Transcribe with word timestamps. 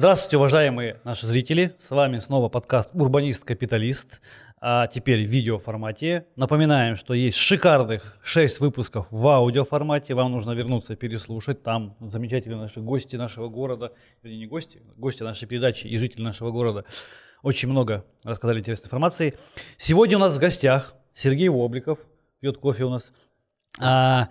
Здравствуйте, 0.00 0.38
уважаемые 0.38 0.98
наши 1.04 1.26
зрители. 1.26 1.76
С 1.78 1.90
вами 1.90 2.20
снова 2.20 2.48
подкаст 2.48 2.88
«Урбанист-капиталист», 2.94 4.22
а 4.58 4.86
теперь 4.86 5.26
в 5.26 5.28
видеоформате. 5.28 6.24
Напоминаем, 6.36 6.96
что 6.96 7.12
есть 7.12 7.36
шикарных 7.36 8.18
6 8.22 8.60
выпусков 8.60 9.08
в 9.10 9.28
аудиоформате. 9.28 10.14
Вам 10.14 10.32
нужно 10.32 10.52
вернуться 10.52 10.96
переслушать. 10.96 11.62
Там 11.62 11.98
замечательные 12.00 12.56
наши 12.56 12.80
гости 12.80 13.16
нашего 13.16 13.48
города, 13.48 13.92
вернее 14.22 14.38
не 14.38 14.46
гости, 14.46 14.80
гости 14.96 15.22
нашей 15.22 15.46
передачи 15.46 15.86
и 15.86 15.98
жители 15.98 16.22
нашего 16.22 16.50
города. 16.50 16.86
Очень 17.42 17.68
много 17.68 18.06
рассказали 18.24 18.60
интересной 18.60 18.86
информации. 18.86 19.34
Сегодня 19.76 20.16
у 20.16 20.20
нас 20.20 20.34
в 20.34 20.38
гостях 20.38 20.94
Сергей 21.12 21.50
Вобликов, 21.50 21.98
пьет 22.40 22.56
кофе 22.56 22.84
у 22.84 22.88
нас. 22.88 23.12
А, 23.78 24.30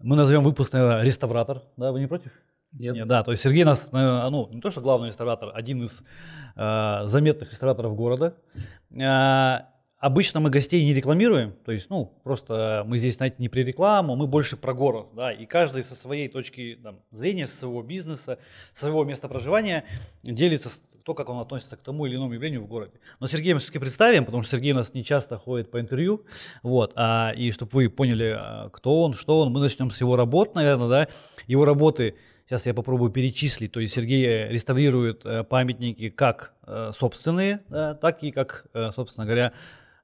мы 0.00 0.16
назовем 0.16 0.42
выпуск, 0.42 0.72
наверное, 0.72 1.04
«Реставратор». 1.04 1.62
Да, 1.76 1.92
вы 1.92 2.00
не 2.00 2.08
против? 2.08 2.32
Нет. 2.72 2.94
Нет, 2.94 3.06
да, 3.06 3.22
то 3.22 3.30
есть 3.30 3.42
Сергей 3.42 3.64
нас, 3.64 3.90
ну, 3.92 4.48
не 4.50 4.60
то 4.60 4.70
что 4.70 4.80
главный 4.80 5.08
реставратор, 5.08 5.50
один 5.54 5.84
из 5.84 6.02
э, 6.56 7.02
заметных 7.04 7.50
реставраторов 7.50 7.94
города. 7.94 8.34
Э, 8.96 9.66
обычно 9.98 10.40
мы 10.40 10.50
гостей 10.50 10.84
не 10.84 10.94
рекламируем, 10.94 11.54
то 11.64 11.72
есть, 11.72 11.90
ну, 11.90 12.18
просто 12.24 12.82
мы 12.86 12.98
здесь, 12.98 13.16
знаете, 13.16 13.36
не 13.38 13.48
при 13.48 13.62
рекламу, 13.62 14.16
мы 14.16 14.26
больше 14.26 14.56
про 14.56 14.74
город, 14.74 15.08
да, 15.14 15.32
и 15.32 15.46
каждый 15.46 15.82
со 15.84 15.94
своей 15.94 16.28
точки 16.28 16.78
там, 16.82 17.00
зрения, 17.10 17.46
со 17.46 17.56
своего 17.56 17.82
бизнеса, 17.82 18.38
своего 18.72 19.04
места 19.04 19.28
проживания 19.28 19.84
делится 20.22 20.70
то, 21.04 21.14
как 21.14 21.28
он 21.28 21.38
относится 21.40 21.76
к 21.76 21.82
тому 21.82 22.06
или 22.06 22.16
иному 22.16 22.32
явлению 22.32 22.62
в 22.62 22.66
городе. 22.66 22.94
Но 23.20 23.26
Сергея 23.26 23.54
мы 23.54 23.60
все-таки 23.60 23.78
представим, 23.78 24.24
потому 24.24 24.42
что 24.42 24.56
Сергей 24.56 24.72
у 24.72 24.76
нас 24.76 24.94
не 24.94 25.04
часто 25.04 25.36
ходит 25.36 25.70
по 25.70 25.80
интервью, 25.80 26.24
вот, 26.62 26.92
а, 26.96 27.32
и 27.36 27.50
чтобы 27.50 27.70
вы 27.72 27.88
поняли, 27.88 28.36
а, 28.36 28.70
кто 28.70 29.02
он, 29.02 29.14
что 29.14 29.40
он, 29.40 29.52
мы 29.52 29.60
начнем 29.60 29.90
с 29.90 30.00
его 30.00 30.16
работ, 30.16 30.54
наверное, 30.54 30.88
да, 30.88 31.08
его 31.46 31.64
работы 31.64 32.16
Сейчас 32.52 32.66
я 32.66 32.74
попробую 32.74 33.10
перечислить. 33.10 33.72
То 33.72 33.80
есть 33.80 33.94
Сергей 33.94 34.46
реставрирует 34.48 35.24
э, 35.24 35.42
памятники 35.42 36.10
как 36.10 36.52
э, 36.66 36.92
собственные, 36.94 37.60
так 37.70 38.22
и 38.22 38.30
как, 38.30 38.66
э, 38.74 38.90
собственно 38.94 39.24
говоря, 39.24 39.54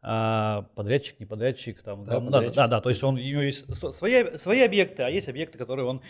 а, 0.01 0.63
подрядчик, 0.75 1.21
не 1.21 1.27
подрядчик. 1.27 1.83
Там, 1.83 2.05
да, 2.05 2.13
там, 2.13 2.25
подрядчик. 2.25 2.57
да, 2.57 2.63
да, 2.63 2.77
да, 2.77 2.81
то 2.81 2.89
есть 2.89 3.05
он, 3.05 3.17
у 3.17 3.19
него 3.19 3.43
есть 3.43 3.67
свои, 3.95 4.39
свои 4.39 4.63
объекты, 4.63 5.03
а 5.03 5.11
есть 5.11 5.29
объекты, 5.29 5.59
которые 5.59 5.85
он 5.85 6.01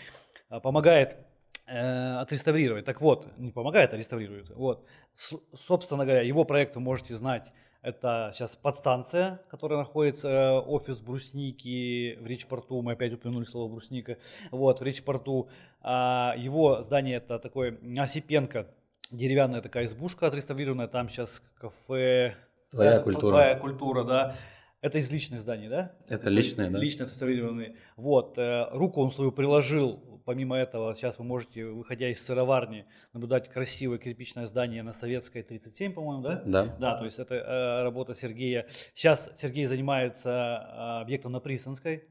помогает 0.63 1.17
отреставрировать. 1.65 2.85
Так 2.85 3.01
вот, 3.01 3.27
не 3.37 3.51
помогает, 3.51 3.93
а 3.93 3.97
реставрирует. 3.97 4.49
Вот. 4.51 4.87
С, 5.15 5.33
собственно 5.67 6.05
говоря, 6.05 6.21
его 6.21 6.45
проект 6.45 6.73
вы 6.75 6.81
можете 6.81 7.15
знать 7.15 7.51
это 7.81 8.31
сейчас 8.33 8.55
подстанция, 8.55 9.41
которая 9.49 9.79
находится, 9.79 10.27
э, 10.27 10.59
офис 10.59 10.97
Брусники 10.97 12.17
в 12.19 12.27
Речпорту, 12.27 12.81
мы 12.81 12.93
опять 12.93 13.13
упомянули 13.13 13.45
слово 13.45 13.71
Брусника, 13.71 14.17
вот, 14.51 14.81
в 14.81 14.83
Речпорту. 14.83 15.49
А 15.81 16.35
его 16.37 16.81
здание 16.81 17.17
это 17.17 17.39
такое 17.39 17.79
Осипенко, 17.97 18.67
деревянная 19.11 19.61
такая 19.61 19.85
избушка 19.85 20.27
отреставрированная, 20.27 20.87
там 20.87 21.09
сейчас 21.09 21.41
кафе. 21.55 22.35
Твоя 22.69 22.97
да, 22.97 23.03
культура. 23.03 23.29
Твоя 23.29 23.55
культура, 23.55 24.03
да. 24.03 24.35
Это 24.81 24.97
из 24.97 25.09
личных 25.11 25.41
зданий, 25.41 25.67
да? 25.67 25.93
Это 26.07 26.29
личные, 26.29 26.69
да. 26.69 26.79
Лично 26.79 27.05
отреставрированные. 27.05 27.75
Вот, 27.97 28.37
э, 28.37 28.67
руку 28.71 29.01
он 29.01 29.11
свою 29.11 29.31
приложил 29.31 30.01
Помимо 30.29 30.55
этого, 30.55 30.93
сейчас 30.93 31.17
вы 31.17 31.25
можете, 31.25 31.65
выходя 31.65 32.07
из 32.07 32.23
сыроварни, 32.23 32.85
наблюдать 33.13 33.49
красивое 33.49 33.97
кирпичное 33.97 34.45
здание 34.45 34.83
на 34.83 34.93
Советской 34.93 35.41
37, 35.41 35.91
по-моему, 35.91 36.21
да? 36.21 36.43
Да. 36.45 36.65
Да, 36.77 36.97
то 36.97 37.05
есть 37.05 37.17
это 37.17 37.33
э, 37.33 37.81
работа 37.81 38.13
Сергея. 38.13 38.67
Сейчас 38.93 39.31
Сергей 39.35 39.65
занимается 39.65 40.29
э, 40.29 41.01
объектом 41.01 41.31
на 41.31 41.39
Пристанской. 41.39 42.03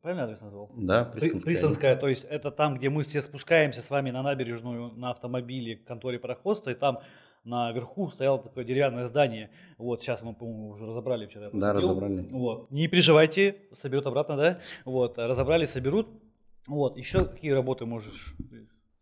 Правильно 0.00 0.26
адрес 0.26 0.40
назвал? 0.40 0.70
Да, 0.76 1.06
Пристанская. 1.06 1.40
Пристанская, 1.40 1.96
то 1.96 2.06
есть 2.06 2.22
это 2.22 2.52
там, 2.52 2.76
где 2.76 2.88
мы 2.88 3.02
все 3.02 3.20
спускаемся 3.20 3.82
с 3.82 3.90
вами 3.90 4.12
на 4.12 4.22
набережную 4.22 4.92
на 4.92 5.10
автомобиле 5.10 5.74
к 5.74 5.84
конторе 5.84 6.20
пароходства, 6.20 6.70
и 6.70 6.74
там 6.74 7.00
наверху 7.42 8.10
стояло 8.10 8.38
такое 8.38 8.62
деревянное 8.62 9.06
здание. 9.06 9.50
Вот, 9.76 10.02
сейчас 10.02 10.22
мы, 10.22 10.34
по-моему, 10.34 10.68
уже 10.68 10.86
разобрали 10.86 11.26
вчера. 11.26 11.50
Да, 11.52 11.72
разобрали. 11.72 12.28
Вот. 12.30 12.70
Не 12.70 12.86
переживайте, 12.86 13.56
соберут 13.72 14.06
обратно, 14.06 14.36
да? 14.36 14.58
Вот, 14.84 15.18
разобрали, 15.18 15.64
соберут. 15.66 16.08
Вот, 16.68 16.96
еще 16.96 17.24
какие 17.24 17.50
работы 17.52 17.86
можешь? 17.86 18.36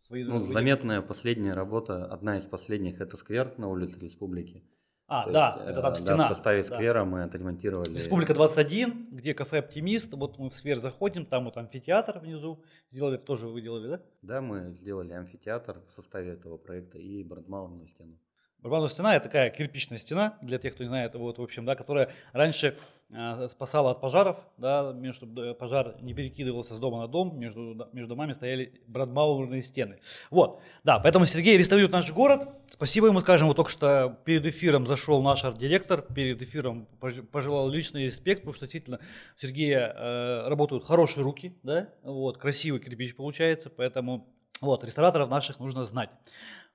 Свои 0.01 0.23
ну, 0.23 0.39
заметная 0.39 1.01
последняя 1.01 1.53
работа, 1.53 2.05
одна 2.05 2.37
из 2.37 2.45
последних, 2.45 3.01
это 3.01 3.17
сквер 3.17 3.53
на 3.57 3.67
улице 3.67 3.99
Республики. 3.99 4.63
А, 5.09 5.23
То 5.23 5.31
да, 5.31 5.53
есть, 5.57 5.69
это 5.69 5.81
там 5.81 5.95
стена. 5.95 6.17
Да, 6.17 6.25
в 6.25 6.27
составе 6.27 6.63
сквера 6.63 6.99
да. 6.99 7.05
мы 7.05 7.23
отремонтировали. 7.23 7.93
Республика 7.93 8.33
21, 8.33 9.07
где 9.11 9.33
кафе 9.33 9.59
«Оптимист». 9.59 10.13
Вот 10.13 10.37
мы 10.37 10.49
в 10.49 10.53
сквер 10.53 10.77
заходим, 10.79 11.25
там 11.25 11.45
вот 11.45 11.55
амфитеатр 11.55 12.19
внизу. 12.19 12.61
Сделали, 12.89 13.17
тоже 13.17 13.47
вы 13.47 13.61
делали, 13.61 13.87
да? 13.87 14.01
Да, 14.21 14.41
мы 14.41 14.71
сделали 14.73 15.13
амфитеатр 15.13 15.81
в 15.89 15.93
составе 15.93 16.31
этого 16.31 16.57
проекта 16.57 16.97
и 16.97 17.23
брандмауэрную 17.23 17.87
стену. 17.87 18.17
Барабанная 18.63 18.89
стена– 18.89 19.15
это 19.17 19.25
такая 19.25 19.51
кирпичная 19.51 19.99
стена, 19.99 20.37
для 20.41 20.57
тех, 20.57 20.73
кто 20.73 20.83
не 20.83 20.89
знает, 20.89 21.13
вот, 21.13 21.37
в 21.37 21.41
общем, 21.43 21.63
да, 21.63 21.75
которая 21.75 22.09
раньше 22.33 22.75
э, 23.11 23.47
спасала 23.49 23.91
от 23.91 24.01
пожаров, 24.01 24.37
да, 24.57 24.95
чтобы 25.13 25.53
пожар 25.53 25.95
не 26.01 26.15
перекидывался 26.15 26.73
с 26.73 26.79
дома 26.79 27.01
на 27.01 27.07
дом, 27.07 27.39
между, 27.39 27.87
между 27.93 28.09
домами 28.09 28.33
стояли 28.33 28.81
брадмаурные 28.87 29.61
стены. 29.61 29.99
Вот, 30.31 30.59
да, 30.83 30.97
поэтому 30.97 31.25
Сергей 31.25 31.55
реставрирует 31.55 31.93
наш 31.93 32.11
город. 32.11 32.49
Спасибо 32.71 33.07
ему, 33.07 33.19
скажем, 33.21 33.47
вот 33.47 33.57
только 33.57 33.69
что 33.69 34.17
перед 34.25 34.45
эфиром 34.47 34.87
зашел 34.87 35.21
наш 35.21 35.43
арт-директор, 35.43 36.01
перед 36.01 36.41
эфиром 36.41 36.87
пожелал 37.31 37.69
личный 37.69 38.05
респект, 38.05 38.41
потому 38.41 38.53
что 38.53 38.65
действительно 38.65 38.99
у 39.35 39.39
Сергея 39.39 39.93
э, 39.95 40.47
работают 40.47 40.83
хорошие 40.83 41.23
руки, 41.23 41.55
да, 41.61 41.89
вот, 42.01 42.39
красивый 42.39 42.79
кирпич 42.79 43.15
получается, 43.15 43.69
поэтому 43.69 44.33
вот, 44.61 44.83
рестораторов 44.83 45.29
наших 45.29 45.59
нужно 45.59 45.83
знать. 45.83 46.09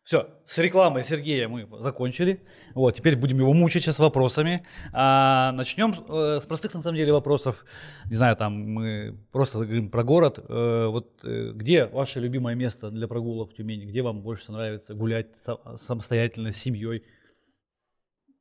Все, 0.02 0.28
с 0.44 0.58
рекламой 0.58 1.04
Сергея 1.04 1.46
мы 1.46 1.68
закончили. 1.80 2.44
Вот, 2.74 2.96
теперь 2.96 3.16
будем 3.16 3.38
его 3.38 3.52
мучить 3.52 3.84
сейчас 3.84 4.00
вопросами. 4.00 4.66
А, 4.92 5.52
начнем 5.52 5.92
э, 5.92 6.40
с 6.42 6.46
простых, 6.46 6.74
на 6.74 6.82
самом 6.82 6.96
деле, 6.96 7.12
вопросов. 7.12 7.64
Не 8.10 8.16
знаю, 8.16 8.34
там 8.34 8.52
мы 8.52 9.16
просто 9.30 9.58
говорим 9.58 9.90
про 9.90 10.02
город. 10.02 10.40
Э, 10.48 10.86
вот 10.88 11.24
э, 11.24 11.52
где 11.54 11.86
ваше 11.86 12.18
любимое 12.18 12.56
место 12.56 12.90
для 12.90 13.06
прогулок 13.06 13.52
в 13.52 13.54
Тюмени? 13.54 13.84
Где 13.84 14.02
вам 14.02 14.22
больше 14.22 14.50
нравится 14.50 14.92
гулять 14.94 15.28
самостоятельно 15.76 16.50
с 16.50 16.56
семьей? 16.56 17.04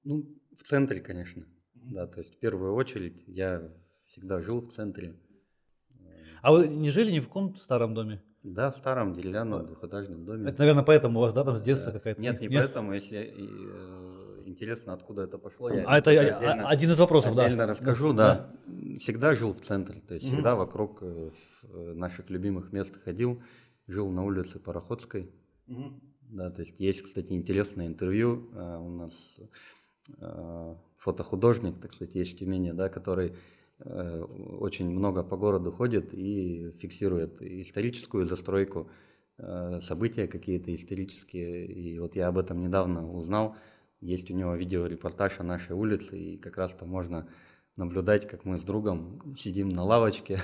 Ну, 0.03 0.35
в 0.57 0.63
центре, 0.63 0.99
конечно. 0.99 1.45
Да, 1.75 2.07
то 2.07 2.21
есть 2.21 2.37
в 2.37 2.39
первую 2.39 2.73
очередь 2.73 3.23
я 3.27 3.71
всегда 4.05 4.39
жил 4.41 4.61
в 4.61 4.69
центре. 4.69 5.15
А 6.41 6.51
вы 6.51 6.67
не 6.67 6.89
жили 6.89 7.11
ни 7.11 7.19
в 7.19 7.27
каком 7.27 7.55
старом 7.55 7.93
доме? 7.93 8.19
Да, 8.43 8.71
в 8.71 8.75
старом 8.75 9.13
деревянном 9.13 9.67
двухэтажном 9.67 10.25
доме. 10.25 10.49
Это, 10.49 10.59
наверное, 10.59 10.83
поэтому 10.83 11.19
у 11.19 11.21
вас, 11.21 11.33
да, 11.33 11.43
там 11.43 11.57
с 11.57 11.61
детства 11.61 11.91
да. 11.91 11.99
какая-то? 11.99 12.19
Нет, 12.19 12.41
не 12.41 12.47
Нет? 12.47 12.63
поэтому, 12.63 12.93
если 12.93 13.19
э, 13.37 14.41
интересно, 14.47 14.93
откуда 14.93 15.23
это 15.23 15.37
пошло. 15.37 15.69
Я 15.69 15.83
а 15.85 15.99
это 15.99 16.09
отдельно, 16.09 16.67
один 16.67 16.91
из 16.91 16.99
вопросов, 16.99 17.35
да. 17.35 17.45
Отдельно 17.45 17.67
расскажу, 17.67 18.13
да. 18.13 18.49
да. 18.65 18.97
Всегда 18.97 19.35
жил 19.35 19.53
в 19.53 19.61
центре, 19.61 20.01
то 20.01 20.15
есть 20.15 20.25
угу. 20.25 20.33
всегда 20.33 20.55
вокруг 20.55 21.03
э, 21.03 21.29
э, 21.71 21.93
наших 21.93 22.31
любимых 22.31 22.71
мест 22.71 22.93
ходил. 23.03 23.43
Жил 23.87 24.09
на 24.09 24.23
улице 24.23 24.59
Пароходской. 24.59 25.31
Угу. 25.67 26.01
Да, 26.31 26.49
то 26.49 26.61
есть 26.61 26.79
есть, 26.79 27.03
кстати, 27.03 27.33
интересное 27.33 27.85
интервью. 27.85 28.49
Э, 28.55 28.77
у 28.77 28.89
нас 28.89 29.39
э, 30.19 30.75
фотохудожник, 30.97 31.79
так 31.79 31.93
сказать, 31.93 32.15
есть 32.15 32.33
в 32.33 32.37
Тюмени, 32.39 32.71
да, 32.71 32.89
который 32.89 33.29
Э, 33.29 33.35
очень 34.59 34.89
много 34.89 35.23
по 35.23 35.37
городу 35.37 35.71
ходит 35.71 36.13
и 36.13 36.71
фиксирует 36.77 37.41
историческую 37.41 38.25
застройку, 38.25 38.89
э, 39.37 39.79
события 39.81 40.27
какие-то 40.27 40.73
исторические. 40.73 41.65
И 41.65 41.99
вот 41.99 42.15
я 42.15 42.27
об 42.27 42.37
этом 42.37 42.61
недавно 42.61 43.11
узнал. 43.11 43.55
Есть 43.99 44.31
у 44.31 44.33
него 44.33 44.55
видеорепортаж 44.55 45.39
о 45.39 45.43
нашей 45.43 45.75
улице, 45.75 46.17
и 46.17 46.37
как 46.37 46.57
раз 46.57 46.73
там 46.73 46.89
можно 46.89 47.27
наблюдать, 47.77 48.27
как 48.27 48.45
мы 48.45 48.57
с 48.57 48.63
другом 48.63 49.35
сидим 49.37 49.69
на 49.69 49.83
лавочке. 49.83 50.39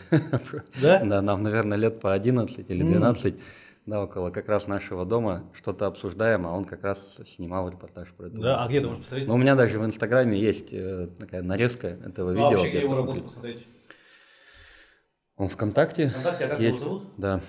Да? 0.81 1.03
Да, 1.05 1.21
нам, 1.21 1.43
наверное, 1.43 1.77
лет 1.77 1.99
по 1.99 2.13
11 2.13 2.69
или 2.69 2.83
12. 2.83 3.35
Mm 3.35 3.41
да, 3.87 4.03
около 4.03 4.31
как 4.31 4.49
раз 4.49 4.67
нашего 4.67 5.05
дома 5.05 5.49
что-то 5.53 5.87
обсуждаем, 5.87 6.45
а 6.45 6.51
он 6.51 6.65
как 6.65 6.83
раз 6.83 7.21
снимал 7.25 7.69
репортаж 7.69 8.09
про 8.09 8.27
это. 8.27 8.37
Да, 8.37 8.63
а 8.63 8.67
где 8.67 8.81
ты 8.81 8.87
можешь 8.87 9.03
посмотреть? 9.03 9.27
Ну, 9.29 9.33
у 9.35 9.37
меня 9.37 9.55
даже 9.55 9.79
в 9.79 9.85
Инстаграме 9.85 10.37
есть 10.37 10.73
э, 10.73 11.07
такая 11.17 11.41
нарезка 11.41 11.87
этого 11.87 12.33
ну, 12.33 12.47
а 12.47 12.47
видео. 12.47 12.47
А 12.47 12.51
вообще, 12.51 12.69
где 12.69 12.81
его 12.81 12.95
работу 12.95 13.21
посмотреть? 13.21 13.65
Он 15.37 15.47
ВКонтакте. 15.47 16.09
ВКонтакте, 16.09 16.45
а 16.45 16.49
как 16.49 16.59
есть. 16.59 16.79
его 16.79 16.89
зовут? 16.89 17.03
Да. 17.17 17.41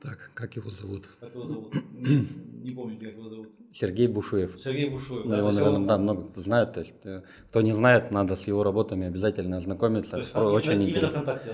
Так, 0.00 0.30
как 0.32 0.56
его 0.56 0.70
зовут? 0.70 1.08
Как 1.20 1.34
его 1.34 1.46
зовут? 1.46 1.74
Не 1.92 2.74
помню, 2.74 2.98
как 2.98 3.12
его 3.12 3.28
зовут. 3.28 3.48
Сергей 3.74 4.06
Бушуев. 4.06 4.56
Сергей 4.62 4.88
Бушуев, 4.88 5.24
ну, 5.24 5.30
да. 5.30 5.38
Его, 5.38 5.50
наверное, 5.50 5.76
он... 5.80 5.86
да, 5.86 5.98
много 5.98 6.22
кто 6.22 6.40
знает. 6.40 6.72
То 6.72 6.80
есть, 6.80 6.94
э, 7.04 7.22
кто 7.48 7.60
не 7.60 7.72
знает, 7.72 8.12
надо 8.12 8.36
с 8.36 8.46
его 8.46 8.62
работами 8.62 9.06
обязательно 9.06 9.56
ознакомиться. 9.56 10.12
То 10.12 10.18
есть, 10.18 10.32
Про, 10.32 10.44
очень 10.44 10.82
интересно. 10.82 11.22
ВКонтакте 11.22 11.50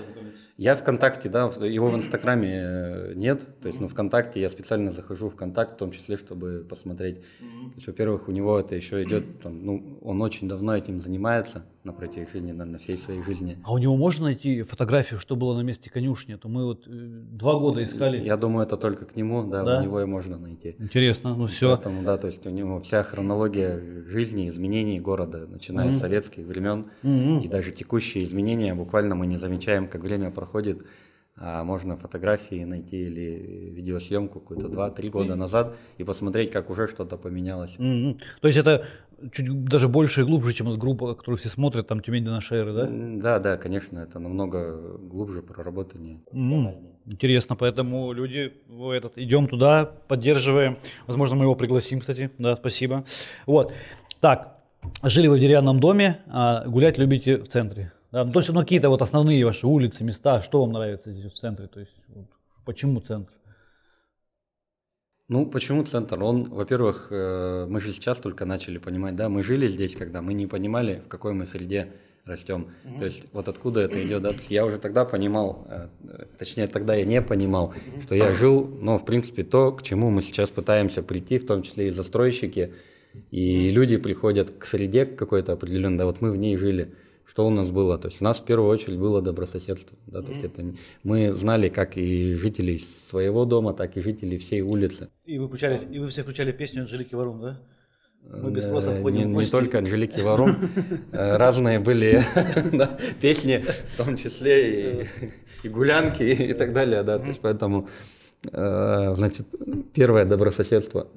Я 0.57 0.75
ВКонтакте, 0.75 1.29
да, 1.29 1.51
его 1.65 1.89
в 1.89 1.95
Инстаграме 1.95 2.49
э, 2.53 3.13
нет. 3.15 3.45
То 3.61 3.67
есть, 3.67 3.79
ну, 3.79 3.87
ВКонтакте 3.87 4.39
я 4.39 4.49
специально 4.49 4.91
захожу 4.91 5.29
в 5.29 5.33
ВКонтакт, 5.33 5.73
в 5.73 5.77
том 5.77 5.91
числе, 5.91 6.17
чтобы 6.17 6.65
посмотреть. 6.69 7.21
То 7.21 7.75
есть, 7.75 7.87
во-первых, 7.87 8.27
у 8.27 8.31
него 8.31 8.59
это 8.59 8.75
еще 8.75 9.03
идет, 9.03 9.41
там, 9.41 9.65
ну, 9.65 9.97
он 10.01 10.21
очень 10.21 10.47
давно 10.47 10.77
этим 10.77 11.01
занимается. 11.01 11.63
на 11.83 11.93
протяжении, 11.93 12.51
наверное, 12.51 12.77
всей 12.77 12.97
своей 12.97 13.23
жизни. 13.23 13.57
А 13.63 13.73
у 13.73 13.77
него 13.79 13.97
можно 13.97 14.25
найти 14.25 14.61
фотографию, 14.61 15.19
что 15.19 15.35
было 15.35 15.55
на 15.55 15.61
месте 15.61 15.89
конюшни? 15.89 16.33
А 16.33 16.37
то 16.37 16.47
мы 16.47 16.65
вот 16.65 16.85
э, 16.87 16.91
два 16.91 17.57
года 17.57 17.83
искали. 17.83 18.23
Я 18.23 18.37
думаю, 18.37 18.67
это 18.67 18.77
только 18.77 19.05
к 19.05 19.15
нему, 19.15 19.49
да, 19.49 19.63
Да? 19.63 19.79
у 19.79 19.83
него 19.83 19.99
и 19.99 20.05
можно 20.05 20.37
найти. 20.37 20.75
Интересно, 20.77 21.35
ну 21.35 21.47
все. 21.47 21.69
Поэтому, 21.75 22.03
да, 22.03 22.10
то 22.17 22.27
есть 22.27 22.45
у 22.47 22.49
него 22.49 22.79
вся 22.79 23.03
хронология 23.03 23.79
жизни, 24.07 24.47
изменений 24.49 24.99
города, 24.99 25.47
начиная 25.47 25.87
Мгм. 25.87 25.95
с 25.95 25.99
советских 25.99 26.45
времен, 26.45 26.85
и 27.03 27.47
даже 27.47 27.71
текущие 27.71 28.23
изменения, 28.23 28.73
буквально 28.75 29.15
мы 29.15 29.27
не 29.27 29.37
замечаем, 29.37 29.87
как 29.87 30.03
время 30.03 30.31
проходит, 30.31 30.83
а 31.37 31.63
можно 31.63 31.95
фотографии 31.95 32.63
найти 32.63 33.03
или 33.03 33.71
видеосъемку 33.71 34.39
какую-то 34.39 34.67
2-3 34.67 35.09
года 35.09 35.35
назад 35.35 35.75
и 35.97 36.03
посмотреть, 36.03 36.51
как 36.51 36.69
уже 36.69 36.87
что-то 36.87 37.17
поменялось. 37.17 37.75
Мгм. 37.79 38.17
То 38.41 38.47
есть 38.47 38.59
это 38.59 38.85
чуть 39.31 39.63
даже 39.65 39.87
больше 39.87 40.21
и 40.21 40.23
глубже, 40.23 40.53
чем 40.53 40.73
группа, 40.77 41.15
которую 41.15 41.37
все 41.37 41.49
смотрят, 41.49 41.87
там 41.87 42.01
Тюмень 42.01 42.23
Донашеры, 42.25 42.73
да? 42.73 42.87
М, 42.87 43.19
Да, 43.19 43.39
да, 43.39 43.57
конечно, 43.57 43.99
это 43.99 44.19
намного 44.19 44.97
глубже 44.97 45.41
проработаннее. 45.41 46.21
М, 46.31 46.75
Интересно, 47.05 47.55
поэтому 47.55 48.11
люди, 48.13 48.53
в 48.67 48.89
этот, 48.91 49.17
идем 49.17 49.47
туда, 49.47 49.85
поддерживаем. 50.07 50.77
Возможно, 51.07 51.35
мы 51.35 51.45
его 51.45 51.55
пригласим, 51.55 51.99
кстати. 51.99 52.29
Да, 52.37 52.55
спасибо. 52.55 53.03
Вот. 53.47 53.73
Так, 54.19 54.59
жили 55.03 55.27
вы 55.27 55.37
в 55.37 55.39
деревянном 55.39 55.79
доме, 55.79 56.19
а 56.27 56.63
гулять 56.67 56.97
любите 56.99 57.37
в 57.37 57.47
центре. 57.47 57.91
Да? 58.11 58.25
Ну, 58.25 58.31
то 58.31 58.39
есть, 58.39 58.49
ну, 58.49 58.59
какие-то 58.59 58.89
вот 58.89 59.01
основные 59.01 59.45
ваши 59.45 59.67
улицы, 59.67 60.03
места, 60.03 60.41
что 60.41 60.61
вам 60.61 60.71
нравится 60.71 61.11
здесь 61.11 61.31
в 61.31 61.35
центре? 61.35 61.67
То 61.67 61.79
есть, 61.79 61.95
вот, 62.07 62.27
почему 62.65 62.99
центр? 62.99 63.31
Ну, 65.27 65.45
почему 65.45 65.85
центр? 65.85 66.21
Он, 66.21 66.49
во-первых, 66.49 67.07
э, 67.09 67.65
мы 67.69 67.79
же 67.79 67.93
сейчас 67.93 68.17
только 68.17 68.45
начали 68.45 68.77
понимать, 68.79 69.15
да, 69.15 69.29
мы 69.29 69.43
жили 69.43 69.69
здесь, 69.69 69.95
когда 69.95 70.21
мы 70.21 70.33
не 70.33 70.45
понимали, 70.45 71.01
в 71.05 71.07
какой 71.07 71.33
мы 71.33 71.45
среде 71.45 71.93
растем. 72.25 72.67
То 72.99 73.05
есть 73.05 73.27
вот 73.33 73.47
откуда 73.47 73.79
это 73.79 74.05
идет, 74.05 74.21
да, 74.21 74.33
я 74.49 74.65
уже 74.65 74.77
тогда 74.77 75.05
понимал, 75.05 75.65
э, 75.69 75.87
точнее 76.37 76.67
тогда 76.67 76.95
я 76.95 77.05
не 77.05 77.21
понимал, 77.21 77.73
что 78.03 78.13
я 78.13 78.33
жил, 78.33 78.67
но 78.81 78.97
в 78.97 79.05
принципе 79.05 79.43
то, 79.43 79.71
к 79.71 79.83
чему 79.83 80.09
мы 80.09 80.21
сейчас 80.21 80.49
пытаемся 80.49 81.01
прийти, 81.01 81.39
в 81.39 81.45
том 81.45 81.63
числе 81.63 81.87
и 81.87 81.91
застройщики, 81.91 82.73
и 83.31 83.71
люди 83.71 83.97
приходят 83.97 84.51
к 84.51 84.65
среде 84.65 85.05
какой-то 85.05 85.53
определенной, 85.53 85.97
да, 85.97 86.05
вот 86.05 86.21
мы 86.21 86.31
в 86.31 86.37
ней 86.37 86.57
жили. 86.57 86.93
Что 87.31 87.47
у 87.47 87.49
нас 87.49 87.69
было? 87.69 87.97
То 87.97 88.09
есть 88.09 88.19
у 88.19 88.25
нас 88.25 88.39
в 88.39 88.43
первую 88.43 88.69
очередь 88.69 88.99
было 88.99 89.21
добрососедство. 89.21 89.97
Да, 90.05 90.21
то 90.21 90.33
есть 90.33 90.43
это 90.43 90.65
мы 91.03 91.31
знали 91.31 91.69
как 91.69 91.95
и 91.95 92.33
жителей 92.33 92.77
своего 92.77 93.45
дома, 93.45 93.73
так 93.73 93.95
и 93.95 94.01
жителей 94.01 94.37
всей 94.37 94.59
улицы. 94.59 95.07
И 95.23 95.39
вы, 95.39 95.47
включали, 95.47 95.79
и 95.89 95.99
вы 95.99 96.09
все 96.09 96.23
включали 96.23 96.51
песню 96.51 96.81
Анжелики 96.81 97.15
Варум, 97.15 97.39
да? 97.39 97.61
Мы 98.23 98.51
без 98.51 98.65
Э, 98.65 98.67
спроса 98.67 98.91
входим 98.91 99.31
не, 99.31 99.45
не 99.45 99.45
только 99.45 99.77
Анжелики 99.77 100.19
Варум, 100.19 100.57
э, 101.13 101.37
разные 101.37 101.79
были 101.79 102.21
песни, 103.21 103.63
в 103.93 103.97
том 103.97 104.17
числе 104.17 105.07
и, 105.63 105.69
гулянки 105.69 106.23
и, 106.23 106.53
так 106.53 106.73
далее, 106.73 107.01
да, 107.03 107.17
то 107.17 107.27
есть 107.27 107.39
поэтому, 107.39 107.87
э, 108.51 109.13
значит, 109.15 109.47
первое 109.93 110.25
добрососедство. 110.25 111.07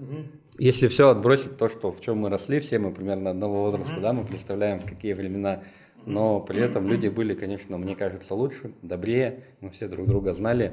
Если 0.60 0.87
все 0.87 1.08
отбросить 1.08 1.56
то, 1.56 1.69
что 1.69 1.90
в 1.90 2.00
чем 2.00 2.19
мы 2.19 2.31
росли, 2.31 2.60
все 2.60 2.78
мы 2.78 2.93
примерно 2.93 3.31
одного 3.31 3.64
возраста, 3.64 3.96
да, 4.00 4.12
мы 4.12 4.25
представляем, 4.25 4.78
в 4.78 4.84
какие 4.84 5.14
времена, 5.14 5.64
но 6.06 6.41
при 6.41 6.61
этом 6.61 6.87
люди 6.89 7.09
были, 7.09 7.35
конечно, 7.35 7.79
мне 7.79 7.95
кажется, 7.97 8.35
лучше, 8.35 8.73
добрее, 8.83 9.41
мы 9.61 9.71
все 9.71 9.89
друг 9.89 10.06
друга 10.06 10.33
знали. 10.35 10.73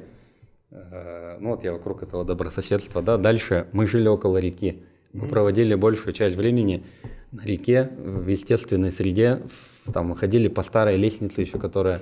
Э, 0.71 1.37
Ну 1.39 1.49
вот 1.49 1.63
я 1.63 1.71
вокруг 1.73 2.03
этого 2.03 2.23
добрососедства, 2.23 3.01
да. 3.01 3.17
Дальше 3.17 3.67
мы 3.73 3.85
жили 3.87 4.07
около 4.07 4.37
реки. 4.37 4.83
Мы 5.13 5.27
проводили 5.27 5.75
большую 5.75 6.13
часть 6.13 6.35
времени 6.37 6.83
на 7.31 7.41
реке, 7.43 7.89
в 7.97 8.27
естественной 8.27 8.91
среде. 8.91 9.41
В- 9.85 9.91
Там 9.91 10.07
мы 10.07 10.15
ходили 10.15 10.47
по 10.47 10.63
старой 10.63 10.97
лестнице 10.97 11.41
еще, 11.41 11.57
которая... 11.59 12.01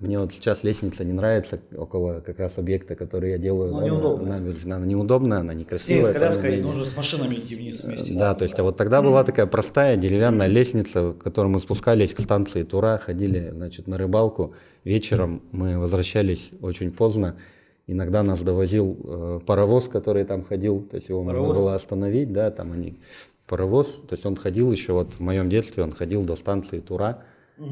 Мне 0.00 0.18
вот 0.18 0.32
сейчас 0.32 0.62
лестница 0.62 1.04
не 1.04 1.12
нравится 1.12 1.58
около 1.76 2.20
как 2.20 2.38
раз 2.38 2.58
объекта, 2.58 2.94
который 2.94 3.30
я 3.30 3.38
делаю. 3.38 3.72
Ну, 3.72 3.80
да, 3.80 3.86
неудобно. 3.86 4.26
на 4.26 4.38
набережной. 4.38 4.76
Она 4.76 4.86
неудобная, 4.86 5.38
она 5.38 5.52
Все 5.52 5.58
некрасивая. 5.60 6.02
с 6.02 6.04
тем 6.04 6.12
не 6.12 6.18
коляской, 6.18 6.60
нужно 6.60 6.84
с 6.84 6.96
машинами 6.96 7.34
идти 7.34 7.56
вниз 7.56 7.82
вместе. 7.82 8.14
Да, 8.14 8.34
то 8.34 8.44
есть 8.44 8.58
а 8.60 8.62
вот 8.62 8.76
тогда 8.76 9.02
была 9.02 9.24
такая 9.24 9.46
простая 9.46 9.96
деревянная 9.96 10.46
лестница, 10.46 11.10
в 11.10 11.18
которой 11.18 11.48
мы 11.48 11.60
спускались 11.60 12.14
к 12.14 12.20
станции 12.20 12.62
Тура, 12.62 13.00
ходили, 13.04 13.50
значит, 13.52 13.86
на 13.88 13.98
рыбалку. 13.98 14.54
Вечером 14.84 15.42
мы 15.50 15.78
возвращались 15.78 16.50
очень 16.60 16.92
поздно. 16.92 17.36
Иногда 17.86 18.22
нас 18.22 18.40
довозил 18.42 18.96
э, 19.02 19.40
паровоз, 19.44 19.88
который 19.88 20.24
там 20.24 20.44
ходил, 20.44 20.82
то 20.82 20.96
есть 20.96 21.08
его 21.08 21.24
Паровоз? 21.24 21.48
можно 21.48 21.62
было 21.62 21.74
остановить, 21.74 22.32
да, 22.32 22.50
там 22.52 22.72
они 22.72 22.98
паровоз, 23.48 24.00
то 24.08 24.14
есть 24.14 24.24
он 24.24 24.36
ходил 24.36 24.70
еще 24.70 24.92
вот 24.92 25.14
в 25.14 25.20
моем 25.20 25.50
детстве, 25.50 25.82
он 25.82 25.90
ходил 25.90 26.24
до 26.24 26.36
станции 26.36 26.78
Тура, 26.78 27.24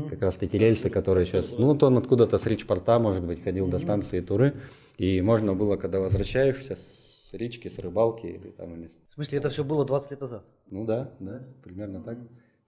как 0.08 0.22
раз 0.22 0.34
таки 0.34 0.58
рельсы, 0.58 0.90
которые 0.90 1.26
сейчас, 1.26 1.54
ну 1.58 1.68
вот 1.68 1.82
он 1.82 1.96
откуда-то 1.98 2.38
с 2.38 2.46
речпорта, 2.46 2.98
может 2.98 3.24
быть, 3.24 3.42
ходил 3.42 3.68
до 3.68 3.78
станции 3.78 4.20
Туры, 4.20 4.54
и 4.98 5.20
можно 5.22 5.54
было, 5.54 5.76
когда 5.76 6.00
возвращаешься 6.00 6.76
с 6.76 7.32
речки, 7.32 7.68
с 7.68 7.78
рыбалки 7.78 8.26
или 8.26 8.50
там 8.50 8.74
или 8.74 8.90
В 9.08 9.14
смысле, 9.14 9.38
это 9.38 9.48
все 9.48 9.64
было 9.64 9.84
20 9.84 10.10
лет 10.10 10.20
назад? 10.20 10.44
ну 10.70 10.84
да, 10.84 11.12
да, 11.20 11.42
примерно 11.62 12.02
так. 12.02 12.18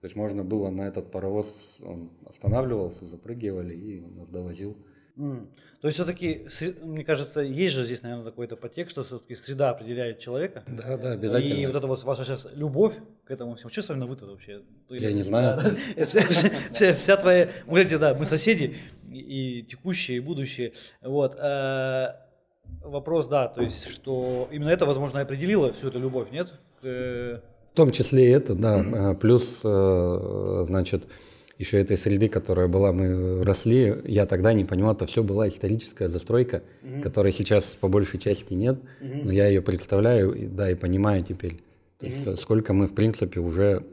То 0.01 0.05
есть 0.05 0.15
можно 0.15 0.43
было 0.43 0.71
на 0.71 0.87
этот 0.87 1.11
паровоз, 1.11 1.77
он 1.85 2.09
останавливался, 2.25 3.05
запрыгивали 3.05 3.75
и 3.75 4.01
он 4.01 4.15
нас 4.15 4.27
довозил. 4.27 4.75
М. 5.17 5.49
То 5.81 5.87
есть 5.87 5.95
все-таки, 5.99 6.47
мне 6.83 7.03
кажется, 7.03 7.41
есть 7.41 7.75
же 7.75 7.83
здесь, 7.85 8.01
наверное, 8.01 8.25
какой-то 8.25 8.55
подтекст, 8.55 8.91
что 8.91 9.03
все-таки 9.03 9.35
среда 9.35 9.71
определяет 9.71 10.19
человека. 10.19 10.63
Да, 10.67 10.97
да, 10.97 11.15
И 11.39 11.65
вот 11.65 11.75
это 11.75 11.87
вот 11.87 12.03
ваша 12.03 12.23
сейчас 12.23 12.47
любовь 12.53 12.93
к 13.25 13.31
этому 13.31 13.55
всему. 13.55 13.71
Что 13.71 13.81
с 13.81 13.89
вами 13.89 13.99
на 13.99 14.05
вы-то 14.05 14.25
вообще? 14.25 14.61
Я 14.89 15.11
не 15.11 15.21
знаю. 15.21 15.59
Да. 15.97 16.05
Вся, 16.05 16.21
вся- 16.21 16.93
вся- 16.93 17.17
твоя... 17.17 17.49
Да, 17.99 18.13
мы 18.13 18.25
соседи, 18.25 18.75
и, 19.11 19.63
текущие, 19.63 20.17
и 20.17 20.19
будущие. 20.19 20.73
Вот. 21.01 21.35
э, 21.39 22.07
Вопрос, 22.83 23.27
да, 23.27 23.47
то 23.47 23.61
есть, 23.61 23.89
что 23.89 24.47
именно 24.51 24.69
это, 24.69 24.85
возможно, 24.85 25.19
определило 25.19 25.73
всю 25.73 25.89
эту 25.89 25.99
любовь, 25.99 26.31
нет? 26.31 26.53
Э, 26.83 27.39
В 27.71 27.75
том 27.75 27.91
числе 27.91 28.27
и 28.27 28.29
это, 28.29 28.55
да. 28.55 28.79
А, 29.09 29.13
Плюс, 29.13 29.61
э, 29.63 30.63
значит, 30.67 31.07
еще 31.61 31.79
этой 31.79 31.97
среды, 31.97 32.27
которая 32.27 32.67
была, 32.67 32.91
мы 32.91 33.43
росли, 33.43 33.95
я 34.05 34.25
тогда 34.25 34.51
не 34.53 34.65
понимал, 34.65 34.93
это 34.93 35.05
все 35.05 35.23
была 35.23 35.47
историческая 35.47 36.09
застройка, 36.09 36.63
которой 37.01 37.31
сейчас 37.31 37.63
по 37.79 37.87
большей 37.87 38.19
части 38.19 38.53
нет, 38.53 38.79
но 38.99 39.31
я 39.31 39.47
ее 39.47 39.61
представляю, 39.61 40.33
и, 40.33 40.45
да, 40.47 40.69
и 40.69 40.75
понимаю 40.75 41.23
теперь. 41.23 41.61
То 41.99 42.07
есть, 42.07 42.25
э, 42.25 42.35
сколько 42.35 42.73
мы, 42.73 42.87
в 42.87 42.95
принципе, 42.95 43.39
уже 43.39 43.83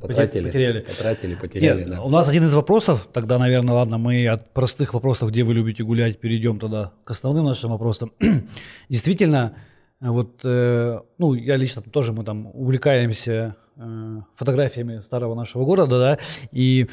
потратили. 0.00 0.46
потеряли. 0.46 0.80
Потратили, 0.80 1.34
потеряли, 1.36 1.80
Нет, 1.80 1.90
да. 1.90 2.02
у 2.02 2.08
нас 2.08 2.28
один 2.28 2.44
из 2.44 2.54
вопросов, 2.54 3.08
тогда, 3.12 3.38
наверное, 3.38 3.74
ладно, 3.74 3.98
мы 3.98 4.26
от 4.26 4.52
простых 4.52 4.94
вопросов, 4.94 5.30
где 5.30 5.44
вы 5.44 5.54
любите 5.54 5.84
гулять, 5.84 6.18
перейдем 6.18 6.58
тогда 6.58 6.92
к 7.04 7.10
основным 7.12 7.44
нашим 7.44 7.70
вопросам. 7.70 8.12
Действительно, 8.88 9.54
вот, 10.00 10.40
э, 10.44 10.98
ну, 11.18 11.34
я 11.34 11.56
лично 11.56 11.82
тоже, 11.82 12.12
мы 12.12 12.24
там 12.24 12.50
увлекаемся 12.52 13.54
э, 13.78 14.16
фотографиями 14.34 15.00
старого 15.00 15.34
нашего 15.34 15.64
города, 15.64 15.98
да, 15.98 16.18
и 16.52 16.88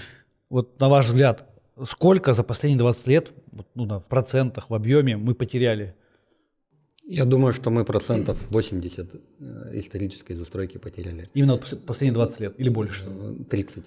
вот 0.49 0.79
на 0.79 0.89
ваш 0.89 1.07
взгляд, 1.07 1.49
сколько 1.83 2.33
за 2.33 2.43
последние 2.43 2.79
20 2.79 3.07
лет, 3.07 3.31
вот, 3.51 3.67
ну, 3.75 3.85
да, 3.85 3.99
в 3.99 4.07
процентах, 4.07 4.69
в 4.69 4.73
объеме 4.73 5.17
мы 5.17 5.33
потеряли? 5.33 5.95
Я 7.07 7.25
думаю, 7.25 7.53
что 7.53 7.69
мы 7.69 7.85
процентов 7.85 8.37
80 8.49 9.15
э, 9.39 9.71
исторической 9.73 10.33
застройки 10.33 10.77
потеряли. 10.79 11.29
Именно 11.35 11.53
вот 11.53 11.63
пос- 11.63 11.75
последние 11.75 12.13
20 12.13 12.39
лет 12.39 12.53
или 12.57 12.69
больше? 12.69 13.05
Э, 13.07 13.35
30. 13.49 13.85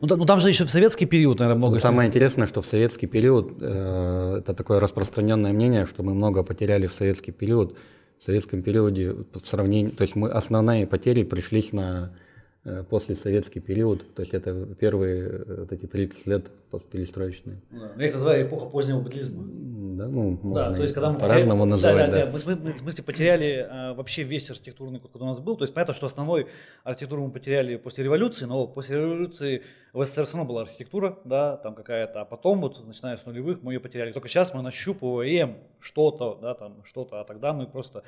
Ну, 0.00 0.08
та- 0.08 0.16
ну, 0.16 0.24
там 0.26 0.40
же 0.40 0.48
еще 0.48 0.64
в 0.64 0.70
советский 0.70 1.06
период, 1.06 1.38
наверное, 1.38 1.58
много... 1.58 1.72
Вот 1.74 1.82
самое 1.82 2.08
интересное, 2.08 2.46
что 2.46 2.62
в 2.62 2.66
советский 2.66 3.06
период, 3.06 3.56
э, 3.60 4.38
это 4.40 4.52
такое 4.54 4.80
распространенное 4.80 5.52
мнение, 5.52 5.86
что 5.86 6.02
мы 6.02 6.14
много 6.14 6.42
потеряли 6.42 6.86
в 6.86 6.92
советский 6.92 7.32
период. 7.32 7.76
В 8.18 8.24
советском 8.24 8.62
периоде 8.62 9.12
в 9.12 9.46
сравнении, 9.46 9.90
то 9.90 10.02
есть 10.02 10.16
мы 10.16 10.30
основные 10.30 10.86
потери 10.86 11.22
пришлись 11.22 11.72
на 11.72 12.10
э, 12.66 12.84
послесоветский 12.88 13.60
период, 13.60 14.14
то 14.14 14.22
есть 14.22 14.34
это 14.34 14.66
первые 14.78 15.22
э, 15.24 15.60
вот 15.60 15.72
эти 15.72 15.86
30 15.86 16.26
лет 16.26 16.46
постперестроечные. 16.70 17.60
Да. 17.70 17.92
Я 17.98 18.06
их 18.08 18.14
называю 18.14 18.46
эпоха 18.46 18.70
позднего 18.70 19.00
быдлизма. 19.00 19.42
М, 19.42 19.96
Да, 19.96 20.08
ну, 20.08 20.38
можно 20.42 20.54
Да, 20.72 20.76
то 20.76 20.82
есть, 20.82 20.92
когда 20.92 21.10
мы 21.10 21.18
по-разному 21.18 21.62
потеряли- 21.64 21.70
называть, 21.70 22.10
да. 22.10 22.26
да. 22.26 22.32
Мы, 22.32 22.54
мы- 22.56 22.62
мы, 22.64 22.72
в 22.72 22.78
смысле, 22.78 23.04
потеряли 23.04 23.66
э, 23.70 23.94
вообще 23.94 24.24
весь 24.24 24.50
архитектурный 24.50 25.00
код, 25.00 25.10
который 25.12 25.24
у 25.24 25.28
нас 25.28 25.38
был. 25.40 25.56
То 25.56 25.64
есть 25.64 25.72
понятно, 25.72 25.94
что 25.94 26.04
основной 26.06 26.48
архитектуру 26.84 27.24
мы 27.24 27.30
потеряли 27.32 27.76
после 27.76 28.04
революции, 28.04 28.44
но 28.44 28.66
после 28.66 28.96
революции 29.00 29.62
в 29.94 30.04
СССР 30.04 30.24
все 30.26 30.36
равно 30.36 30.44
была 30.48 30.62
архитектура, 30.62 31.18
да, 31.24 31.56
там 31.56 31.74
какая-то, 31.74 32.20
а 32.20 32.24
потом 32.26 32.60
вот, 32.60 32.86
начиная 32.86 33.16
с 33.16 33.24
нулевых, 33.24 33.62
мы 33.62 33.72
ее 33.72 33.80
потеряли. 33.80 34.12
Только 34.12 34.28
сейчас 34.28 34.52
мы 34.52 34.60
нащупываем 34.60 35.56
что-то, 35.80 36.38
да, 36.42 36.52
там 36.54 36.84
что-то, 36.84 37.20
а 37.20 37.24
тогда 37.24 37.54
мы 37.54 37.66
просто 37.66 38.02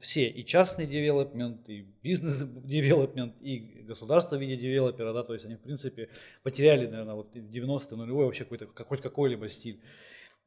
все, 0.00 0.28
и 0.28 0.42
частный 0.46 0.86
девелопмент, 0.86 1.68
и 1.68 1.86
бизнес-девелопмент, 2.02 3.34
и 3.42 3.82
государство 3.86 4.36
в 4.36 4.40
виде 4.40 4.56
девелопера, 4.56 5.12
да, 5.12 5.22
то 5.22 5.34
есть 5.34 5.44
они, 5.44 5.56
в 5.56 5.60
принципе, 5.60 6.08
потеряли, 6.42 6.86
наверное, 6.86 7.14
вот 7.14 7.34
в 7.34 7.50
90-е, 7.78 7.96
нулевой 7.96 8.26
вообще 8.26 8.44
какой-то, 8.44 8.66
какой- 8.66 8.98
какой-либо 8.98 9.48
стиль. 9.48 9.80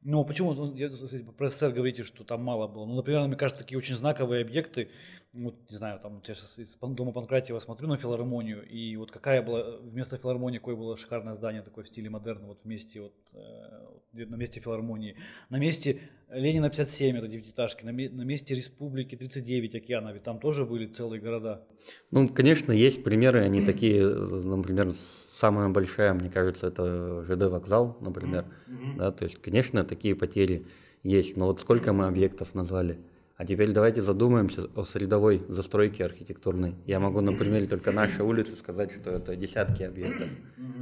Ну, 0.02 0.24
почему 0.24 0.54
кстати, 0.54 1.24
про 1.36 1.48
СССР 1.48 1.72
говорите, 1.72 2.02
что 2.02 2.22
там 2.22 2.42
мало 2.42 2.68
было? 2.68 2.86
Ну, 2.86 2.94
например, 2.94 3.26
мне 3.26 3.36
кажется, 3.36 3.64
такие 3.64 3.78
очень 3.78 3.94
знаковые 3.94 4.42
объекты, 4.42 4.90
вот, 5.36 5.70
не 5.70 5.76
знаю, 5.76 6.00
там, 6.00 6.22
я 6.26 6.34
сейчас 6.34 6.58
из 6.58 6.76
Дома 6.76 7.12
Панкратиева 7.12 7.58
смотрю 7.58 7.88
на 7.88 7.96
филармонию, 7.96 8.66
и 8.66 8.96
вот 8.96 9.10
какая 9.10 9.42
была, 9.42 9.76
вместо 9.82 10.16
филармонии 10.16 10.58
какое 10.58 10.76
было 10.76 10.96
шикарное 10.96 11.34
здание 11.34 11.62
такое 11.62 11.84
в 11.84 11.88
стиле 11.88 12.08
модерна, 12.08 12.46
вот 12.46 12.60
вместе, 12.64 13.02
вот, 13.02 13.12
э, 13.34 14.24
на 14.24 14.36
месте 14.36 14.60
филармонии, 14.60 15.16
на 15.50 15.56
месте 15.56 16.00
Ленина 16.30 16.70
57, 16.70 17.16
это 17.18 17.28
девятиэтажки, 17.28 17.84
на, 17.84 17.92
на 17.92 18.22
месте 18.22 18.54
Республики 18.54 19.14
39 19.14 19.74
океанов, 19.74 20.14
ведь 20.14 20.22
там 20.22 20.38
тоже 20.40 20.64
были 20.64 20.86
целые 20.86 21.20
города. 21.20 21.66
Ну, 22.10 22.28
конечно, 22.28 22.72
есть 22.72 23.04
примеры, 23.04 23.42
они 23.42 23.64
такие, 23.64 24.08
например, 24.08 24.92
самая 24.92 25.68
большая, 25.68 26.14
мне 26.14 26.30
кажется, 26.30 26.68
это 26.68 27.22
ЖД 27.24 27.44
вокзал, 27.44 27.98
например, 28.00 28.46
mm-hmm. 28.68 28.96
да, 28.96 29.12
то 29.12 29.24
есть, 29.24 29.40
конечно, 29.40 29.84
такие 29.84 30.14
потери 30.14 30.64
есть, 31.02 31.36
но 31.36 31.46
вот 31.46 31.60
сколько 31.60 31.92
мы 31.92 32.06
объектов 32.06 32.54
назвали– 32.54 32.98
а 33.36 33.44
теперь 33.44 33.72
давайте 33.72 34.00
задумаемся 34.00 34.64
о 34.74 34.84
средовой 34.84 35.42
застройке 35.48 36.04
архитектурной. 36.04 36.74
Я 36.86 37.00
могу 37.00 37.20
на 37.20 37.32
примере 37.32 37.66
только 37.66 37.92
нашей 37.92 38.22
улицы 38.24 38.56
сказать, 38.56 38.92
что 38.92 39.10
это 39.10 39.36
десятки 39.36 39.82
объектов. 39.82 40.28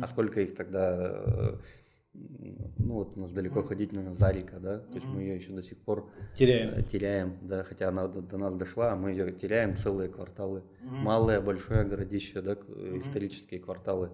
А 0.01 0.07
сколько 0.07 0.41
их 0.41 0.55
тогда... 0.55 1.23
Э, 1.27 1.57
ну 2.15 2.95
вот 2.95 3.17
у 3.17 3.21
нас 3.21 3.33
далеко 3.33 3.63
ходить 3.65 3.93
нужно 3.93 4.15
Зарика, 4.15 4.61
да, 4.61 4.79
то 4.79 4.95
есть 4.95 5.07
мы 5.07 5.23
ее 5.23 5.35
еще 5.35 5.51
до 5.51 5.63
сих 5.63 5.79
пор 5.79 6.09
теряем, 6.37 6.73
э, 6.75 6.83
теряем 6.83 7.39
да, 7.43 7.65
хотя 7.65 7.89
она 7.89 8.07
до, 8.07 8.23
до 8.23 8.39
нас 8.39 8.55
дошла, 8.55 8.93
а 8.93 8.97
мы 8.97 9.11
ее 9.11 9.33
теряем 9.33 9.75
целые 9.75 10.09
кварталы, 10.09 10.63
малое, 10.81 11.41
большое 11.41 11.83
городище, 11.83 12.41
да, 12.41 12.53
исторические 12.55 13.59
кварталы. 13.59 14.11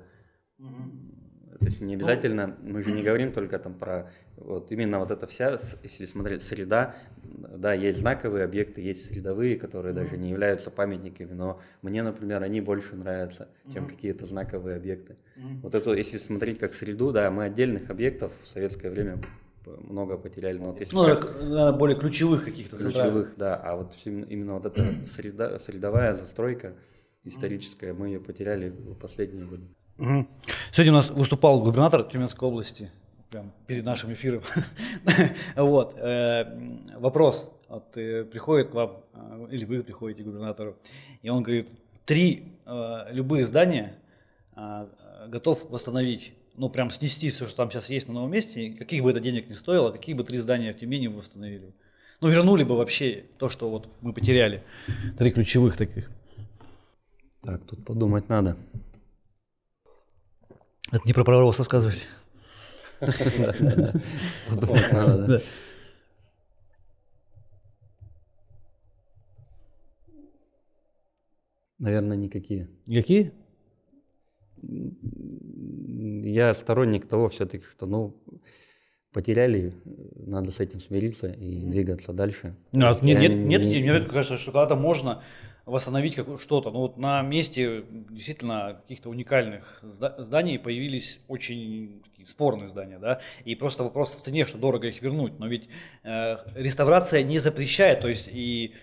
То 1.61 1.67
есть 1.67 1.81
не 1.83 1.95
обязательно, 1.95 2.57
мы 2.63 2.83
же 2.83 2.91
не 2.91 3.03
говорим 3.03 3.33
только 3.33 3.59
там 3.59 3.75
про 3.75 4.11
вот 4.37 4.73
именно 4.73 4.99
вот 4.99 5.11
эта 5.11 5.27
вся, 5.27 5.59
если 5.83 6.07
смотреть 6.07 6.43
среда, 6.43 6.95
да, 7.23 7.75
есть 7.75 7.99
знаковые 7.99 8.45
объекты, 8.45 8.81
есть 8.81 9.07
средовые, 9.07 9.59
которые 9.59 9.93
даже 9.93 10.17
не 10.17 10.31
являются 10.31 10.71
памятниками, 10.71 11.33
но 11.33 11.61
мне, 11.83 12.03
например, 12.03 12.43
они 12.43 12.63
больше 12.63 12.97
нравятся, 12.97 13.49
чем 13.73 13.87
какие-то 13.87 14.25
знаковые 14.25 14.77
объекты. 14.77 15.17
Вот 15.63 15.75
это, 15.75 15.93
если 15.93 16.17
смотреть 16.17 16.59
как 16.59 16.73
среду, 16.73 17.13
да, 17.13 17.31
мы 17.31 17.45
отдельных 17.45 17.91
объектов 17.91 18.33
в 18.43 18.47
советское 18.47 18.89
время 18.89 19.19
много 19.67 20.17
потеряли. 20.17 20.59
Но 20.59 20.73
вот 20.73 20.81
если 20.81 20.97
ну, 20.97 21.05
как, 21.05 21.77
более 21.77 21.99
ключевых 21.99 22.45
каких-то. 22.45 22.77
Ключевых, 22.77 23.35
да. 23.37 23.57
А 23.57 23.77
вот 23.77 23.97
именно 24.05 24.55
вот 24.55 24.65
эта 24.65 24.95
среда, 25.07 25.59
средовая 25.59 26.15
застройка 26.15 26.75
историческая, 27.25 27.93
мы 27.93 28.09
ее 28.09 28.21
потеряли 28.21 28.71
в 28.71 28.95
последние 28.95 29.45
годы. 29.45 29.69
Угу. 30.01 30.27
Сегодня 30.73 30.93
у 30.93 30.97
нас 30.97 31.11
выступал 31.11 31.61
губернатор 31.61 32.03
Тюменской 32.05 32.49
области, 32.49 32.91
прям 33.29 33.53
перед 33.67 33.85
нашим 33.85 34.11
эфиром. 34.15 34.43
вот. 35.57 35.95
Э, 35.99 36.47
вопрос. 36.97 37.53
Вот, 37.69 37.97
э, 37.99 38.25
приходит 38.25 38.69
к 38.69 38.75
вам, 38.75 39.05
э, 39.13 39.49
или 39.51 39.67
вы 39.67 39.83
приходите 39.83 40.23
к 40.23 40.27
губернатору, 40.27 40.77
и 41.21 41.29
он 41.29 41.43
говорит, 41.43 41.69
три 42.07 42.57
любые 43.11 43.45
здания 43.45 43.95
готов 45.29 45.69
восстановить 45.71 46.35
ну, 46.57 46.69
прям 46.69 46.91
снести 46.91 47.31
все, 47.31 47.47
что 47.47 47.57
там 47.57 47.71
сейчас 47.71 47.91
есть 47.91 48.09
на 48.09 48.15
новом 48.15 48.33
месте, 48.33 48.71
каких 48.71 49.03
бы 49.03 49.11
это 49.11 49.21
денег 49.21 49.49
не 49.49 49.55
стоило, 49.55 49.93
какие 49.93 50.15
бы 50.15 50.25
три 50.25 50.39
здания 50.39 50.73
в 50.73 50.79
Тюмени 50.79 51.07
вы 51.07 51.19
восстановили. 51.19 51.75
Ну, 52.21 52.29
вернули 52.29 52.65
бы 52.65 52.77
вообще 52.77 53.25
то, 53.39 53.49
что 53.49 53.71
вот 53.71 53.89
мы 54.01 54.13
потеряли. 54.13 54.63
Три 55.19 55.31
ключевых 55.31 55.77
таких. 55.77 56.11
Так, 57.43 57.65
тут 57.65 57.85
подумать 57.85 58.29
надо. 58.29 58.57
Это 60.89 61.03
не 61.05 61.13
про 61.13 61.25
пророк 61.25 61.57
рассказывать. 61.57 62.09
Наверное, 71.79 72.17
никакие. 72.17 72.69
Никакие? 72.87 73.33
Я 74.63 76.53
сторонник 76.53 77.07
того 77.07 77.29
все-таки, 77.31 77.65
что 77.65 77.87
ну 77.87 78.15
потеряли, 79.13 79.73
надо 80.15 80.51
с 80.53 80.61
этим 80.61 80.81
смириться 80.81 81.29
и 81.29 81.63
двигаться 81.65 82.13
дальше. 82.13 82.55
Нет, 82.73 83.03
нет, 83.03 83.21
нет, 83.21 83.63
нет, 83.63 83.63
мне 83.63 84.01
кажется, 84.01 84.37
что 84.37 84.53
когда-то 84.53 84.77
можно 84.77 85.23
восстановить 85.71 86.19
что-то. 86.41 86.71
Но 86.71 86.81
вот 86.81 86.99
на 86.99 87.23
месте 87.23 87.85
действительно 88.11 88.81
каких-то 88.83 89.09
уникальных 89.09 89.81
зданий 89.83 90.59
появились 90.59 91.21
очень 91.29 92.03
такие 92.05 92.27
спорные 92.27 92.69
здания, 92.69 92.99
да, 92.99 93.21
и 93.45 93.55
просто 93.55 93.85
вопрос 93.85 94.15
в 94.15 94.21
цене, 94.21 94.45
что 94.45 94.59
дорого 94.59 94.89
их 94.89 95.01
вернуть. 95.03 95.39
Но 95.39 95.47
ведь 95.47 95.69
э, 96.03 96.37
реставрация 96.55 97.23
не 97.23 97.39
запрещает, 97.39 98.01
то 98.01 98.09
есть 98.09 98.29
и 98.31 98.75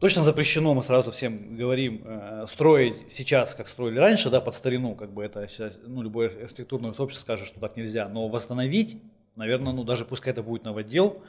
Точно 0.00 0.24
запрещено, 0.24 0.74
мы 0.74 0.82
сразу 0.82 1.12
всем 1.12 1.56
говорим, 1.56 2.02
э, 2.04 2.46
строить 2.48 2.96
сейчас, 3.12 3.54
как 3.54 3.68
строили 3.68 3.98
раньше, 3.98 4.28
да, 4.28 4.40
под 4.40 4.54
старину, 4.56 4.96
как 4.96 5.12
бы 5.12 5.24
это 5.24 5.46
сейчас, 5.46 5.78
ну, 5.86 6.02
любое 6.02 6.30
архитектурное 6.44 6.92
сообщество 6.92 7.22
скажет, 7.22 7.46
что 7.46 7.60
так 7.60 7.76
нельзя, 7.76 8.08
но 8.08 8.28
восстановить, 8.28 9.00
наверное, 9.36 9.72
ну, 9.72 9.84
даже 9.84 10.04
пускай 10.04 10.32
это 10.32 10.42
будет 10.42 10.64
новодел, 10.64 11.22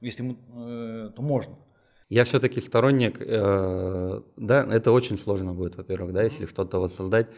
если 0.00 0.36
э, 0.54 1.10
то 1.14 1.22
можно. 1.22 1.56
Я 2.08 2.24
все-таки 2.24 2.60
сторонник, 2.60 3.16
э, 3.20 4.20
да, 4.36 4.66
это 4.70 4.92
очень 4.92 5.18
сложно 5.18 5.54
будет, 5.54 5.76
во-первых, 5.76 6.12
да, 6.12 6.22
если 6.22 6.46
что-то 6.46 6.78
воссоздать. 6.78 7.28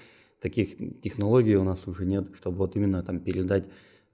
Таких 0.40 1.00
технологий 1.00 1.56
у 1.56 1.64
нас 1.64 1.86
уже 1.86 2.04
нет, 2.04 2.28
чтобы 2.36 2.58
вот 2.58 2.76
именно 2.76 3.02
там 3.02 3.20
передать. 3.20 3.68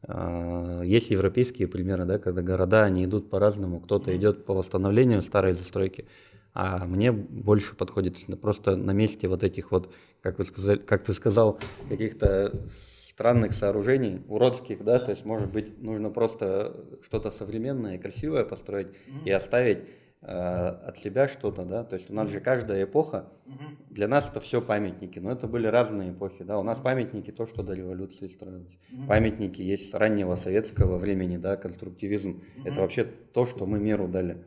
Э, 0.07 0.83
есть 0.85 1.11
европейские 1.11 1.69
примеры, 1.69 2.05
да, 2.05 2.19
когда 2.19 2.43
города, 2.43 2.85
они 2.85 3.05
идут 3.05 3.31
по-разному. 3.31 3.81
Кто-то 3.81 4.15
идет 4.15 4.45
по 4.45 4.55
восстановлению 4.55 5.23
старой 5.23 5.55
застройки, 5.55 6.07
а 6.55 6.85
мне 6.85 7.13
больше 7.13 7.75
подходит 7.75 8.17
просто 8.41 8.77
на 8.77 8.93
месте 8.93 9.29
вот 9.29 9.43
этих 9.43 9.71
вот, 9.71 9.93
как 10.21 10.39
вы 10.39 10.45
сказали, 10.45 10.79
как 10.79 11.03
ты 11.03 11.15
сказал, 11.15 11.59
каких-то 11.89 12.53
странных 12.69 13.55
сооружений, 13.55 14.23
уродских, 14.29 14.85
да, 14.85 14.99
то 14.99 15.11
есть, 15.11 15.25
может 15.25 15.51
быть, 15.51 15.81
нужно 15.83 16.11
просто 16.11 16.77
что-то 17.03 17.31
современное 17.31 17.99
красивое 17.99 18.45
построить 18.45 18.89
mm-hmm. 18.89 19.25
и 19.27 19.31
оставить 19.31 19.79
от 20.25 20.99
себя 20.99 21.27
что-то, 21.27 21.65
да, 21.65 21.83
то 21.83 21.97
есть 21.97 22.09
у 22.09 22.15
нас 22.15 22.29
же 22.29 22.39
каждая 22.39 22.85
эпоха, 22.85 23.29
для 23.91 24.07
нас 24.07 24.31
это 24.31 24.39
все 24.39 24.63
памятники, 24.63 25.19
но 25.19 25.33
это 25.33 25.49
были 25.49 25.67
разные 25.67 26.13
эпохи, 26.13 26.45
да, 26.45 26.61
у 26.61 26.63
нас 26.63 26.79
памятники 26.79 27.33
то, 27.33 27.45
что 27.45 27.65
до 27.65 27.75
революции 27.75 28.29
строилось, 28.29 28.79
памятники 29.09 29.61
есть 29.61 29.91
с 29.91 29.95
раннего 29.95 30.37
советского 30.37 30.99
времени, 30.99 31.39
да, 31.39 31.57
конструктивизм, 31.57 32.41
это 32.65 32.81
вообще 32.83 33.05
то, 33.05 33.47
что 33.47 33.67
мы 33.67 33.81
миру 33.81 34.07
дали. 34.07 34.45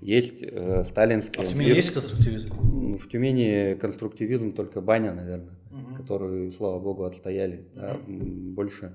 Есть 0.00 0.42
э, 0.42 0.82
сталинский... 0.84 1.42
А 1.42 1.44
в 1.44 1.50
Тюмени 1.50 1.68
есть 1.68 1.92
конструктивизм? 1.92 2.96
В 2.96 3.08
Тюмени 3.08 3.74
конструктивизм 3.74 4.52
только 4.52 4.80
баня, 4.80 5.12
наверное, 5.12 5.54
которую, 5.98 6.50
слава 6.52 6.80
богу, 6.80 7.04
отстояли, 7.04 7.66
да, 7.74 7.98
больше 8.06 8.94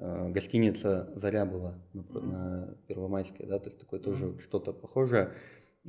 Э, 0.00 0.28
гостиница 0.28 1.10
«Заря» 1.16 1.44
была 1.44 1.74
на, 1.92 2.20
на 2.20 2.74
Первомайской, 2.86 3.46
да, 3.46 3.58
то 3.58 3.68
есть 3.68 3.80
такое 3.80 3.98
тоже 3.98 4.38
что-то 4.38 4.72
похожее. 4.72 5.32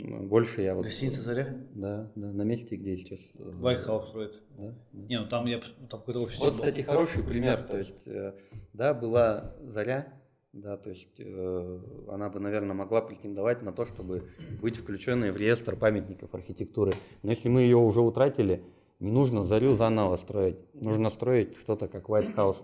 Больше 0.03 0.61
я 0.61 0.75
вот... 0.75 0.85
Гостиница 0.85 1.21
«Заря»? 1.21 1.55
Да, 1.75 2.11
да, 2.15 2.31
на 2.31 2.41
месте, 2.43 2.75
где 2.75 2.95
сейчас... 2.95 3.19
Вайхаус 3.35 4.05
э, 4.05 4.07
строит. 4.09 4.41
Да, 4.57 4.73
да. 4.91 5.07
Не, 5.07 5.19
ну 5.19 5.27
там 5.27 5.45
я 5.45 5.59
там 5.59 5.99
какой-то 5.99 6.21
офис. 6.21 6.39
Вот, 6.39 6.53
кстати, 6.53 6.81
хороший 6.81 7.23
пример, 7.23 7.63
то 7.63 7.77
есть, 7.77 8.07
э, 8.07 8.33
да, 8.73 8.93
была 8.93 9.55
«Заря», 9.63 10.13
да, 10.53 10.77
то 10.77 10.89
есть 10.89 11.19
э, 11.19 11.79
она 12.07 12.29
бы, 12.29 12.39
наверное, 12.39 12.73
могла 12.73 13.01
претендовать 13.01 13.61
на 13.61 13.71
то, 13.71 13.85
чтобы 13.85 14.23
быть 14.61 14.77
включенной 14.77 15.31
в 15.31 15.37
реестр 15.37 15.75
памятников 15.75 16.33
архитектуры. 16.33 16.91
Но 17.21 17.31
если 17.31 17.49
мы 17.49 17.61
ее 17.61 17.77
уже 17.77 18.01
утратили, 18.01 18.63
не 18.99 19.11
нужно 19.11 19.43
зарю 19.43 19.75
заново 19.75 20.15
строить. 20.17 20.57
Нужно 20.73 21.09
строить 21.09 21.55
что-то 21.57 21.87
как 21.87 22.09
White 22.09 22.35
House 22.35 22.63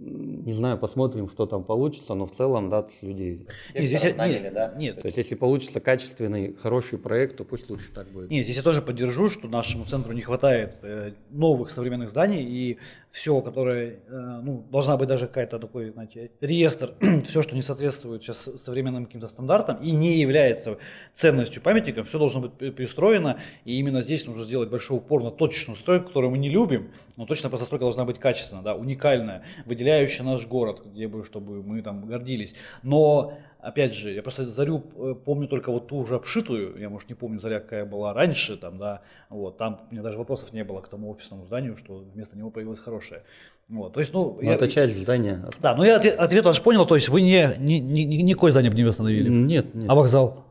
не 0.00 0.54
знаю, 0.54 0.78
посмотрим, 0.78 1.28
что 1.28 1.44
там 1.44 1.62
получится, 1.62 2.14
но 2.14 2.26
в 2.26 2.32
целом, 2.32 2.70
да, 2.70 2.86
люди 3.02 3.46
нет, 3.74 3.84
здесь, 3.84 4.16
наняли, 4.16 4.44
нет, 4.44 4.54
да? 4.54 4.74
Нет. 4.74 5.02
То 5.02 5.06
есть, 5.06 5.18
если 5.18 5.34
получится 5.34 5.78
качественный, 5.78 6.54
хороший 6.54 6.98
проект, 6.98 7.36
то 7.36 7.44
пусть 7.44 7.68
лучше 7.68 7.92
так 7.92 8.08
будет. 8.08 8.30
Нет, 8.30 8.44
здесь 8.44 8.56
я 8.56 8.62
тоже 8.62 8.80
поддержу, 8.80 9.28
что 9.28 9.46
нашему 9.46 9.84
центру 9.84 10.14
не 10.14 10.22
хватает 10.22 10.78
э, 10.82 11.12
новых 11.28 11.70
современных 11.70 12.08
зданий, 12.08 12.42
и 12.42 12.78
все, 13.10 13.40
которое, 13.40 13.98
э, 14.06 14.40
ну, 14.42 14.64
должна 14.70 14.96
быть 14.96 15.08
даже 15.08 15.26
какая-то 15.26 15.58
такой, 15.58 15.90
знаете, 15.90 16.30
реестр, 16.40 16.94
все, 17.24 17.42
что 17.42 17.56
не 17.56 17.62
соответствует 17.62 18.22
сейчас 18.22 18.48
современным 18.56 19.06
каким-то 19.06 19.26
стандартам 19.26 19.76
и 19.82 19.90
не 19.90 20.18
является 20.18 20.78
ценностью 21.12 21.60
памятником, 21.60 22.04
все 22.04 22.18
должно 22.18 22.40
быть 22.40 22.74
перестроено, 22.74 23.38
и 23.64 23.78
именно 23.78 24.02
здесь 24.02 24.26
нужно 24.26 24.44
сделать 24.44 24.70
большой 24.70 24.98
упор 24.98 25.24
на 25.24 25.30
точечную 25.30 25.76
стройку, 25.76 26.08
которую 26.08 26.30
мы 26.30 26.38
не 26.38 26.48
любим, 26.48 26.92
но 27.16 27.26
точно 27.26 27.50
постройка 27.50 27.84
должна 27.84 28.04
быть 28.04 28.18
качественная, 28.18 28.62
да, 28.62 28.74
уникальная, 28.74 29.42
выделяющая 29.66 30.24
наш 30.24 30.46
город, 30.46 30.82
где 30.84 31.08
бы, 31.08 31.24
чтобы 31.24 31.62
мы 31.62 31.82
там 31.82 32.06
гордились. 32.06 32.54
Но, 32.82 33.34
опять 33.62 33.94
же, 33.94 34.12
я 34.12 34.22
просто 34.22 34.50
Зарю 34.50 34.82
э, 34.96 35.14
помню 35.24 35.48
только 35.48 35.70
вот 35.72 35.88
ту 35.88 35.98
уже 35.98 36.16
обшитую, 36.16 36.78
я, 36.78 36.88
может, 36.88 37.08
не 37.08 37.14
помню 37.14 37.40
Заря, 37.40 37.60
какая 37.60 37.84
была 37.84 38.14
раньше, 38.14 38.56
там, 38.56 38.78
да, 38.78 39.02
вот, 39.28 39.58
там 39.58 39.80
у 39.90 39.94
меня 39.94 40.02
даже 40.02 40.18
вопросов 40.18 40.52
не 40.52 40.64
было 40.64 40.80
к 40.80 40.88
тому 40.88 41.10
офисному 41.10 41.44
зданию, 41.44 41.76
что 41.76 42.04
вместо 42.12 42.36
него 42.36 42.50
появилось 42.50 42.80
хорошее. 42.80 43.22
Вот, 43.68 43.92
то 43.92 44.00
есть, 44.00 44.12
ну, 44.12 44.38
но 44.40 44.50
я, 44.50 44.54
это 44.54 44.68
часть 44.68 44.96
здания. 44.96 45.44
Да, 45.60 45.76
ну 45.76 45.84
я 45.84 45.96
ответ, 45.96 46.16
ответ 46.18 46.44
ваш 46.44 46.60
понял, 46.60 46.86
то 46.86 46.94
есть 46.94 47.08
вы 47.08 47.20
не, 47.20 47.54
ни, 47.58 47.74
ни, 47.74 48.00
никакое 48.22 48.50
здание 48.50 48.70
бы 48.70 48.76
не 48.76 48.84
восстановили? 48.84 49.28
Нет, 49.28 49.74
нет. 49.74 49.88
А 49.88 49.94
вокзал? 49.94 50.44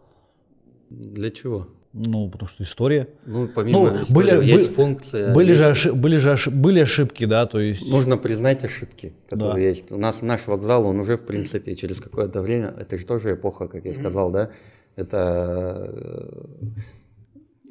Для 0.89 1.29
чего? 1.31 1.67
Ну, 1.93 2.29
потому 2.29 2.47
что 2.49 2.63
история. 2.63 3.07
Ну, 3.25 3.47
помимо 3.47 3.79
Ну, 3.89 4.03
истории, 4.03 4.13
были- 4.37 4.45
есть 4.45 4.67
бы- 4.69 4.73
функция. 4.75 5.33
Были 5.33 5.49
есть- 5.49 5.57
же, 5.57 5.69
оши- 5.69 5.91
были 5.91 6.17
же 6.17 6.31
оши- 6.31 6.51
были 6.51 6.79
ошибки, 6.81 7.25
да, 7.25 7.45
то 7.47 7.59
есть... 7.59 7.83
Нужно 7.89 8.15
признать 8.17 8.63
ошибки, 8.63 9.13
которые 9.27 9.53
Да. 9.63 9.69
есть. 9.69 9.91
У 9.91 9.97
нас 9.97 10.21
наш 10.21 10.45
вокзал, 10.47 10.85
он 10.85 10.99
уже, 10.99 11.17
в 11.17 11.25
принципе, 11.25 11.75
через 11.75 11.99
какое-то 11.99 12.41
время, 12.41 12.73
это 12.79 12.97
же 12.97 13.05
тоже 13.05 13.33
эпоха, 13.33 13.67
как 13.67 13.85
я 13.85 13.93
сказал, 13.93 14.29
да, 14.31 14.51
это 14.95 15.89
э, 15.91 16.65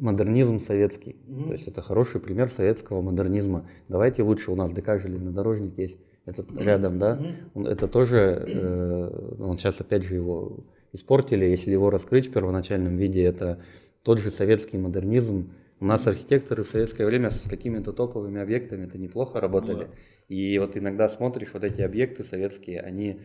модернизм 0.01 0.61
советский. 0.61 1.17
То 1.47 1.53
есть 1.53 1.69
это 1.69 1.83
хороший 1.83 2.21
пример 2.21 2.51
советского 2.51 3.03
модернизма. 3.03 3.67
Давайте 3.89 4.23
лучше, 4.23 4.51
у 4.51 4.57
нас 4.57 4.71
ДК 4.71 4.99
железнодорожник 5.01 5.79
есть, 5.79 5.99
это 6.27 6.45
рядом, 6.57 6.99
да, 6.99 7.21
это 7.55 7.89
тоже, 7.89 8.17
э, 8.49 9.35
он 9.41 9.59
сейчас 9.59 9.81
опять 9.81 10.03
же 10.05 10.15
его 10.15 10.59
испортили, 10.93 11.45
если 11.45 11.71
его 11.71 11.91
раскрыть 11.91 12.29
в 12.29 12.33
первоначальном 12.33 12.97
виде, 12.97 13.23
это 13.23 13.59
тот 14.03 14.19
же 14.19 14.31
советский 14.31 14.79
модернизм. 14.79 15.53
У 15.81 15.85
нас 15.85 16.07
архитекторы 16.07 16.65
в 16.65 16.69
советское 16.69 17.07
время 17.07 17.31
с 17.31 17.49
какими-то 17.49 17.93
топовыми 17.93 18.41
объектами 18.41 18.87
это 18.87 18.99
неплохо 18.99 19.41
работали. 19.41 19.89
И 20.29 20.59
вот 20.59 20.77
иногда 20.77 21.09
смотришь 21.09 21.51
вот 21.53 21.65
эти 21.65 21.81
объекты 21.81 22.25
советские, 22.25 22.81
они 22.81 23.21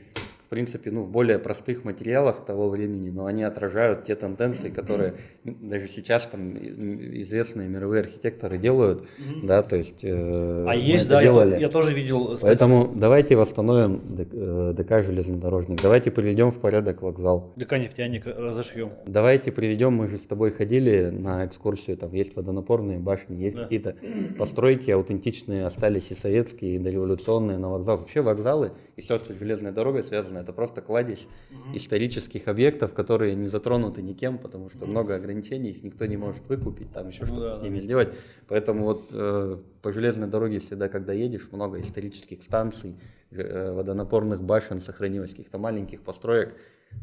принципе, 0.54 0.92
ну, 0.92 1.02
в 1.02 1.10
более 1.10 1.40
простых 1.40 1.84
материалах 1.84 2.46
того 2.46 2.70
времени, 2.70 3.10
но 3.10 3.26
они 3.26 3.44
отражают 3.44 4.04
те 4.04 4.16
тенденции, 4.16 4.70
которые 4.70 5.16
даже 5.44 5.88
сейчас 5.88 6.28
там 6.32 6.54
известные 6.54 7.68
мировые 7.68 8.02
архитекторы 8.02 8.60
делают, 8.60 9.04
да, 9.44 9.64
то 9.64 9.76
есть... 9.76 10.04
э, 10.04 10.66
А 10.70 10.76
есть, 10.76 11.10
да, 11.10 11.22
я, 11.22 11.24
делали. 11.24 11.60
я 11.60 11.70
тоже 11.70 11.94
видел. 11.94 12.26
статью. 12.38 12.48
Поэтому 12.48 12.92
давайте 12.96 13.36
восстановим 13.36 14.02
ДК, 14.16 14.28
э, 14.34 14.74
ДК 14.78 15.04
железнодорожник, 15.04 15.82
давайте 15.82 16.12
приведем 16.12 16.52
в 16.52 16.60
порядок 16.60 17.02
вокзал. 17.02 17.52
ДК 17.56 17.72
нефтяник 17.80 18.28
разошьем. 18.28 18.92
Давайте 19.08 19.52
приведем, 19.52 19.94
мы 19.94 20.08
же 20.08 20.20
с 20.20 20.28
тобой 20.28 20.52
ходили 20.52 21.10
на 21.10 21.46
экскурсию, 21.48 21.98
там 21.98 22.14
есть 22.14 22.36
водонапорные 22.36 23.00
башни, 23.00 23.36
есть 23.38 23.56
Да. 23.58 23.64
какие-то 23.64 23.96
постройки 24.38 24.92
аутентичные, 24.92 25.66
остались 25.66 26.12
и 26.12 26.14
советские, 26.16 26.76
и 26.76 26.78
дореволюционные 26.78 27.58
на 27.58 27.70
вокзал. 27.72 27.98
Вообще 27.98 28.22
вокзалы 28.22 28.72
и 28.98 29.02
все, 29.02 29.18
что 29.18 29.34
с 29.34 29.38
железной 29.40 29.72
дорогой 29.72 30.04
связано, 30.04 30.43
это 30.44 30.54
просто 30.54 30.82
кладезь 30.82 31.28
исторических 31.74 32.48
объектов, 32.48 32.94
которые 32.94 33.36
не 33.36 33.48
затронуты 33.48 34.02
никем, 34.02 34.38
потому 34.38 34.70
что 34.70 34.86
много 34.86 35.16
ограничений, 35.16 35.70
их 35.70 35.84
никто 35.84 36.06
не 36.06 36.18
может 36.18 36.48
выкупить, 36.48 36.92
там 36.92 37.08
еще 37.08 37.22
Ну 37.22 37.28
что-то 37.28 37.42
да, 37.42 37.54
с 37.54 37.60
да. 37.60 37.64
ними 37.66 37.80
сделать. 37.80 38.14
Поэтому 38.48 38.86
вот 38.86 39.06
э, 39.12 39.58
по 39.82 39.92
железной 39.92 40.28
дороге 40.28 40.60
всегда, 40.60 40.90
когда 40.90 41.14
едешь, 41.14 41.50
много 41.52 41.82
исторических 41.82 42.44
станций, 42.44 42.96
э, 43.32 43.72
водонапорных 43.74 44.44
башен 44.44 44.82
сохранилось, 44.82 45.32
каких-то 45.32 45.58
маленьких 45.58 46.02
построек 46.02 46.56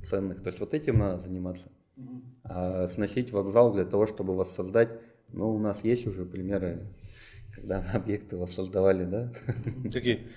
ценных. 0.04 0.42
То 0.42 0.49
есть 0.49 0.61
вот 0.61 0.75
этим 0.75 0.99
надо 0.99 1.18
заниматься. 1.18 1.68
А 2.44 2.87
сносить 2.87 3.32
вокзал 3.32 3.73
для 3.73 3.85
того, 3.85 4.06
чтобы 4.06 4.35
воссоздать, 4.35 4.99
ну, 5.28 5.54
у 5.54 5.59
нас 5.59 5.85
есть 5.85 6.06
уже 6.06 6.25
примеры, 6.25 6.87
когда 7.54 7.85
объекты 7.92 8.37
воссоздавали, 8.37 9.04
да? 9.04 9.32
Какие? 9.92 10.28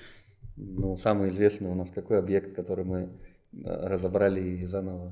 Ну, 0.55 0.97
самый 0.97 1.29
известный 1.29 1.69
у 1.69 1.75
нас 1.75 1.89
какой 1.89 2.19
объект, 2.19 2.55
который 2.55 2.85
мы 2.85 3.01
э, 3.01 3.07
разобрали 3.63 4.41
и 4.41 4.65
заново 4.65 5.09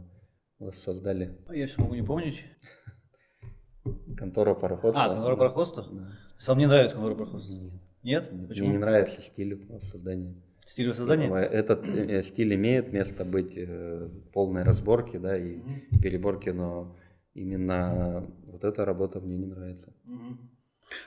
воссоздали? 0.59 1.37
А 1.47 1.55
Я 1.55 1.67
сейчас 1.67 1.79
могу 1.79 1.95
не 1.95 2.03
помнить. 2.03 2.43
Контора 4.15 4.53
пароходства. 4.53 5.03
А, 5.03 5.15
контора 5.15 5.35
пароходства? 5.35 5.85
Да. 5.91 6.11
Вам 6.47 6.57
не 6.57 6.67
нравится 6.67 6.95
контора 6.95 7.15
пароходства? 7.15 7.55
Нет? 8.03 8.31
Мне 8.31 8.47
Почему? 8.47 8.71
не 8.71 8.77
нравится 8.77 9.21
стиль 9.21 9.55
воссоздания. 9.67 10.35
Стиль 10.65 10.89
воссоздания? 10.89 11.33
Этот 11.35 11.87
э, 11.87 12.21
стиль 12.23 12.53
имеет 12.55 12.93
место 12.93 13.25
быть 13.25 13.57
э, 13.57 14.09
полной 14.33 14.63
разборки, 14.63 15.17
да, 15.17 15.37
и 15.37 15.59
переборки, 16.01 16.49
но 16.49 16.95
именно 17.33 18.27
вот 18.45 18.63
эта 18.63 18.85
работа 18.85 19.19
мне 19.19 19.37
не 19.37 19.45
нравится. 19.47 19.93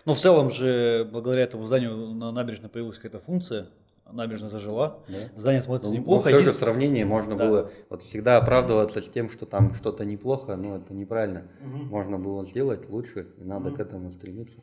Ну, 0.06 0.14
в 0.14 0.18
целом 0.18 0.50
же, 0.50 1.08
благодаря 1.10 1.44
этому 1.44 1.66
зданию 1.66 2.14
на 2.14 2.32
набережной 2.32 2.70
появилась 2.70 2.96
какая-то 2.96 3.18
функция, 3.18 3.68
набережная 4.12 4.50
зажила, 4.50 5.02
Да. 5.08 5.14
здание 5.37 5.62
смотрится 5.62 5.90
Ну, 5.92 5.99
неплохо. 6.00 6.28
все 6.28 6.37
Един- 6.38 6.44
же 6.44 6.52
в 6.52 6.56
сравнении 6.56 7.04
можно 7.04 7.37
Да. 7.37 7.46
было 7.49 7.70
вот 7.90 8.02
всегда 8.02 8.37
оправдываться 8.37 9.00
с 9.00 9.08
тем, 9.08 9.28
что 9.30 9.46
там 9.46 9.75
что-то 9.75 10.04
неплохо, 10.04 10.56
но 10.56 10.76
это 10.76 10.94
неправильно. 10.94 11.48
Можно 11.62 12.18
было 12.18 12.44
сделать 12.44 12.88
лучше, 12.88 13.28
и 13.38 13.44
надо 13.44 13.70
к 13.70 13.81
этому 13.81 14.12
стремиться. 14.12 14.61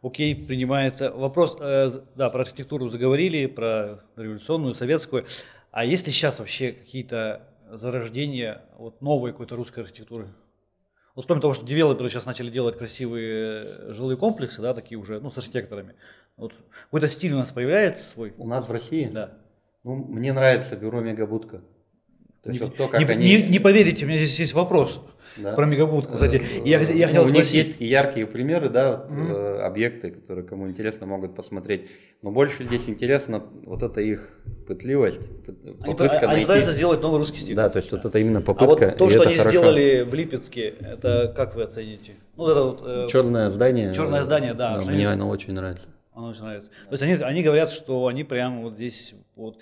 Окей, 0.00 0.34
принимается. 0.36 1.10
Вопрос, 1.10 1.56
э, 1.60 1.90
да, 2.14 2.30
про 2.30 2.42
архитектуру 2.42 2.88
заговорили, 2.88 3.46
про 3.46 4.00
революционную, 4.16 4.74
советскую. 4.74 5.24
А 5.72 5.84
есть 5.84 6.06
ли 6.06 6.12
сейчас 6.12 6.38
вообще 6.38 6.70
какие-то 6.72 7.48
зарождения 7.72 8.62
вот 8.78 9.02
новой 9.02 9.32
какой-то 9.32 9.56
русской 9.56 9.80
архитектуры? 9.80 10.28
Вот 11.16 11.26
кроме 11.26 11.40
того, 11.42 11.52
что 11.52 11.66
девелоперы 11.66 12.08
сейчас 12.10 12.26
начали 12.26 12.48
делать 12.48 12.78
красивые 12.78 13.60
э, 13.60 13.92
жилые 13.92 14.16
комплексы, 14.16 14.62
да, 14.62 14.72
такие 14.72 14.98
уже, 14.98 15.18
ну, 15.20 15.32
с 15.32 15.36
архитекторами. 15.38 15.96
Вот 16.38 16.52
какой-то 16.84 17.08
стиль 17.08 17.32
у 17.34 17.38
нас 17.38 17.50
появляется 17.50 18.08
свой? 18.08 18.32
У 18.38 18.46
нас 18.46 18.68
в 18.68 18.72
России, 18.72 19.10
Да. 19.12 19.32
ну, 19.84 19.94
мне 19.96 20.32
нравится 20.32 20.76
бюро 20.76 21.00
Мегабудка. 21.00 21.62
То 22.44 22.50
есть 22.50 22.60
Не, 22.60 22.66
вот 22.68 22.76
то, 22.76 22.86
как 22.86 23.00
не- 23.00 23.06
они... 23.06 23.26
не- 23.26 23.42
не 23.48 23.58
поверите, 23.58 24.04
у 24.04 24.08
меня 24.08 24.18
здесь 24.18 24.38
есть 24.38 24.54
вопрос 24.54 25.02
Да. 25.36 25.54
про 25.54 25.66
мегабудку. 25.66 26.12
Кстати, 26.14 26.36
Э, 26.36 26.62
я, 26.64 26.78
я 26.80 27.06
ну, 27.08 27.12
хотел 27.12 27.24
у 27.24 27.28
них 27.30 27.50
есть 27.52 27.72
такие 27.72 27.90
яркие 27.90 28.26
примеры, 28.28 28.68
да, 28.68 29.04
вот, 29.08 29.28
э, 29.36 29.60
объекты, 29.62 30.12
которые 30.12 30.46
кому 30.46 30.68
интересно 30.68 31.04
могут 31.06 31.34
посмотреть. 31.34 31.90
Но 32.22 32.30
больше 32.30 32.62
здесь 32.62 32.88
интересно 32.88 33.42
вот 33.66 33.82
эта 33.82 34.00
их 34.00 34.38
пытливость, 34.68 35.28
пы- 35.46 35.56
Они, 35.80 35.94
попытка 35.94 36.18
они 36.20 36.26
найти. 36.28 36.42
пытаются 36.42 36.72
сделать 36.74 37.02
новый 37.02 37.18
русский 37.18 37.40
стиль. 37.40 37.56
Да, 37.56 37.68
то 37.68 37.78
есть 37.80 37.90
вот 37.90 38.04
это 38.04 38.18
именно 38.20 38.38
А 38.38 38.42
попытка. 38.42 38.86
вот 38.86 38.96
то, 38.96 39.10
что 39.10 39.22
они 39.22 39.34
хорошо. 39.34 39.50
сделали 39.50 40.02
в 40.08 40.14
Липецке, 40.14 40.68
это 40.80 41.34
как 41.36 41.56
вы 41.56 41.64
оцените? 41.64 42.12
Ну, 42.36 42.46
это 42.46 42.62
вот, 42.62 42.82
э, 42.86 43.08
Черное 43.10 43.50
здание. 43.50 43.92
Черное 43.92 44.22
здание, 44.22 44.54
да, 44.54 44.80
что 44.80 44.88
мне 44.92 45.08
они- 45.08 45.14
оно 45.22 45.28
очень 45.28 45.52
нравится. 45.54 45.88
Оно 46.18 46.28
очень 46.30 46.42
нравится. 46.42 46.70
То 46.88 46.92
есть 46.92 47.02
они, 47.02 47.12
они 47.14 47.42
говорят, 47.42 47.70
что 47.70 48.06
они 48.08 48.24
прямо 48.24 48.62
вот 48.62 48.74
здесь 48.74 49.14
вот 49.36 49.58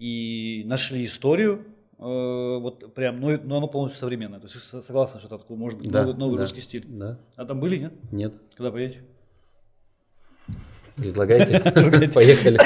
и 0.00 0.62
нашли 0.66 1.04
историю, 1.04 1.64
э, 1.98 2.02
вот 2.02 2.94
прям, 2.94 3.28
и- 3.30 3.36
но 3.38 3.58
оно 3.58 3.68
полностью 3.68 4.00
современное. 4.00 4.40
То 4.40 4.46
есть 4.46 4.56
вы 4.56 4.60
со- 4.60 4.82
согласны, 4.82 5.20
что 5.20 5.28
это 5.28 5.38
такой 5.38 5.56
может 5.56 5.78
быть 5.78 5.88
Да, 5.90 6.02
новый, 6.02 6.16
новый 6.18 6.36
да, 6.36 6.42
русский 6.42 6.60
стиль? 6.62 6.84
Да. 6.88 7.18
А 7.36 7.44
там 7.44 7.60
были, 7.60 7.78
нет? 7.78 7.92
Нет. 8.10 8.34
Когда 8.56 8.72
поедете? 8.72 9.02
Предлагайте. 10.96 11.60
Поехали. 12.14 12.58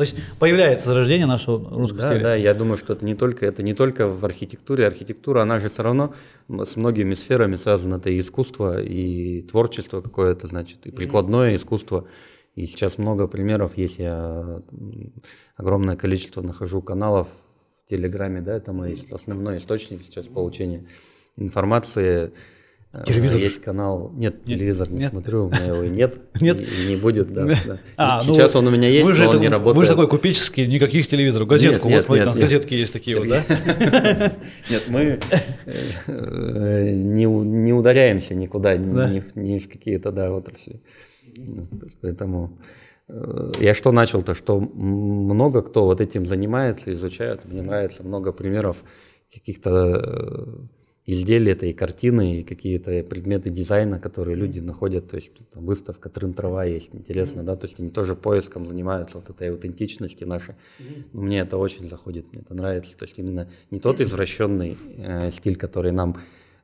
То 0.00 0.04
есть 0.04 0.16
появляется 0.38 0.86
зарождение 0.86 1.26
нашего 1.26 1.58
русского 1.76 2.00
Да, 2.00 2.06
стиля. 2.08 2.22
да, 2.22 2.34
я 2.34 2.54
думаю, 2.54 2.78
что 2.78 2.94
это 2.94 3.04
не 3.04 3.14
только 3.14 3.44
это 3.44 3.62
не 3.62 3.74
только 3.74 4.08
в 4.08 4.24
архитектуре. 4.24 4.86
Архитектура, 4.86 5.42
она 5.42 5.58
же 5.58 5.68
все 5.68 5.82
равно 5.82 6.14
с 6.48 6.74
многими 6.76 7.12
сферами 7.12 7.56
связана. 7.56 7.96
Это 7.96 8.08
и 8.08 8.18
искусство, 8.18 8.82
и 8.82 9.42
творчество 9.42 10.00
какое-то, 10.00 10.46
значит, 10.46 10.86
и 10.86 10.90
прикладное 10.90 11.54
искусство. 11.54 12.06
И 12.54 12.64
сейчас 12.66 12.96
много 12.96 13.26
примеров 13.28 13.76
есть. 13.76 13.98
Я 13.98 14.62
огромное 15.56 15.96
количество 15.96 16.40
нахожу 16.40 16.80
каналов 16.80 17.28
в 17.84 17.90
Телеграме, 17.90 18.40
да, 18.40 18.56
это 18.56 18.72
мой 18.72 18.98
основной 19.12 19.58
источник 19.58 20.00
сейчас 20.02 20.24
получения 20.28 20.86
информации. 21.36 22.32
Э, 22.92 23.04
Телевизор? 23.06 23.40
Есть 23.40 23.60
канал. 23.62 24.10
Нет, 24.14 24.44
телевизор 24.44 24.90
не 24.90 24.98
Нет? 25.00 25.10
смотрю, 25.12 25.46
у 25.46 25.48
меня 25.50 25.64
его 25.66 25.82
и 25.84 25.88
нет. 26.00 26.18
Нет? 26.40 26.60
И, 26.60 26.88
не 26.88 26.96
будет, 26.96 27.32
да. 27.32 27.46
да. 27.46 27.78
А, 27.96 28.20
ну, 28.26 28.34
сейчас 28.34 28.56
он 28.56 28.66
у 28.66 28.70
меня 28.70 28.88
есть, 28.88 29.04
но 29.04 29.10
он 29.10 29.22
это- 29.28 29.38
не 29.38 29.48
работает. 29.48 29.76
Вы 29.76 29.84
же 29.84 29.90
такой 29.90 30.08
купеческий, 30.08 30.66
никаких 30.66 31.06
телевизоров, 31.06 31.46
газетку. 31.46 31.88
Нет, 31.88 32.08
вот 32.08 32.16
нет, 32.16 32.26
нет. 32.26 32.36
газетки 32.36 32.74
есть 32.74 32.92
такие 32.92 33.16
вот, 33.20 33.28
да? 33.28 33.44
Нет, 34.70 34.84
мы 34.88 35.20
э, 36.08 36.90
не, 36.92 37.26
у- 37.28 37.44
не 37.44 37.72
ударяемся 37.72 38.34
никуда, 38.34 38.76
ни, 38.76 38.92
Да. 38.92 39.08
ни 39.08 39.20
в- 39.20 39.36
ни 39.36 39.58
в 39.60 39.68
какие-то 39.68 40.10
да, 40.10 40.32
отрасли. 40.32 40.80
Ну, 41.36 41.68
Поэтому 42.00 42.58
э, 43.08 43.52
я 43.60 43.74
что 43.74 43.92
начал-то, 43.92 44.34
что 44.34 44.58
м- 44.58 44.64
много 44.74 45.62
кто 45.62 45.84
вот 45.84 46.00
этим 46.00 46.26
занимается, 46.26 46.92
изучает. 46.92 47.42
Мне 47.44 47.62
нравится 47.62 48.02
много 48.02 48.32
примеров 48.32 48.82
каких-то 49.32 50.48
изделий, 51.12 51.52
это 51.52 51.66
и 51.66 51.72
картины, 51.72 52.40
и 52.40 52.42
какие-то 52.44 53.02
предметы 53.02 53.50
дизайна, 53.50 53.98
которые 53.98 54.36
люди 54.36 54.60
находят. 54.60 55.08
То 55.08 55.16
есть 55.16 55.32
там 55.52 55.64
выставка 55.64 56.08
Трын 56.08 56.32
трава 56.34 56.64
есть, 56.64 56.90
интересно, 56.92 57.42
да, 57.42 57.56
то 57.56 57.66
есть 57.66 57.80
они 57.80 57.90
тоже 57.90 58.14
поиском 58.14 58.66
занимаются 58.66 59.18
вот 59.18 59.30
этой 59.30 59.50
аутентичности 59.50 60.24
нашей. 60.24 60.54
Ну, 61.12 61.22
Мне 61.22 61.40
это 61.40 61.58
очень 61.58 61.88
заходит, 61.88 62.32
мне 62.32 62.42
это 62.42 62.54
нравится. 62.54 62.96
То 62.96 63.04
есть 63.04 63.18
именно 63.18 63.48
не 63.70 63.78
тот 63.78 64.00
извращенный 64.00 64.78
э, 64.96 65.30
стиль, 65.32 65.56
который 65.56 65.92
нам 65.92 66.16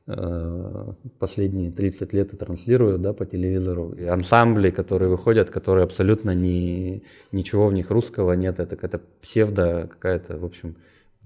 э, 0.07 0.93
последние 1.19 1.71
30 1.71 2.13
лет 2.13 2.33
и 2.33 2.37
транслируют 2.37 3.01
да, 3.01 3.13
по 3.13 3.25
телевизору, 3.25 3.91
и 3.91 4.05
ансамбли, 4.05 4.69
которые 4.69 5.09
выходят, 5.09 5.49
которые 5.49 5.83
абсолютно 5.83 6.33
не, 6.33 7.03
ничего 7.31 7.67
в 7.67 7.73
них 7.73 7.91
русского 7.91 8.33
нет, 8.33 8.59
это 8.59 8.75
какая-то 8.75 9.01
псевдо, 9.21 9.89
какая-то, 9.91 10.37
в 10.37 10.45
общем, 10.45 10.75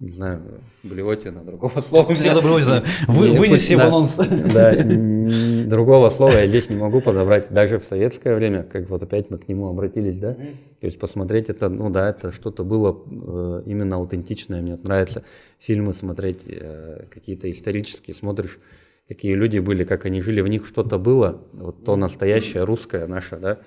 не 0.01 0.11
знаю, 0.11 0.41
блевотина, 0.83 1.41
другого 1.43 1.79
слова. 1.87 2.05
меня- 2.09 2.15
Псевдоблюдина. 2.15 2.83
Вы- 3.07 3.29
Не, 3.29 3.37
вынеси 3.37 3.75
в 3.75 3.77
да, 3.77 3.87
анонс. 3.87 4.15
Да, 4.15 4.75
другого 5.67 6.09
слова 6.09 6.31
я 6.33 6.47
здесь 6.47 6.69
не 6.69 6.75
могу 6.75 7.01
подобрать. 7.01 7.51
Даже 7.53 7.77
в 7.79 7.85
советское 7.85 8.35
время, 8.35 8.63
как 8.63 8.89
вот 8.89 9.03
опять 9.03 9.29
мы 9.29 9.37
к 9.37 9.47
нему 9.47 9.69
обратились, 9.69 10.17
да, 10.17 10.33
то 10.33 10.85
есть 10.87 10.97
посмотреть 10.99 11.49
это, 11.49 11.69
ну 11.69 11.89
да, 11.91 12.09
это 12.09 12.31
что-то 12.31 12.63
было 12.63 12.97
э, 13.09 13.63
именно 13.67 13.97
аутентичное. 13.97 14.61
Мне 14.61 14.75
нравится 14.83 15.23
фильмы 15.59 15.93
смотреть, 15.93 16.45
э, 16.47 17.05
какие-то 17.11 17.49
исторические, 17.51 18.15
смотришь, 18.15 18.57
какие 19.07 19.35
люди 19.35 19.59
были, 19.59 19.83
как 19.83 20.05
они 20.05 20.19
жили, 20.21 20.41
в 20.41 20.47
них 20.47 20.65
что-то 20.65 20.97
было, 20.97 21.41
вот 21.53 21.83
то 21.85 21.95
настоящее 21.95 22.63
русское 22.63 23.05
наше, 23.05 23.37
да, 23.37 23.59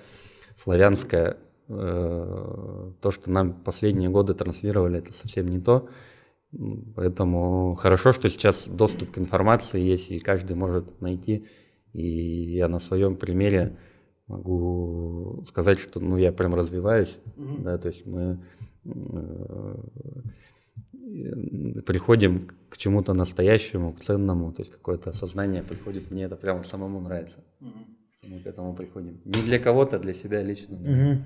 славянское, 0.55 1.37
э, 1.69 2.91
то, 3.01 3.11
что 3.11 3.31
нам 3.31 3.53
последние 3.53 4.09
годы 4.09 4.33
транслировали, 4.33 4.99
это 4.99 5.13
совсем 5.13 5.47
не 5.47 5.59
то. 5.59 5.87
Поэтому 6.95 7.75
хорошо, 7.75 8.13
что 8.13 8.29
сейчас 8.29 8.67
доступ 8.67 9.11
к 9.11 9.17
информации 9.17 9.81
есть, 9.81 10.11
и 10.11 10.19
каждый 10.19 10.55
может 10.55 11.01
найти. 11.01 11.45
И 11.93 12.55
я 12.55 12.67
на 12.67 12.79
своем 12.79 13.15
примере 13.15 13.77
могу 14.27 15.43
сказать, 15.47 15.79
что 15.79 15.99
ну, 15.99 16.17
я 16.17 16.31
прям 16.31 16.55
развиваюсь. 16.55 17.17
Mm-hmm. 17.37 17.63
Да, 17.63 17.77
то 17.77 17.87
есть 17.89 18.05
мы 18.05 18.39
э, 18.85 19.75
приходим 21.85 22.49
к 22.69 22.77
чему-то 22.77 23.13
настоящему, 23.13 23.93
к 23.93 24.01
ценному, 24.01 24.51
то 24.51 24.61
есть 24.61 24.71
какое-то 24.71 25.11
осознание 25.11 25.63
приходит, 25.63 26.11
мне 26.11 26.23
это 26.23 26.35
прямо 26.35 26.63
самому 26.63 26.99
нравится. 26.99 27.43
Mm-hmm. 27.61 27.85
Мы 28.23 28.39
к 28.39 28.47
этому 28.47 28.73
приходим. 28.73 29.21
Не 29.25 29.41
для 29.43 29.59
кого-то, 29.59 29.99
для 29.99 30.13
себя 30.13 30.41
лично. 30.41 30.75
Mm-hmm. 30.75 31.17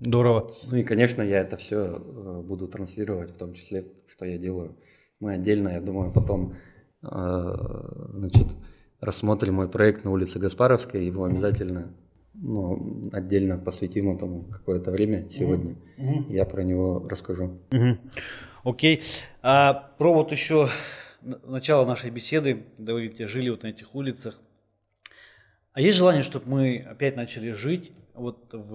Здорово. 0.00 0.46
Ну 0.70 0.76
и, 0.76 0.82
конечно, 0.82 1.22
я 1.22 1.40
это 1.40 1.56
все 1.56 1.96
э, 1.96 2.42
буду 2.42 2.68
транслировать, 2.68 3.30
в 3.30 3.38
том 3.38 3.54
числе, 3.54 3.84
что 4.06 4.24
я 4.24 4.38
делаю. 4.38 4.76
Мы 5.20 5.32
отдельно, 5.32 5.70
я 5.70 5.80
думаю, 5.80 6.12
потом 6.12 6.54
э, 7.02 7.08
значит, 8.12 8.48
рассмотрим 9.00 9.54
мой 9.54 9.68
проект 9.68 10.04
на 10.04 10.10
улице 10.10 10.38
Гаспаровской, 10.38 11.06
его 11.06 11.24
обязательно 11.24 11.94
ну, 12.34 13.08
отдельно 13.12 13.58
посвятим 13.58 14.10
этому 14.10 14.44
какое-то 14.44 14.90
время 14.90 15.28
сегодня. 15.30 15.76
Mm-hmm. 15.98 16.32
Я 16.32 16.44
про 16.44 16.62
него 16.62 17.02
расскажу. 17.08 17.60
Mm-hmm. 17.70 17.98
Окей. 18.64 19.02
А 19.42 19.92
про 19.98 20.12
вот 20.12 20.32
еще 20.32 20.68
начало 21.44 21.86
нашей 21.86 22.10
беседы, 22.10 22.64
когда 22.76 22.94
вы 22.94 23.02
видите, 23.02 23.26
жили 23.26 23.50
вот 23.50 23.62
на 23.62 23.68
этих 23.68 23.94
улицах. 23.94 24.40
А 25.74 25.80
есть 25.80 25.98
желание, 25.98 26.22
чтобы 26.22 26.48
мы 26.48 26.86
опять 26.88 27.16
начали 27.16 27.50
жить 27.50 27.92
вот 28.14 28.52
в, 28.52 28.70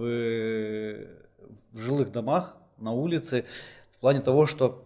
в 1.72 1.78
жилых 1.78 2.12
домах, 2.12 2.58
на 2.76 2.92
улице, 2.92 3.46
в 3.90 3.98
плане 4.00 4.20
того, 4.20 4.46
что, 4.46 4.84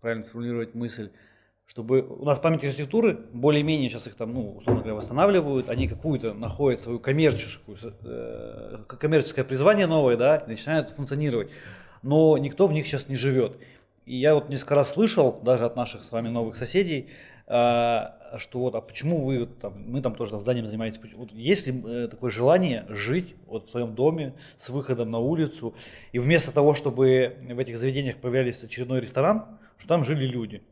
правильно 0.00 0.24
сформулировать 0.24 0.74
мысль, 0.74 1.10
чтобы 1.64 2.02
у 2.02 2.24
нас 2.24 2.40
память 2.40 2.64
архитектуры, 2.64 3.18
более-менее 3.32 3.88
сейчас 3.88 4.08
их 4.08 4.16
там, 4.16 4.34
ну, 4.34 4.56
условно 4.56 4.82
говоря, 4.82 4.96
восстанавливают, 4.96 5.70
они 5.70 5.88
какую-то 5.88 6.34
находят 6.34 6.80
свою 6.80 6.98
коммерческую, 6.98 7.78
э, 8.02 8.84
коммерческое 8.86 9.44
призвание 9.44 9.86
новое, 9.86 10.16
да, 10.16 10.44
начинают 10.46 10.90
функционировать. 10.90 11.50
Но 12.02 12.36
никто 12.36 12.66
в 12.66 12.72
них 12.72 12.86
сейчас 12.86 13.08
не 13.08 13.14
живет. 13.14 13.58
И 14.06 14.16
я 14.16 14.34
вот 14.34 14.48
несколько 14.48 14.74
раз 14.74 14.92
слышал, 14.92 15.40
даже 15.40 15.64
от 15.64 15.76
наших 15.76 16.02
с 16.02 16.10
вами 16.10 16.28
новых 16.28 16.56
соседей, 16.56 17.10
а, 17.46 18.18
что 18.38 18.58
вот, 18.60 18.74
а 18.74 18.80
почему 18.80 19.24
вы 19.24 19.46
там, 19.46 19.74
мы 19.86 20.00
там 20.00 20.14
тоже 20.14 20.32
там 20.32 20.40
зданием 20.40 20.66
занимаетесь, 20.66 21.00
вот 21.14 21.32
есть 21.32 21.66
ли 21.66 21.82
э, 21.84 22.08
такое 22.10 22.30
желание 22.30 22.86
жить 22.88 23.34
вот 23.46 23.66
в 23.66 23.70
своем 23.70 23.94
доме 23.94 24.34
с 24.58 24.68
выходом 24.68 25.10
на 25.10 25.18
улицу, 25.18 25.74
и 26.12 26.18
вместо 26.18 26.52
того, 26.52 26.74
чтобы 26.74 27.36
в 27.42 27.58
этих 27.58 27.78
заведениях 27.78 28.16
появлялись 28.16 28.62
очередной 28.62 29.00
ресторан, 29.00 29.46
что 29.76 29.88
там 29.88 30.04
жили 30.04 30.26
люди. 30.26 30.62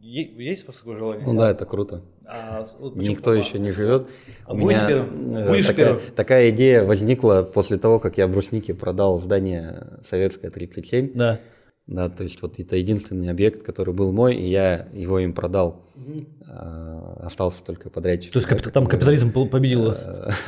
Есть 0.00 0.64
у 0.64 0.66
вас 0.66 0.76
такое 0.76 0.98
желание? 0.98 1.24
Ну 1.24 1.38
да, 1.38 1.50
это 1.50 1.64
круто. 1.64 2.02
А, 2.24 2.68
вот 2.78 2.96
Никто 2.96 3.30
а, 3.30 3.36
еще 3.36 3.58
не 3.58 3.70
живет. 3.70 4.08
А 4.44 4.52
у 4.52 4.56
меня 4.56 4.88
э, 4.90 5.46
Будешь 5.48 5.66
такая, 5.66 6.00
такая 6.16 6.50
идея 6.50 6.84
возникла 6.84 7.42
после 7.42 7.78
того, 7.78 8.00
как 8.00 8.18
я 8.18 8.26
брусники 8.26 8.72
продал 8.72 9.18
здание 9.18 9.98
Советское 10.02 10.50
37. 10.50 11.12
Да. 11.14 11.40
Да, 11.86 12.08
то 12.08 12.24
есть 12.24 12.42
вот 12.42 12.58
это 12.58 12.76
единственный 12.76 13.30
объект, 13.30 13.62
который 13.62 13.94
был 13.94 14.12
мой, 14.12 14.34
и 14.34 14.50
я 14.50 14.88
его 14.92 15.20
им 15.20 15.32
продал. 15.32 15.84
А, 16.48 17.20
остался 17.22 17.62
только 17.62 17.90
подрядчик. 17.90 18.32
То 18.32 18.40
есть 18.40 18.48
да, 18.48 18.70
там 18.70 18.86
капитализм 18.86 19.32
победил 19.32 19.84
вас? 19.84 20.04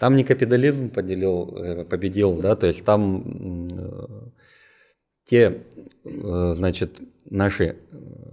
Там 0.00 0.14
не 0.14 0.22
капитализм 0.22 0.90
поделил, 0.90 1.56
э, 1.56 1.84
победил, 1.84 2.36
да, 2.36 2.54
то 2.54 2.68
есть 2.68 2.84
там 2.84 4.32
те, 5.24 5.62
э, 6.04 6.52
значит, 6.54 7.00
наши 7.28 7.76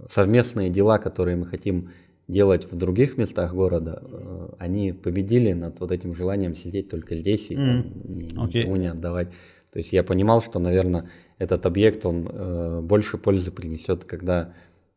совместные 0.08 0.70
дела, 0.70 0.98
которые 0.98 1.36
мы 1.36 1.46
хотим 1.46 1.90
делать 2.28 2.70
в 2.70 2.76
других 2.76 3.16
местах 3.18 3.52
города, 3.52 4.02
э, 4.02 4.48
они 4.58 4.92
победили 4.92 5.52
над 5.52 5.78
вот 5.80 5.92
этим 5.92 6.14
желанием 6.14 6.54
сидеть 6.54 6.88
только 6.88 7.16
здесь 7.16 7.50
и 7.50 7.54
mm. 7.54 7.66
там, 7.66 8.46
okay. 8.46 8.58
никому 8.58 8.76
не 8.76 8.86
отдавать. 8.86 9.28
То 9.72 9.78
есть 9.78 9.92
я 9.92 10.02
понимал, 10.02 10.40
что, 10.40 10.58
наверное, 10.58 11.10
этот 11.38 11.66
объект, 11.66 12.06
он 12.06 12.28
э, 12.28 12.80
больше 12.80 13.18
пользы 13.18 13.50
принесет, 13.50 14.04
когда 14.04 14.54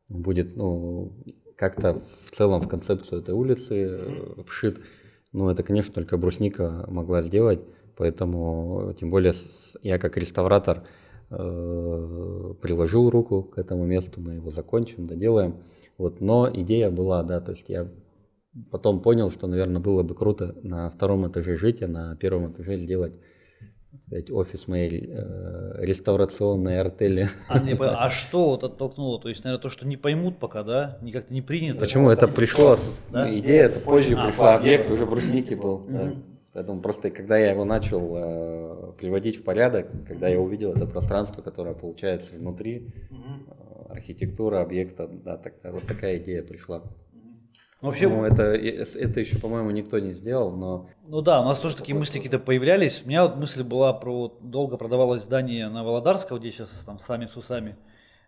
будет, 0.07 0.55
ну, 0.55 1.13
как-то 1.55 2.01
в 2.25 2.31
целом 2.31 2.61
в 2.61 2.69
концепцию 2.69 3.21
этой 3.21 3.33
улицы 3.33 3.75
э, 3.75 4.43
вшит. 4.45 4.79
Ну, 5.33 5.49
это, 5.49 5.63
конечно, 5.63 5.93
только 5.93 6.17
брусника 6.17 6.85
могла 6.87 7.21
сделать, 7.21 7.59
поэтому, 7.97 8.93
тем 8.97 9.11
более, 9.11 9.33
я 9.81 9.99
как 9.99 10.17
реставратор 10.17 10.83
э, 11.29 12.53
приложил 12.61 13.09
руку 13.09 13.43
к 13.43 13.57
этому 13.57 13.85
месту, 13.85 14.21
мы 14.21 14.35
его 14.35 14.49
закончим, 14.49 15.07
доделаем. 15.07 15.57
Вот, 15.97 16.21
но 16.21 16.49
идея 16.51 16.89
была, 16.89 17.23
да, 17.23 17.41
то 17.41 17.51
есть 17.51 17.67
я 17.67 17.91
потом 18.71 19.01
понял, 19.01 19.29
что, 19.29 19.47
наверное, 19.47 19.81
было 19.81 20.03
бы 20.03 20.15
круто 20.15 20.55
на 20.63 20.89
втором 20.89 21.27
этаже 21.27 21.57
жить, 21.57 21.81
а 21.81 21.87
на 21.87 22.15
первом 22.15 22.51
этаже 22.51 22.77
сделать 22.77 23.13
сказать, 24.09 24.31
офис 24.31 24.67
моей 24.67 25.07
э, 25.07 25.85
реставрационной 25.85 26.79
артели. 26.79 27.29
А, 27.47 27.59
не, 27.59 27.73
а 27.73 28.09
что 28.09 28.49
вот 28.49 28.63
оттолкнуло? 28.63 29.21
То 29.21 29.29
есть, 29.29 29.43
наверное, 29.43 29.61
то, 29.61 29.69
что 29.69 29.87
не 29.87 29.97
поймут 29.97 30.39
пока, 30.39 30.63
да? 30.63 30.97
Никак-то 31.01 31.31
не 31.31 31.43
принято. 31.43 31.79
Почему? 31.79 32.09
Это 32.09 32.27
пришло, 32.27 32.75
да? 33.11 33.31
идея 33.37 33.65
это 33.65 33.79
позже 33.79 34.15
а, 34.15 34.25
пришла, 34.25 34.55
объект 34.55 34.89
уже 34.89 35.05
брусники 35.05 35.53
был. 35.53 35.85
Да. 35.87 36.13
Поэтому 36.53 36.81
просто, 36.81 37.11
когда 37.11 37.37
я 37.37 37.51
его 37.51 37.63
начал 37.65 38.15
э, 38.15 38.93
приводить 38.97 39.37
в 39.37 39.43
порядок, 39.43 39.87
когда 40.07 40.27
я 40.27 40.39
увидел 40.39 40.73
это 40.73 40.87
пространство, 40.87 41.43
которое 41.43 41.75
получается 41.75 42.33
внутри, 42.33 42.87
угу. 43.11 43.91
архитектура 43.91 44.61
объекта, 44.61 45.07
да, 45.07 45.37
тогда 45.37 45.71
вот 45.71 45.83
такая 45.85 46.17
идея 46.17 46.41
пришла. 46.41 46.81
Ну, 47.81 47.87
вообще, 47.87 48.09
ну, 48.09 48.25
это, 48.25 48.43
это 48.43 49.19
еще, 49.21 49.37
по-моему, 49.37 49.71
никто 49.71 49.99
не 49.99 50.11
сделал, 50.11 50.51
но... 50.51 50.89
Ну 51.07 51.21
да, 51.21 51.41
у 51.41 51.45
нас 51.45 51.59
тоже 51.59 51.77
такие 51.77 51.95
мысли 51.95 52.17
какие-то 52.17 52.39
появлялись. 52.39 53.01
У 53.05 53.07
меня 53.07 53.23
вот 53.23 53.37
мысль 53.37 53.63
была 53.63 53.93
про... 53.93 54.37
Долго 54.41 54.75
продавалось 54.75 55.23
здание 55.23 55.69
на 55.69 55.83
Володарского, 55.83 56.39
где 56.39 56.51
сейчас 56.51 56.69
там 56.85 56.99
сами 56.99 57.27
с 57.27 57.37
усами. 57.37 57.77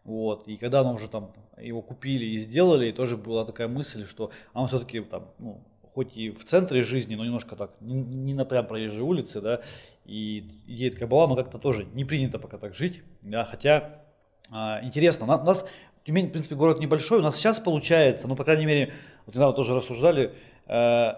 Вот. 0.06 0.48
И 0.48 0.56
когда 0.56 0.84
мы 0.84 0.94
уже 0.94 1.10
там 1.10 1.34
его 1.60 1.82
купили 1.82 2.26
и 2.26 2.38
сделали, 2.38 2.88
и 2.88 2.92
тоже 2.94 3.18
была 3.18 3.44
такая 3.44 3.68
мысль, 3.68 4.06
что 4.06 4.32
а 4.54 4.62
он 4.62 4.68
все-таки 4.68 5.02
там, 5.02 5.28
ну, 5.38 5.62
хоть 5.94 6.16
и 6.16 6.32
в 6.32 6.46
центре 6.46 6.82
жизни, 6.84 7.16
но 7.16 7.26
немножко 7.26 7.56
так, 7.56 7.72
не, 7.82 7.96
не 7.96 8.34
на 8.34 8.46
прям 8.46 8.66
проезжей 8.66 9.02
улице, 9.02 9.42
да, 9.42 9.62
и 10.06 10.62
идея 10.66 10.92
такая 10.92 11.08
была, 11.08 11.28
но 11.28 11.36
как-то 11.36 11.58
тоже 11.58 11.86
не 11.94 12.06
принято 12.06 12.40
пока 12.40 12.58
так 12.58 12.74
жить, 12.74 13.04
да, 13.22 13.46
хотя 13.46 14.02
а, 14.50 14.80
интересно, 14.84 15.26
у 15.26 15.28
нас 15.28 15.66
Тюмень, 16.12 16.28
в 16.28 16.32
принципе, 16.32 16.56
город 16.56 16.82
небольшой, 16.82 17.20
у 17.20 17.22
нас 17.22 17.38
сейчас 17.38 17.62
получается, 17.62 18.28
ну, 18.28 18.36
по 18.36 18.44
крайней 18.44 18.66
мере, 18.66 18.92
вот 19.26 19.34
недавно 19.34 19.56
тоже 19.56 19.74
рассуждали, 19.74 20.34
э, 20.68 21.14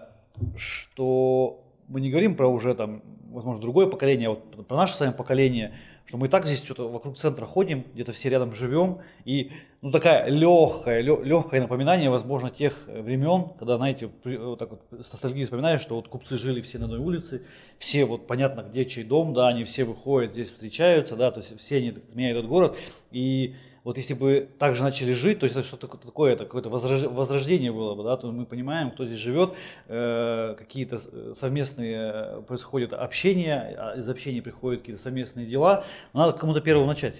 что 0.56 1.64
мы 1.88 2.00
не 2.00 2.10
говорим 2.10 2.36
про 2.36 2.46
уже 2.46 2.76
там, 2.76 3.02
возможно, 3.32 3.60
другое 3.60 3.88
поколение, 3.88 4.28
а 4.28 4.30
вот 4.30 4.68
про 4.68 4.76
наше 4.76 4.94
с 4.94 5.00
вами 5.00 5.10
поколение, 5.10 5.74
что 6.06 6.16
мы 6.16 6.28
и 6.28 6.30
так 6.30 6.46
здесь 6.46 6.62
что-то 6.62 6.88
вокруг 6.88 7.16
центра 7.16 7.44
ходим, 7.44 7.84
где-то 7.92 8.12
все 8.12 8.28
рядом 8.28 8.54
живем, 8.54 9.00
и 9.24 9.50
ну 9.82 9.90
такая 9.90 10.28
легкая, 10.28 11.00
легкое 11.00 11.60
напоминание, 11.60 12.08
возможно, 12.08 12.50
тех 12.50 12.86
времен, 12.86 13.48
когда, 13.58 13.76
знаете, 13.76 14.10
вот 14.22 14.60
так 14.60 14.70
вот 14.70 14.82
с 14.92 15.10
ностальгией 15.10 15.44
вспоминаешь, 15.44 15.80
что 15.80 15.96
вот 15.96 16.06
купцы 16.06 16.38
жили 16.38 16.60
все 16.60 16.78
на 16.78 16.84
одной 16.84 17.00
улице, 17.00 17.42
все 17.78 18.04
вот 18.04 18.28
понятно, 18.28 18.60
где 18.60 18.84
чей 18.84 19.02
дом, 19.02 19.34
да, 19.34 19.48
они 19.48 19.64
все 19.64 19.82
выходят, 19.82 20.34
здесь 20.34 20.52
встречаются, 20.52 21.16
да, 21.16 21.32
то 21.32 21.40
есть 21.40 21.58
все 21.58 21.78
они 21.78 21.94
меняют 22.12 22.38
этот 22.38 22.48
город, 22.48 22.78
и 23.10 23.56
вот 23.84 23.98
если 23.98 24.14
бы 24.14 24.48
так 24.58 24.74
же 24.74 24.82
начали 24.82 25.12
жить, 25.12 25.38
то 25.38 25.44
есть 25.44 25.54
это 25.54 25.64
что-то 25.64 25.86
такое, 25.86 26.32
это 26.32 26.44
какое-то 26.44 26.70
возрождение 26.70 27.70
было 27.70 27.94
бы, 27.94 28.02
да, 28.02 28.16
то 28.16 28.32
мы 28.32 28.46
понимаем, 28.46 28.90
кто 28.90 29.04
здесь 29.04 29.18
живет, 29.18 29.54
э, 29.88 30.54
какие-то 30.58 30.98
совместные 31.34 32.12
э, 32.12 32.42
происходят 32.42 32.94
общения, 32.94 33.76
а 33.78 33.98
из 33.98 34.08
общения 34.08 34.40
приходят 34.40 34.80
какие-то 34.80 35.02
совместные 35.02 35.46
дела, 35.46 35.84
но 36.14 36.20
надо 36.20 36.38
кому-то 36.38 36.62
первому 36.62 36.86
начать, 36.86 37.16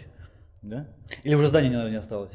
да? 0.62 0.88
Или 1.22 1.35
уже 1.35 1.48
здания, 1.48 1.68
наверное, 1.68 1.92
не 1.92 1.98
осталось? 1.98 2.35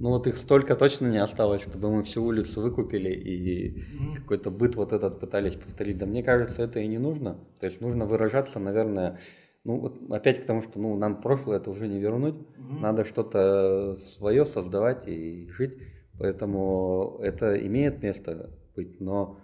Ну 0.00 0.10
вот 0.10 0.26
их 0.26 0.36
столько 0.36 0.74
точно 0.74 1.06
не 1.06 1.18
осталось, 1.18 1.62
чтобы 1.62 1.88
мы 1.90 2.02
всю 2.02 2.24
улицу 2.24 2.60
выкупили 2.60 3.10
и 3.10 3.78
mm-hmm. 3.78 4.16
какой-то 4.16 4.50
быт 4.50 4.74
вот 4.74 4.92
этот 4.92 5.20
пытались 5.20 5.54
повторить. 5.54 5.98
Да 5.98 6.06
мне 6.06 6.24
кажется, 6.24 6.62
это 6.62 6.80
и 6.80 6.88
не 6.88 6.98
нужно. 6.98 7.38
То 7.60 7.66
есть 7.66 7.80
нужно 7.80 8.04
выражаться, 8.04 8.58
наверное, 8.58 9.20
ну 9.64 9.80
вот 9.80 9.98
опять 10.10 10.42
к 10.42 10.46
тому, 10.46 10.62
что 10.62 10.78
ну, 10.78 10.96
нам 10.96 11.20
прошлое 11.20 11.56
это 11.56 11.70
уже 11.70 11.88
не 11.88 11.98
вернуть, 11.98 12.42
угу. 12.42 12.78
надо 12.80 13.04
что-то 13.04 13.96
свое 13.96 14.46
создавать 14.46 15.08
и 15.08 15.48
жить, 15.50 15.78
поэтому 16.18 17.18
это 17.22 17.56
имеет 17.66 18.02
место 18.02 18.50
быть, 18.76 19.00
но 19.00 19.38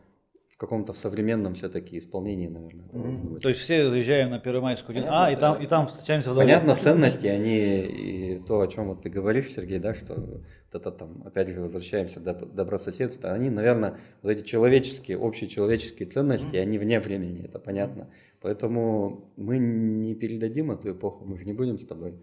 каком-то 0.61 0.93
современном 0.93 1.55
все-таки 1.55 1.97
исполнении, 1.97 2.47
наверное. 2.47 2.85
Mm-hmm. 2.93 3.39
То 3.41 3.49
есть 3.49 3.63
все 3.63 3.89
заезжаем 3.89 4.29
на 4.29 4.39
Первомайскую 4.39 4.99
1А, 4.99 5.07
а, 5.09 5.33
и 5.33 5.37
там, 5.37 5.63
и 5.63 5.67
там 5.67 5.87
встречаемся 5.87 6.31
вдвоем. 6.31 6.49
Понятно, 6.49 6.77
ценности, 6.77 7.27
они 7.29 7.81
и 7.81 8.43
то, 8.47 8.61
о 8.61 8.67
чем 8.69 8.89
вот 8.89 9.01
ты 9.01 9.09
говоришь, 9.09 9.51
Сергей, 9.51 9.79
да, 9.79 9.95
что 9.95 10.43
это 10.71 10.91
там, 10.91 11.23
опять 11.25 11.49
же, 11.49 11.63
возвращаемся 11.63 12.21
до 12.21 12.35
добрососедства, 12.35 13.33
они, 13.33 13.49
наверное, 13.49 13.97
вот 14.21 14.33
эти 14.33 14.45
человеческие, 14.45 15.17
общечеловеческие 15.17 16.07
ценности, 16.11 16.57
mm-hmm. 16.57 16.63
они 16.63 16.79
вне 16.79 17.01
времени, 17.01 17.43
это 17.43 17.59
понятно. 17.59 18.11
Поэтому 18.43 19.33
мы 19.37 19.59
не 19.59 20.15
передадим 20.15 20.71
эту 20.71 20.93
эпоху, 20.93 21.25
мы 21.27 21.37
же 21.37 21.45
не 21.45 21.53
будем 21.53 21.79
с 21.79 21.85
тобой 21.85 22.15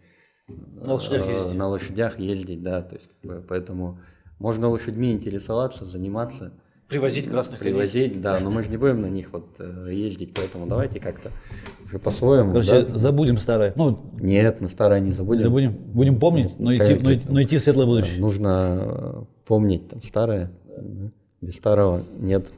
на 0.48 0.94
лошадях 0.94 1.28
э, 1.28 1.32
ездить, 1.32 1.58
на 1.58 1.68
лошадях 1.68 2.20
ездить 2.20 2.64
да, 2.64 2.82
то 2.82 2.96
есть, 2.96 3.10
поэтому 3.48 4.00
можно 4.40 4.70
лошадьми 4.70 5.12
интересоваться, 5.12 5.86
заниматься. 5.86 6.54
Привозить 6.88 7.30
красных 7.30 7.60
Привозить, 7.60 8.12
коней. 8.12 8.22
да, 8.22 8.40
но 8.40 8.50
мы 8.50 8.64
же 8.64 8.70
не 8.70 8.78
будем 8.78 9.02
на 9.02 9.10
них 9.10 9.34
вот 9.34 9.58
э, 9.60 9.90
ездить, 9.92 10.34
поэтому 10.34 10.68
давайте 10.68 11.02
как-то 11.02 11.32
уже 11.86 12.00
по-своему. 12.00 12.52
Короче, 12.52 12.84
да? 12.84 12.98
забудем 12.98 13.38
старое. 13.38 13.74
Ну, 13.76 14.00
Нет, 14.20 14.62
мы 14.62 14.70
старое 14.70 15.02
не 15.02 15.12
забудем. 15.12 15.44
Забудем, 15.44 15.74
будем 15.74 16.18
помнить, 16.18 16.58
но 16.60 16.74
идти, 16.74 16.96
но, 16.96 17.34
но 17.34 17.44
идти 17.44 17.58
в 17.58 17.62
светлое 17.62 17.86
будущее. 17.86 18.22
Нужно 18.22 18.78
э, 18.80 19.24
помнить 19.46 19.90
там, 19.90 20.02
старое, 20.02 20.50
да. 20.66 21.12
без 21.42 21.56
старого 21.56 22.06
нет, 22.20 22.54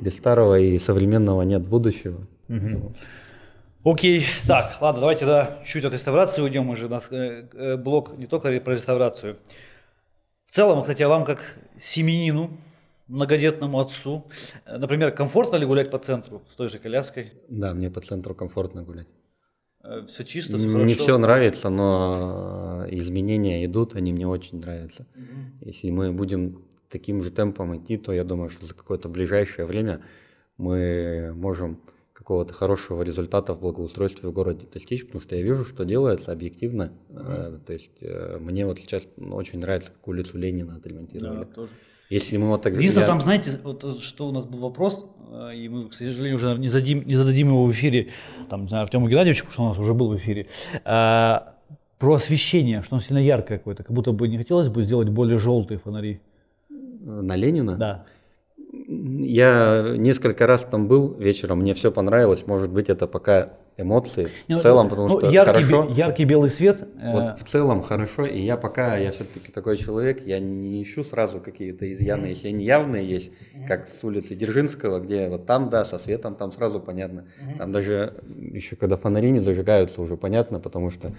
без 0.00 0.16
старого 0.16 0.58
и 0.58 0.78
современного 0.78 1.42
нет 1.42 1.66
будущего. 1.66 2.26
Угу. 2.48 2.94
Окей, 3.84 4.24
так, 4.46 4.80
ладно, 4.80 5.00
давайте 5.00 5.20
тогда 5.20 5.62
чуть 5.66 5.84
от 5.84 5.92
реставрации 5.92 6.40
уйдем, 6.40 6.70
уже 6.70 6.86
у 6.86 6.88
нас 6.88 7.08
э, 7.10 7.76
блок 7.76 8.16
не 8.16 8.26
только 8.26 8.58
про 8.60 8.74
реставрацию. 8.74 9.36
В 10.46 10.52
целом, 10.52 10.84
хотя 10.84 11.08
вам 11.08 11.24
как 11.24 11.56
семенину, 11.78 12.58
многодетному 13.08 13.80
отцу. 13.80 14.24
Например, 14.66 15.10
комфортно 15.10 15.56
ли 15.56 15.66
гулять 15.66 15.90
по 15.90 15.98
центру 15.98 16.42
с 16.48 16.54
той 16.54 16.68
же 16.68 16.78
коляской? 16.78 17.32
Да, 17.48 17.74
мне 17.74 17.90
по 17.90 18.00
центру 18.00 18.34
комфортно 18.34 18.82
гулять. 18.82 19.08
Э, 19.82 20.06
все 20.06 20.24
чисто, 20.24 20.56
все 20.56 20.68
хорошо? 20.68 20.86
Не 20.86 20.94
все 20.94 21.18
нравится, 21.18 21.68
но 21.68 22.86
изменения 22.90 23.64
идут, 23.64 23.94
они 23.94 24.12
мне 24.12 24.26
очень 24.26 24.60
нравятся. 24.60 25.06
Угу. 25.14 25.66
Если 25.66 25.90
мы 25.90 26.12
будем 26.12 26.62
таким 26.88 27.22
же 27.22 27.30
темпом 27.30 27.76
идти, 27.76 27.96
то 27.98 28.12
я 28.12 28.24
думаю, 28.24 28.48
что 28.48 28.64
за 28.64 28.74
какое-то 28.74 29.08
ближайшее 29.08 29.66
время 29.66 30.00
мы 30.56 31.32
можем 31.34 31.80
какого-то 32.14 32.54
хорошего 32.54 33.02
результата 33.02 33.52
в 33.54 33.60
благоустройстве 33.60 34.28
в 34.28 34.32
городе 34.32 34.66
достичь, 34.72 35.04
потому 35.04 35.20
что 35.20 35.34
я 35.36 35.42
вижу, 35.42 35.64
что 35.64 35.84
делается 35.84 36.32
объективно. 36.32 36.92
Mm-hmm. 37.10 37.64
То 37.66 37.72
есть 37.72 38.02
э, 38.02 38.38
мне 38.40 38.64
вот 38.64 38.78
сейчас 38.78 39.06
очень 39.18 39.58
нравится, 39.58 39.90
как 39.90 40.06
улицу 40.08 40.38
Ленина 40.38 40.76
отремонтировали. 40.76 41.44
Да, 41.44 41.44
тоже. 41.44 41.72
Если 42.10 42.36
мы 42.36 42.48
вот 42.48 42.62
так... 42.62 42.74
Единственное, 42.74 43.06
я... 43.06 43.08
там, 43.08 43.20
знаете, 43.20 43.58
вот 43.64 44.00
что 44.00 44.28
у 44.28 44.32
нас 44.32 44.44
был 44.44 44.60
вопрос, 44.60 45.06
э, 45.32 45.56
и 45.56 45.68
мы, 45.68 45.88
к 45.88 45.94
сожалению, 45.94 46.36
уже 46.36 46.56
не 46.56 46.68
зададим, 46.68 47.04
не 47.04 47.14
зададим 47.16 47.48
его 47.48 47.66
в 47.66 47.72
эфире, 47.72 48.10
там, 48.48 48.62
не 48.62 48.68
знаю, 48.68 48.84
Артему 48.84 49.08
Геннадьевичу, 49.08 49.46
потому 49.46 49.52
что 49.52 49.62
у 49.64 49.68
нас 49.70 49.78
уже 49.78 49.94
был 49.94 50.08
в 50.10 50.16
эфире, 50.16 50.46
а, 50.84 51.56
про 51.98 52.14
освещение, 52.14 52.82
что 52.82 52.94
оно 52.94 53.02
сильно 53.02 53.18
яркое 53.18 53.58
какое-то, 53.58 53.82
как 53.82 53.92
будто 53.92 54.12
бы 54.12 54.28
не 54.28 54.38
хотелось 54.38 54.68
бы 54.68 54.84
сделать 54.84 55.08
более 55.08 55.38
желтые 55.38 55.78
фонари. 55.78 56.20
На 56.68 57.34
Ленина? 57.34 57.76
Да. 57.76 58.06
Я 58.94 59.94
несколько 59.96 60.46
раз 60.46 60.66
там 60.70 60.86
был 60.88 61.14
вечером, 61.14 61.60
мне 61.60 61.74
все 61.74 61.90
понравилось, 61.90 62.46
может 62.46 62.70
быть, 62.70 62.88
это 62.88 63.06
пока 63.06 63.54
эмоции 63.76 64.28
в 64.48 64.58
целом, 64.58 64.88
потому 64.88 65.08
ну, 65.08 65.18
что 65.18 65.30
яркий, 65.30 65.62
хорошо. 65.62 65.88
Яркий 65.90 66.24
белый 66.24 66.50
свет. 66.50 66.86
Э, 67.00 67.12
вот 67.12 67.38
в 67.38 67.44
целом 67.44 67.82
хорошо, 67.82 68.24
и 68.24 68.40
я 68.40 68.56
пока, 68.56 68.96
я 68.96 69.10
все-таки 69.10 69.50
такой 69.50 69.76
человек, 69.76 70.24
я 70.26 70.38
не 70.38 70.82
ищу 70.82 71.02
сразу 71.02 71.40
какие-то 71.40 71.90
изъяны, 71.92 72.26
если 72.26 72.48
они 72.48 72.64
явные 72.64 73.04
есть, 73.04 73.32
как 73.66 73.88
с 73.88 74.04
улицы 74.04 74.34
Дзержинского, 74.34 75.00
где 75.00 75.28
вот 75.28 75.46
там, 75.46 75.70
да, 75.70 75.84
со 75.84 75.98
светом 75.98 76.36
там 76.36 76.52
сразу 76.52 76.80
понятно. 76.80 77.24
Там 77.58 77.72
даже 77.72 78.14
еще 78.36 78.76
когда 78.76 78.96
фонари 78.96 79.30
не 79.30 79.40
зажигаются, 79.40 80.00
уже 80.00 80.16
понятно, 80.16 80.60
потому 80.60 80.90
что 80.90 81.10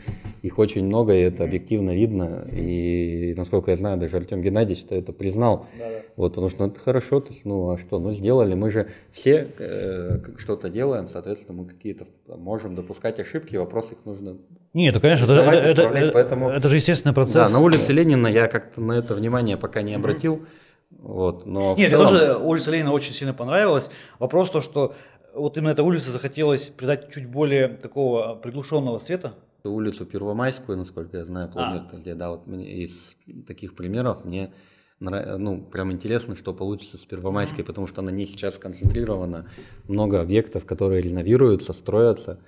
их 0.42 0.58
очень 0.58 0.86
много, 0.86 1.14
и 1.14 1.22
это 1.22 1.44
объективно 1.44 1.96
видно, 1.96 2.46
и 2.52 3.34
насколько 3.38 3.72
я 3.72 3.78
знаю, 3.78 3.98
даже 3.98 4.18
Артем 4.18 4.42
Геннадьевич 4.42 4.86
это 4.90 5.12
признал. 5.12 5.66
Да-да. 5.78 6.02
Вот, 6.16 6.30
потому 6.30 6.50
что 6.50 6.66
ну, 6.66 6.72
это 6.72 6.80
хорошо, 6.80 7.20
то 7.20 7.34
есть, 7.34 7.44
ну 7.44 7.72
а 7.72 7.78
что, 7.78 8.00
ну 8.00 8.12
сделали, 8.12 8.54
мы 8.54 8.70
же 8.70 8.88
все 9.12 9.48
э, 9.60 10.20
что-то 10.38 10.70
делаем, 10.70 11.10
соответственно, 11.10 11.62
мы 11.62 11.68
какие-то 11.68 12.06
можем 12.46 12.76
допускать 12.76 13.20
ошибки, 13.20 13.56
вопрос 13.58 13.92
их 13.92 14.06
нужно 14.06 14.38
нет, 14.74 15.00
конечно, 15.00 15.24
это, 15.24 15.36
это, 15.36 15.82
это, 15.84 16.12
поэтому, 16.12 16.50
это 16.50 16.68
же 16.68 16.76
естественный 16.76 17.16
процесс. 17.16 17.34
Да, 17.34 17.50
на 17.50 17.60
улице 17.60 17.94
Ленина 17.94 18.28
я 18.28 18.50
как-то 18.50 18.82
на 18.82 18.92
это 18.92 19.14
внимание 19.16 19.56
пока 19.56 19.82
не 19.82 19.94
обратил. 19.94 20.36
Mm-hmm. 20.36 21.02
Вот, 21.02 21.46
но 21.46 21.76
Нет, 21.78 21.92
целом... 21.92 22.08
мне 22.08 22.20
тоже 22.20 22.38
улица 22.38 22.72
Ленина 22.72 22.92
очень 22.92 23.14
сильно 23.14 23.34
понравилась. 23.34 23.90
Вопрос 24.20 24.50
то, 24.50 24.60
что 24.60 24.94
вот 25.34 25.58
именно 25.58 25.70
этой 25.70 25.86
улице 25.86 26.12
захотелось 26.12 26.70
придать 26.70 27.10
чуть 27.10 27.26
более 27.26 27.70
такого 27.70 28.36
приглушенного 28.36 29.00
света. 29.00 29.36
Улицу 29.64 30.06
Первомайскую, 30.06 30.78
насколько 30.78 31.18
я 31.18 31.24
знаю, 31.24 31.50
планируют, 31.50 31.94
а. 31.94 31.98
где, 31.98 32.14
да, 32.14 32.32
вот 32.32 32.46
из 32.48 33.16
таких 33.48 33.76
примеров 33.76 34.26
мне 34.26 34.52
ну, 35.00 35.62
прям 35.62 35.92
интересно, 35.92 36.36
что 36.36 36.54
получится 36.54 36.98
с 36.98 37.04
Первомайской, 37.04 37.64
потому 37.64 37.88
что 37.88 38.02
на 38.02 38.10
ней 38.10 38.26
сейчас 38.26 38.56
сконцентрировано 38.56 39.50
много 39.88 40.22
объектов, 40.22 40.66
которые 40.66 41.02
реновируются, 41.02 41.74
строятся, 41.74 42.40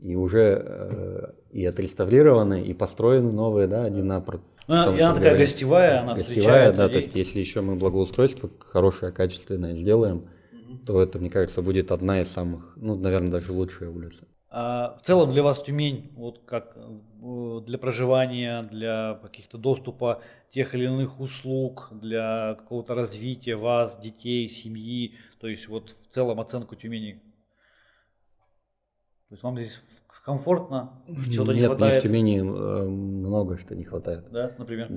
и 0.00 0.14
уже 0.14 0.62
э, 0.64 1.32
и 1.50 1.64
отреставрированы, 1.66 2.62
и 2.62 2.74
построены 2.74 3.32
новые, 3.32 3.66
да, 3.66 3.84
они 3.84 4.02
на... 4.02 4.24
Ну, 4.68 4.96
и 4.96 5.00
она 5.00 5.14
такая 5.14 5.38
гостевая, 5.38 6.00
она 6.00 6.14
гостевая, 6.14 6.38
встречает 6.38 6.76
да, 6.76 6.84
людей. 6.84 6.92
то 6.92 7.04
есть 7.04 7.16
если 7.16 7.40
еще 7.40 7.60
мы 7.60 7.76
благоустройство 7.76 8.50
хорошее, 8.58 9.12
качественное 9.12 9.74
сделаем, 9.74 10.28
угу. 10.52 10.78
то 10.86 11.02
это, 11.02 11.18
мне 11.18 11.30
кажется, 11.30 11.62
будет 11.62 11.92
одна 11.92 12.20
из 12.20 12.28
самых, 12.28 12.72
ну, 12.76 12.96
наверное, 12.96 13.30
даже 13.30 13.52
лучшая 13.52 13.90
улица. 13.90 14.24
А 14.50 14.96
в 15.00 15.04
целом 15.04 15.32
для 15.32 15.42
вас 15.42 15.62
Тюмень, 15.62 16.12
вот 16.14 16.40
как 16.46 16.76
э, 16.76 17.60
для 17.66 17.78
проживания, 17.78 18.62
для 18.62 19.18
каких-то 19.22 19.58
доступа 19.58 20.22
тех 20.50 20.74
или 20.74 20.84
иных 20.84 21.20
услуг, 21.20 21.88
для 21.92 22.54
какого-то 22.58 22.94
развития 22.94 23.56
вас, 23.56 23.98
детей, 23.98 24.48
семьи, 24.48 25.14
то 25.40 25.48
есть 25.48 25.68
вот 25.68 25.90
в 25.90 26.12
целом 26.12 26.40
оценку 26.40 26.76
Тюмени. 26.76 27.22
То 29.28 29.34
есть 29.34 29.42
вам 29.42 29.58
здесь 29.58 29.80
комфортно, 30.24 31.02
чего-то 31.32 31.52
не 31.52 31.64
хватает? 31.64 31.94
Нет, 31.94 32.04
в 32.04 32.06
Тюмени 32.06 32.38
э, 32.38 32.42
много 32.42 33.58
что 33.58 33.74
не 33.74 33.84
хватает. 33.84 34.30
Да, 34.30 34.54
например? 34.58 34.90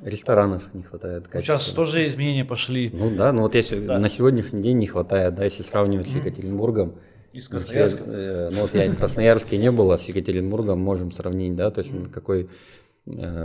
Ресторанов 0.00 0.72
не 0.72 0.82
хватает. 0.82 1.26
Сейчас 1.32 1.70
тоже 1.72 2.06
изменения 2.06 2.44
пошли. 2.44 2.90
Ну 2.92 3.14
да, 3.14 3.32
ну 3.32 3.42
вот 3.42 3.54
если 3.54 3.84
да. 3.84 3.98
на 3.98 4.08
сегодняшний 4.08 4.62
день 4.62 4.78
не 4.78 4.86
хватает, 4.86 5.34
да, 5.34 5.44
если 5.44 5.62
сравнивать 5.62 6.08
с 6.08 6.10
Екатеринбургом, 6.10 6.94
из 7.32 7.48
Красноярска? 7.48 8.02
Э, 8.06 8.50
ну 8.52 8.62
вот 8.62 8.74
я 8.74 8.90
в 8.90 8.96
Красноярске 8.96 9.58
не 9.58 9.70
был, 9.70 9.92
а 9.92 9.98
с 9.98 10.02
Екатеринбургом 10.04 10.80
можем 10.80 11.12
сравнить, 11.12 11.54
да, 11.54 11.70
то 11.70 11.80
есть 11.80 11.92
какой, 12.12 12.48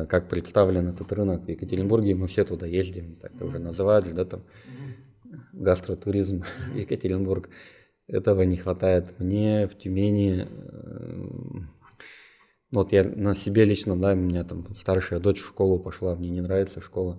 как 0.10 0.30
представлен 0.30 0.90
этот 0.90 1.12
рынок 1.12 1.46
в 1.46 1.50
Екатеринбурге, 1.50 2.16
мы 2.16 2.28
все 2.28 2.44
туда 2.44 2.66
ездим, 2.66 3.16
так 3.16 3.32
уже 3.42 3.60
называют, 3.60 4.14
да, 4.14 4.26
там 4.26 4.44
гастротуризм 5.54 6.44
Екатеринбург. 6.76 7.50
Этого 8.08 8.44
не 8.44 8.58
хватает. 8.58 9.20
Мне 9.20 9.68
в 9.68 9.76
Тюмени, 9.76 10.48
э, 10.48 11.26
вот 12.72 12.92
я 12.92 13.04
на 13.04 13.36
себе 13.36 13.66
лично, 13.66 14.00
да, 14.00 14.14
у 14.14 14.16
меня 14.16 14.44
там 14.44 14.64
старшая 14.76 15.20
дочь 15.20 15.42
в 15.42 15.48
школу 15.48 15.80
пошла, 15.80 16.16
мне 16.16 16.30
не 16.30 16.42
нравится 16.42 16.82
школа. 16.82 17.18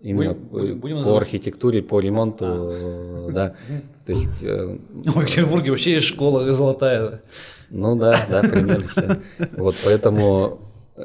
Именно 0.00 0.34
будем, 0.34 0.78
будем 0.78 1.04
по 1.04 1.16
архитектуре, 1.16 1.82
по 1.82 1.98
ремонту, 1.98 2.46
а. 2.46 3.28
да. 3.32 3.56
То 4.04 4.12
есть... 4.12 4.42
Э, 4.42 4.78
в 4.92 5.20
Екатеринбурге 5.20 5.70
вообще 5.70 5.94
есть 5.94 6.06
школа 6.06 6.52
золотая. 6.52 7.22
Ну 7.70 7.96
да, 7.96 8.16
да, 8.30 8.42
примерно. 8.42 9.20
Вот 9.56 9.74
поэтому 9.84 10.60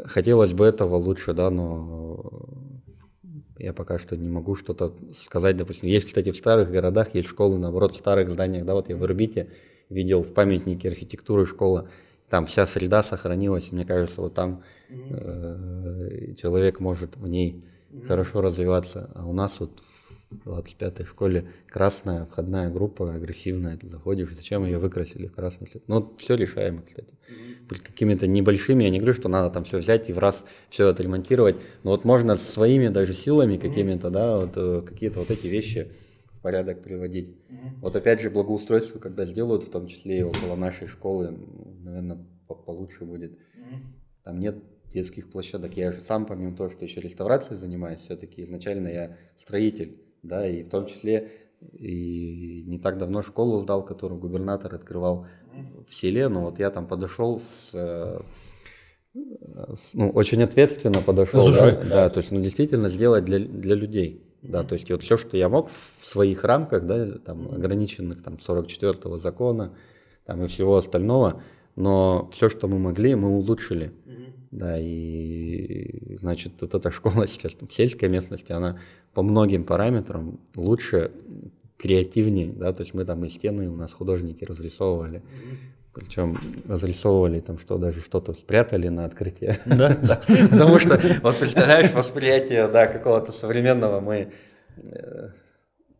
хотелось 0.05 0.53
бы 0.53 0.65
этого 0.65 0.95
лучше, 0.95 1.33
да, 1.33 1.49
но 1.49 2.49
я 3.57 3.73
пока 3.73 3.99
что 3.99 4.17
не 4.17 4.29
могу 4.29 4.55
что-то 4.55 4.93
сказать, 5.13 5.57
допустим. 5.57 5.87
Есть, 5.89 6.07
кстати, 6.07 6.31
в 6.31 6.37
старых 6.37 6.71
городах 6.71 7.13
есть 7.13 7.29
школы, 7.29 7.57
наоборот, 7.57 7.93
в 7.93 7.97
старых 7.97 8.29
зданиях, 8.29 8.65
да, 8.65 8.73
вот 8.73 8.89
я 8.89 8.95
в 8.95 9.05
Ирбите 9.05 9.49
видел 9.89 10.23
в 10.23 10.33
памятнике 10.33 10.89
архитектуры 10.89 11.45
школа, 11.45 11.89
там 12.29 12.45
вся 12.45 12.65
среда 12.65 13.03
сохранилась, 13.03 13.71
мне 13.71 13.83
кажется, 13.83 14.21
вот 14.21 14.33
там 14.33 14.63
э, 14.89 16.33
человек 16.37 16.79
может 16.79 17.17
в 17.17 17.27
ней 17.27 17.65
хорошо 18.07 18.41
развиваться. 18.41 19.11
А 19.15 19.27
у 19.27 19.33
нас 19.33 19.59
вот 19.59 19.71
в 19.79 19.90
25-й 20.31 21.05
школе 21.05 21.47
красная 21.67 22.25
входная 22.25 22.69
группа, 22.69 23.13
агрессивная, 23.13 23.77
ты 23.77 23.87
заходишь, 23.89 24.29
зачем 24.33 24.65
ее 24.65 24.77
выкрасили 24.77 25.27
в 25.27 25.33
красный 25.33 25.67
цвет? 25.67 25.83
Ну, 25.87 26.13
все 26.17 26.35
решаемо, 26.35 26.81
кстати. 26.81 27.09
Mm-hmm. 27.09 27.83
Какими-то 27.83 28.27
небольшими, 28.27 28.83
я 28.83 28.89
не 28.89 28.99
говорю, 28.99 29.13
что 29.13 29.29
надо 29.29 29.53
там 29.53 29.63
все 29.63 29.77
взять 29.77 30.09
и 30.09 30.13
в 30.13 30.19
раз 30.19 30.45
все 30.69 30.87
отремонтировать, 30.87 31.57
но 31.83 31.91
вот 31.91 32.05
можно 32.05 32.37
своими 32.37 32.87
даже 32.87 33.13
силами 33.13 33.57
какими-то, 33.57 34.09
да, 34.09 34.37
вот 34.37 34.51
э, 34.55 34.81
какие-то 34.81 35.19
вот 35.19 35.31
эти 35.31 35.47
вещи 35.47 35.91
в 36.33 36.41
порядок 36.41 36.83
приводить. 36.83 37.37
Вот 37.81 37.95
опять 37.95 38.21
же 38.21 38.29
благоустройство, 38.29 38.99
когда 38.99 39.25
сделают, 39.25 39.63
в 39.63 39.69
том 39.69 39.87
числе 39.87 40.19
и 40.19 40.23
около 40.23 40.55
нашей 40.55 40.87
школы, 40.87 41.37
наверное, 41.83 42.25
получше 42.47 43.05
будет. 43.05 43.37
Там 44.23 44.39
нет 44.39 44.57
детских 44.91 45.29
площадок. 45.31 45.77
Я 45.77 45.91
же 45.91 46.01
сам, 46.01 46.25
помимо 46.25 46.55
того, 46.55 46.69
что 46.69 46.85
еще 46.85 47.01
реставрацией 47.01 47.57
занимаюсь, 47.57 47.99
все-таки 47.99 48.43
изначально 48.43 48.87
я 48.89 49.17
строитель, 49.35 50.01
да, 50.23 50.47
и 50.47 50.63
в 50.63 50.69
том 50.69 50.85
числе 50.85 51.29
и 51.73 52.63
не 52.67 52.79
так 52.79 52.97
давно 52.97 53.21
школу 53.21 53.57
сдал, 53.59 53.85
которую 53.85 54.19
губернатор 54.19 54.73
открывал 54.73 55.27
в 55.87 55.93
селе, 55.93 56.27
но 56.27 56.41
вот 56.41 56.59
я 56.59 56.69
там 56.71 56.87
подошел 56.87 57.39
с, 57.39 57.71
э, 57.73 58.19
с- 59.75 59.93
ну, 59.93 60.09
очень 60.09 60.41
ответственно 60.43 61.01
подошел, 61.05 61.41
С 61.47 61.51
душой. 61.51 61.71
да, 61.73 61.83
да, 61.83 62.09
то 62.09 62.19
есть, 62.19 62.31
ну, 62.31 62.39
действительно 62.41 62.89
сделать 62.89 63.25
для, 63.25 63.39
для 63.39 63.75
людей, 63.75 64.23
да, 64.41 64.63
то 64.63 64.75
есть, 64.75 64.89
вот 64.89 65.03
все, 65.03 65.17
что 65.17 65.37
я 65.37 65.49
мог 65.49 65.69
в 65.69 66.05
своих 66.05 66.43
рамках, 66.43 66.85
да, 66.87 67.11
там, 67.19 67.49
ограниченных, 67.53 68.23
там, 68.23 68.37
44-го 68.39 69.17
закона, 69.17 69.73
там, 70.25 70.43
и 70.43 70.47
всего 70.47 70.77
остального, 70.77 71.43
но 71.75 72.29
все, 72.33 72.49
что 72.49 72.67
мы 72.67 72.79
могли, 72.79 73.15
мы 73.15 73.29
улучшили, 73.29 73.91
да, 74.51 74.77
и, 74.77 76.17
значит, 76.19 76.53
вот 76.61 76.73
эта 76.73 76.91
школа 76.91 77.27
сейчас 77.27 77.53
там, 77.53 77.69
сельской 77.69 78.09
местности, 78.09 78.51
она 78.51 78.79
по 79.13 79.21
многим 79.23 79.63
параметрам 79.63 80.39
лучше, 80.55 81.11
креативнее, 81.77 82.53
да, 82.53 82.73
то 82.73 82.81
есть 82.83 82.93
мы 82.93 83.05
там 83.05 83.25
и 83.25 83.29
стены 83.29 83.69
у 83.69 83.75
нас 83.75 83.91
художники 83.91 84.43
разрисовывали, 84.43 85.23
причем 85.93 86.37
разрисовывали 86.67 87.39
там 87.39 87.57
что, 87.57 87.77
даже 87.77 88.01
что-то 88.01 88.33
спрятали 88.33 88.87
на 88.87 89.05
открытие. 89.05 89.57
Да? 89.65 89.97
Потому 90.51 90.79
что, 90.79 90.99
вот 91.23 91.37
представляешь, 91.37 91.91
восприятие, 91.91 92.67
да, 92.67 92.87
какого-то 92.87 93.31
современного 93.31 93.99
мы... 93.99 94.31
э, 94.77 95.29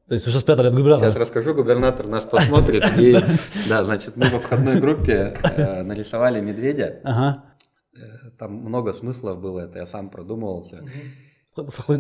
То 0.08 0.14
есть, 0.14 0.28
что 0.30 0.40
спрятали 0.40 0.68
от 0.68 0.76
губернатора? 0.76 1.10
Сейчас 1.10 1.20
расскажу, 1.20 1.54
губернатор 1.56 2.08
нас 2.08 2.26
посмотрит. 2.26 2.84
И, 2.98 3.18
да, 3.68 3.84
значит, 3.84 4.16
мы 4.16 4.30
в 4.30 4.36
обходной 4.36 4.80
группе 4.80 5.36
э, 5.44 5.82
нарисовали 5.84 6.40
медведя. 6.42 7.00
Ага. 7.04 7.44
Там 8.42 8.54
много 8.54 8.92
смыслов 8.92 9.40
было, 9.40 9.60
это 9.60 9.78
я 9.78 9.86
сам 9.86 10.10
продумывал 10.10 10.64
все. 10.64 10.78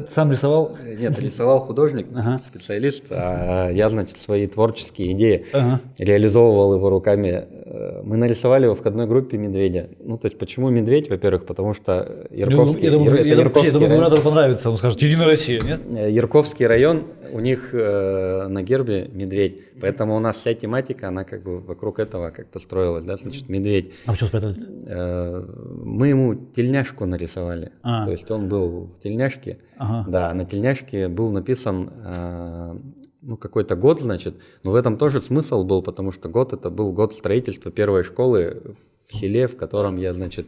Сам 0.09 0.31
рисовал? 0.31 0.75
Нет, 0.83 1.19
рисовал 1.19 1.59
художник, 1.59 2.07
Ага. 2.15 2.41
специалист, 2.49 3.03
а 3.11 3.69
я, 3.69 3.89
значит, 3.89 4.17
свои 4.17 4.47
творческие 4.47 5.11
идеи 5.11 5.45
Ага. 5.53 5.79
реализовывал 5.99 6.73
его 6.73 6.89
руками. 6.89 7.45
Э, 7.47 8.01
Мы 8.03 8.17
нарисовали 8.17 8.65
во 8.65 8.73
входной 8.73 9.05
группе 9.05 9.37
медведя. 9.37 9.89
Ну, 9.99 10.17
то 10.17 10.27
есть, 10.29 10.39
почему 10.39 10.71
медведь? 10.71 11.09
Во-первых, 11.11 11.45
потому 11.45 11.75
что 11.75 12.25
Ярковский, 12.31 12.85
Я 12.85 12.91
думаю, 12.91 13.09
Яр- 13.09 13.17
я 13.17 13.21
думаю, 13.35 13.37
Ярковский 13.39 13.67
я 13.67 13.71
думаю, 13.73 13.89
район. 13.89 13.99
губернатору 14.03 14.21
понравится. 14.29 14.69
Он 14.71 14.77
скажет, 14.79 14.99
Единая 14.99 15.27
Россия, 15.27 15.61
нет? 15.61 15.81
Э, 15.93 16.09
Ярковский 16.09 16.65
район, 16.65 17.03
у 17.31 17.39
них 17.39 17.69
э, 17.73 18.47
на 18.47 18.63
гербе 18.63 19.09
медведь, 19.11 19.79
поэтому 19.79 20.15
у 20.15 20.19
нас 20.19 20.37
вся 20.37 20.53
тематика, 20.53 21.07
она 21.07 21.23
как 21.23 21.43
бы 21.43 21.59
вокруг 21.59 21.99
этого 21.99 22.29
как-то 22.31 22.59
строилась, 22.59 23.03
да, 23.03 23.17
значит, 23.17 23.49
медведь. 23.49 23.93
А 24.05 24.11
почему 24.11 24.27
спрятали? 24.27 24.55
Э, 24.85 25.45
мы 25.83 26.07
ему 26.09 26.35
тельняшку 26.35 27.05
нарисовали, 27.05 27.71
А. 27.83 28.05
то 28.05 28.11
есть 28.11 28.29
он 28.31 28.49
был 28.49 28.87
в 28.87 28.99
тельняшке, 28.99 29.59
Ага. 29.77 30.09
да, 30.09 30.33
на 30.33 30.45
тельняшке 30.45 31.07
был 31.07 31.31
написан 31.31 31.89
э, 32.03 32.79
ну, 33.21 33.37
какой-то 33.37 33.75
год, 33.75 34.01
значит, 34.01 34.35
но 34.63 34.71
в 34.71 34.75
этом 34.75 34.97
тоже 34.97 35.21
смысл 35.21 35.63
был, 35.63 35.81
потому 35.81 36.11
что 36.11 36.29
год 36.29 36.53
это 36.53 36.69
был 36.69 36.91
год 36.91 37.13
строительства 37.13 37.71
первой 37.71 38.03
школы 38.03 38.75
в 39.07 39.15
селе, 39.15 39.47
в 39.47 39.55
котором 39.55 39.97
я, 39.97 40.13
значит, 40.13 40.47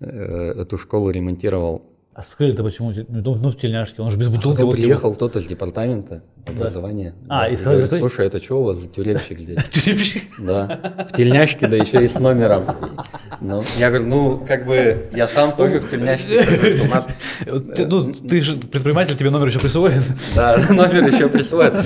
э, 0.00 0.52
эту 0.60 0.78
школу 0.78 1.10
ремонтировал. 1.10 1.95
А 2.16 2.22
скрыли-то 2.22 2.64
почему? 2.64 2.94
Ну, 3.08 3.34
ну, 3.34 3.50
в 3.50 3.56
тельняшке, 3.56 4.00
он 4.00 4.10
же 4.10 4.16
без 4.16 4.28
бутылки. 4.28 4.62
Вот 4.62 4.76
приехал 4.76 5.14
кто-то 5.14 5.38
из 5.38 5.46
департамента 5.46 6.22
образования. 6.46 7.14
А, 7.28 7.42
Да, 7.42 7.48
и 7.48 7.56
сказали, 7.56 7.82
говорит, 7.82 7.98
слушай, 8.00 8.26
это 8.26 8.42
что 8.42 8.60
у 8.60 8.64
вас 8.64 8.76
за 8.78 8.88
тюремщик 8.88 9.38
здесь? 9.38 9.58
Тюремщик. 9.70 10.22
Да, 10.38 11.06
в 11.10 11.12
тельняшке, 11.16 11.66
да 11.66 11.76
еще 11.76 12.04
и 12.04 12.08
с 12.08 12.14
номером. 12.18 12.64
Ну, 13.40 13.62
я 13.78 13.88
говорю, 13.90 14.06
ну, 14.06 14.44
как 14.46 14.66
бы, 14.66 15.08
я 15.14 15.26
сам 15.26 15.54
тоже 15.56 15.80
в 15.80 15.90
тельняшке, 15.90 16.40
потому 16.44 16.70
что 16.72 16.84
у 16.84 16.88
нас, 16.88 17.06
Вот 17.46 17.74
ты- 17.74 17.86
Ну, 17.86 18.12
ты 18.12 18.40
же 18.40 18.56
предприниматель, 18.56 19.16
тебе 19.16 19.30
номер 19.30 19.48
еще 19.48 19.58
присвоит. 19.58 20.02
да, 20.34 20.56
номер 20.70 21.08
еще 21.12 21.28
присвоят. 21.28 21.84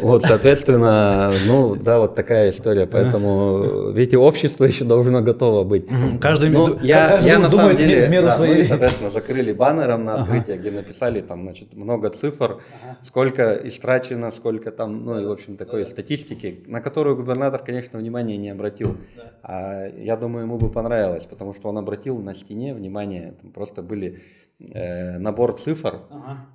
Вот, 0.00 0.22
соответственно, 0.24 1.30
ну, 1.46 1.74
да, 1.74 1.98
вот 1.98 2.14
такая 2.14 2.50
история, 2.50 2.86
поэтому, 2.86 3.90
видите, 3.90 4.16
общество 4.18 4.64
еще 4.64 4.84
должно 4.84 5.20
готово 5.22 5.64
быть. 5.64 5.86
Каждый 6.20 6.50
Ну, 6.50 6.78
я, 6.82 7.18
я 7.18 7.38
на 7.38 7.50
самом 7.50 7.76
деле, 7.76 8.08
меру 8.08 8.26
да, 8.28 8.38
мы, 8.38 8.64
соответственно, 8.64 9.10
закрыли 9.10 9.52
баннером 9.52 10.04
на 10.04 10.22
открытие, 10.22 10.56
где 10.58 10.70
написали 10.70 11.20
там, 11.20 11.42
значит, 11.42 11.74
много 11.74 12.10
цифр, 12.10 12.58
сколько 13.02 13.60
истрачено, 13.96 14.30
сколько 14.30 14.70
там, 14.70 15.04
ну 15.04 15.20
и, 15.20 15.24
в 15.24 15.30
общем, 15.30 15.56
такой 15.56 15.86
статистики, 15.86 16.62
на 16.66 16.80
которую 16.80 17.16
губернатор, 17.16 17.62
конечно, 17.62 17.98
внимания 17.98 18.36
не 18.36 18.50
обратил. 18.50 18.96
А 19.42 19.86
я 19.86 20.16
думаю, 20.16 20.44
ему 20.46 20.58
бы 20.58 20.70
понравилось, 20.70 21.24
потому 21.24 21.54
что 21.54 21.68
он 21.68 21.78
обратил 21.78 22.18
на 22.18 22.34
стене 22.34 22.74
внимание, 22.74 23.34
там 23.40 23.52
просто 23.52 23.82
были 23.82 24.20
э, 24.58 25.18
набор 25.18 25.58
цифр, 25.58 26.00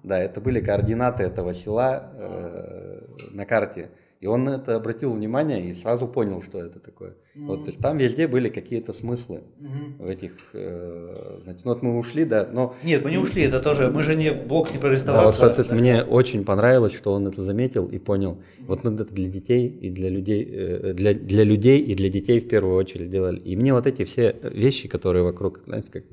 да, 0.04 0.20
это 0.20 0.42
были 0.42 0.62
координаты 0.62 1.24
этого 1.24 1.54
села 1.54 2.12
э, 2.14 3.00
на 3.32 3.46
карте. 3.46 3.90
И 4.20 4.28
он 4.28 4.44
на 4.44 4.52
это 4.52 4.76
обратил 4.76 5.14
внимание 5.14 5.62
и 5.62 5.74
сразу 5.74 6.08
понял, 6.08 6.42
что 6.42 6.60
это 6.60 6.80
такое. 6.80 7.16
Вот, 7.34 7.64
то 7.64 7.70
есть 7.70 7.80
там 7.80 7.98
везде 7.98 8.28
были 8.28 8.50
какие-то 8.50 8.92
смыслы 8.92 9.42
в 10.00 10.06
этих, 10.06 10.34
э, 10.54 11.40
значит, 11.44 11.64
ну 11.66 11.72
вот 11.74 11.82
мы 11.82 11.98
ушли, 11.98 12.26
да, 12.26 12.46
но 12.52 12.76
Нет, 12.84 13.04
мы 13.06 13.12
не 13.12 13.18
ушли, 13.18 13.44
это 13.44 13.60
тоже, 13.62 13.90
мы 13.90 14.04
же 14.04 14.16
не 14.16 14.32
блок 14.32 14.74
не 14.74 14.80
про 14.80 14.88
да, 14.88 14.90
вот, 14.90 14.96
реставрацию. 14.96 15.34
соответственно, 15.40 15.80
мне 15.80 16.04
очень 16.04 16.44
понравилось, 16.44 16.94
что 16.94 17.14
он 17.14 17.28
это 17.28 17.42
заметил 17.42 17.86
и 17.88 18.00
понял. 18.00 18.38
Вот 18.68 18.84
мы 18.84 18.94
это 18.94 19.06
для 19.14 19.30
детей 19.30 19.68
и 19.68 19.90
для 19.90 20.10
людей, 20.10 20.46
э, 20.52 20.94
для, 20.94 21.14
для 21.14 21.44
людей 21.46 21.80
и 21.80 21.96
для 21.96 22.10
детей 22.10 22.40
в 22.42 22.48
первую 22.50 22.76
очередь 22.76 23.10
делали. 23.10 23.40
И 23.40 23.56
мне 23.56 23.74
вот 23.74 23.88
эти 23.88 24.04
все 24.04 24.36
вещи, 24.44 24.90
которые 24.90 25.24
вокруг, 25.24 25.62
знаете, 25.66 25.88
как 25.90 26.04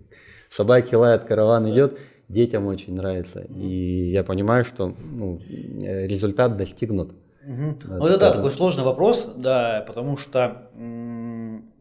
собаки 0.49 0.95
лают, 0.95 1.25
караван 1.25 1.69
идет, 1.73 1.99
детям 2.29 2.67
очень 2.67 2.95
нравится. 2.95 3.41
И 3.57 4.11
я 4.13 4.23
понимаю, 4.23 4.65
что 4.65 4.95
ну, 5.19 5.41
результат 5.81 6.57
достигнут. 6.57 7.11
Да, 7.47 7.97
Ну 7.99 8.07
это 8.07 8.19
да, 8.19 8.27
это- 8.29 8.37
такой 8.37 8.51
сложный 8.53 8.85
вопрос, 8.85 9.27
да, 9.37 9.83
потому 9.87 10.19
что 10.19 10.69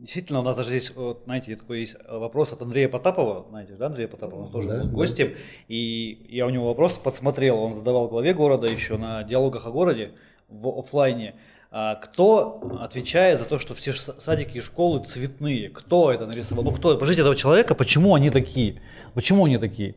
действительно 0.08 0.40
у 0.40 0.44
нас 0.44 0.56
даже 0.56 0.70
здесь, 0.70 0.92
вот, 0.96 1.24
знаете, 1.26 1.54
такой 1.58 1.82
есть 1.82 1.98
вопрос 2.10 2.54
от 2.54 2.62
Андрея 2.62 2.88
Потапова, 2.88 3.46
знаете, 3.50 3.74
да, 3.78 3.88
Андрея 3.88 4.08
Потапова, 4.08 4.44
он 4.46 4.52
тоже 4.52 4.70
Да, 4.70 4.76
был 4.78 4.84
да. 4.86 4.90
гостем, 4.94 5.34
и 5.68 6.26
я 6.30 6.46
у 6.46 6.50
него 6.50 6.68
вопрос 6.68 6.94
подсмотрел, 6.94 7.60
он 7.60 7.76
задавал 7.76 8.08
главе 8.08 8.34
города 8.34 8.68
еще 8.68 8.96
на 8.98 9.24
диалогах 9.24 9.68
о 9.68 9.72
городе 9.72 10.12
в 10.48 10.80
оффлайне, 10.80 11.36
а, 11.72 11.96
кто 11.96 12.62
отвечает 12.80 13.40
за 13.40 13.44
то, 13.46 13.60
что 13.60 13.74
все 13.74 13.92
садики 13.94 14.60
и 14.60 14.62
школы 14.62 15.04
цветные? 15.04 15.68
Кто 15.70 16.10
это 16.14 16.26
нарисовал? 16.26 16.64
Ну 16.64 16.72
кто? 16.72 16.94
Покажите 16.94 17.20
этого 17.22 17.36
человека, 17.36 17.76
почему 17.76 18.16
они 18.16 18.30
такие? 18.30 18.82
Почему 19.14 19.44
они 19.44 19.58
такие? 19.58 19.96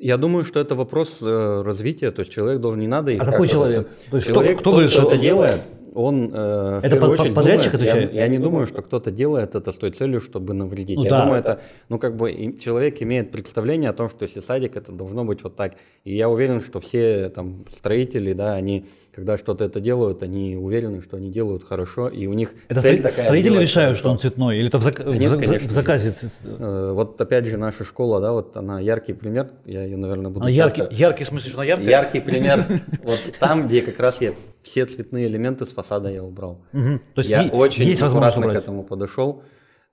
Я 0.00 0.16
думаю, 0.16 0.44
что 0.46 0.58
это 0.58 0.74
вопрос 0.74 1.18
э, 1.20 1.62
развития, 1.62 2.10
то 2.12 2.20
есть 2.20 2.32
человек 2.32 2.60
должен, 2.60 2.80
не 2.80 2.86
надо 2.86 3.10
их... 3.10 3.20
А 3.22 3.26
какой 3.26 3.46
человек? 3.48 3.90
То 4.10 4.16
есть 4.16 4.26
кто- 4.28 4.34
человек, 4.40 4.54
кто 4.56 4.64
тот, 4.64 4.72
говорит, 4.72 4.90
что- 4.90 5.02
это 5.10 5.18
делает, 5.18 5.60
он 5.98 6.30
э, 6.32 6.80
Это 6.82 6.96
под- 6.96 7.10
очередь 7.10 7.34
подрядчик 7.34 7.72
думает- 7.72 7.86
я- 7.86 7.92
отвечает? 7.92 8.14
Я, 8.14 8.28
не 8.28 8.38
думаю, 8.38 8.66
что 8.66 8.82
кто-то 8.82 9.10
делает 9.10 9.54
это 9.54 9.72
с 9.72 9.76
той 9.76 9.90
целью, 9.90 10.20
чтобы 10.20 10.54
навредить. 10.54 10.96
Ну 10.96 11.04
я 11.04 11.10
да. 11.10 11.22
думаю, 11.22 11.40
это, 11.40 11.60
ну 11.88 11.98
как 11.98 12.16
бы 12.16 12.30
и 12.30 12.58
человек 12.58 13.02
имеет 13.02 13.30
представление 13.30 13.90
о 13.90 13.92
том, 13.92 14.08
что 14.08 14.24
если 14.24 14.40
садик, 14.40 14.76
это 14.76 14.92
должно 14.92 15.24
быть 15.24 15.42
вот 15.42 15.56
так. 15.56 15.72
И 16.04 16.16
я 16.16 16.28
уверен, 16.28 16.62
что 16.62 16.80
все 16.80 17.28
там 17.28 17.64
строители, 17.70 18.32
да, 18.32 18.54
они, 18.54 18.86
когда 19.14 19.36
что-то 19.36 19.64
это 19.64 19.80
делают, 19.80 20.22
они 20.22 20.56
уверены, 20.56 21.02
что 21.02 21.16
они 21.16 21.30
делают 21.30 21.64
хорошо, 21.64 22.08
и 22.08 22.26
у 22.26 22.32
них 22.32 22.52
Это 22.68 22.80
цель 22.80 23.02
такая 23.02 23.24
строители 23.26 23.58
решают, 23.60 23.88
хорошо. 23.96 23.98
что 23.98 24.10
он 24.10 24.18
цветной, 24.18 24.56
или 24.58 24.68
это 24.68 24.78
в, 24.78 24.86
зак- 24.86 25.02
Да 25.04 25.16
нет, 25.18 25.32
в 25.32 25.38
конечно 25.40 25.68
в 25.68 25.72
заказе? 25.72 26.14
Э, 26.44 26.92
Вот 26.94 27.20
опять 27.20 27.44
же 27.46 27.56
наша 27.56 27.84
школа, 27.84 28.20
да, 28.20 28.32
вот 28.32 28.56
она 28.56 28.78
яркий 28.80 29.12
пример, 29.12 29.50
я 29.66 29.82
ее, 29.84 29.96
наверное, 29.96 30.30
буду 30.30 30.46
А 30.46 30.50
яркий, 30.50 30.82
часто- 30.82 30.94
яркий 30.94 31.24
в 31.24 31.26
смысле, 31.26 31.50
что 31.50 31.58
она 31.58 31.66
яркая? 31.68 31.88
Яркий 31.90 32.20
пример. 32.20 32.64
Вот 33.02 33.18
там, 33.40 33.66
где 33.66 33.82
как 33.82 33.98
раз 34.00 34.20
я 34.20 34.32
все 34.68 34.84
цветные 34.86 35.26
элементы 35.26 35.64
с 35.64 35.72
фасада 35.72 36.10
я 36.10 36.22
убрал. 36.22 36.60
Мгм. 36.72 37.00
То 37.14 37.20
есть 37.20 37.30
я 37.30 37.42
и- 37.44 37.50
очень 37.50 37.84
есть 37.84 38.02
аккуратно 38.02 38.46
к 38.52 38.54
этому 38.54 38.82
подошел. 38.84 39.42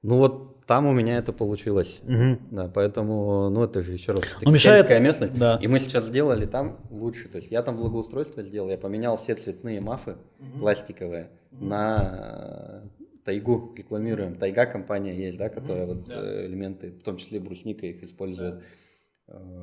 Ну 0.04 0.18
вот 0.18 0.66
там 0.66 0.86
у 0.88 0.92
меня 0.94 1.18
это 1.18 1.32
получилось. 1.32 2.02
Мгм. 2.04 2.40
Да, 2.52 2.68
поэтому, 2.74 3.50
ну 3.50 3.64
это 3.64 3.82
же 3.82 3.94
еще 3.94 4.12
раз 4.12 4.24
Ну, 4.42 4.52
мешает- 4.52 4.90
местность. 5.02 5.38
да. 5.38 5.58
И 5.64 5.68
мы 5.68 5.80
сейчас 5.80 6.06
сделали 6.06 6.46
там 6.46 6.78
лучше. 6.90 7.30
То 7.30 7.38
есть 7.38 7.52
я 7.52 7.62
там 7.64 7.78
благоустройство 7.78 8.44
сделал, 8.44 8.70
я 8.70 8.78
поменял 8.78 9.16
все 9.18 9.36
цветные 9.36 9.80
мафы 9.80 10.16
пластиковые 10.60 11.30
на 11.52 12.82
тайгу 13.24 13.74
рекламируем. 13.78 14.36
Тайга 14.36 14.66
компания 14.66 15.16
есть, 15.16 15.38
да, 15.38 15.50
которая 15.50 15.86
вот 15.88 16.10
э, 16.14 16.46
элементы, 16.48 16.92
в 16.92 17.04
том 17.04 17.18
числе 17.18 17.40
брусника 17.40 17.86
их 17.88 18.04
использует. 18.04 18.56
Э, 18.56 18.62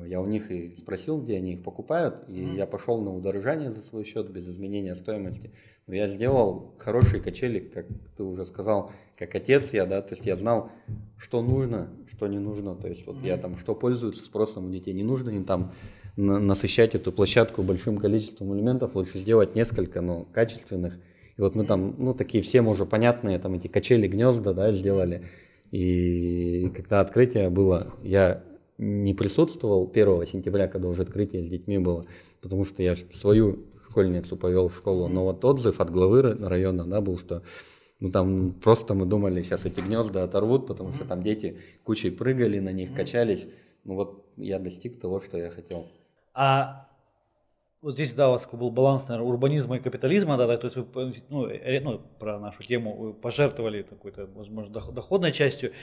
Я 0.05 0.19
у 0.19 0.25
них 0.25 0.51
и 0.51 0.75
спросил, 0.75 1.21
где 1.21 1.37
они 1.37 1.53
их 1.53 1.63
покупают, 1.63 2.25
и 2.27 2.43
я 2.57 2.67
пошел 2.67 3.01
на 3.01 3.15
удорожание 3.15 3.71
за 3.71 3.81
свой 3.81 4.03
счет 4.03 4.29
без 4.29 4.47
изменения 4.49 4.93
стоимости. 4.93 5.51
Но 5.87 5.95
я 5.95 6.09
сделал 6.09 6.75
хорошие 6.77 7.21
качели, 7.21 7.59
как 7.59 7.85
ты 8.17 8.23
уже 8.23 8.45
сказал, 8.45 8.91
как 9.17 9.33
отец 9.35 9.71
я, 9.71 9.85
да, 9.85 10.01
то 10.01 10.15
есть 10.15 10.25
я 10.25 10.35
знал, 10.35 10.69
что 11.17 11.41
нужно, 11.41 11.89
что 12.11 12.27
не 12.27 12.39
нужно, 12.39 12.75
то 12.75 12.89
есть 12.89 13.07
вот 13.07 13.23
я 13.23 13.37
там, 13.37 13.57
что 13.57 13.73
пользуется 13.73 14.25
спросом 14.25 14.67
у 14.67 14.69
детей, 14.69 14.93
не 14.93 15.03
нужно 15.03 15.29
им 15.29 15.45
там 15.45 15.71
на- 16.17 16.39
насыщать 16.39 16.93
эту 16.93 17.13
площадку 17.13 17.63
большим 17.63 17.97
количеством 17.97 18.53
элементов, 18.53 18.95
лучше 18.95 19.17
сделать 19.17 19.55
несколько, 19.55 20.01
но 20.01 20.25
качественных. 20.33 20.99
И 21.37 21.41
вот 21.41 21.55
мы 21.55 21.65
там, 21.65 21.95
ну, 21.97 22.13
такие 22.13 22.43
всем 22.43 22.67
уже 22.67 22.85
понятные, 22.85 23.39
там 23.39 23.53
эти 23.53 23.67
качели, 23.67 24.07
гнезда, 24.07 24.53
да, 24.53 24.73
сделали. 24.73 25.23
И 25.71 26.69
когда 26.75 26.99
открытие 26.99 27.49
было, 27.49 27.93
я 28.03 28.43
не 28.83 29.13
присутствовал 29.13 29.89
1 29.91 30.27
сентября, 30.27 30.67
когда 30.67 30.87
уже 30.87 31.03
открытие 31.03 31.43
с 31.43 31.47
детьми 31.47 31.77
было, 31.77 32.05
потому 32.41 32.65
что 32.65 32.83
я 32.83 32.95
свою 33.11 33.65
школьницу 33.89 34.35
повел 34.37 34.69
в 34.69 34.75
школу, 34.75 35.07
но 35.07 35.23
вот 35.23 35.45
отзыв 35.45 35.79
от 35.79 35.89
главы 35.89 36.21
района, 36.21 36.85
да, 36.85 36.99
был, 37.01 37.17
что 37.17 37.43
ну 37.99 38.11
там 38.11 38.53
просто 38.53 38.93
мы 38.95 39.05
думали, 39.05 39.41
сейчас 39.41 39.65
эти 39.65 39.79
гнезда 39.79 40.23
оторвут, 40.23 40.67
потому 40.67 40.93
что 40.93 41.05
там 41.05 41.21
дети 41.21 41.57
кучей 41.83 42.09
прыгали 42.09 42.59
на 42.59 42.71
них, 42.71 42.93
качались. 42.95 43.47
Ну 43.83 43.95
вот 43.95 44.25
я 44.37 44.59
достиг 44.59 44.99
того, 44.99 45.21
что 45.21 45.37
я 45.37 45.49
хотел. 45.49 45.87
А 46.33 46.87
вот 47.83 47.95
здесь, 47.95 48.13
да, 48.13 48.29
у 48.29 48.31
вас 48.31 48.47
был 48.51 48.71
баланс, 48.71 49.09
наверное, 49.09 49.29
урбанизма 49.29 49.75
и 49.75 49.79
капитализма, 49.79 50.37
да, 50.37 50.57
то 50.57 50.67
есть 50.67 50.77
вы, 50.77 51.13
ну, 51.29 51.47
э, 51.47 51.81
ну, 51.81 51.99
про 52.17 52.39
нашу 52.39 52.63
тему 52.63 53.13
пожертвовали 53.13 53.83
какой-то, 53.83 54.25
возможно, 54.33 54.71
доходной 54.71 55.33
частью. 55.33 55.73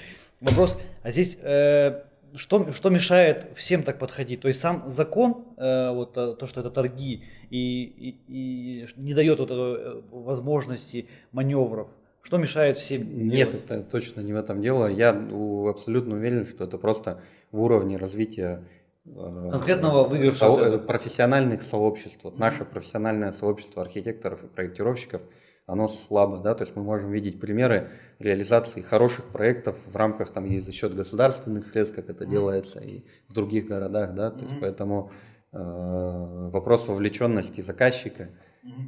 Вопрос, 0.40 0.78
а 1.02 1.10
здесь 1.10 1.36
э, 1.42 2.02
что, 2.34 2.72
что 2.72 2.90
мешает 2.90 3.48
всем 3.54 3.82
так 3.82 3.98
подходить? 3.98 4.40
То 4.40 4.48
есть 4.48 4.60
сам 4.60 4.90
закон, 4.90 5.44
э, 5.56 5.90
вот 5.92 6.16
э, 6.16 6.34
то, 6.34 6.46
что 6.46 6.60
это 6.60 6.70
торги, 6.70 7.24
и, 7.50 7.84
и, 7.84 8.82
и 8.82 8.86
не 8.96 9.14
дает 9.14 9.38
вот 9.40 9.50
э, 9.50 10.02
возможности 10.10 11.08
маневров, 11.32 11.88
что 12.22 12.38
мешает 12.38 12.76
всем? 12.76 13.24
Нет, 13.24 13.50
делать? 13.50 13.64
это 13.64 13.82
точно 13.82 14.20
не 14.20 14.32
в 14.32 14.36
этом 14.36 14.60
дело. 14.60 14.86
Я 14.86 15.10
абсолютно 15.68 16.16
уверен, 16.16 16.46
что 16.46 16.64
это 16.64 16.78
просто 16.78 17.22
в 17.50 17.60
уровне 17.60 17.96
развития 17.96 18.62
конкретного 19.04 20.06
выигрыша. 20.06 20.38
Со, 20.38 20.78
профессиональных 20.78 21.62
сообществ. 21.62 22.22
Вот 22.22 22.38
наше 22.38 22.64
профессиональное 22.64 23.32
сообщество 23.32 23.82
архитекторов 23.82 24.44
и 24.44 24.48
проектировщиков, 24.48 25.22
оно 25.70 25.88
слабо, 25.88 26.38
да, 26.38 26.54
то 26.54 26.64
есть 26.64 26.76
мы 26.76 26.82
можем 26.82 27.10
видеть 27.10 27.40
примеры 27.40 27.90
реализации 28.18 28.82
хороших 28.82 29.26
проектов 29.26 29.76
в 29.86 29.96
рамках 29.96 30.30
там 30.30 30.46
и 30.46 30.60
за 30.60 30.72
счет 30.72 30.94
государственных 30.94 31.66
средств, 31.66 31.96
как 31.96 32.10
это 32.10 32.26
делается, 32.26 32.80
и 32.80 33.04
в 33.28 33.32
других 33.32 33.66
городах, 33.66 34.14
да, 34.14 34.30
то 34.30 34.44
есть 34.44 34.56
поэтому 34.60 35.10
э, 35.52 35.58
вопрос 36.52 36.88
вовлеченности 36.88 37.60
заказчика, 37.60 38.30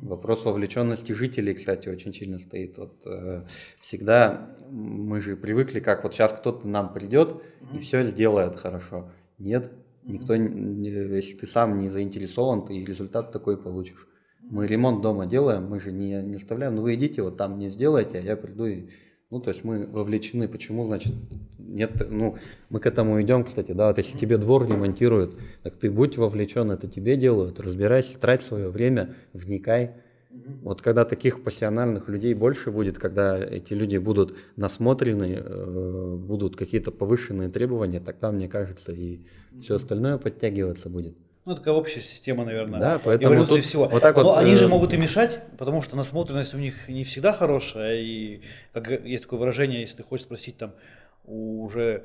Вопрос 0.03 0.45
вовлеченности 0.45 1.12
жителей, 1.12 1.55
кстати, 1.55 1.89
очень 1.89 2.12
сильно 2.12 2.39
стоит. 2.39 2.76
Вот, 2.76 3.07
э, 3.07 3.47
всегда 3.80 4.55
мы 4.68 5.22
же 5.22 5.35
привыкли, 5.35 5.80
как 5.80 6.05
вот 6.05 6.12
сейчас 6.12 6.30
кто-то 6.35 6.68
нам 6.68 6.93
придет 6.93 7.43
и 7.72 7.78
все 7.78 8.05
сделает 8.05 8.57
хорошо. 8.57 9.11
Нет, 9.39 9.72
Никто, 10.05 10.35
если 10.35 11.35
ты 11.35 11.47
сам 11.47 11.78
не 11.78 11.89
заинтересован, 11.89 12.66
ты 12.66 12.85
результат 12.85 13.30
такой 13.30 13.57
получишь. 13.57 14.09
Мы 14.53 14.66
ремонт 14.66 15.00
дома 15.00 15.24
делаем, 15.24 15.64
мы 15.64 15.80
же 15.80 15.92
не, 15.92 16.22
не 16.22 16.36
оставляем, 16.36 16.74
ну 16.74 16.82
вы 16.82 16.94
идите, 16.94 17.22
вот 17.22 17.38
там 17.38 17.59
не 17.59 17.68
сделайте, 17.68 18.18
а 18.18 18.20
я 18.20 18.36
приду 18.36 18.66
и... 18.66 18.90
Ну, 19.30 19.40
то 19.40 19.48
есть 19.48 19.64
мы 19.64 19.86
вовлечены. 19.86 20.46
Почему, 20.46 20.84
значит, 20.84 21.14
нет, 21.59 22.07
ну, 22.11 22.36
мы 22.68 22.80
к 22.80 22.86
этому 22.86 23.22
идем, 23.22 23.44
кстати, 23.44 23.72
да, 23.72 23.88
вот 23.88 23.96
если 23.96 24.18
тебе 24.18 24.36
двор 24.36 24.68
ремонтируют, 24.68 25.38
так 25.62 25.76
ты 25.76 25.90
будь 25.90 26.18
вовлечен, 26.18 26.70
это 26.70 26.86
тебе 26.86 27.16
делают, 27.16 27.61
разбирайся, 27.61 28.18
трать 28.18 28.42
свое 28.42 28.68
время, 28.68 29.14
вникай, 29.32 29.94
вот 30.62 30.82
когда 30.82 31.07
таких 31.07 31.42
пассиональных 31.42 32.11
людей 32.11 32.34
больше 32.34 32.70
будет, 32.70 32.98
когда 32.98 33.38
эти 33.38 33.72
люди 33.72 33.96
будут 33.96 34.36
насмотрены, 34.57 35.40
э, 35.42 36.16
будут 36.16 36.57
какие-то 36.57 36.90
повышенные 36.90 37.48
требования, 37.48 38.00
тогда, 38.00 38.30
мне 38.32 38.48
кажется, 38.48 38.92
и 38.92 39.20
все 39.62 39.76
остальное 39.76 40.18
подтягиваться 40.18 40.90
будет. 40.90 41.16
Ну, 41.45 41.57
такая 41.57 41.74
общая 41.74 42.01
система, 42.01 42.45
наверное, 42.45 42.78
да, 42.78 43.01
поэтому 43.03 43.45
тут 43.45 43.64
всего. 43.64 43.88
Вот 43.88 44.01
так 44.01 44.16
Но 44.16 44.22
вот, 44.22 44.38
они 44.38 44.53
э... 44.53 44.57
же 44.57 44.68
могут 44.68 44.95
и 44.95 44.97
мешать, 44.97 45.40
потому 45.59 45.82
что 45.82 45.97
насмотренность 45.97 46.55
у 46.55 46.59
них 46.59 46.88
не 46.88 47.03
всегда 47.03 47.32
хорошая. 47.32 47.97
И 47.97 48.43
как 48.72 48.88
есть 48.88 49.24
такое 49.24 49.40
выражение, 49.40 49.80
если 49.80 49.99
ты 49.99 50.03
хочешь 50.05 50.26
спросить 50.26 50.57
там 50.57 50.72
уже 51.24 52.05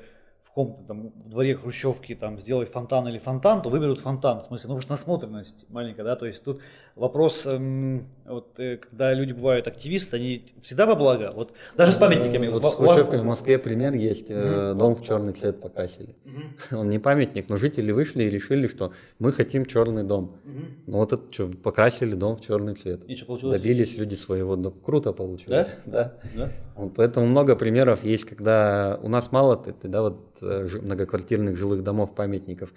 каком-то 0.58 0.84
там 0.86 1.12
дворе 1.30 1.55
хрущевки 1.55 2.16
там 2.16 2.39
сделать 2.39 2.70
фонтан 2.70 3.08
или 3.08 3.20
фонтан, 3.20 3.62
то 3.62 3.70
выберут 3.70 3.99
фонтан. 3.99 4.41
В 4.41 4.45
смысле, 4.45 4.70
ну 4.72 4.76
уж 4.78 4.88
насмотренность 4.88 5.68
маленькая, 5.70 6.03
да, 6.03 6.16
то 6.16 6.26
есть 6.26 6.43
тут 6.43 6.62
вопрос, 6.95 7.45
эм, 7.45 8.08
вот 8.26 8.60
э, 8.60 8.78
когда 8.78 9.14
люди 9.14 9.34
бывают 9.34 9.68
активисты, 9.68 10.16
они 10.16 10.45
всегда 10.64 10.88
во 10.88 10.95
благо, 10.95 11.32
вот 11.36 11.53
даже 11.76 11.91
с 11.91 11.97
памятниками. 11.97 12.47
Вот, 12.47 12.64
вот 12.64 12.74
с 12.74 12.76
хрущевкой 12.76 13.20
в 13.20 13.24
Москве 13.24 13.60
пример 13.60 13.93
есть, 13.93 14.32
mm-hmm. 14.32 14.74
дом 14.74 14.95
в 14.95 15.05
черный 15.05 15.34
цвет 15.34 15.62
покрасили. 15.62 16.16
Mm-hmm. 16.26 16.76
Он 16.76 16.89
не 16.89 16.97
памятник, 16.97 17.49
но 17.49 17.58
жители 17.58 17.91
вышли 17.91 18.24
и 18.24 18.30
решили, 18.32 18.68
что 18.68 18.93
мы 19.20 19.34
хотим 19.34 19.64
черный 19.64 20.03
дом. 20.03 20.38
Mm-hmm. 20.43 20.66
Ну 20.88 20.97
вот 20.97 21.14
это 21.14 21.22
что, 21.32 21.49
покрасили 21.49 22.16
дом 22.16 22.38
в 22.38 22.41
черный 22.41 22.74
цвет. 22.74 23.03
И 23.03 23.16
что 23.16 23.28
получилось? 23.28 23.62
Добились 23.62 23.95
люди 23.95 24.16
своего, 24.16 24.55
ну, 24.55 24.72
круто 24.72 25.14
получилось. 25.14 25.68
Да? 25.86 25.88
Да. 25.97 26.14
да? 26.36 26.51
Вот, 26.78 26.94
поэтому 26.96 27.26
много 27.26 27.56
примеров 27.56 28.04
есть, 28.04 28.24
когда 28.26 29.00
у 29.02 29.10
нас 29.10 29.32
мало, 29.32 29.64
да, 29.84 30.02
вот 30.04 30.28
Э, 30.42 30.68
многоквартирных 30.82 31.58
жилых 31.58 31.84
домов, 31.84 32.16
памятников, 32.16 32.74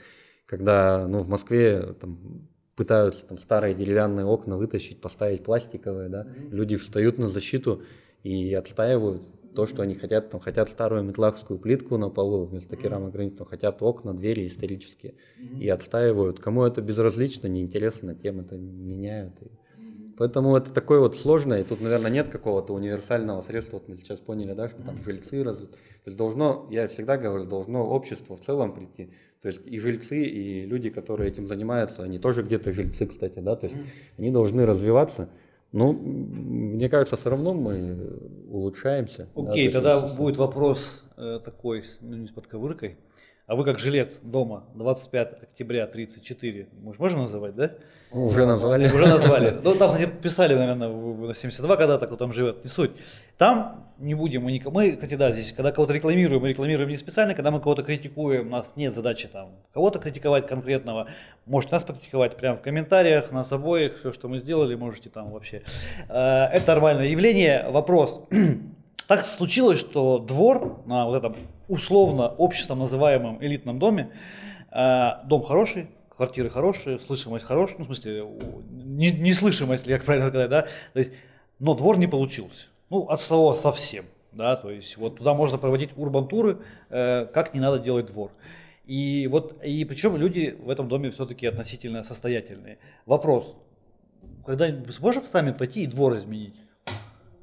когда 0.47 1.07
ну, 1.07 1.23
в 1.23 1.29
Москве 1.29 1.95
там, 2.01 2.49
пытаются 2.77 3.27
там, 3.27 3.39
старые 3.39 3.75
деревянные 3.75 4.27
окна 4.27 4.57
вытащить, 4.57 5.01
поставить 5.01 5.45
пластиковые, 5.45 6.09
да, 6.09 6.25
mm-hmm. 6.25 6.51
люди 6.51 6.77
встают 6.77 7.19
на 7.19 7.29
защиту 7.29 7.83
и 8.23 8.53
отстаивают 8.55 9.23
то, 9.55 9.67
что 9.67 9.83
они 9.83 9.95
хотят, 9.95 10.31
там, 10.31 10.41
хотят 10.41 10.71
старую 10.71 11.03
метлахскую 11.03 11.59
плитку 11.59 11.97
на 11.99 12.09
полу 12.09 12.47
вместо 12.47 12.77
керамогранитного, 12.77 13.49
хотят 13.49 13.83
окна, 13.83 14.15
двери 14.15 14.47
исторические, 14.47 15.15
mm-hmm. 15.39 15.61
и 15.61 15.69
отстаивают. 15.69 16.41
Кому 16.41 16.65
это 16.65 16.81
безразлично, 16.81 17.49
неинтересно, 17.49 18.15
тем 18.15 18.41
это 18.41 18.57
меняют. 18.57 19.35
И 19.43 19.51
Поэтому 20.21 20.55
это 20.55 20.71
такое 20.71 21.01
вот 21.01 21.17
сложное, 21.17 21.63
и 21.63 21.65
тут, 21.65 21.81
наверное, 21.81 22.11
нет 22.11 22.29
какого-то 22.29 22.75
универсального 22.75 23.41
средства. 23.41 23.79
Вот 23.79 23.89
мы 23.89 23.97
сейчас 23.97 24.19
поняли, 24.19 24.53
да, 24.53 24.69
что 24.69 24.83
там 24.83 25.03
жильцы 25.03 25.43
развит. 25.43 25.71
То 25.71 25.79
есть 26.09 26.19
должно, 26.19 26.67
я 26.71 26.89
всегда 26.89 27.17
говорю, 27.17 27.47
должно 27.47 27.89
общество 27.89 28.37
в 28.37 28.41
целом 28.41 28.75
прийти. 28.75 29.15
То 29.41 29.49
есть 29.49 29.67
и 29.67 29.79
жильцы, 29.79 30.23
и 30.23 30.67
люди, 30.67 30.91
которые 30.91 31.31
этим 31.31 31.47
занимаются, 31.47 32.03
они 32.03 32.19
тоже 32.19 32.43
где-то 32.43 32.71
жильцы, 32.71 33.07
кстати, 33.07 33.39
да, 33.39 33.57
то 33.57 33.65
есть 33.67 33.79
они 34.19 34.31
должны 34.31 34.67
развиваться. 34.67 35.31
Ну, 35.73 35.95
мне 35.95 36.91
кажется, 36.91 37.17
все 37.17 37.31
равно 37.31 37.55
мы 37.55 37.97
улучшаемся. 38.51 39.27
Окей, 39.35 39.69
да, 39.69 39.81
тогда 39.81 40.07
будет 40.07 40.37
вопрос 40.37 41.03
э, 41.17 41.41
такой, 41.43 41.83
ну, 42.03 42.17
не 42.17 42.27
с 42.27 42.31
подковыркой. 42.31 42.99
А 43.51 43.57
вы 43.57 43.65
как 43.65 43.81
жилец 43.81 44.21
дома 44.23 44.63
25 44.77 45.43
октября 45.43 45.85
34, 45.89 46.69
мы 46.83 46.95
же 46.95 47.01
можем 47.01 47.23
называть, 47.23 47.57
да? 47.57 47.73
Уже 48.13 48.47
назвали. 48.47 48.87
Уже 48.87 49.09
назвали. 49.09 49.59
Ну, 49.65 49.75
там, 49.75 49.91
кстати, 49.91 50.09
писали, 50.09 50.55
наверное, 50.55 50.89
на 50.89 51.35
72 51.35 51.77
когда-то, 51.77 52.07
кто 52.07 52.15
там 52.15 52.33
живет, 52.33 52.63
не 52.63 52.71
суть. 52.71 52.93
Там 53.39 53.89
не 53.99 54.15
будем 54.15 54.45
мы 54.45 54.53
никого. 54.53 54.73
Мы, 54.73 54.93
кстати, 54.93 55.15
да, 55.15 55.33
здесь, 55.33 55.51
когда 55.51 55.73
кого-то 55.73 55.93
рекламируем, 55.93 56.43
мы 56.43 56.51
рекламируем 56.51 56.91
не 56.91 56.97
специально, 56.97 57.35
когда 57.35 57.51
мы 57.51 57.59
кого-то 57.59 57.83
критикуем, 57.83 58.47
у 58.47 58.51
нас 58.51 58.75
нет 58.77 58.95
задачи 58.95 59.27
там 59.27 59.49
кого-то 59.75 59.99
критиковать 59.99 60.47
конкретного. 60.47 61.09
Можете 61.45 61.75
нас 61.75 61.83
покритиковать 61.83 62.37
прямо 62.37 62.57
в 62.57 62.63
комментариях, 62.63 63.33
нас 63.33 63.51
обоих, 63.51 63.99
все, 63.99 64.13
что 64.13 64.29
мы 64.29 64.39
сделали, 64.39 64.77
можете 64.77 65.09
там 65.09 65.33
вообще. 65.33 65.63
Э, 66.09 66.45
это 66.53 66.69
нормальное 66.69 67.07
явление. 67.09 67.69
Вопрос. 67.69 68.23
Так 69.09 69.25
случилось, 69.25 69.81
что 69.81 70.21
двор 70.21 70.85
на 70.87 71.05
вот 71.05 71.17
этом 71.17 71.35
условно 71.71 72.29
обществом 72.29 72.81
называемом 72.81 73.43
элитном 73.43 73.79
доме, 73.79 74.11
э, 74.73 75.11
дом 75.25 75.43
хороший, 75.43 75.89
квартиры 76.09 76.51
хорошие, 76.51 76.99
слышимость 76.99 77.45
хорошая, 77.45 77.79
ну, 77.79 77.85
в 77.85 77.87
смысле, 77.87 78.27
не, 78.71 79.11
неслышимость, 79.11 79.87
как 79.87 80.05
правильно 80.05 80.29
сказать, 80.29 80.51
да, 80.51 80.63
то 80.93 80.99
есть, 80.99 81.13
но 81.61 81.75
двор 81.75 81.97
не 81.97 82.09
получился, 82.09 82.67
ну, 82.91 83.05
от 83.05 83.21
слова 83.21 83.55
совсем, 83.55 84.05
да, 84.33 84.57
то 84.57 84.71
есть, 84.71 84.97
вот 84.97 85.19
туда 85.19 85.33
можно 85.33 85.59
проводить 85.59 85.91
урбан-туры, 85.97 86.59
э, 86.91 87.27
как 87.33 87.55
не 87.55 87.61
надо 87.61 87.79
делать 87.79 88.07
двор. 88.07 88.33
И 88.85 89.29
вот, 89.31 89.63
и 89.63 89.85
причем 89.85 90.17
люди 90.17 90.59
в 90.61 90.69
этом 90.69 90.89
доме 90.89 91.11
все-таки 91.11 91.47
относительно 91.47 92.03
состоятельные. 92.03 92.79
Вопрос, 93.07 93.57
когда 94.45 94.69
сможем 94.91 95.25
сами 95.25 95.53
пойти 95.53 95.85
и 95.85 95.87
двор 95.87 96.17
изменить? 96.17 96.57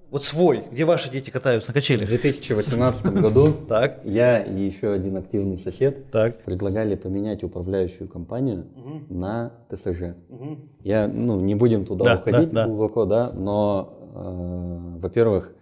Вот 0.10 0.24
свой, 0.24 0.64
где 0.72 0.86
ваши 0.86 1.12
дети 1.12 1.30
катаются 1.30 1.72
на 1.72 1.74
качелях? 1.74 2.06
В 2.06 2.08
2018 2.08 3.06
году 3.22 3.54
так. 3.68 4.00
я 4.06 4.42
и 4.42 4.62
еще 4.62 4.92
один 4.94 5.18
активный 5.18 5.58
сосед 5.58 6.10
так. 6.12 6.44
предлагали 6.44 6.96
поменять 6.96 7.44
управляющую 7.44 8.08
компанию 8.08 8.68
угу. 8.76 9.14
на 9.14 9.52
ТСЖ. 9.70 10.16
Угу. 10.30 10.58
Я, 10.84 11.10
ну, 11.10 11.42
не 11.42 11.56
будем 11.56 11.86
туда 11.86 12.06
да, 12.06 12.20
уходить 12.20 12.52
да, 12.52 12.68
глубоко, 12.68 13.06
да, 13.06 13.32
но, 13.34 14.96
э, 14.96 15.00
во-первых, 15.02 15.54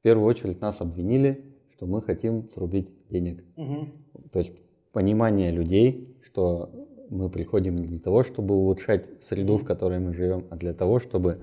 в 0.00 0.02
первую 0.02 0.26
очередь 0.26 0.60
нас 0.60 0.82
обвинили, 0.82 1.44
что 1.72 1.86
мы 1.86 2.02
хотим 2.02 2.50
срубить 2.50 2.92
денег. 3.08 3.42
Угу. 3.56 3.88
То 4.32 4.38
есть 4.38 4.52
понимание 4.92 5.50
людей, 5.50 6.14
что 6.26 6.70
мы 7.08 7.30
приходим 7.30 7.76
не 7.76 7.86
для 7.86 8.00
того, 8.00 8.22
чтобы 8.22 8.54
улучшать 8.54 9.06
среду, 9.22 9.56
в 9.56 9.64
которой 9.64 9.98
мы 9.98 10.12
живем, 10.12 10.44
а 10.50 10.56
для 10.56 10.74
того, 10.74 10.98
чтобы 10.98 11.38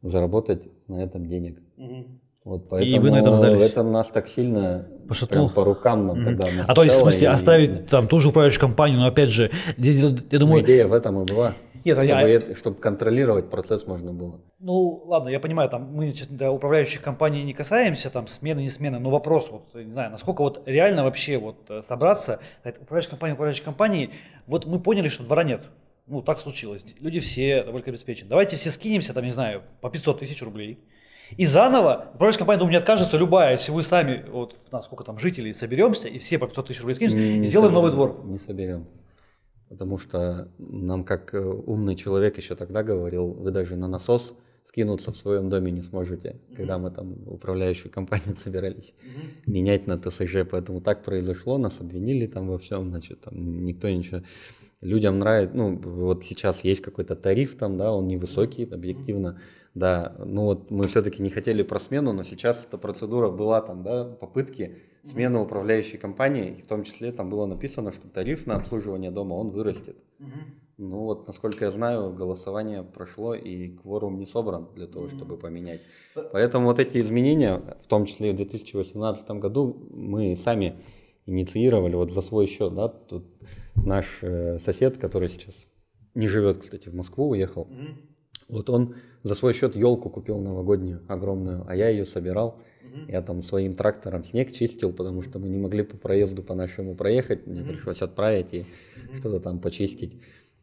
заработать 0.00 0.68
на 0.88 1.02
этом 1.02 1.26
денег. 1.26 1.60
Угу. 1.76 2.06
Вот 2.44 2.68
поэтому 2.68 2.96
и 2.96 2.98
вы 2.98 3.10
на 3.10 3.20
этом 3.20 3.36
сдались? 3.36 3.62
это 3.62 3.82
нас 3.82 4.08
так 4.08 4.28
сильно 4.28 4.86
Пошатнул. 5.08 5.48
прям 5.48 5.54
по 5.54 5.64
рукам 5.64 6.06
нам 6.06 6.20
mm 6.20 6.24
тогда 6.24 6.48
А 6.68 6.74
то 6.74 6.82
есть, 6.82 6.96
в 6.96 6.98
смысле, 6.98 7.30
оставить 7.30 7.70
и... 7.70 7.82
там 7.84 8.06
ту 8.06 8.20
же 8.20 8.28
управляющую 8.28 8.60
компанию, 8.60 8.98
но 9.00 9.06
опять 9.06 9.30
же, 9.30 9.50
здесь, 9.78 9.96
я 10.30 10.38
думаю... 10.38 10.60
Но 10.60 10.66
идея 10.66 10.86
в 10.86 10.92
этом 10.92 11.22
и 11.22 11.24
была. 11.24 11.54
Нет, 11.84 11.96
чтобы, 11.96 12.06
я... 12.06 12.28
это, 12.28 12.54
чтобы 12.54 12.78
контролировать 12.78 13.48
процесс 13.50 13.86
можно 13.86 14.12
было. 14.12 14.40
Ну, 14.58 15.02
ладно, 15.06 15.28
я 15.28 15.40
понимаю, 15.40 15.70
там 15.70 15.90
мы 15.92 16.12
честно, 16.12 16.50
управляющих 16.50 17.00
компаний 17.00 17.42
не 17.44 17.54
касаемся, 17.54 18.10
там 18.10 18.26
смены, 18.26 18.60
не 18.60 18.68
смены, 18.68 18.98
но 18.98 19.10
вопрос, 19.10 19.48
вот, 19.50 19.74
не 19.74 19.92
знаю, 19.92 20.10
насколько 20.10 20.42
вот 20.42 20.62
реально 20.66 21.04
вообще 21.04 21.38
вот 21.38 21.70
э, 21.70 21.82
собраться, 21.86 22.40
управляющая 22.64 23.10
компания, 23.10 23.34
управляющая 23.34 23.64
компания, 23.64 24.10
вот 24.46 24.66
мы 24.66 24.80
поняли, 24.80 25.08
что 25.08 25.24
двора 25.24 25.44
нет. 25.44 25.68
ну, 26.06 26.22
так 26.22 26.40
случилось, 26.40 26.84
люди 27.00 27.20
все 27.20 27.62
довольно 27.62 27.86
обеспечены. 27.86 28.28
Давайте 28.30 28.56
все 28.56 28.70
скинемся, 28.70 29.12
там, 29.12 29.24
не 29.24 29.30
знаю, 29.30 29.62
по 29.80 29.90
500 29.90 30.20
тысяч 30.20 30.42
рублей. 30.42 30.78
И 31.36 31.46
заново, 31.46 32.10
управляющая 32.14 32.38
компания, 32.38 32.58
думаю, 32.58 32.72
не 32.72 32.78
откажется 32.78 33.16
любая, 33.16 33.52
если 33.52 33.72
вы 33.72 33.82
сами, 33.82 34.24
вот, 34.30 34.56
сколько 34.82 35.04
там 35.04 35.18
жителей, 35.18 35.54
соберемся, 35.54 36.08
и 36.08 36.18
все 36.18 36.38
по 36.38 36.46
500 36.46 36.68
тысяч 36.68 36.80
рублей 36.80 36.94
скинемся, 36.94 37.16
Не 37.16 37.38
и 37.38 37.44
сделаем 37.44 37.72
соберем, 37.72 37.74
новый 37.74 37.92
двор. 37.92 38.20
Не 38.24 38.38
соберем. 38.38 38.86
Потому 39.68 39.98
что 39.98 40.48
нам, 40.58 41.04
как 41.04 41.34
э, 41.34 41.40
умный 41.40 41.96
человек 41.96 42.36
еще 42.36 42.54
тогда 42.54 42.82
говорил, 42.82 43.32
вы 43.32 43.50
даже 43.50 43.76
на 43.76 43.88
насос 43.88 44.34
скинуться 44.64 45.12
в 45.12 45.16
своем 45.16 45.50
доме 45.50 45.70
не 45.70 45.82
сможете, 45.82 46.40
когда 46.56 46.78
мы 46.78 46.90
там 46.90 47.14
управляющую 47.26 47.92
компанию 47.92 48.36
собирались 48.42 48.92
менять 49.46 49.86
на 49.86 49.98
ТСЖ. 49.98 50.46
Поэтому 50.50 50.80
так 50.80 51.04
произошло, 51.04 51.58
нас 51.58 51.80
обвинили 51.80 52.26
там 52.26 52.48
во 52.48 52.58
всем, 52.58 52.90
значит, 52.90 53.20
там 53.20 53.64
никто 53.64 53.88
ничего. 53.88 54.22
Людям 54.80 55.18
нравится, 55.18 55.56
ну, 55.56 55.76
вот 55.76 56.24
сейчас 56.24 56.62
есть 56.64 56.82
какой-то 56.82 57.16
тариф 57.16 57.56
там, 57.56 57.76
да, 57.76 57.92
он 57.92 58.06
невысокий, 58.06 58.64
объективно, 58.64 59.40
да, 59.74 60.14
ну 60.18 60.44
вот 60.44 60.70
мы 60.70 60.88
все-таки 60.88 61.22
не 61.22 61.30
хотели 61.30 61.62
про 61.62 61.80
смену, 61.80 62.12
но 62.12 62.22
сейчас 62.22 62.66
эта 62.66 62.78
процедура 62.78 63.30
была 63.30 63.60
там, 63.62 63.82
да, 63.82 64.04
попытки 64.04 64.78
смены 65.02 65.38
управляющей 65.38 65.98
компании, 65.98 66.56
и 66.58 66.62
в 66.62 66.66
том 66.66 66.84
числе 66.84 67.12
там 67.12 67.30
было 67.30 67.46
написано, 67.46 67.92
что 67.92 68.08
тариф 68.08 68.46
на 68.46 68.56
обслуживание 68.56 69.10
дома, 69.10 69.34
он 69.34 69.50
вырастет. 69.50 69.96
Ну 70.76 71.04
вот, 71.04 71.26
насколько 71.28 71.66
я 71.66 71.70
знаю, 71.70 72.12
голосование 72.12 72.82
прошло 72.82 73.34
и 73.34 73.68
кворум 73.68 74.18
не 74.18 74.26
собран 74.26 74.68
для 74.74 74.88
того, 74.88 75.08
чтобы 75.08 75.36
поменять. 75.36 75.80
Поэтому 76.32 76.66
вот 76.66 76.80
эти 76.80 76.98
изменения, 76.98 77.62
в 77.80 77.86
том 77.86 78.06
числе 78.06 78.30
и 78.30 78.32
в 78.32 78.36
2018 78.36 79.30
году, 79.30 79.86
мы 79.90 80.36
сами 80.36 80.74
инициировали 81.26 81.94
вот 81.94 82.10
за 82.10 82.22
свой 82.22 82.46
счет, 82.46 82.74
да, 82.74 82.88
тут 82.88 83.24
наш 83.76 84.18
э, 84.22 84.58
сосед, 84.58 84.98
который 84.98 85.28
сейчас 85.28 85.66
не 86.14 86.28
живет, 86.28 86.58
кстати, 86.58 86.88
в 86.88 86.94
Москву, 86.94 87.28
уехал, 87.30 87.68
вот 88.48 88.70
он 88.70 88.94
за 89.22 89.34
свой 89.34 89.54
счет 89.54 89.74
елку 89.74 90.10
купил 90.10 90.38
новогоднюю, 90.38 91.02
огромную, 91.08 91.64
а 91.66 91.74
я 91.74 91.88
ее 91.88 92.04
собирал. 92.04 92.60
Я 93.08 93.22
там 93.22 93.42
своим 93.42 93.74
трактором 93.74 94.24
снег 94.24 94.52
чистил, 94.52 94.92
потому 94.92 95.20
что 95.22 95.40
мы 95.40 95.48
не 95.48 95.58
могли 95.58 95.82
по 95.82 95.96
проезду 95.96 96.44
по 96.44 96.54
нашему 96.54 96.94
проехать, 96.94 97.44
мне 97.44 97.62
пришлось 97.62 98.02
отправить 98.02 98.52
и 98.52 98.66
что-то 99.18 99.40
там 99.40 99.58
почистить. 99.58 100.20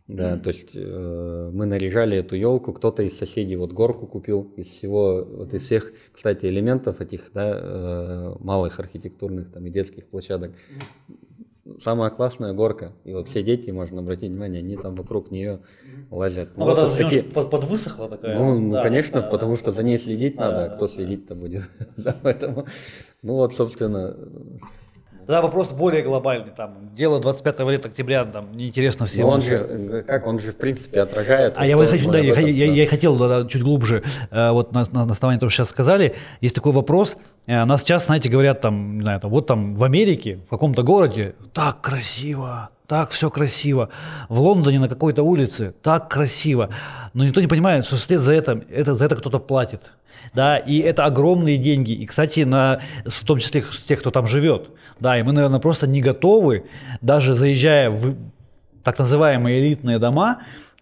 Да, 0.07 0.37
то 0.37 0.49
есть 0.49 0.71
э, 0.75 1.51
мы 1.53 1.65
наряжали 1.65 2.17
эту 2.17 2.35
елку, 2.35 2.73
кто-то 2.73 3.01
из 3.01 3.17
соседей 3.17 3.55
вот 3.55 3.71
горку 3.71 4.07
купил, 4.07 4.51
из 4.57 4.67
всего, 4.67 5.23
вот 5.23 5.53
из 5.53 5.63
всех, 5.63 5.93
кстати, 6.11 6.45
элементов 6.45 6.99
этих, 6.99 7.31
да, 7.33 7.59
э, 7.61 8.35
малых 8.39 8.79
архитектурных 8.79 9.51
там 9.51 9.65
и 9.65 9.69
детских 9.69 10.07
площадок. 10.07 10.51
Самая 11.79 12.09
классная 12.09 12.53
горка, 12.53 12.91
и 13.03 13.13
вот 13.13 13.27
все 13.29 13.43
дети, 13.43 13.69
можно 13.71 14.01
обратить 14.01 14.29
внимание, 14.29 14.59
они 14.59 14.75
там 14.77 14.95
вокруг 14.95 15.31
нее 15.31 15.59
лазят. 16.09 16.49
Ну, 16.57 16.65
Вот 16.65 16.77
уже 16.79 16.97
такие- 17.03 17.23
под- 17.23 17.49
подвысохла 17.49 18.09
такая. 18.09 18.37
ну, 18.37 18.59
ну, 18.59 18.71
Да, 18.73 18.83
конечно, 18.83 19.21
да, 19.21 19.27
потому 19.27 19.53
да. 19.53 19.59
что 19.59 19.71
за 19.71 19.83
ней 19.83 19.97
следить 19.97 20.35
Да, 20.35 20.49
надо, 20.49 20.65
а 20.65 20.69
да, 20.69 20.75
кто 20.75 20.87
да. 20.87 20.93
следить-то 20.93 21.35
будет. 21.35 21.63
Да, 21.97 22.15
поэтому, 22.21 22.65
ну 23.21 23.33
вот, 23.35 23.53
собственно, 23.53 24.15
Да, 25.31 25.41
вопрос 25.41 25.69
более 25.69 26.01
глобальный. 26.01 26.51
Там, 26.53 26.93
дело 26.93 27.21
25 27.21 27.59
лет 27.61 27.85
октября, 27.85 28.25
там, 28.25 28.51
неинтересно 28.51 29.05
всем. 29.05 29.27
но 29.27 29.29
он 29.29 29.41
же, 29.41 30.03
как, 30.05 30.27
он 30.27 30.39
же, 30.39 30.51
в 30.51 30.57
принципе, 30.57 30.99
отражает. 30.99 31.53
А 31.55 31.61
вот 31.61 31.67
я 31.67 31.77
то, 31.77 31.85
хочу, 31.87 32.11
да, 32.11 32.19
я, 32.19 32.33
этом, 32.33 32.45
я- 32.47 32.67
да. 32.67 32.73
я 32.73 32.85
хотел 32.87 33.15
да, 33.15 33.45
чуть 33.47 33.63
глубже, 33.63 34.03
э, 34.29 34.51
вот 34.51 34.73
на, 34.73 34.83
на 34.91 35.03
основании 35.03 35.39
того, 35.39 35.49
что 35.49 35.63
сейчас 35.63 35.69
сказали, 35.69 36.15
есть 36.41 36.53
такой 36.53 36.73
вопрос. 36.73 37.15
Э, 37.47 37.63
Нас 37.63 37.81
сейчас, 37.81 38.07
знаете, 38.07 38.27
говорят 38.27 38.59
там, 38.59 38.97
не 38.97 39.03
знаю, 39.03 39.21
там, 39.21 39.31
вот 39.31 39.47
там 39.47 39.73
в 39.75 39.85
Америке, 39.85 40.41
в 40.47 40.49
каком-то 40.49 40.83
городе, 40.83 41.33
так 41.53 41.79
красиво, 41.79 42.69
так 42.91 43.11
все 43.11 43.29
красиво. 43.29 43.87
В 44.27 44.41
Лондоне 44.41 44.77
на 44.77 44.89
какой-то 44.89 45.23
улице 45.23 45.73
так 45.81 46.09
красиво. 46.09 46.71
Но 47.13 47.23
никто 47.23 47.39
не 47.39 47.47
понимает, 47.47 47.85
что 47.85 47.95
вслед 47.95 48.19
за 48.19 48.33
это, 48.33 48.65
это, 48.69 48.95
за 48.95 49.05
это 49.05 49.15
кто-то 49.15 49.39
платит. 49.39 49.93
Да, 50.33 50.57
и 50.57 50.79
это 50.79 51.05
огромные 51.05 51.55
деньги. 51.55 51.93
И, 51.93 52.05
кстати, 52.05 52.41
на, 52.41 52.81
в 53.05 53.23
том 53.23 53.39
числе 53.39 53.63
с 53.63 53.85
тех, 53.85 54.01
кто 54.01 54.11
там 54.11 54.27
живет. 54.27 54.71
Да, 54.99 55.17
и 55.17 55.23
мы, 55.23 55.31
наверное, 55.31 55.61
просто 55.61 55.87
не 55.87 56.01
готовы, 56.01 56.65
даже 56.99 57.33
заезжая 57.33 57.89
в 57.89 58.13
так 58.83 58.99
называемые 58.99 59.61
элитные 59.61 59.97
дома, 59.97 60.39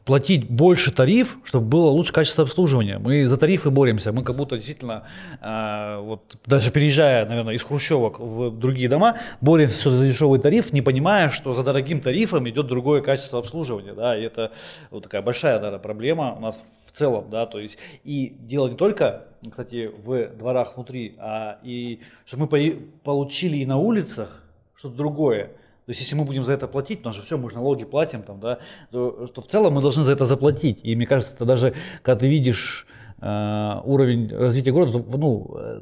платить 0.10 0.50
больше 0.50 0.92
тариф, 0.92 1.38
чтобы 1.44 1.68
было 1.68 1.90
лучше 1.92 2.12
качество 2.12 2.44
обслуживания. 2.44 2.98
Мы 2.98 3.28
за 3.28 3.38
тарифы 3.38 3.70
боремся. 3.70 4.12
Мы 4.12 4.24
как 4.24 4.36
будто 4.36 4.56
действительно, 4.56 5.04
э, 5.40 6.00
вот 6.02 6.36
даже 6.48 6.72
переезжая, 6.72 7.28
наверное, 7.28 7.54
из 7.54 7.62
хрущевок 7.62 8.20
в 8.20 8.50
другие 8.50 8.90
дома, 8.90 9.18
боремся 9.40 9.92
за 9.92 10.08
дешевый 10.08 10.40
тариф, 10.40 10.74
не 10.74 10.82
понимая, 10.82 11.30
что 11.30 11.54
за 11.54 11.62
дорогим 11.62 12.02
тарифом 12.02 12.50
идет 12.50 12.66
другое 12.66 13.02
качество 13.04 13.38
обслуживания. 13.38 13.94
Да, 13.94 14.18
и 14.18 14.24
это 14.24 14.52
вот 14.90 15.04
такая 15.04 15.22
большая 15.22 15.58
наверное, 15.58 15.78
проблема 15.78 16.34
у 16.34 16.40
нас 16.40 16.64
в 16.88 16.92
целом. 16.92 17.30
Да, 17.30 17.46
то 17.46 17.60
есть, 17.60 17.78
и 18.04 18.36
дело 18.40 18.68
не 18.68 18.76
только, 18.76 19.28
кстати, 19.48 19.92
в 20.04 20.36
дворах 20.36 20.76
внутри, 20.76 21.18
а 21.20 21.60
и 21.62 22.00
что 22.26 22.40
мы 22.40 22.48
по- 22.48 22.82
получили 23.04 23.58
и 23.58 23.66
на 23.68 23.78
улицах 23.78 24.42
что-то 24.76 24.96
другое. 24.96 25.52
То 25.90 25.92
есть, 25.92 26.02
если 26.02 26.14
мы 26.14 26.24
будем 26.24 26.46
за 26.46 26.52
это 26.52 26.68
платить, 26.68 27.02
у 27.02 27.06
нас 27.06 27.16
же 27.16 27.24
все, 27.24 27.36
мы 27.36 27.50
же 27.50 27.56
налоги 27.56 27.84
платим, 27.84 28.22
там, 28.22 28.40
да, 28.40 28.60
то, 28.92 29.26
что 29.26 29.42
в 29.42 29.48
целом 29.48 29.74
мы 29.74 29.82
должны 29.82 30.04
за 30.04 30.12
это 30.12 30.28
заплатить. 30.28 30.82
И 30.84 30.96
мне 30.96 31.08
кажется, 31.08 31.34
это 31.34 31.46
даже, 31.46 31.74
когда 32.04 32.20
ты 32.20 32.28
видишь 32.28 32.86
э, 33.20 33.76
уровень 33.84 34.32
развития 34.32 34.72
города, 34.72 35.00
то, 35.00 35.18
ну, 35.18 35.58
э, 35.58 35.82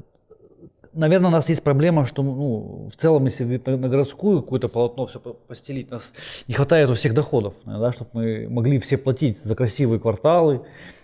наверное, 0.93 1.27
у 1.27 1.31
нас 1.31 1.49
есть 1.49 1.61
проблема, 1.61 2.05
что, 2.05 2.23
ну, 2.23 2.87
в 2.89 2.95
целом, 2.95 3.25
если 3.25 3.61
на, 3.65 3.75
на 3.75 3.89
городскую 3.89 4.43
какое-то 4.43 4.69
полотно 4.69 5.07
все 5.07 5.19
постелить, 5.19 5.91
нас 5.91 6.13
не 6.47 6.53
хватает 6.53 6.89
у 6.89 6.93
всех 6.93 7.13
доходов, 7.13 7.55
да, 7.65 7.91
чтобы 7.91 8.09
мы 8.13 8.47
могли 8.49 8.79
все 8.79 8.97
платить 8.97 9.39
за 9.43 9.55
красивые 9.57 9.99
кварталы, 9.99 10.61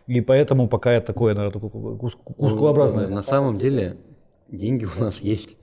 и 0.07 0.21
поэтому 0.21 0.69
пока 0.69 0.93
это 0.93 1.07
такое, 1.07 1.35
наверное, 1.35 1.59
кускообразное. 1.59 3.07
Ну, 3.07 3.15
На 3.15 3.23
самом 3.23 3.59
деле, 3.59 3.97
деньги 4.47 4.85
у 4.85 4.97
нас 4.97 5.19
есть. 5.19 5.57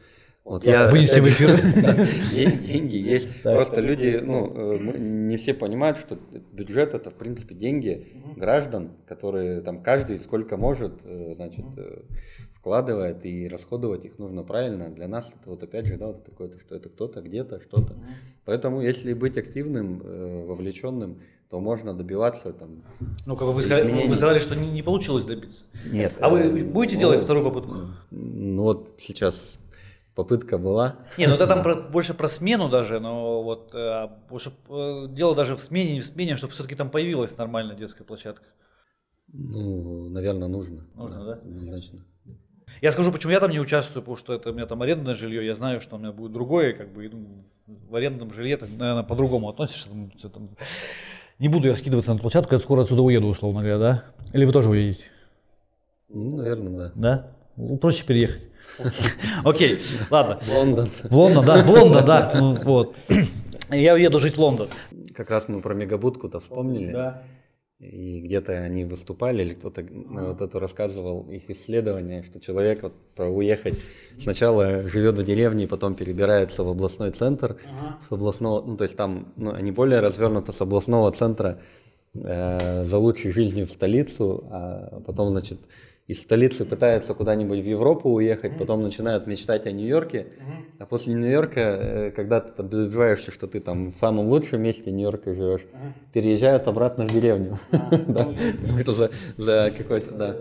Вот 0.51 0.65
Вынести 0.65 1.21
в 1.21 1.23
опять 1.23 1.39
же, 1.39 1.47
эфир. 1.47 2.61
Деньги 2.67 2.97
есть. 2.97 3.43
Просто 3.43 3.81
люди, 3.81 4.21
ну, 4.21 4.53
э, 4.53 4.99
не 4.99 5.37
все 5.37 5.55
понимают, 5.55 5.97
что 5.97 6.19
бюджет 6.51 6.93
это, 6.93 7.11
в 7.11 7.15
принципе, 7.15 7.55
деньги 7.55 8.09
граждан, 8.35 8.91
которые 9.07 9.61
там 9.61 9.81
каждый 9.81 10.19
сколько 10.19 10.57
может, 10.57 11.03
э, 11.05 11.35
значит, 11.37 11.67
э, 11.77 12.03
вкладывает 12.53 13.25
и 13.25 13.47
расходовать 13.47 14.05
их 14.07 14.19
нужно 14.19 14.43
правильно. 14.43 14.89
Для 14.89 15.07
нас 15.07 15.33
это 15.41 15.51
вот 15.51 15.63
опять 15.63 15.87
же, 15.87 15.97
да, 15.97 16.09
вот 16.09 16.25
такое, 16.25 16.49
то, 16.49 16.59
что 16.59 16.75
это 16.75 16.89
кто-то 16.89 17.21
где-то, 17.21 17.61
что-то. 17.61 17.95
Поэтому, 18.45 18.81
если 18.81 19.15
быть 19.15 19.37
активным, 19.37 20.03
вовлеченным, 20.49 21.21
то 21.49 21.61
можно 21.61 21.95
добиваться 21.95 22.53
там. 22.53 22.83
Ну, 23.25 23.37
как 23.37 23.47
вы 23.49 23.63
сказали, 23.63 23.87
Изменений. 23.87 24.09
вы 24.09 24.17
сказали, 24.17 24.41
что 24.41 24.57
не, 24.57 24.69
не 24.73 24.83
получилось 24.83 25.23
добиться. 25.23 25.63
Нет. 25.93 26.13
А 26.19 26.29
вы 26.29 26.65
будете 26.65 26.97
делать 26.97 27.21
ну, 27.21 27.25
вторую 27.25 27.45
попытку? 27.45 27.75
Ну 28.11 28.63
вот 28.63 28.95
сейчас 28.99 29.60
попытка 30.23 30.59
была. 30.59 30.97
Не, 31.19 31.27
ну 31.27 31.35
это 31.35 31.47
там 31.47 31.63
про- 31.65 31.77
больше 31.77 32.15
про 32.15 32.29
смену 32.29 32.69
даже, 32.69 33.01
но 33.01 33.43
вот 33.43 33.75
э, 33.75 34.09
больше, 34.29 34.53
э, 34.69 35.07
дело 35.11 35.35
даже 35.35 35.57
в 35.57 35.61
смене, 35.61 35.93
не 35.95 36.01
в 36.01 36.05
смене, 36.05 36.37
чтобы 36.37 36.53
все-таки 36.53 36.75
там 36.75 36.91
появилась 36.91 37.37
нормальная 37.39 37.77
детская 37.77 38.05
площадка. 38.05 38.45
Ну, 39.33 40.09
наверное, 40.09 40.49
нужно. 40.49 40.85
Нужно, 40.95 41.25
да? 41.25 41.33
Однозначно. 41.35 42.01
Я 42.83 42.93
скажу, 42.93 43.11
почему 43.13 43.33
я 43.33 43.41
там 43.41 43.51
не 43.51 43.61
участвую, 43.61 44.03
потому 44.03 44.17
что 44.17 44.33
это 44.33 44.51
у 44.51 44.53
меня 44.53 44.67
там 44.67 44.81
арендное 44.83 45.15
жилье, 45.15 45.45
я 45.45 45.55
знаю, 45.55 45.81
что 45.81 45.97
у 45.97 45.99
меня 45.99 46.13
будет 46.13 46.33
другое, 46.33 46.73
как 46.73 46.93
бы, 46.93 47.09
ну, 47.09 47.39
в 47.67 47.95
арендном 47.97 48.33
жилье, 48.33 48.57
ты, 48.57 48.67
наверное, 48.67 49.03
по-другому 49.03 49.49
относишься. 49.49 49.89
там, 49.89 50.11
всё 50.17 50.29
там. 50.29 50.49
Не 51.39 51.49
буду 51.49 51.69
я 51.69 51.75
скидываться 51.75 52.11
на 52.11 52.15
эту 52.15 52.23
площадку, 52.23 52.55
я 52.55 52.61
скоро 52.61 52.83
отсюда 52.83 53.03
уеду, 53.03 53.27
условно 53.29 53.61
говоря, 53.61 53.79
да? 53.79 54.05
Или 54.33 54.45
вы 54.45 54.53
тоже 54.53 54.71
уедете? 54.71 55.05
Ну, 56.09 56.37
наверное, 56.37 56.79
да. 56.79 56.93
Да? 56.95 57.37
Ну, 57.61 57.77
проще 57.77 58.05
переехать. 58.05 58.43
Окей, 59.45 59.79
ладно. 60.11 60.39
Лондон. 60.53 60.89
В 61.03 61.17
Лондон, 61.17 61.45
да, 61.45 61.63
в 61.63 61.71
Лондон, 61.71 62.05
да. 62.05 62.33
ну, 62.35 62.55
Вот. 62.63 62.97
Я 63.71 63.95
уеду 63.95 64.19
жить 64.19 64.37
в 64.37 64.41
Лондон. 64.41 64.69
Как 65.15 65.31
раз 65.31 65.49
мы 65.49 65.61
про 65.61 65.75
мегабудку-то 65.75 66.41
вспомнили. 66.41 66.93
Да. 66.93 67.23
И 67.79 68.21
где-то 68.21 68.53
они 68.53 68.85
выступали, 68.85 69.43
или 69.43 69.55
кто-то 69.55 69.83
на 69.83 70.29
вот 70.29 70.43
это 70.43 70.61
рассказывал 70.61 71.27
их 71.31 71.49
исследование, 71.49 72.23
что 72.23 72.39
человек 72.39 72.83
вот 72.83 72.93
про 73.15 73.27
уехать 73.27 73.75
сначала 74.19 74.87
живет 74.87 75.17
в 75.17 75.23
деревне, 75.23 75.67
потом 75.67 75.95
перебирается 75.95 76.63
в 76.63 76.69
областной 76.69 77.11
центр, 77.11 77.57
с 78.07 78.13
областного, 78.13 78.63
ну 78.67 78.77
то 78.77 78.85
есть 78.85 78.97
там 78.97 79.33
ну, 79.37 79.55
они 79.55 79.73
более 79.73 80.01
развернуты 80.01 80.53
с 80.53 80.61
областного 80.61 81.11
центра 81.13 81.59
э, 82.13 82.85
за 82.85 82.99
лучшей 82.99 83.33
жизнью 83.33 83.67
в 83.67 83.71
столицу, 83.71 84.45
а 84.51 85.01
потом, 85.07 85.31
значит, 85.31 85.61
из 86.11 86.23
столицы 86.23 86.65
пытаются 86.65 87.15
куда-нибудь 87.15 87.61
в 87.61 87.65
Европу 87.65 88.11
уехать, 88.11 88.59
потом 88.59 88.83
начинают 88.83 89.29
мечтать 89.29 89.67
о 89.67 89.71
Нью-Йорке, 89.71 90.27
а 90.81 90.87
после 90.87 91.15
Нью-Йорка, 91.15 91.61
э, 91.61 92.11
когда 92.11 92.41
ты 92.41 92.53
там 92.53 92.69
добиваешься, 92.69 93.31
что 93.31 93.47
ты 93.47 93.61
там 93.61 93.93
в 93.93 93.99
самом 93.99 94.27
лучшем 94.27 94.61
месте 94.61 94.91
Нью-Йорка 94.91 95.35
живешь, 95.35 95.67
переезжают 96.13 96.67
обратно 96.67 97.07
в 97.07 97.13
деревню. 97.13 97.59
Да. 98.09 98.29
Ну, 98.67 98.79
это 98.79 98.93
за, 99.37 99.73
какой-то, 99.77 100.15
да. 100.15 100.37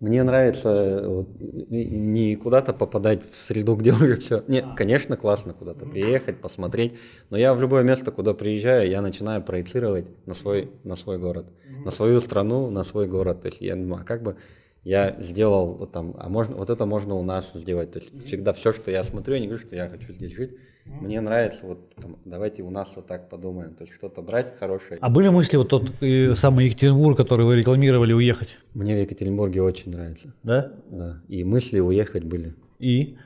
Мне 0.00 0.22
нравится 0.22 1.02
вот, 1.06 1.28
не 1.38 2.36
куда-то 2.36 2.72
попадать 2.72 3.20
в 3.30 3.36
среду, 3.36 3.74
где 3.76 3.92
уже 3.92 4.16
все. 4.20 4.42
Нет, 4.48 4.64
конечно, 4.74 5.18
классно 5.18 5.52
куда-то 5.52 5.84
приехать, 5.84 6.40
посмотреть. 6.40 6.94
Но 7.28 7.36
я 7.36 7.52
в 7.52 7.60
любое 7.60 7.82
место, 7.82 8.10
куда 8.10 8.32
приезжаю, 8.32 8.88
я 8.88 9.02
начинаю 9.02 9.42
проецировать 9.42 10.06
на 10.26 10.32
свой, 10.32 10.70
на 10.82 10.96
свой 10.96 11.18
город, 11.18 11.46
на 11.84 11.90
свою 11.90 12.20
страну, 12.20 12.70
на 12.70 12.84
свой 12.84 13.06
город. 13.06 13.42
То 13.42 13.48
есть 13.48 13.60
я 13.60 13.76
думаю, 13.76 14.02
а 14.02 14.04
как 14.04 14.22
бы 14.22 14.36
я 14.84 15.16
сделал 15.18 15.74
вот 15.74 15.92
там, 15.92 16.14
а 16.18 16.28
можно, 16.28 16.56
вот 16.56 16.68
это 16.68 16.84
можно 16.84 17.14
у 17.14 17.22
нас 17.22 17.52
сделать. 17.54 17.92
То 17.92 17.98
есть 17.98 18.26
всегда 18.26 18.52
все, 18.52 18.72
что 18.72 18.90
я 18.90 19.02
смотрю, 19.02 19.34
я 19.34 19.40
не 19.40 19.46
говорю, 19.46 19.62
что 19.62 19.74
я 19.74 19.88
хочу 19.88 20.12
здесь 20.12 20.34
жить. 20.34 20.52
Мне 20.84 21.22
нравится, 21.22 21.64
вот 21.66 21.94
там, 21.94 22.18
давайте 22.26 22.62
у 22.62 22.68
нас 22.68 22.92
вот 22.94 23.06
так 23.06 23.30
подумаем, 23.30 23.74
то 23.74 23.84
есть 23.84 23.94
что-то 23.94 24.20
брать 24.20 24.58
хорошее. 24.58 24.98
А 25.00 25.08
были 25.08 25.30
мысли 25.30 25.56
вот 25.56 25.70
тот 25.70 25.90
э, 26.02 26.34
самый 26.34 26.66
Екатеринбург, 26.66 27.16
который 27.16 27.46
вы 27.46 27.56
рекламировали, 27.56 28.12
уехать? 28.12 28.50
Мне 28.74 28.94
в 28.94 29.00
Екатеринбурге 29.00 29.62
очень 29.62 29.92
нравится. 29.92 30.34
Да? 30.42 30.74
Да. 30.90 31.22
И 31.28 31.42
мысли 31.42 31.80
уехать 31.80 32.24
были. 32.24 32.54
И? 32.78 33.16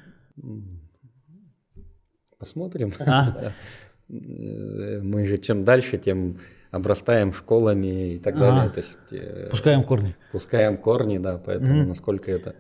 Посмотрим. 2.39 2.93
А? 3.01 3.53
Мы 4.09 5.27
же 5.27 5.39
чем 5.39 5.65
дальше, 5.65 5.99
тем 5.99 6.39
обрастаем 6.71 7.33
школами 7.33 8.15
и 8.15 8.19
так 8.19 8.37
Ага. 8.37 8.47
далее. 8.51 8.71
То 8.71 8.81
есть, 8.81 8.99
э, 9.13 9.49
Пускаем 9.51 9.85
корни. 9.85 10.15
пускаем 10.33 10.77
корни, 10.77 11.19
да, 11.19 11.39
поэтому 11.45 11.87
насколько 11.87 12.31
это. 12.31 12.55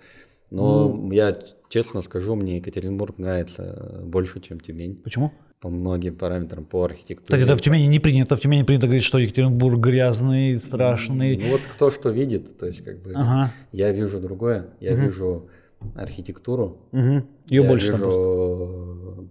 Но 0.50 1.08
я 1.12 1.36
честно 1.68 2.00
скажу, 2.02 2.34
мне 2.34 2.56
Екатеринбург 2.56 3.18
нравится 3.18 4.00
больше, 4.04 4.40
чем 4.40 4.60
Тюмень 4.60 4.96
Почему? 4.96 5.30
по 5.60 5.68
многим 5.68 6.16
параметрам, 6.16 6.64
по 6.64 6.84
архитектуре. 6.84 7.24
Кстати, 7.26 7.42
это 7.42 7.54
в 7.56 7.60
Тюмени 7.60 7.84
не 7.86 7.98
принято. 7.98 8.34
В 8.36 8.40
Тюмени 8.40 8.62
принято 8.62 8.86
говорить, 8.86 9.04
что 9.04 9.18
Екатеринбург 9.18 9.78
грязный, 9.78 10.58
страшный. 10.58 11.36
Ну 11.36 11.50
вот 11.50 11.60
кто 11.70 11.90
что 11.90 12.08
видит, 12.10 12.56
то 12.56 12.66
есть 12.66 12.82
как 12.82 13.02
бы 13.02 13.12
Ага. 13.14 13.52
я 13.72 13.92
вижу 13.92 14.20
другое, 14.20 14.68
я 14.80 14.94
вижу 14.94 15.48
архитектуру, 15.96 16.78
Мгм. 16.92 17.26
Ее 17.48 17.62
я 17.62 17.68
больше 17.68 17.92
вижу 17.92 19.28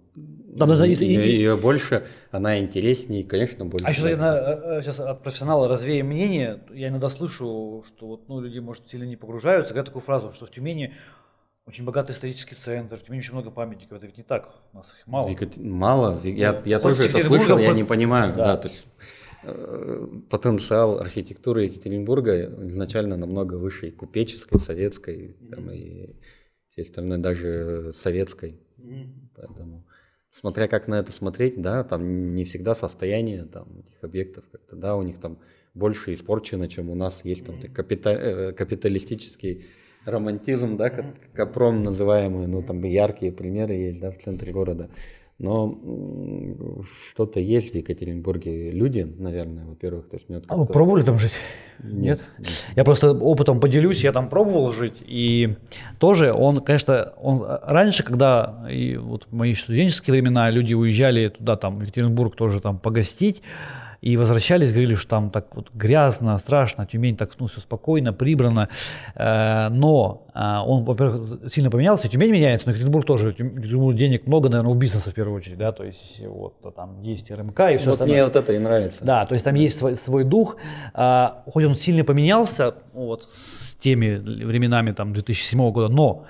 Там 0.58 0.68
даже 0.68 0.86
если- 0.86 1.04
ее, 1.04 1.26
ее 1.30 1.56
больше, 1.56 2.04
она 2.30 2.58
интереснее, 2.58 3.24
конечно, 3.24 3.64
больше. 3.64 3.86
А 3.86 3.90
еще 3.90 4.02
сейчас 4.82 5.00
от 5.00 5.22
профессионала 5.22 5.68
развеем 5.68 6.06
мнение. 6.08 6.60
Я 6.72 6.88
иногда 6.88 7.08
слышу, 7.10 7.84
что 7.86 8.06
вот, 8.06 8.28
ну, 8.28 8.40
люди, 8.40 8.58
может, 8.58 8.88
сильно 8.88 9.04
не 9.04 9.16
погружаются. 9.16 9.72
Говорят 9.74 9.86
такую 9.86 10.02
фразу, 10.02 10.32
что 10.32 10.46
в 10.46 10.50
Тюмени 10.50 10.94
очень 11.66 11.84
богатый 11.84 12.12
исторический 12.12 12.54
центр, 12.54 12.96
в 12.96 13.02
Тюмени 13.02 13.20
очень 13.20 13.32
много 13.34 13.50
памятников. 13.50 13.98
Это 13.98 14.06
ведь 14.06 14.16
не 14.16 14.22
так, 14.24 14.48
у 14.72 14.76
нас 14.78 14.94
их 14.98 15.06
мало. 15.06 15.28
Екат- 15.28 15.56
Мало, 15.58 16.12
в- 16.16 16.24
я, 16.24 16.62
я 16.64 16.78
Хоть 16.78 16.96
тоже 16.96 17.08
это 17.10 17.22
слышал, 17.24 17.58
я 17.58 17.72
не 17.72 17.84
понимаю, 17.84 18.34
Да. 18.36 18.44
да, 18.44 18.56
то 18.56 18.68
есть 18.68 18.86
э, 19.44 20.06
потенциал 20.30 20.98
архитектуры 20.98 21.64
Екатеринбурга 21.64 22.46
изначально 22.68 23.16
намного 23.16 23.54
выше 23.54 23.88
и 23.88 23.90
купеческой, 23.90 24.58
советской, 24.60 25.36
там, 25.50 25.70
и 25.70 26.16
всей 26.70 26.82
остальной 26.82 27.18
даже 27.18 27.92
советской, 27.94 28.58
поэтому 29.36 29.84
смотря 30.38 30.68
как 30.68 30.86
на 30.86 31.00
это 31.00 31.10
смотреть, 31.10 31.60
да, 31.60 31.82
там 31.82 32.34
не 32.34 32.44
всегда 32.44 32.74
состояние 32.74 33.44
там 33.44 33.66
этих 33.80 34.04
объектов 34.04 34.44
как-то, 34.52 34.76
да, 34.76 34.94
у 34.96 35.02
них 35.02 35.18
там 35.18 35.38
больше 35.74 36.14
испорчено, 36.14 36.68
чем 36.68 36.90
у 36.90 36.94
нас 36.94 37.20
есть 37.24 37.44
там 37.44 37.56
капита- 37.74 38.10
э, 38.10 38.52
капиталистический 38.52 39.66
романтизм, 40.04 40.76
да, 40.76 40.90
как 40.90 41.06
Капром 41.32 41.82
называемый, 41.82 42.46
ну 42.46 42.62
там 42.62 42.84
яркие 42.84 43.32
примеры 43.32 43.74
есть, 43.74 44.00
да, 44.00 44.10
в 44.10 44.18
центре 44.18 44.52
города. 44.52 44.88
Но 45.38 45.78
что-то 47.10 47.38
есть 47.38 47.72
в 47.72 47.76
Екатеринбурге. 47.76 48.72
Люди, 48.72 49.06
наверное, 49.18 49.66
во-первых, 49.66 50.08
то 50.08 50.16
есть 50.16 50.28
мне 50.28 50.38
вот 50.38 50.46
А 50.48 50.56
вы 50.56 50.66
пробовали 50.66 51.04
там 51.04 51.18
жить? 51.18 51.30
Нет. 51.80 52.24
Я 52.74 52.82
просто 52.82 53.12
опытом 53.12 53.60
поделюсь, 53.60 54.02
я 54.02 54.10
там 54.10 54.28
пробовал 54.28 54.72
жить, 54.72 54.96
и 55.06 55.54
тоже 56.00 56.32
он, 56.32 56.60
конечно, 56.60 57.12
он 57.20 57.44
раньше, 57.46 58.02
когда 58.02 58.66
и 58.68 58.96
вот 58.96 59.28
в 59.30 59.32
мои 59.32 59.54
студенческие 59.54 60.14
времена 60.14 60.50
люди 60.50 60.74
уезжали 60.74 61.28
туда, 61.28 61.56
там, 61.56 61.78
в 61.78 61.82
Екатеринбург 61.82 62.34
тоже 62.34 62.60
там 62.60 62.80
погостить, 62.80 63.42
и 64.00 64.16
возвращались, 64.16 64.70
говорили, 64.72 64.94
что 64.94 65.08
там 65.08 65.30
так 65.30 65.56
вот 65.56 65.70
грязно, 65.74 66.38
страшно, 66.38 66.86
Тюмень 66.86 67.16
так, 67.16 67.30
ну, 67.40 67.46
все 67.46 67.60
спокойно, 67.60 68.12
прибрано, 68.12 68.68
Э, 69.14 69.68
но 69.70 70.26
а, 70.34 70.62
он, 70.64 70.84
во-первых, 70.84 71.50
сильно 71.50 71.68
поменялся, 71.70 72.08
Тюмень 72.08 72.30
меняется, 72.30 72.68
но 72.68 72.72
Екатеринбург 72.72 73.04
тоже, 73.06 73.28
Екатеринбург 73.30 73.96
денег 73.96 74.26
много, 74.26 74.48
наверное, 74.48 74.72
у 74.72 74.76
бизнеса 74.76 75.10
в 75.10 75.14
первую 75.14 75.36
очередь, 75.36 75.58
да, 75.58 75.72
то 75.72 75.82
есть 75.84 76.22
вот 76.24 76.54
там 76.76 77.02
есть 77.02 77.30
РМК 77.30 77.60
и 77.72 77.76
все 77.76 77.86
Вот 77.86 77.92
остальное. 77.94 78.14
мне 78.16 78.24
вот 78.24 78.36
это 78.36 78.52
и 78.52 78.58
нравится. 78.58 79.04
Да, 79.04 79.26
то 79.26 79.32
есть 79.32 79.44
там 79.44 79.56
есть 79.56 79.76
свой, 79.76 79.96
свой 79.96 80.22
дух. 80.24 80.56
А, 80.94 81.42
хоть 81.50 81.64
он 81.64 81.74
сильно 81.74 82.04
поменялся 82.04 82.76
вот, 82.92 83.24
с 83.24 83.74
теми 83.76 84.16
временами 84.16 84.92
там, 84.92 85.12
2007 85.12 85.70
года, 85.72 85.88
но 85.88 86.24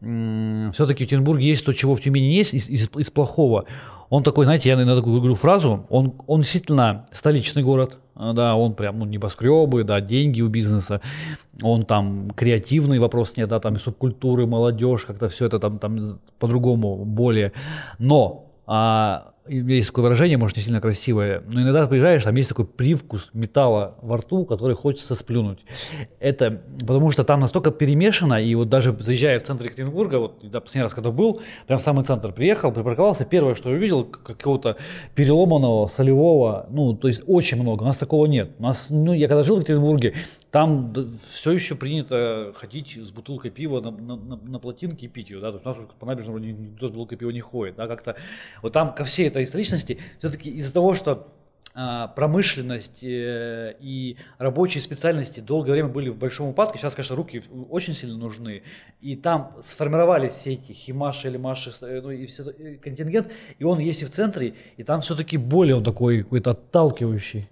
все-таки 0.00 0.98
в 0.98 1.00
Екатеринбурге 1.00 1.48
есть 1.48 1.64
то, 1.64 1.72
чего 1.72 1.96
в 1.96 2.00
Тюмени 2.00 2.26
есть 2.32 2.54
из, 2.54 2.68
из- 2.70 2.88
из 2.96 3.10
плохого. 3.10 3.64
Он 4.10 4.22
такой, 4.22 4.44
знаете, 4.44 4.68
я 4.70 4.74
иногда 4.74 4.96
такую 4.96 5.18
говорю 5.18 5.34
фразу, 5.34 5.86
он, 5.90 6.14
он 6.26 6.40
действительно 6.40 7.04
столичный 7.12 7.62
город, 7.62 7.98
да, 8.14 8.56
он 8.56 8.74
прям, 8.74 8.98
ну, 8.98 9.04
небоскребы, 9.04 9.84
да, 9.84 10.00
деньги 10.00 10.40
у 10.40 10.48
бизнеса, 10.48 11.00
он 11.62 11.84
там 11.84 12.30
креативный, 12.30 12.98
вопрос 12.98 13.36
нет, 13.36 13.48
да, 13.48 13.60
там 13.60 13.74
и 13.74 13.78
субкультуры, 13.78 14.46
молодежь, 14.46 15.04
как-то 15.04 15.28
все 15.28 15.46
это 15.46 15.58
там, 15.58 15.78
там 15.78 16.18
по-другому 16.38 17.04
более. 17.04 17.52
Но 17.98 18.46
а, 18.66 19.32
есть 19.48 19.88
такое 19.88 20.04
выражение, 20.04 20.38
может, 20.38 20.56
не 20.56 20.62
сильно 20.62 20.80
красивое, 20.80 21.42
но 21.52 21.62
иногда 21.62 21.82
ты 21.82 21.88
приезжаешь, 21.88 22.24
там 22.24 22.34
есть 22.36 22.48
такой 22.48 22.66
привкус 22.66 23.30
металла 23.32 23.96
во 24.02 24.18
рту, 24.18 24.44
который 24.44 24.76
хочется 24.76 25.14
сплюнуть. 25.14 25.60
Это 26.20 26.60
потому 26.80 27.10
что 27.10 27.24
там 27.24 27.40
настолько 27.40 27.70
перемешано, 27.70 28.42
и 28.42 28.54
вот 28.54 28.68
даже 28.68 28.96
заезжая 28.98 29.38
в 29.38 29.42
центр 29.42 29.66
Екатеринбурга, 29.66 30.16
вот 30.16 30.38
да, 30.42 30.60
последний 30.60 30.82
раз, 30.82 30.94
когда 30.94 31.10
был, 31.10 31.40
прям 31.66 31.78
в 31.78 31.82
самый 31.82 32.04
центр 32.04 32.32
приехал, 32.32 32.72
припарковался, 32.72 33.24
первое, 33.24 33.54
что 33.54 33.70
я 33.70 33.76
увидел, 33.76 34.04
какого-то 34.04 34.76
переломанного, 35.14 35.88
солевого, 35.88 36.66
ну, 36.70 36.94
то 36.94 37.08
есть 37.08 37.22
очень 37.26 37.60
много, 37.60 37.82
у 37.82 37.86
нас 37.86 37.96
такого 37.96 38.26
нет. 38.26 38.52
У 38.58 38.62
нас, 38.62 38.86
ну, 38.88 39.12
я 39.12 39.28
когда 39.28 39.42
жил 39.42 39.56
в 39.56 39.60
Екатеринбурге, 39.60 40.14
там 40.50 40.94
все 40.94 41.52
еще 41.52 41.74
принято 41.74 42.52
ходить 42.56 42.96
с 42.96 43.10
бутылкой 43.10 43.50
пива 43.50 43.80
на, 43.80 43.90
на, 43.90 44.16
на, 44.16 44.58
плотинке 44.58 45.06
и 45.06 45.08
пить 45.08 45.30
ее, 45.30 45.40
да, 45.40 45.50
то 45.50 45.56
есть 45.56 45.66
у 45.66 45.68
нас 45.68 45.78
уже 45.78 45.88
по 45.88 46.06
набережной 46.06 46.32
вроде 46.34 46.52
никто 46.52 46.88
с 46.88 46.90
бутылкой 46.90 47.18
пива 47.18 47.30
не 47.30 47.40
ходит, 47.40 47.76
да, 47.76 47.86
как-то 47.86 48.16
вот 48.62 48.72
там 48.72 48.94
ко 48.94 49.04
всей 49.04 49.28
этой 49.28 49.42
историчности 49.42 49.98
все-таки 50.18 50.50
из-за 50.50 50.72
того, 50.72 50.94
что 50.94 51.28
а, 51.80 52.08
промышленность 52.08 53.04
э, 53.04 53.76
и 53.78 54.16
рабочие 54.38 54.82
специальности 54.82 55.38
долгое 55.38 55.70
время 55.70 55.88
были 55.88 56.08
в 56.08 56.16
большом 56.16 56.48
упадке. 56.48 56.76
Сейчас, 56.76 56.96
конечно, 56.96 57.14
руки 57.14 57.40
очень 57.70 57.94
сильно 57.94 58.16
нужны. 58.16 58.64
И 59.00 59.14
там 59.14 59.52
сформировались 59.60 60.32
все 60.32 60.54
эти 60.54 60.72
химаши, 60.72 61.28
лимаши, 61.28 61.70
э, 61.82 62.00
ну 62.00 62.10
и 62.10 62.26
все 62.26 62.50
э, 62.50 62.78
контингент. 62.82 63.30
И 63.60 63.64
он 63.64 63.78
есть 63.78 64.02
и 64.02 64.06
в 64.06 64.10
центре, 64.10 64.54
и 64.76 64.82
там 64.82 65.02
все-таки 65.02 65.36
более 65.36 65.76
он 65.76 65.84
такой 65.84 66.24
какой-то 66.24 66.50
отталкивающий. 66.50 67.48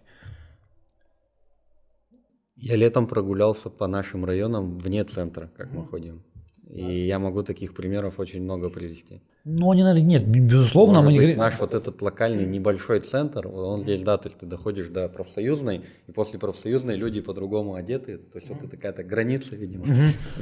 Я 2.68 2.76
летом 2.76 3.06
прогулялся 3.06 3.70
по 3.70 3.86
нашим 3.86 4.24
районам 4.24 4.76
вне 4.78 5.04
центра, 5.04 5.50
как 5.56 5.72
мы 5.72 5.86
ходим. 5.86 6.22
И 6.68 6.82
я 7.06 7.20
могу 7.20 7.44
таких 7.44 7.74
примеров 7.74 8.18
очень 8.18 8.42
много 8.42 8.70
привести. 8.70 9.20
Ну, 9.44 9.70
они, 9.70 9.84
наверное, 9.84 10.08
нет, 10.08 10.26
безусловно, 10.26 10.94
Может 10.94 11.06
мы 11.06 11.12
не 11.12 11.18
быть, 11.18 11.26
говорим. 11.28 11.38
наш 11.38 11.60
вот 11.60 11.74
этот 11.74 12.02
локальный 12.02 12.44
небольшой 12.44 12.98
центр, 12.98 13.46
он 13.46 13.82
здесь, 13.82 14.02
да, 14.02 14.16
то 14.18 14.26
есть 14.28 14.40
ты 14.40 14.46
доходишь 14.46 14.88
до 14.88 15.08
профсоюзной, 15.08 15.82
и 16.08 16.12
после 16.12 16.40
профсоюзной 16.40 16.96
люди 16.96 17.20
по-другому 17.20 17.74
одеты, 17.74 18.18
то 18.18 18.38
есть 18.38 18.48
вот 18.50 18.58
это 18.58 18.68
какая-то 18.68 19.04
граница, 19.04 19.54
видимо. 19.54 19.86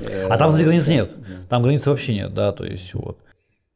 Э, 0.08 0.28
А 0.30 0.38
там 0.38 0.48
внутри 0.48 0.64
границ 0.64 0.88
нет. 0.88 1.14
Там 1.50 1.62
границы 1.62 1.90
вообще 1.90 2.14
нет, 2.14 2.32
да, 2.32 2.52
то 2.52 2.64
есть 2.64 2.94
вот. 2.94 3.18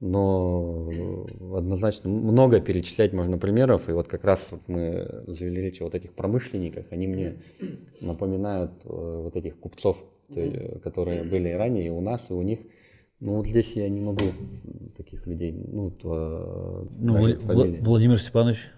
Но 0.01 0.89
э, 0.93 1.57
однозначно 1.57 2.09
много 2.09 2.61
перечислять 2.61 3.13
можно 3.13 3.37
примеров, 3.37 3.89
и 3.89 3.93
вот 3.93 4.07
как 4.07 4.23
раз 4.25 4.49
вот 4.53 4.61
мы 4.69 5.25
завели 5.27 5.61
речь 5.61 5.81
о 5.81 5.85
вот 5.85 5.95
этих 5.97 6.13
промышленниках, 6.13 6.87
они 6.91 7.09
мне 7.09 7.43
напоминают 8.01 8.71
э, 8.85 9.21
вот 9.25 9.35
этих 9.35 9.59
купцов, 9.59 9.97
есть, 10.29 10.83
которые 10.83 11.25
были 11.25 11.49
и 11.49 11.53
ранее 11.53 11.87
и 11.87 11.91
у 11.91 12.01
нас, 12.01 12.31
и 12.31 12.33
у 12.33 12.43
них. 12.43 12.61
Ну 13.19 13.35
вот 13.35 13.49
здесь 13.49 13.73
я 13.73 13.89
не 13.89 14.01
могу 14.01 14.23
таких 14.97 15.27
людей, 15.27 15.53
ну, 15.53 15.91
то, 15.91 16.89
э, 16.93 16.97
Ну. 16.99 17.37
Владимир 17.81 18.21
Степанович 18.21 18.71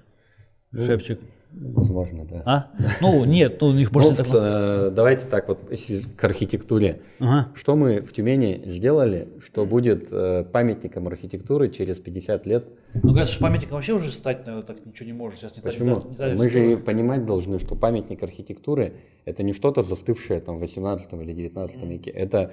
Шевчик. 0.72 1.20
Возможно, 1.52 2.24
да. 2.24 2.42
А? 2.46 2.70
Ну, 3.00 3.24
нет, 3.24 3.60
ну, 3.60 3.68
у 3.68 3.72
них 3.72 3.90
Ну, 3.92 4.00
может... 4.00 4.18
так- 4.18 4.26
э, 4.32 4.90
давайте 4.94 5.26
так 5.26 5.48
вот, 5.48 5.58
если 5.70 6.00
к 6.02 6.22
архитектуре. 6.24 7.00
Ага. 7.18 7.48
Что 7.54 7.74
мы 7.76 8.00
в 8.02 8.12
Тюмени 8.12 8.62
сделали, 8.66 9.28
что 9.44 9.66
будет 9.66 10.08
э, 10.12 10.44
памятником 10.44 11.08
архитектуры 11.08 11.68
через 11.68 11.98
50 11.98 12.46
лет 12.46 12.66
Ну, 12.94 13.10
говорят, 13.10 13.28
что 13.28 13.42
памятником 13.42 13.76
вообще 13.76 13.94
уже 13.94 14.10
стать, 14.12 14.46
наверное, 14.46 14.64
так 14.66 14.86
ничего 14.86 15.06
не 15.06 15.12
может. 15.12 15.40
Сейчас 15.40 15.56
не 15.56 15.62
так- 15.62 15.72
Почему? 15.72 15.88
не 15.88 15.94
так- 15.96 16.08
не 16.10 16.16
так- 16.16 16.36
Мы 16.36 16.48
же 16.48 16.76
понимать 16.76 17.26
должны, 17.26 17.58
что 17.58 17.74
памятник 17.74 18.22
архитектуры 18.22 18.94
это 19.24 19.42
не 19.42 19.52
что-то 19.52 19.82
застывшее 19.82 20.40
там 20.40 20.56
в 20.58 20.60
18 20.60 21.20
или 21.20 21.32
19 21.32 21.82
веке. 21.84 22.10
Это 22.10 22.52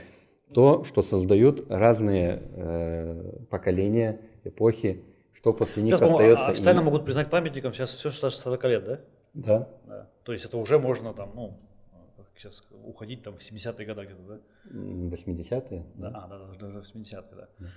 то, 0.54 0.84
что 0.86 1.04
создают 1.04 1.66
разные 1.70 2.42
э, 2.56 3.34
поколения, 3.50 4.22
эпохи, 4.44 5.02
что 5.38 5.54
после 5.54 5.84
них 5.84 5.96
Сейчас, 5.96 6.12
остается. 6.12 6.48
официально 6.48 6.80
и- 6.80 6.84
могут 6.84 7.06
признать 7.06 7.30
памятником 7.30 7.74
сейчас 7.74 7.92
все, 7.92 8.10
что 8.10 8.18
старше 8.18 8.38
40 8.38 8.64
лет, 8.66 8.84
да? 8.84 9.00
Да. 9.34 9.70
Да. 9.86 10.08
То 10.24 10.34
есть 10.34 10.46
это 10.46 10.58
уже 10.58 10.80
можно 10.80 11.14
там, 11.14 11.32
ну, 11.36 11.58
сейчас 12.36 12.64
уходить 12.86 13.22
там 13.22 13.36
в 13.36 13.42
70-е 13.42 13.86
годы 13.86 14.06
где-то, 14.06 14.22
да? 14.28 14.40
80-е? 14.72 15.86
Да, 15.96 16.08
а, 16.08 16.28
да, 16.28 16.40
даже 16.60 16.80
в 16.80 16.96
80-е, 16.96 17.22
да. 17.36 17.48
да. 17.60 17.68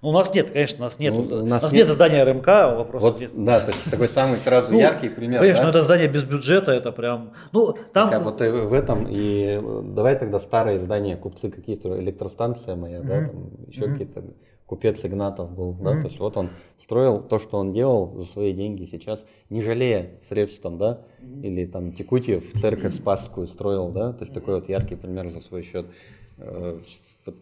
Ну, 0.00 0.08
у 0.08 0.12
нас 0.12 0.32
нет, 0.34 0.50
конечно, 0.50 0.78
у 0.78 0.88
нас 0.88 0.98
нет. 0.98 1.12
Ну, 1.12 1.20
у 1.20 1.44
нас, 1.44 1.62
у 1.62 1.66
нас 1.66 1.72
нет, 1.72 1.86
нет 1.86 1.88
здания 1.88 2.24
РМК, 2.24 2.46
вопрос 2.46 3.02
вот, 3.02 3.20
нет. 3.20 3.32
Да, 3.34 3.60
то 3.60 3.66
есть 3.66 3.90
такой 3.90 4.08
самый 4.08 4.38
сразу 4.38 4.72
ну, 4.72 4.78
яркий 4.78 5.10
пример. 5.10 5.40
Конечно, 5.40 5.64
да? 5.64 5.70
это 5.70 5.82
здание 5.82 6.08
без 6.08 6.24
бюджета, 6.24 6.72
это 6.72 6.92
прям. 6.92 7.34
Ну, 7.52 7.72
там. 7.92 8.10
Так, 8.10 8.20
а 8.20 8.24
вот 8.24 8.40
в 8.40 8.72
этом 8.72 9.06
и 9.08 9.60
давай 9.84 10.18
тогда 10.18 10.38
старые 10.40 10.80
здания, 10.80 11.16
купцы 11.16 11.50
какие-то, 11.50 12.00
электростанция 12.00 12.74
моя, 12.74 13.00
mm-hmm. 13.00 13.06
да, 13.06 13.26
там 13.26 13.50
еще 13.66 13.84
mm-hmm. 13.84 13.92
какие-то 13.92 14.24
купец 14.70 15.04
Игнатов 15.04 15.52
был, 15.52 15.72
да, 15.72 15.96
mm-hmm. 15.96 16.02
то 16.02 16.06
есть 16.06 16.20
вот 16.20 16.36
он 16.36 16.48
строил 16.78 17.20
то, 17.20 17.40
что 17.40 17.58
он 17.58 17.72
делал 17.72 18.16
за 18.16 18.24
свои 18.24 18.52
деньги 18.52 18.84
сейчас, 18.84 19.24
не 19.48 19.62
жалея 19.62 20.20
средств 20.22 20.60
там, 20.60 20.78
да, 20.78 21.04
mm-hmm. 21.20 21.42
или 21.42 21.66
там 21.66 21.92
Текутьев 21.92 22.52
церковь 22.52 22.94
Спасскую 22.94 23.48
строил, 23.48 23.88
да, 23.88 24.12
то 24.12 24.22
есть 24.22 24.32
такой 24.32 24.54
вот 24.54 24.68
яркий 24.68 24.94
пример 24.94 25.28
за 25.28 25.40
свой 25.40 25.64
счет. 25.64 25.86
Э, 26.38 26.78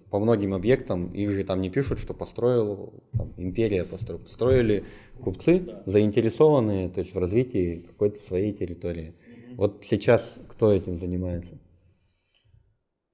по 0.08 0.18
многим 0.18 0.54
объектам 0.54 1.12
их 1.12 1.30
же 1.32 1.44
там 1.44 1.60
не 1.60 1.68
пишут, 1.68 1.98
что 1.98 2.14
построил 2.14 2.94
там, 3.12 3.30
империя, 3.36 3.84
построил, 3.84 4.20
построили 4.20 4.84
купцы, 5.22 5.68
заинтересованные, 5.84 6.88
то 6.88 7.00
есть 7.00 7.14
в 7.14 7.18
развитии 7.18 7.84
какой-то 7.88 8.22
своей 8.22 8.54
территории. 8.54 9.12
Mm-hmm. 9.12 9.54
Вот 9.56 9.82
сейчас 9.82 10.38
кто 10.48 10.72
этим 10.72 10.98
занимается? 10.98 11.57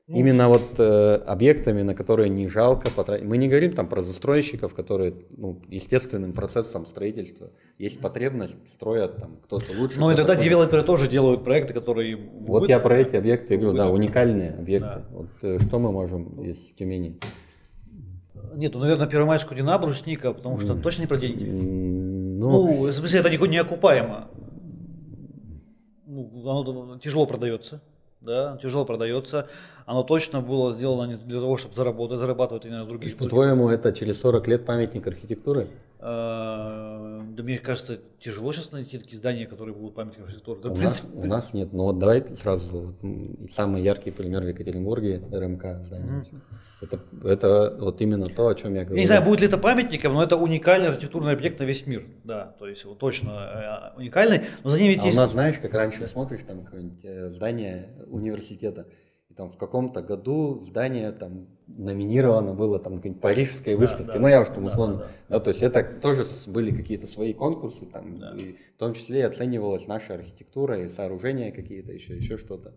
Ну, 0.06 0.18
Именно 0.18 0.50
вот 0.50 0.78
э, 0.78 1.14
объектами, 1.26 1.80
на 1.80 1.94
которые 1.94 2.28
не 2.28 2.46
жалко 2.46 2.90
потратить. 2.90 3.24
Мы 3.24 3.38
не 3.38 3.48
говорим 3.48 3.72
там 3.72 3.86
про 3.86 4.02
застройщиков, 4.02 4.74
которые 4.74 5.14
ну, 5.30 5.62
естественным 5.68 6.34
процессом 6.34 6.84
строительства 6.84 7.48
есть 7.78 8.00
потребность, 8.00 8.54
строят 8.68 9.16
там 9.16 9.38
кто-то 9.44 9.64
лучше. 9.78 9.98
Ну 9.98 10.10
и 10.10 10.14
тогда 10.14 10.36
девелоперы 10.36 10.82
тоже 10.82 11.08
делают 11.08 11.42
проекты, 11.42 11.72
которые... 11.72 12.16
Вот 12.16 12.48
убыток, 12.50 12.68
я 12.68 12.80
про 12.80 12.98
эти 12.98 13.16
объекты 13.16 13.56
говорю, 13.56 13.78
да, 13.78 13.88
уникальные 13.88 14.50
объекты. 14.50 14.88
Да. 14.88 15.04
Вот 15.10 15.30
э, 15.40 15.58
что 15.66 15.78
мы 15.78 15.90
можем 15.90 16.38
из 16.42 16.58
Тюмени? 16.74 17.18
Нет, 18.56 18.74
ну, 18.74 18.80
наверное, 18.80 19.06
Первомайскую 19.06 19.56
Дина, 19.56 19.78
Брусника, 19.78 20.34
потому 20.34 20.60
что 20.60 20.74
mm. 20.74 20.82
точно 20.82 21.00
не 21.00 21.06
про 21.06 21.16
деньги. 21.16 21.44
Mm, 21.44 22.38
ну, 22.40 22.50
ну, 22.50 22.82
в 22.88 22.92
смысле, 22.92 23.20
это 23.20 23.30
не 23.30 23.56
окупаемо. 23.56 24.28
Ну, 26.06 26.50
оно 26.50 26.98
тяжело 26.98 27.24
продается 27.24 27.80
да, 28.24 28.58
тяжело 28.62 28.84
продается. 28.84 29.48
Оно 29.86 30.02
точно 30.02 30.40
было 30.40 30.72
сделано 30.72 31.10
не 31.10 31.16
для 31.16 31.40
того, 31.40 31.56
чтобы 31.56 31.74
заработать, 31.74 32.18
зарабатывать 32.18 32.64
именно 32.64 32.86
других. 32.86 33.16
По-твоему, 33.16 33.68
это 33.68 33.92
через 33.92 34.20
40 34.20 34.48
лет 34.48 34.64
памятник 34.64 35.06
архитектуры? 35.06 35.68
А, 36.00 37.22
да 37.30 37.42
мне 37.42 37.58
кажется, 37.58 37.98
тяжело 38.20 38.52
сейчас 38.52 38.72
найти 38.72 38.98
такие 38.98 39.16
здания, 39.16 39.46
которые 39.46 39.74
будут 39.74 39.94
памятником 39.94 40.24
архитектуры. 40.24 40.60
Да, 40.60 40.70
у, 40.70 40.76
нас, 40.76 41.06
у 41.14 41.26
нас 41.26 41.54
нет. 41.54 41.72
Но 41.72 41.84
вот 41.84 41.98
давай 41.98 42.24
сразу, 42.36 42.94
вот, 43.02 43.50
самый 43.50 43.82
яркий 43.82 44.10
пример 44.10 44.42
в 44.42 44.48
Екатеринбурге, 44.48 45.22
РМК 45.32 45.84
здание. 45.84 46.20
Mm-hmm. 46.20 46.40
Это, 46.84 47.00
это 47.24 47.76
вот 47.80 48.00
именно 48.00 48.26
то, 48.26 48.48
о 48.48 48.54
чем 48.54 48.74
я 48.74 48.82
говорю. 48.84 48.96
Я 48.96 49.02
не 49.02 49.06
знаю, 49.06 49.22
будет 49.22 49.40
ли 49.40 49.46
это 49.46 49.58
памятником, 49.58 50.14
но 50.14 50.22
это 50.22 50.36
уникальный 50.36 50.88
архитектурный 50.88 51.32
объект 51.32 51.58
на 51.58 51.64
весь 51.64 51.86
мир. 51.86 52.06
Да, 52.24 52.54
то 52.58 52.66
есть 52.66 52.84
вот 52.84 52.98
точно 52.98 53.92
э, 53.94 53.98
уникальный. 53.98 54.42
Но 54.62 54.70
за 54.70 54.78
ним 54.78 54.88
ведь 54.88 55.02
а 55.02 55.06
есть... 55.06 55.16
у 55.16 55.20
нас, 55.20 55.32
знаешь, 55.32 55.58
как 55.58 55.72
раньше 55.74 56.06
смотришь 56.06 56.40
там 56.46 56.64
какое-нибудь 56.64 57.04
э, 57.04 57.30
здание 57.30 57.88
университета, 58.08 58.86
и 59.30 59.34
там 59.34 59.50
в 59.50 59.56
каком-то 59.56 60.02
году 60.02 60.60
здание 60.60 61.10
там 61.12 61.48
номинировано 61.66 62.54
было 62.54 62.78
там 62.78 62.96
на 62.96 63.14
парижской 63.14 63.74
выставке, 63.74 64.12
да, 64.12 64.18
ну 64.20 64.28
я 64.28 64.42
уж 64.42 64.48
там 64.48 64.64
условно, 64.66 64.96
да, 64.96 65.02
да, 65.02 65.08
да. 65.28 65.38
да, 65.38 65.40
то 65.40 65.50
есть 65.50 65.62
это 65.62 65.82
тоже 65.82 66.24
были 66.46 66.74
какие-то 66.74 67.06
свои 67.06 67.32
конкурсы 67.32 67.86
там, 67.86 68.18
да. 68.18 68.34
и 68.36 68.56
в 68.76 68.78
том 68.78 68.94
числе 68.94 69.20
и 69.20 69.22
оценивалась 69.22 69.86
наша 69.86 70.14
архитектура 70.14 70.80
и 70.82 70.88
сооружения 70.88 71.52
какие-то 71.52 71.92
еще, 71.92 72.16
еще 72.16 72.36
что-то. 72.36 72.74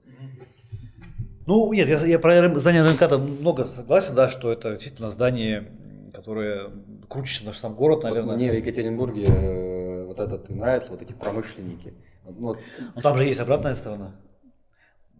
Ну, 1.47 1.71
нет, 1.71 1.87
я, 1.87 1.97
я 2.05 2.19
про 2.19 2.59
здание 2.59 2.83
РНК 2.83 3.07
там 3.07 3.21
много 3.21 3.63
согласен, 3.63 4.13
да, 4.15 4.29
что 4.29 4.51
это 4.51 4.71
действительно 4.71 5.09
здание, 5.09 5.71
которое 6.13 6.69
круче 7.07 7.45
наш 7.45 7.57
сам 7.57 7.73
город, 7.73 8.03
наверное. 8.03 8.31
Вот 8.31 8.35
мне 8.35 8.51
в 8.51 8.55
Екатеринбурге 8.55 9.27
э, 9.29 10.05
вот 10.05 10.19
этот 10.19 10.49
нравится, 10.49 10.91
вот 10.91 11.01
эти 11.01 11.13
промышленники. 11.13 11.93
Вот. 12.25 12.59
Но 12.95 13.01
там 13.01 13.17
же 13.17 13.23
есть 13.23 13.39
обратная 13.39 13.75
сторона. 13.75 14.11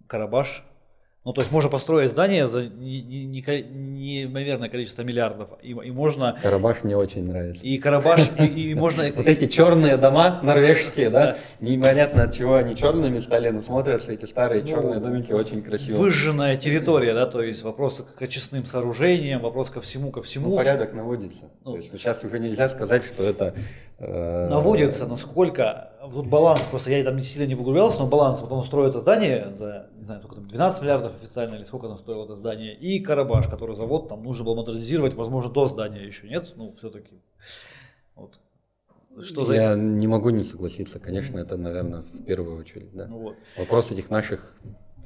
Карабаш, 0.08 0.66
ну, 1.28 1.34
то 1.34 1.42
есть 1.42 1.52
можно 1.52 1.70
построить 1.70 2.12
здание 2.12 2.48
за 2.48 2.68
неимоверное 2.68 4.70
количество 4.70 5.02
миллиардов, 5.02 5.50
и, 5.62 5.72
и 5.72 5.92
можно... 5.92 6.40
Карабаш 6.42 6.86
мне 6.86 6.96
очень 6.96 7.26
нравится. 7.26 7.66
И 7.66 7.78
Карабаш, 7.80 8.32
и, 8.40 8.46
и 8.46 8.74
можно... 8.74 9.12
Вот 9.14 9.28
эти 9.28 9.48
черные 9.48 9.98
дома 9.98 10.40
норвежские, 10.42 11.10
да, 11.10 11.38
непонятно 11.60 12.24
от 12.24 12.34
чего 12.34 12.56
они 12.56 12.78
черными 12.78 13.20
стали, 13.20 13.50
но 13.50 13.62
смотрятся 13.62 14.14
эти 14.14 14.24
старые 14.24 14.64
ну, 14.64 14.70
черные 14.70 15.00
домики 15.02 15.34
очень 15.34 15.62
красиво. 15.62 15.98
Выжженная 15.98 16.56
территория, 16.56 17.14
да, 17.14 17.26
то 17.26 17.44
есть 17.44 17.62
вопрос 17.62 18.06
к 18.18 18.22
очистным 18.22 18.66
сооружениям, 18.66 19.42
вопрос 19.42 19.70
ко 19.70 19.82
всему, 19.82 20.12
ко 20.12 20.22
всему. 20.22 20.52
Ну, 20.52 20.56
порядок 20.56 20.94
наводится. 20.94 21.52
Ну, 21.66 21.72
то 21.72 21.78
есть 21.78 21.92
сейчас 21.92 22.24
уже 22.24 22.40
нельзя 22.40 22.70
сказать, 22.70 23.04
что 23.04 23.24
это... 23.24 23.54
Э, 24.00 24.48
наводится, 24.48 25.08
но 25.08 25.18
сколько 25.18 25.90
тут 26.14 26.28
баланс, 26.28 26.62
просто 26.70 26.92
я 26.92 27.04
там 27.04 27.16
не 27.16 27.24
сильно 27.24 27.48
не 27.48 27.56
погружался, 27.56 28.00
но 28.00 28.08
баланс, 28.08 28.42
вот 28.42 28.52
он 28.52 28.64
строит 28.64 28.90
это 28.90 29.00
здание 29.00 29.54
за, 29.54 29.90
не 29.96 30.06
знаю, 30.06 30.22
сколько 30.22 30.36
там, 30.36 30.48
12 30.48 30.82
миллиардов 30.82 31.16
официально, 31.16 31.56
или 31.56 31.64
сколько 31.64 31.88
оно 31.88 31.98
стоило 31.98 32.26
это 32.26 32.36
здание, 32.36 32.76
и 32.76 33.00
Карабаш, 33.00 33.48
который 33.48 33.76
завод, 33.76 34.10
там 34.10 34.24
нужно 34.24 34.46
было 34.46 34.56
модернизировать, 34.56 35.14
возможно, 35.16 35.52
до 35.52 35.66
здания 35.68 36.06
еще 36.06 36.28
нет, 36.28 36.54
ну, 36.56 36.74
все-таки. 36.78 37.22
Вот. 38.16 38.40
Что 39.20 39.52
я 39.52 39.76
за... 39.76 39.82
не 39.82 40.08
могу 40.08 40.30
не 40.30 40.44
согласиться, 40.44 41.00
конечно, 41.00 41.40
это, 41.40 41.58
наверное, 41.58 42.02
в 42.02 42.24
первую 42.26 42.58
очередь, 42.60 42.94
да. 42.94 43.08
Ну, 43.08 43.20
вот. 43.20 43.36
Вопрос 43.58 43.92
этих 43.92 44.10
наших 44.10 44.56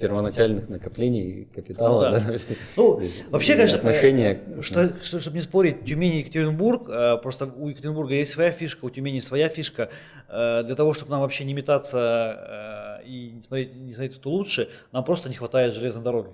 первоначальных 0.02 0.70
накоплений 0.70 1.48
капитала. 1.54 2.10
Ну, 2.10 2.20
да. 2.20 2.20
Да? 2.20 2.40
ну 2.76 3.02
вообще, 3.30 3.56
конечно, 3.56 3.78
отношения... 3.78 4.40
что, 4.62 4.92
что, 5.02 5.20
чтобы 5.20 5.38
не 5.38 5.44
спорить, 5.44 5.86
Тюмень 5.86 6.16
и 6.16 6.20
Екатеринбург, 6.20 6.90
э, 6.90 7.18
просто 7.18 7.46
у 7.46 7.70
Екатеринбурга 7.70 8.16
есть 8.16 8.32
своя 8.32 8.52
фишка, 8.52 8.86
у 8.86 8.90
Тюмени 8.90 9.20
своя 9.20 9.48
фишка. 9.48 9.90
Э, 10.28 10.64
для 10.66 10.76
того, 10.76 10.94
чтобы 10.94 11.12
нам 11.12 11.22
вообще 11.22 11.44
не 11.44 11.54
метаться 11.54 13.00
э, 13.02 13.08
и 13.08 13.32
не 13.32 13.44
смотреть, 13.44 13.76
не 13.76 13.94
смотреть, 13.94 14.18
кто 14.18 14.30
лучше, 14.32 14.70
нам 14.92 15.04
просто 15.04 15.30
не 15.30 15.36
хватает 15.36 15.74
железной 15.74 16.04
дороги 16.04 16.30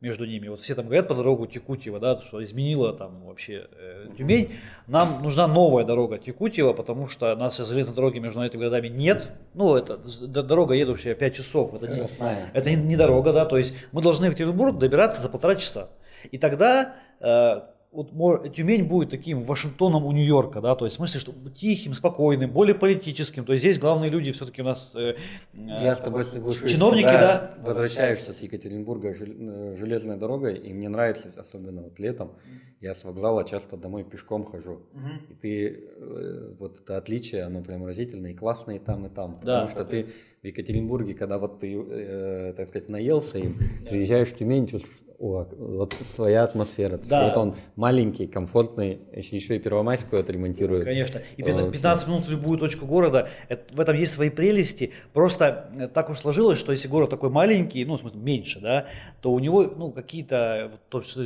между 0.00 0.26
ними. 0.26 0.48
Вот 0.48 0.60
все 0.60 0.74
там 0.74 0.86
говорят 0.86 1.08
по 1.08 1.14
дорогу 1.14 1.46
Текутьева, 1.46 1.98
да, 1.98 2.20
что 2.20 2.44
изменила 2.44 2.92
там 2.92 3.24
вообще 3.24 3.66
э, 3.72 4.08
Тюмень. 4.16 4.52
Нам 4.86 5.22
нужна 5.22 5.46
новая 5.46 5.84
дорога 5.84 6.18
Текутьева, 6.18 6.74
потому 6.74 7.08
что 7.08 7.34
нас 7.34 7.56
железной 7.56 7.94
дороги 7.94 8.18
между 8.18 8.42
этими 8.42 8.60
городами 8.60 8.88
нет. 8.88 9.28
Ну, 9.54 9.74
это 9.74 9.96
дорога 10.26 10.74
едущая 10.74 11.14
5 11.14 11.34
часов. 11.34 11.74
Это, 11.74 11.88
не, 11.88 12.04
это 12.52 12.70
не, 12.70 12.76
не 12.76 12.96
дорога, 12.96 13.32
да, 13.32 13.46
то 13.46 13.56
есть 13.56 13.74
мы 13.92 14.02
должны 14.02 14.26
в 14.26 14.30
Екатеринбург 14.30 14.78
добираться 14.78 15.22
за 15.22 15.30
полтора 15.30 15.54
часа. 15.54 15.88
И 16.30 16.36
тогда 16.36 16.96
э, 17.20 17.60
вот 17.92 18.54
Тюмень 18.54 18.84
будет 18.84 19.10
таким 19.10 19.42
Вашингтоном 19.42 20.04
у 20.04 20.12
Нью-Йорка, 20.12 20.60
да, 20.60 20.74
то 20.74 20.84
есть 20.84 20.96
в 20.96 20.98
смысле, 20.98 21.20
что 21.20 21.32
тихим, 21.54 21.94
спокойным, 21.94 22.50
более 22.50 22.74
политическим, 22.74 23.44
то 23.44 23.52
есть 23.52 23.62
здесь 23.62 23.78
главные 23.78 24.10
люди 24.10 24.32
все-таки 24.32 24.62
у 24.62 24.64
нас 24.64 24.92
э, 24.94 25.14
Я 25.54 25.96
с 25.96 26.00
тобой 26.00 26.24
соглашусь. 26.24 26.70
Чиновники, 26.70 27.04
да. 27.04 27.54
Возвращаешься 27.62 28.32
с 28.32 28.40
Екатеринбурга 28.42 29.14
э, 29.18 29.76
железной 29.78 30.16
дорогой, 30.16 30.56
и 30.56 30.72
мне 30.72 30.88
нравится, 30.88 31.32
особенно 31.36 31.82
вот 31.82 31.98
летом, 31.98 32.32
я 32.80 32.94
с 32.94 33.04
вокзала 33.04 33.44
часто 33.44 33.76
домой 33.76 34.04
пешком 34.04 34.44
хожу, 34.44 34.72
угу. 34.72 35.08
и 35.30 35.34
ты, 35.34 35.88
э, 35.96 36.54
вот 36.58 36.80
это 36.80 36.98
отличие, 36.98 37.44
оно 37.44 37.62
прям 37.62 37.86
разительное, 37.86 38.32
и 38.32 38.34
классное 38.34 38.76
и 38.76 38.78
там, 38.78 39.06
и 39.06 39.08
там, 39.08 39.40
потому 39.40 39.66
да, 39.66 39.68
что 39.68 39.84
ты 39.84 40.06
в 40.42 40.46
Екатеринбурге, 40.46 41.14
когда 41.14 41.38
вот 41.38 41.60
ты, 41.60 41.74
э, 41.74 42.52
так 42.56 42.68
сказать, 42.68 42.88
наелся 42.88 43.38
им, 43.38 43.58
приезжаешь 43.88 44.28
в 44.28 44.36
Тюмень, 44.36 44.66
чувствуешь, 44.66 45.05
вот 45.18 45.94
своя 46.06 46.44
атмосфера. 46.44 46.98
Да. 46.98 47.26
Вот 47.26 47.36
он 47.36 47.56
маленький, 47.76 48.26
комфортный, 48.26 49.00
если 49.14 49.36
еще 49.36 49.56
и 49.56 49.58
Первомайскую 49.58 50.20
отремонтируют. 50.20 50.84
Конечно. 50.84 51.22
И 51.36 51.42
15 51.42 52.08
минут 52.08 52.24
в 52.24 52.30
любую 52.30 52.58
точку 52.58 52.86
города, 52.86 53.28
это, 53.48 53.74
в 53.74 53.80
этом 53.80 53.96
есть 53.96 54.12
свои 54.12 54.30
прелести. 54.30 54.92
Просто 55.12 55.70
э, 55.78 55.88
так 55.88 56.10
уж 56.10 56.18
сложилось, 56.18 56.58
что 56.58 56.72
если 56.72 56.88
город 56.88 57.10
такой 57.10 57.30
маленький, 57.30 57.84
ну, 57.84 57.96
в 57.96 58.00
смысле, 58.00 58.20
меньше, 58.20 58.60
да, 58.60 58.86
то 59.20 59.32
у 59.32 59.38
него, 59.38 59.64
ну, 59.64 59.90
какие-то, 59.90 60.72
то, 60.88 61.02
что 61.02 61.24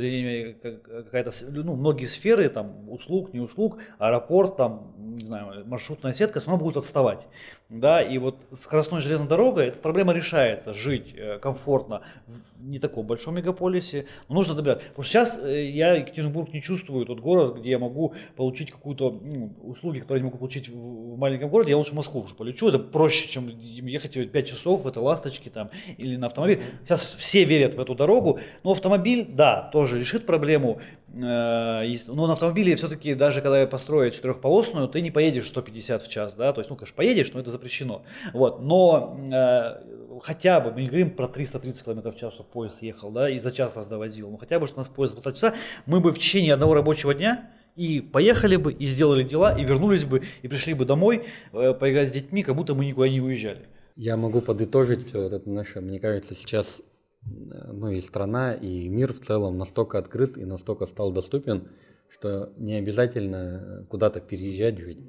какая-то, 0.61 1.31
ну, 1.49 1.75
многие 1.75 2.05
сферы, 2.05 2.49
там, 2.49 2.89
услуг, 2.89 3.33
не 3.33 3.39
услуг, 3.39 3.79
аэропорт, 3.97 4.57
там, 4.57 4.93
не 4.97 5.25
знаю, 5.25 5.65
маршрутная 5.65 6.13
сетка, 6.13 6.39
все 6.39 6.49
равно 6.49 6.63
будут 6.63 6.77
отставать. 6.83 7.27
Да, 7.69 8.01
и 8.01 8.17
вот 8.17 8.45
скоростной 8.51 9.01
железной 9.01 9.27
дорогой 9.27 9.67
эта 9.67 9.79
проблема 9.79 10.13
решается, 10.13 10.73
жить 10.73 11.13
э, 11.15 11.39
комфортно 11.39 12.01
в 12.27 12.63
не 12.63 12.79
таком 12.79 13.07
большом 13.07 13.35
мегаполисе, 13.35 13.80
но 14.27 14.35
нужно 14.35 14.53
добираться. 14.53 14.85
Потому 14.89 15.03
что 15.03 15.11
сейчас 15.11 15.39
э, 15.41 15.69
я 15.69 15.95
Екатеринбург 15.95 16.53
не 16.53 16.61
чувствую 16.61 17.05
тот 17.05 17.19
город, 17.19 17.57
где 17.59 17.71
я 17.71 17.79
могу 17.79 18.13
получить 18.35 18.71
какую-то 18.71 19.11
ну, 19.11 19.53
услуги, 19.63 19.99
которые 19.99 20.19
я 20.19 20.23
не 20.23 20.25
могу 20.25 20.37
получить 20.37 20.69
в, 20.69 20.73
в 20.73 21.17
маленьком 21.17 21.49
городе, 21.49 21.71
я 21.71 21.77
лучше 21.77 21.91
в 21.91 21.95
Москву 21.95 22.21
уже 22.21 22.35
полечу, 22.35 22.69
это 22.69 22.79
проще, 22.79 23.27
чем 23.27 23.47
ехать 23.47 24.31
5 24.31 24.47
часов 24.47 24.83
в 24.83 24.87
этой 24.87 24.99
ласточке 24.99 25.49
там 25.49 25.69
или 25.97 26.15
на 26.15 26.27
автомобиле. 26.27 26.61
Сейчас 26.83 27.13
все 27.13 27.43
верят 27.43 27.75
в 27.75 27.81
эту 27.81 27.95
дорогу, 27.95 28.39
но 28.63 28.71
автомобиль, 28.71 29.25
да, 29.27 29.69
тоже 29.71 29.99
решит 29.99 30.25
проблему, 30.25 30.79
Э, 31.13 31.83
но 32.07 32.27
на 32.27 32.33
автомобиле 32.33 32.75
все-таки, 32.75 33.13
даже 33.15 33.41
когда 33.41 33.59
я 33.59 33.67
построю 33.67 34.11
четырехполосную, 34.11 34.87
ты 34.87 35.01
не 35.01 35.11
поедешь 35.11 35.47
150 35.49 36.01
в 36.03 36.07
час, 36.07 36.35
да, 36.35 36.53
то 36.53 36.61
есть, 36.61 36.69
ну, 36.69 36.75
конечно, 36.75 36.95
поедешь, 36.95 37.33
но 37.33 37.39
это 37.39 37.51
запрещено. 37.51 38.03
Вот, 38.33 38.61
но 38.61 39.17
э, 39.31 40.19
хотя 40.21 40.61
бы, 40.61 40.71
мы 40.71 40.81
не 40.81 40.87
говорим 40.87 41.11
про 41.11 41.27
330 41.27 41.83
км 41.83 42.11
в 42.11 42.15
час, 42.15 42.33
чтобы 42.33 42.49
поезд 42.49 42.81
ехал, 42.81 43.11
да, 43.11 43.29
и 43.29 43.39
за 43.39 43.51
час 43.51 43.70
нас 43.75 43.87
довозил, 43.87 44.29
но 44.29 44.37
хотя 44.37 44.59
бы, 44.59 44.67
что 44.67 44.77
нас 44.77 44.87
поезд 44.87 45.15
полтора 45.15 45.35
часа, 45.35 45.55
мы 45.85 45.99
бы 45.99 46.11
в 46.11 46.19
течение 46.19 46.53
одного 46.53 46.73
рабочего 46.73 47.13
дня 47.13 47.51
и 47.75 48.01
поехали 48.01 48.55
бы, 48.55 48.73
и 48.73 48.85
сделали 48.85 49.23
дела, 49.23 49.57
и 49.57 49.63
вернулись 49.63 50.03
бы, 50.03 50.23
и 50.41 50.47
пришли 50.47 50.73
бы 50.73 50.85
домой, 50.85 51.25
э, 51.53 51.73
поиграть 51.73 52.09
с 52.09 52.11
детьми, 52.11 52.43
как 52.43 52.55
будто 52.55 52.75
мы 52.75 52.85
никуда 52.85 53.09
не 53.09 53.21
уезжали. 53.21 53.67
Я 53.95 54.17
могу 54.17 54.41
подытожить 54.41 55.07
все 55.07 55.23
это 55.23 55.41
наше, 55.49 55.81
мне 55.81 55.99
кажется, 55.99 56.35
сейчас 56.35 56.81
э, 57.23 57.71
ну 57.71 57.89
и 57.89 58.01
страна, 58.01 58.53
и 58.53 58.89
мир 58.89 59.13
в 59.13 59.19
целом 59.19 59.57
настолько 59.57 59.97
открыт 59.97 60.37
и 60.37 60.45
настолько 60.45 60.85
стал 60.85 61.11
доступен, 61.11 61.69
что 62.09 62.51
не 62.57 62.75
обязательно 62.75 63.85
куда-то 63.89 64.19
переезжать 64.19 64.77
жить. 64.77 64.99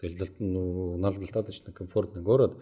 То 0.00 0.06
есть 0.06 0.18
ну, 0.38 0.94
у 0.94 0.96
нас 0.96 1.16
достаточно 1.16 1.72
комфортный 1.72 2.22
город, 2.22 2.56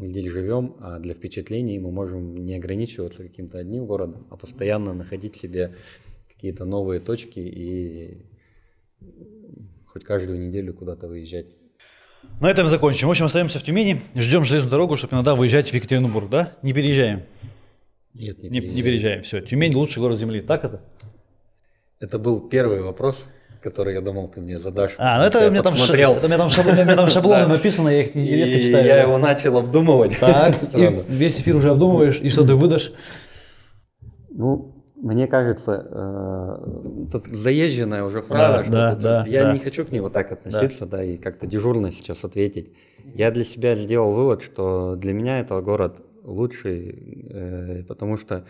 мы 0.00 0.08
здесь 0.08 0.32
живем, 0.32 0.76
а 0.80 0.98
для 0.98 1.12
впечатлений 1.12 1.78
мы 1.78 1.92
можем 1.92 2.34
не 2.34 2.54
ограничиваться 2.56 3.22
каким-то 3.22 3.58
одним 3.58 3.84
городом, 3.84 4.26
а 4.30 4.36
постоянно 4.36 4.94
находить 4.94 5.36
себе 5.36 5.76
какие-то 6.26 6.64
новые 6.64 7.00
точки 7.00 7.40
и 7.40 8.16
хоть 9.86 10.04
каждую 10.04 10.38
неделю 10.38 10.72
куда-то 10.72 11.06
выезжать. 11.06 11.46
На 12.40 12.50
этом 12.50 12.66
закончим. 12.68 13.08
В 13.08 13.10
общем, 13.10 13.26
остаемся 13.26 13.58
в 13.58 13.62
Тюмени, 13.62 14.00
ждем 14.14 14.44
железную 14.44 14.70
дорогу, 14.70 14.96
чтобы 14.96 15.14
иногда 15.14 15.34
выезжать 15.34 15.68
в 15.68 15.74
Екатеринбург, 15.74 16.30
да? 16.30 16.56
Не 16.62 16.72
переезжаем. 16.72 17.24
Нет, 18.14 18.42
не, 18.42 18.48
Не, 18.48 18.60
переезжаем. 18.60 18.74
не 18.74 18.82
переезжаем. 18.82 19.22
Все. 19.22 19.40
Тюмень 19.42 19.74
лучший 19.74 20.00
город 20.00 20.18
Земли. 20.18 20.40
Так 20.40 20.64
это? 20.64 20.82
Это 21.98 22.18
был 22.18 22.48
первый 22.48 22.82
вопрос, 22.82 23.28
который 23.62 23.94
я 23.94 24.00
думал, 24.00 24.28
ты 24.28 24.40
мне 24.40 24.58
задашь. 24.58 24.94
А, 24.98 25.18
ну 25.20 25.24
это 25.26 25.46
у 25.46 25.50
меня 25.50 25.62
там, 25.62 25.72
подсмотрел. 25.72 26.12
это 26.14 26.24
у 26.26 26.28
меня 26.28 26.38
там 26.38 26.48
шаблон, 26.50 26.78
у 26.78 26.84
меня 26.84 26.96
там 26.96 27.08
шаблоны 27.08 27.46
написаны, 27.56 27.88
я 27.90 28.02
их 28.02 28.14
не- 28.14 28.28
редко 28.28 28.56
И 28.58 28.62
читаю. 28.62 28.86
я 28.86 29.02
его 29.02 29.18
начал 29.18 29.56
обдумывать. 29.58 30.16
Так, 30.20 30.56
весь 31.08 31.38
эфир 31.40 31.56
уже 31.56 31.70
обдумываешь, 31.70 32.20
и 32.20 32.28
что 32.28 32.44
ты 32.46 32.54
выдашь? 32.54 32.92
Ну, 34.30 34.74
мне 34.96 35.26
кажется, 35.26 35.86
э, 35.90 37.08
тут 37.12 37.26
заезженная 37.28 38.04
уже 38.04 38.22
фраза, 38.22 38.58
Да, 38.58 38.62
что 38.64 38.72
да, 38.72 38.90
тут 38.94 39.02
да, 39.02 39.24
я 39.26 39.44
да. 39.44 39.52
не 39.52 39.58
хочу 39.58 39.84
к 39.84 39.90
ней 39.92 40.00
вот 40.00 40.12
так 40.12 40.30
относиться, 40.32 40.86
да. 40.86 41.02
и 41.02 41.16
как-то 41.16 41.46
дежурно 41.46 41.90
сейчас 41.90 42.24
ответить. 42.24 42.72
Я 43.14 43.30
для 43.30 43.44
себя 43.44 43.76
сделал 43.76 44.12
вывод, 44.12 44.42
что 44.42 44.96
для 44.96 45.12
меня 45.12 45.40
это 45.40 45.60
город 45.62 45.96
лучший, 46.22 47.26
э, 47.30 47.82
потому 47.88 48.16
что, 48.18 48.44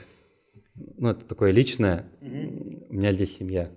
ну, 0.99 1.11
это 1.11 1.25
такое 1.25 1.53
личное, 1.53 2.05
у 2.21 2.95
меня 2.95 3.13
здесь 3.13 3.37
семья, 3.39 3.69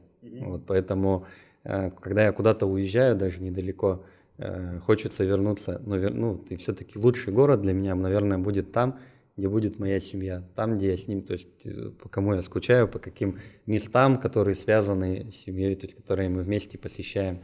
вот, 0.50 0.66
поэтому, 0.66 1.26
э, 1.64 1.92
когда 1.92 2.26
я 2.26 2.32
куда-то 2.32 2.66
уезжаю, 2.66 3.16
даже 3.16 3.42
недалеко, 3.42 4.04
э, 4.38 4.80
хочется 4.80 5.24
вернуться, 5.24 5.82
но 5.86 5.98
вер- 5.98 6.14
ну, 6.14 6.44
и 6.50 6.56
все-таки 6.56 6.98
лучший 7.00 7.34
город 7.34 7.62
для 7.62 7.74
меня, 7.74 7.96
наверное, 7.96 8.38
будет 8.38 8.72
там, 8.72 9.00
где 9.36 9.50
будет 9.50 9.80
моя 9.80 10.00
семья, 10.00 10.44
там, 10.56 10.78
где 10.78 10.92
я 10.92 10.98
с 10.98 11.08
ним, 11.08 11.24
то 11.24 11.34
есть 11.34 11.66
э, 11.66 11.90
по 12.02 12.10
кому 12.10 12.36
я 12.36 12.42
скучаю, 12.42 12.88
по 12.88 13.00
каким 13.00 13.40
местам, 13.66 14.20
которые 14.20 14.56
связаны 14.56 15.32
с 15.32 15.36
семьей, 15.36 15.76
то 15.76 15.86
есть 15.88 15.96
которые 15.96 16.30
мы 16.30 16.44
вместе 16.44 16.78
посещаем. 16.78 17.44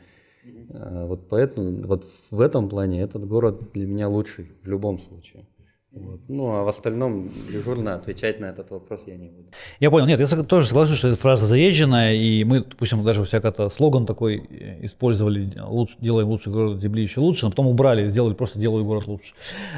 Вот 0.70 1.28
поэтому, 1.30 1.86
вот 1.86 2.08
в 2.32 2.40
этом 2.40 2.70
плане 2.70 3.02
этот 3.02 3.28
город 3.28 3.74
для 3.74 3.86
меня 3.86 4.08
лучший 4.08 4.52
в 4.64 4.68
любом 4.70 4.98
случае. 4.98 5.46
Вот. 5.92 6.20
Ну, 6.28 6.52
а 6.52 6.64
в 6.64 6.68
остальном 6.68 7.30
дежурно 7.52 7.96
отвечать 7.96 8.40
на 8.40 8.46
этот 8.46 8.70
вопрос 8.70 9.02
я 9.08 9.16
не 9.16 9.30
буду. 9.30 9.48
Я 9.80 9.90
понял, 9.90 10.06
нет, 10.06 10.20
я 10.20 10.28
тоже 10.44 10.68
соглашусь, 10.68 11.00
что 11.00 11.08
эта 11.08 11.18
фраза 11.18 11.48
заезженная, 11.48 12.14
и 12.14 12.44
мы, 12.44 12.60
допустим, 12.60 13.04
даже 13.04 13.26
как-то 13.26 13.72
слоган 13.72 14.06
такой 14.06 14.38
э, 14.38 14.86
использовали, 14.86 15.52
лучше, 15.60 15.96
делаем 16.00 16.28
лучший 16.28 16.54
город 16.54 16.80
Земли 16.80 17.02
еще 17.02 17.22
лучше, 17.22 17.46
но 17.46 17.50
потом 17.50 17.66
убрали, 17.68 18.12
сделали 18.12 18.36
просто 18.36 18.60
делаю 18.60 18.86
город 18.86 19.08
лучше. 19.08 19.34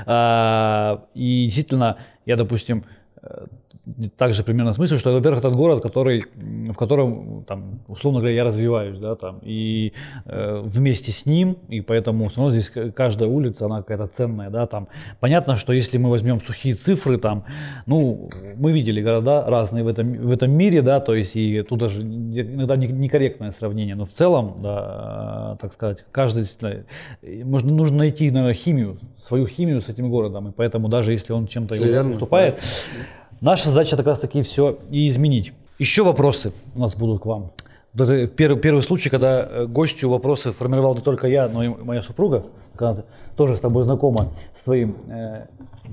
А, 0.06 1.06
и 1.14 1.46
действительно, 1.46 1.98
я, 2.26 2.36
допустим, 2.36 2.84
э, 3.22 3.46
также 4.18 4.44
примерно 4.44 4.74
смысл, 4.74 4.98
что, 4.98 5.12
во-первых, 5.12 5.40
этот 5.40 5.56
город, 5.56 5.82
который, 5.82 6.22
в 6.36 6.74
котором, 6.76 7.44
там, 7.48 7.80
условно 7.88 8.20
говоря, 8.20 8.36
я 8.36 8.44
развиваюсь, 8.44 8.98
да, 9.00 9.16
там, 9.16 9.40
и 9.42 9.94
э, 10.26 10.62
вместе 10.64 11.12
с 11.12 11.26
ним, 11.26 11.58
и 11.68 11.82
поэтому 11.82 12.28
все 12.28 12.38
равно 12.38 12.52
здесь 12.52 12.72
каждая 12.94 13.28
улица, 13.28 13.66
она 13.66 13.78
какая-то 13.78 14.08
ценная, 14.08 14.50
да, 14.50 14.68
там. 14.68 14.88
Понятно, 15.20 15.56
что 15.56 15.74
если 15.74 15.98
мы 15.98 16.10
возьмем 16.12 16.40
сухие 16.42 16.76
цифры, 16.76 17.18
там, 17.18 17.44
ну, 17.88 18.30
мы 18.56 18.72
видели 18.72 19.02
города 19.02 19.46
разные 19.48 19.84
в 19.84 19.88
этом, 19.88 20.14
в 20.14 20.32
этом 20.32 20.52
мире, 20.52 20.84
да, 20.84 21.00
то 21.00 21.16
есть, 21.16 21.36
и 21.36 21.64
тут 21.64 21.80
даже 21.80 22.02
иногда 22.02 22.76
не- 22.76 22.88
некорректное 22.88 23.52
сравнение, 23.52 23.96
но 23.96 24.06
в 24.06 24.14
целом, 24.14 24.58
да, 24.62 25.58
так 25.60 25.74
сказать, 25.74 26.06
каждый, 26.12 26.46
э, 26.62 27.44
можно, 27.44 27.72
нужно 27.72 27.98
найти, 27.98 28.30
наверное, 28.30 28.54
химию, 28.54 29.00
свою 29.18 29.48
химию 29.48 29.82
с 29.82 29.90
этим 29.90 30.12
городом, 30.12 30.50
и 30.50 30.52
поэтому 30.52 30.88
даже 30.88 31.14
если 31.14 31.34
он 31.34 31.48
чем-то 31.48 31.76
уступает, 32.12 32.60
Наша 33.42 33.70
задача 33.70 33.98
как 33.98 34.06
раз 34.06 34.20
таки 34.20 34.44
все 34.44 34.78
и 34.92 35.08
изменить. 35.08 35.52
Еще 35.80 36.04
вопросы 36.04 36.54
у 36.76 36.80
нас 36.80 36.94
будут 36.94 37.24
к 37.24 37.26
вам. 37.26 37.52
Первый, 37.98 38.60
первый 38.60 38.84
случай, 38.84 39.10
когда 39.10 39.42
э, 39.50 39.66
гостю 39.66 40.10
вопросы 40.10 40.52
формировал 40.52 40.94
не 40.94 41.02
только 41.02 41.28
я, 41.28 41.50
но 41.50 41.64
и 41.64 41.68
моя 41.70 42.04
супруга, 42.04 42.46
когда 42.76 43.04
тоже 43.36 43.56
с 43.56 43.60
тобой 43.60 43.84
знакома 43.84 44.30
с 44.54 44.62
твоим, 44.62 44.96
э, 45.10 45.48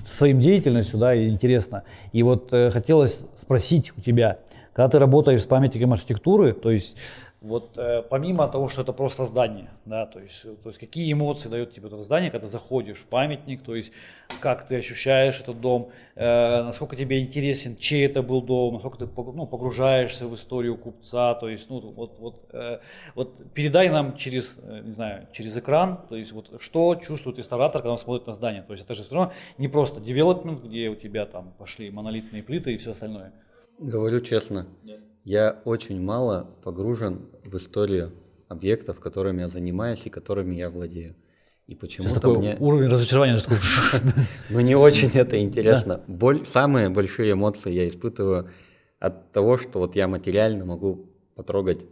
своим 0.04 0.40
деятельностью, 0.40 0.98
да, 0.98 1.14
и 1.14 1.30
интересно. 1.30 1.84
И 2.12 2.22
вот 2.22 2.52
э, 2.52 2.70
хотелось 2.70 3.22
спросить 3.34 3.94
у 3.96 4.02
тебя, 4.02 4.40
когда 4.74 4.90
ты 4.90 4.98
работаешь 4.98 5.42
с 5.42 5.46
памятником 5.46 5.94
архитектуры, 5.94 6.52
то 6.52 6.70
есть 6.70 6.98
вот 7.40 7.78
э, 7.78 8.02
помимо 8.02 8.48
того, 8.48 8.68
что 8.68 8.82
это 8.82 8.92
просто 8.92 9.24
здание, 9.24 9.70
да, 9.84 10.06
то 10.06 10.18
есть, 10.18 10.44
э, 10.44 10.56
то 10.60 10.70
есть 10.70 10.80
какие 10.80 11.12
эмоции 11.12 11.48
дает 11.48 11.72
тебе 11.72 11.86
это 11.86 12.02
здание, 12.02 12.32
когда 12.32 12.48
заходишь 12.48 12.98
в 12.98 13.06
памятник, 13.06 13.62
то 13.62 13.76
есть 13.76 13.92
как 14.40 14.66
ты 14.66 14.76
ощущаешь 14.76 15.40
этот 15.40 15.60
дом, 15.60 15.90
э, 16.16 16.62
насколько 16.64 16.96
тебе 16.96 17.20
интересен, 17.20 17.76
чей 17.76 18.04
это 18.06 18.22
был 18.22 18.42
дом, 18.42 18.74
насколько 18.74 18.98
ты 18.98 19.08
ну, 19.16 19.46
погружаешься 19.46 20.26
в 20.26 20.34
историю 20.34 20.76
купца, 20.76 21.34
то 21.34 21.48
есть, 21.48 21.70
ну, 21.70 21.78
вот, 21.78 22.18
вот, 22.18 22.44
э, 22.52 22.80
вот 23.14 23.52
передай 23.54 23.88
нам 23.88 24.16
через, 24.16 24.58
э, 24.60 24.80
не 24.84 24.92
знаю, 24.92 25.28
через 25.32 25.56
экран, 25.56 26.00
то 26.08 26.16
есть, 26.16 26.32
вот 26.32 26.60
что 26.60 26.96
чувствует 26.96 27.38
реставратор, 27.38 27.82
когда 27.82 27.92
он 27.92 27.98
смотрит 27.98 28.26
на 28.26 28.32
здание, 28.32 28.62
то 28.62 28.72
есть 28.72 28.84
это 28.84 28.94
же 28.94 29.04
все 29.04 29.14
равно 29.14 29.32
не 29.58 29.68
просто 29.68 30.00
девелопмент, 30.00 30.64
где 30.64 30.88
у 30.88 30.96
тебя 30.96 31.24
там 31.24 31.52
пошли 31.56 31.88
монолитные 31.90 32.42
плиты 32.42 32.74
и 32.74 32.78
все 32.78 32.90
остальное. 32.90 33.32
Говорю 33.78 34.20
честно, 34.22 34.66
я 35.28 35.60
очень 35.66 36.00
мало 36.00 36.48
погружен 36.64 37.28
в 37.44 37.54
историю 37.58 38.12
объектов, 38.48 38.98
которыми 38.98 39.42
я 39.42 39.48
занимаюсь 39.48 40.06
и 40.06 40.10
которыми 40.10 40.54
я 40.56 40.70
владею. 40.70 41.16
И 41.66 41.74
почему-то 41.74 42.14
такой 42.14 42.38
мне 42.38 42.56
уровень 42.58 42.88
разочарования, 42.88 43.38
ну, 44.50 44.60
не 44.60 44.74
очень 44.74 45.10
это 45.10 45.38
интересно. 45.38 46.02
Самые 46.46 46.88
большие 46.88 47.32
эмоции 47.32 47.70
я 47.70 47.86
испытываю 47.86 48.48
от 49.00 49.30
того, 49.32 49.58
что 49.58 49.80
вот 49.80 49.96
я 49.96 50.08
материально 50.08 50.64
могу 50.64 51.10
потрогать 51.34 51.84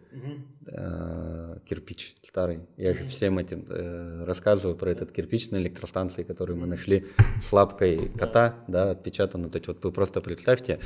э, 0.66 1.58
кирпич 1.68 2.16
старый. 2.26 2.60
Я 2.78 2.94
же 2.94 3.04
всем 3.04 3.38
этим 3.38 3.66
э, 3.68 4.24
рассказываю 4.24 4.78
про 4.78 4.90
этот 4.90 5.12
кирпич 5.12 5.50
на 5.50 5.56
электростанции, 5.56 6.22
который 6.22 6.56
мы 6.56 6.66
нашли 6.66 7.04
с 7.38 7.52
лапкой 7.52 8.10
кота, 8.18 8.54
да, 8.66 8.92
отпечатанный. 8.92 9.50
То 9.50 9.58
есть 9.58 9.68
вот 9.68 9.84
вы 9.84 9.92
просто 9.92 10.22
представьте, 10.22 10.80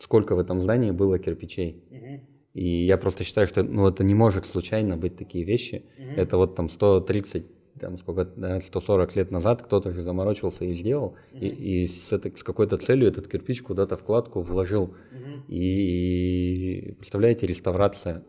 сколько 0.00 0.34
в 0.34 0.38
этом 0.38 0.60
здании 0.60 0.90
было 0.90 1.18
кирпичей. 1.18 1.84
И 2.54 2.86
я 2.86 2.96
просто 2.96 3.24
считаю, 3.24 3.46
что 3.46 3.62
ну, 3.62 3.86
это 3.86 4.02
не 4.02 4.14
может 4.14 4.46
случайно 4.46 4.96
быть 4.96 5.16
такие 5.16 5.44
вещи. 5.44 5.84
Это 6.16 6.36
вот 6.36 6.56
там 6.56 6.68
130, 6.68 7.78
там 7.78 7.98
сколько, 7.98 8.24
да, 8.24 8.60
140 8.60 9.16
лет 9.16 9.30
назад 9.30 9.62
кто-то 9.62 9.92
же 9.92 10.02
заморочился 10.02 10.64
и 10.64 10.74
сделал. 10.74 11.16
И, 11.32 11.46
и 11.46 11.86
с, 11.86 12.12
этой, 12.12 12.36
с 12.36 12.42
какой-то 12.42 12.76
целью 12.78 13.06
этот 13.06 13.28
кирпич 13.28 13.62
куда-то 13.62 13.96
вкладку 13.96 14.42
вложил. 14.42 14.94
И, 15.48 16.94
представляете, 16.98 17.46
реставрация 17.46 18.24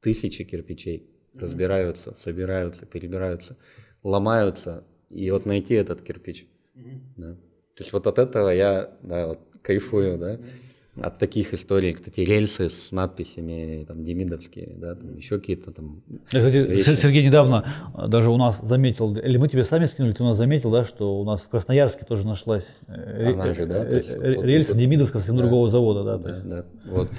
тысячи 0.00 0.44
кирпичей 0.44 1.10
разбираются, 1.34 2.14
собираются, 2.16 2.86
перебираются, 2.86 3.56
ломаются. 4.02 4.84
И 5.10 5.30
вот 5.30 5.44
найти 5.44 5.74
этот 5.74 6.02
кирпич. 6.02 6.46
Да. 7.16 7.34
То 7.34 7.82
есть 7.82 7.92
вот 7.92 8.06
от 8.06 8.18
этого 8.18 8.50
я 8.50 8.96
да, 9.02 9.28
вот 9.28 9.40
кайфую, 9.62 10.18
да. 10.18 10.38
От 11.00 11.18
таких 11.18 11.54
историй, 11.54 11.92
кстати, 11.92 12.20
рельсы 12.20 12.68
с 12.68 12.90
надписями, 12.90 13.84
там, 13.86 14.02
демидовские, 14.02 14.74
да, 14.76 14.96
там, 14.96 15.16
еще 15.16 15.38
какие-то 15.38 15.70
там. 15.70 16.02
Кстати, 16.26 16.96
Сергей 16.96 17.24
недавно 17.24 17.64
даже 18.08 18.30
у 18.30 18.36
нас 18.36 18.60
заметил, 18.60 19.16
или 19.16 19.36
мы 19.38 19.48
тебе 19.48 19.64
сами 19.64 19.86
скинули, 19.86 20.12
ты 20.12 20.22
у 20.24 20.26
нас 20.26 20.36
заметил, 20.36 20.70
да, 20.70 20.84
что 20.84 21.18
у 21.18 21.24
нас 21.24 21.42
в 21.42 21.48
Красноярске 21.48 22.04
тоже 22.04 22.26
нашлась 22.26 22.66
э, 22.88 23.32
Она 23.32 23.52
же, 23.52 23.66
да, 23.66 23.86
есть 23.86 24.10
э, 24.10 24.34
вот 24.34 24.44
рельса 24.44 24.74
Демидовского 24.74 25.20
совсем 25.20 25.36
да. 25.36 25.44
другого 25.44 25.70
завода, 25.70 26.02
да. 26.02 26.18
Да, 26.18 26.42
да, 26.44 26.66
вот. 26.86 27.10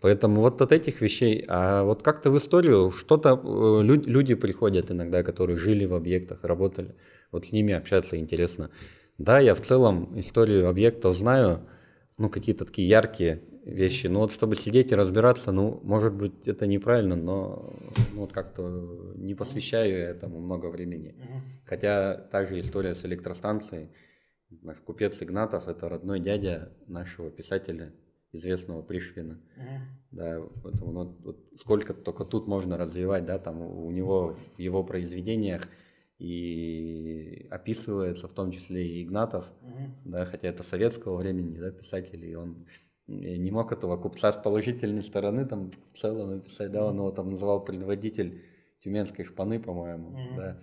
Поэтому 0.00 0.40
вот 0.40 0.62
от 0.62 0.70
этих 0.70 1.00
вещей, 1.00 1.44
а 1.48 1.82
вот 1.82 2.02
как-то 2.02 2.30
в 2.30 2.38
историю 2.38 2.92
что-то 2.92 3.40
э, 3.42 3.82
лю- 3.82 4.06
люди 4.06 4.34
приходят 4.34 4.90
иногда, 4.92 5.24
которые 5.24 5.56
жили 5.56 5.84
в 5.84 5.94
объектах, 5.94 6.44
работали, 6.44 6.94
вот 7.32 7.44
с 7.44 7.52
ними 7.52 7.74
общаться 7.74 8.16
интересно. 8.16 8.70
Да, 9.18 9.40
я 9.40 9.54
в 9.54 9.60
целом 9.62 10.12
историю 10.16 10.68
объектов 10.68 11.16
знаю, 11.16 11.60
ну 12.18 12.28
какие-то 12.30 12.64
такие 12.64 12.88
яркие 12.88 13.42
вещи, 13.64 14.06
но 14.06 14.20
вот 14.20 14.32
чтобы 14.32 14.56
сидеть 14.56 14.92
и 14.92 14.94
разбираться, 14.94 15.52
ну 15.52 15.80
может 15.82 16.14
быть 16.14 16.46
это 16.48 16.66
неправильно, 16.66 17.16
но 17.16 17.72
ну, 18.12 18.20
вот 18.20 18.32
как-то 18.32 19.12
не 19.16 19.34
посвящаю 19.34 19.98
этому 19.98 20.40
много 20.40 20.66
времени. 20.66 21.14
Хотя 21.64 22.14
та 22.14 22.44
же 22.44 22.58
история 22.60 22.94
с 22.94 23.04
электростанцией, 23.04 23.90
Наш 24.62 24.78
купец 24.78 25.22
Игнатов– 25.22 25.66
это 25.68 25.88
родной 25.88 26.20
дядя 26.20 26.72
нашего 26.86 27.30
писателя, 27.30 27.92
известного 28.32 28.82
Пришвина. 28.82 29.40
Да, 30.12 30.40
поэтому 30.62 30.92
ну, 30.92 31.16
вот 31.24 31.44
сколько 31.56 31.94
только 31.94 32.24
тут 32.24 32.46
можно 32.46 32.78
развивать, 32.78 33.24
да, 33.24 33.38
там 33.38 33.60
у 33.60 33.90
него 33.90 34.34
в 34.34 34.58
его 34.58 34.84
произведениях 34.84 35.62
и 36.18 37.46
описывается 37.50 38.28
в 38.28 38.32
том 38.32 38.50
числе 38.50 38.86
и 38.86 39.02
Игнатов, 39.02 39.46
uh-huh. 39.62 39.90
да, 40.04 40.24
хотя 40.26 40.48
это 40.48 40.62
советского 40.62 41.16
времени, 41.16 41.58
да, 41.58 41.70
писатель, 41.70 42.24
и 42.24 42.34
он 42.34 42.66
не 43.06 43.50
мог 43.50 43.70
этого 43.70 43.96
купца 43.96 44.32
с 44.32 44.36
положительной 44.36 45.02
стороны 45.02 45.44
там 45.46 45.70
в 45.92 45.98
целом 45.98 46.30
написать, 46.30 46.72
да, 46.72 46.86
он 46.86 46.96
его 46.96 47.10
там 47.10 47.30
называл 47.30 47.64
предводитель 47.64 48.42
тюменской 48.82 49.24
шпаны, 49.24 49.60
по-моему, 49.60 50.10
uh-huh. 50.10 50.36
да. 50.36 50.60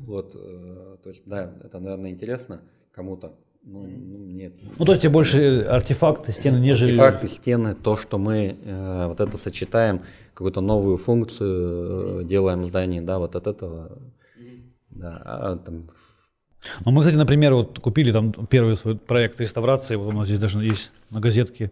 Вот, 0.00 0.34
э, 0.34 0.96
то 1.02 1.10
есть, 1.10 1.22
да, 1.26 1.54
это, 1.62 1.78
наверное, 1.78 2.10
интересно 2.10 2.62
кому-то. 2.92 3.38
Ну, 3.62 3.82
ну, 3.82 4.24
нет. 4.24 4.54
Ну, 4.78 4.84
то 4.84 4.92
есть 4.92 5.02
тебе 5.02 5.12
больше 5.12 5.60
артефакты, 5.60 6.32
стены, 6.32 6.58
нежели... 6.58 6.92
Артефакты, 6.92 7.28
стены, 7.28 7.74
то, 7.74 7.96
что 7.96 8.18
мы 8.18 8.56
э, 8.62 9.06
вот 9.06 9.20
это 9.20 9.36
сочетаем, 9.36 10.02
какую-то 10.32 10.62
новую 10.62 10.96
функцию 10.96 12.20
э, 12.20 12.24
делаем 12.24 12.62
в 12.62 12.64
здании, 12.64 13.00
да, 13.00 13.18
вот 13.18 13.36
от 13.36 13.46
этого, 13.46 13.98
да, 14.90 15.20
а 15.24 15.56
там 15.56 15.88
ну, 16.84 16.90
мы, 16.90 17.00
кстати, 17.00 17.16
например, 17.16 17.54
вот 17.54 17.78
купили 17.78 18.12
там 18.12 18.32
первый 18.46 18.76
свой 18.76 18.96
проект 18.96 19.40
реставрации, 19.40 19.96
вот 19.96 20.12
у 20.12 20.16
нас 20.16 20.26
здесь 20.28 20.40
даже 20.40 20.62
есть 20.62 20.92
на 21.10 21.20
газетке 21.20 21.70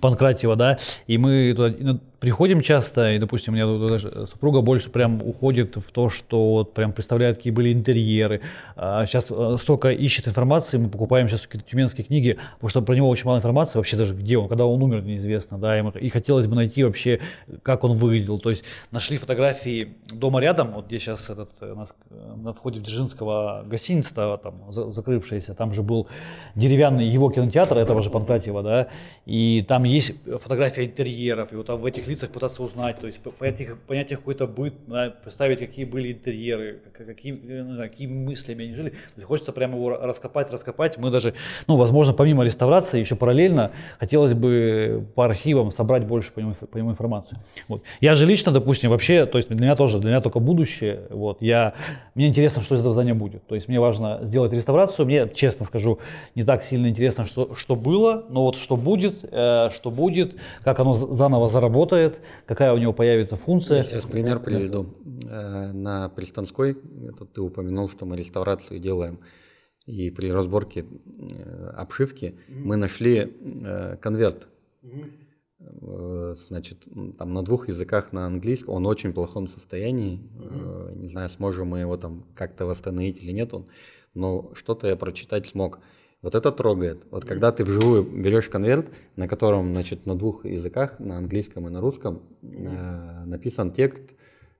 Панкратьева, 0.00 0.56
да, 0.56 0.78
и 1.06 1.16
мы 1.16 1.54
туда 1.56 1.74
ну, 1.78 2.00
приходим 2.18 2.60
часто, 2.60 3.12
и, 3.12 3.18
допустим, 3.18 3.52
у 3.52 3.56
меня 3.56 3.88
даже 3.88 4.26
супруга 4.26 4.60
больше 4.60 4.90
прям 4.90 5.22
уходит 5.22 5.76
в 5.76 5.92
то, 5.92 6.08
что 6.08 6.54
вот 6.54 6.74
прям 6.74 6.92
представляет, 6.92 7.36
какие 7.36 7.52
были 7.52 7.72
интерьеры. 7.72 8.40
А 8.74 9.06
сейчас 9.06 9.30
э, 9.30 9.56
столько 9.60 9.90
ищет 9.90 10.26
информации, 10.26 10.78
мы 10.78 10.88
покупаем 10.88 11.28
сейчас 11.28 11.42
какие-то 11.42 11.68
тюменские 11.68 12.04
книги, 12.04 12.36
потому 12.54 12.68
что 12.68 12.82
про 12.82 12.94
него 12.94 13.08
очень 13.08 13.26
мало 13.26 13.38
информации, 13.38 13.78
вообще 13.78 13.96
даже 13.96 14.14
где 14.14 14.38
он, 14.38 14.48
когда 14.48 14.66
он 14.66 14.82
умер, 14.82 15.02
неизвестно, 15.02 15.58
да, 15.58 15.78
и, 15.78 16.08
хотелось 16.08 16.48
бы 16.48 16.56
найти 16.56 16.82
вообще, 16.82 17.20
как 17.62 17.84
он 17.84 17.92
выглядел. 17.92 18.40
То 18.40 18.50
есть 18.50 18.64
нашли 18.90 19.18
фотографии 19.18 19.96
дома 20.12 20.40
рядом, 20.40 20.72
вот 20.72 20.86
где 20.86 20.98
сейчас 20.98 21.30
этот, 21.30 21.50
у 21.60 21.76
нас 21.76 21.94
э, 22.10 22.34
на 22.36 22.52
входе 22.52 22.80
в 22.80 22.82
Дзержинского 22.82 23.64
гостиница, 23.66 24.36
там, 24.42 24.72
закрывшаяся, 24.72 25.54
там 25.54 25.72
же 25.72 25.82
был 25.84 26.08
деревянный 26.56 27.08
его 27.08 27.30
кинотеатр, 27.30 27.78
этого 27.78 28.02
же 28.02 28.10
Панкратьева, 28.10 28.62
да, 28.64 28.71
и 29.26 29.64
там 29.68 29.84
есть 29.84 30.14
фотография 30.40 30.84
интерьеров, 30.84 31.52
и 31.52 31.56
вот 31.56 31.66
там 31.66 31.80
в 31.80 31.86
этих 31.86 32.06
лицах 32.08 32.30
пытаться 32.30 32.62
узнать, 32.62 32.98
то 32.98 33.06
есть 33.06 33.20
понять 33.20 33.60
их, 33.60 33.78
понять 33.80 34.10
их 34.10 34.18
какой-то 34.18 34.46
быт, 34.46 34.74
да, 34.86 35.10
представить, 35.10 35.58
какие 35.58 35.84
были 35.84 36.12
интерьеры, 36.12 36.80
какие, 36.92 37.32
ну, 37.32 37.76
какими 37.78 38.12
мыслями 38.12 38.64
они 38.64 38.74
жили. 38.74 38.90
То 38.90 38.96
есть 39.16 39.26
хочется 39.26 39.52
прямо 39.52 39.76
его 39.76 39.90
раскопать, 39.90 40.50
раскопать. 40.50 40.98
Мы 40.98 41.10
даже, 41.10 41.34
ну, 41.66 41.76
возможно, 41.76 42.12
помимо 42.14 42.44
реставрации, 42.44 42.98
еще 42.98 43.16
параллельно 43.16 43.72
хотелось 43.98 44.34
бы 44.34 45.06
по 45.14 45.24
архивам 45.24 45.70
собрать 45.72 46.06
больше 46.06 46.32
по 46.32 46.40
нему, 46.40 46.54
по 46.54 46.76
нему 46.76 46.90
информацию. 46.90 47.38
Вот. 47.68 47.82
Я 48.00 48.14
же 48.14 48.26
лично, 48.26 48.52
допустим, 48.52 48.90
вообще, 48.90 49.26
то 49.26 49.38
есть 49.38 49.48
для 49.48 49.56
меня 49.56 49.76
тоже, 49.76 49.98
для 49.98 50.10
меня 50.10 50.20
только 50.20 50.40
будущее. 50.40 51.02
Вот. 51.10 51.40
Я, 51.40 51.74
мне 52.14 52.26
интересно, 52.26 52.62
что 52.62 52.74
из 52.74 52.80
этого 52.80 52.92
здания 52.92 53.14
будет. 53.14 53.46
То 53.46 53.54
есть 53.54 53.68
мне 53.68 53.80
важно 53.80 54.20
сделать 54.22 54.52
реставрацию. 54.52 55.06
Мне, 55.06 55.28
честно 55.28 55.66
скажу, 55.66 55.98
не 56.34 56.42
так 56.42 56.64
сильно 56.64 56.88
интересно, 56.88 57.26
что, 57.26 57.54
что 57.54 57.76
было, 57.76 58.24
но 58.28 58.44
вот 58.44 58.56
что 58.62 58.76
будет, 58.76 59.24
э, 59.24 59.68
что 59.70 59.90
будет, 59.90 60.36
как 60.62 60.80
оно 60.80 60.94
заново 60.94 61.48
заработает, 61.48 62.20
какая 62.46 62.72
у 62.72 62.78
него 62.78 62.92
появится 62.92 63.36
функция. 63.36 63.78
Я 63.78 63.84
сейчас 63.84 64.04
пример 64.04 64.38
приведу. 64.40 64.86
Э, 65.28 65.72
на 65.72 66.08
Пристанской, 66.08 66.78
это 67.08 67.24
ты 67.26 67.40
упомянул, 67.40 67.88
что 67.88 68.06
мы 68.06 68.16
реставрацию 68.16 68.80
делаем, 68.80 69.18
и 69.84 70.10
при 70.10 70.30
разборке 70.30 70.86
э, 70.86 71.70
обшивки 71.76 72.24
mm-hmm. 72.24 72.54
мы 72.64 72.76
нашли 72.76 73.32
конверт. 74.00 74.46
Mm-hmm. 74.82 76.34
Значит, 76.34 76.88
там 77.18 77.32
на 77.32 77.42
двух 77.42 77.68
языках 77.68 78.12
на 78.12 78.26
английском, 78.26 78.74
он 78.74 78.84
в 78.84 78.88
очень 78.88 79.12
плохом 79.12 79.48
состоянии. 79.48 80.18
Mm-hmm. 80.18 80.98
Не 80.98 81.08
знаю, 81.08 81.28
сможем 81.28 81.68
мы 81.68 81.80
его 81.80 81.96
там 81.96 82.24
как-то 82.34 82.66
восстановить 82.66 83.22
или 83.22 83.32
нет, 83.32 83.54
он, 83.54 83.66
но 84.14 84.50
что-то 84.54 84.88
я 84.88 84.96
прочитать 84.96 85.46
смог. 85.46 85.80
Вот 86.22 86.36
это 86.36 86.52
трогает. 86.52 87.02
Вот 87.10 87.24
когда 87.24 87.50
ты 87.50 87.64
вживую 87.64 88.04
берешь 88.04 88.48
конверт, 88.48 88.86
на 89.16 89.26
котором, 89.26 89.72
значит, 89.72 90.06
на 90.06 90.16
двух 90.16 90.44
языках, 90.44 91.00
на 91.00 91.18
английском 91.18 91.66
и 91.66 91.70
на 91.70 91.80
русском, 91.80 92.22
э, 92.42 93.24
написан 93.24 93.72
текст, 93.72 94.14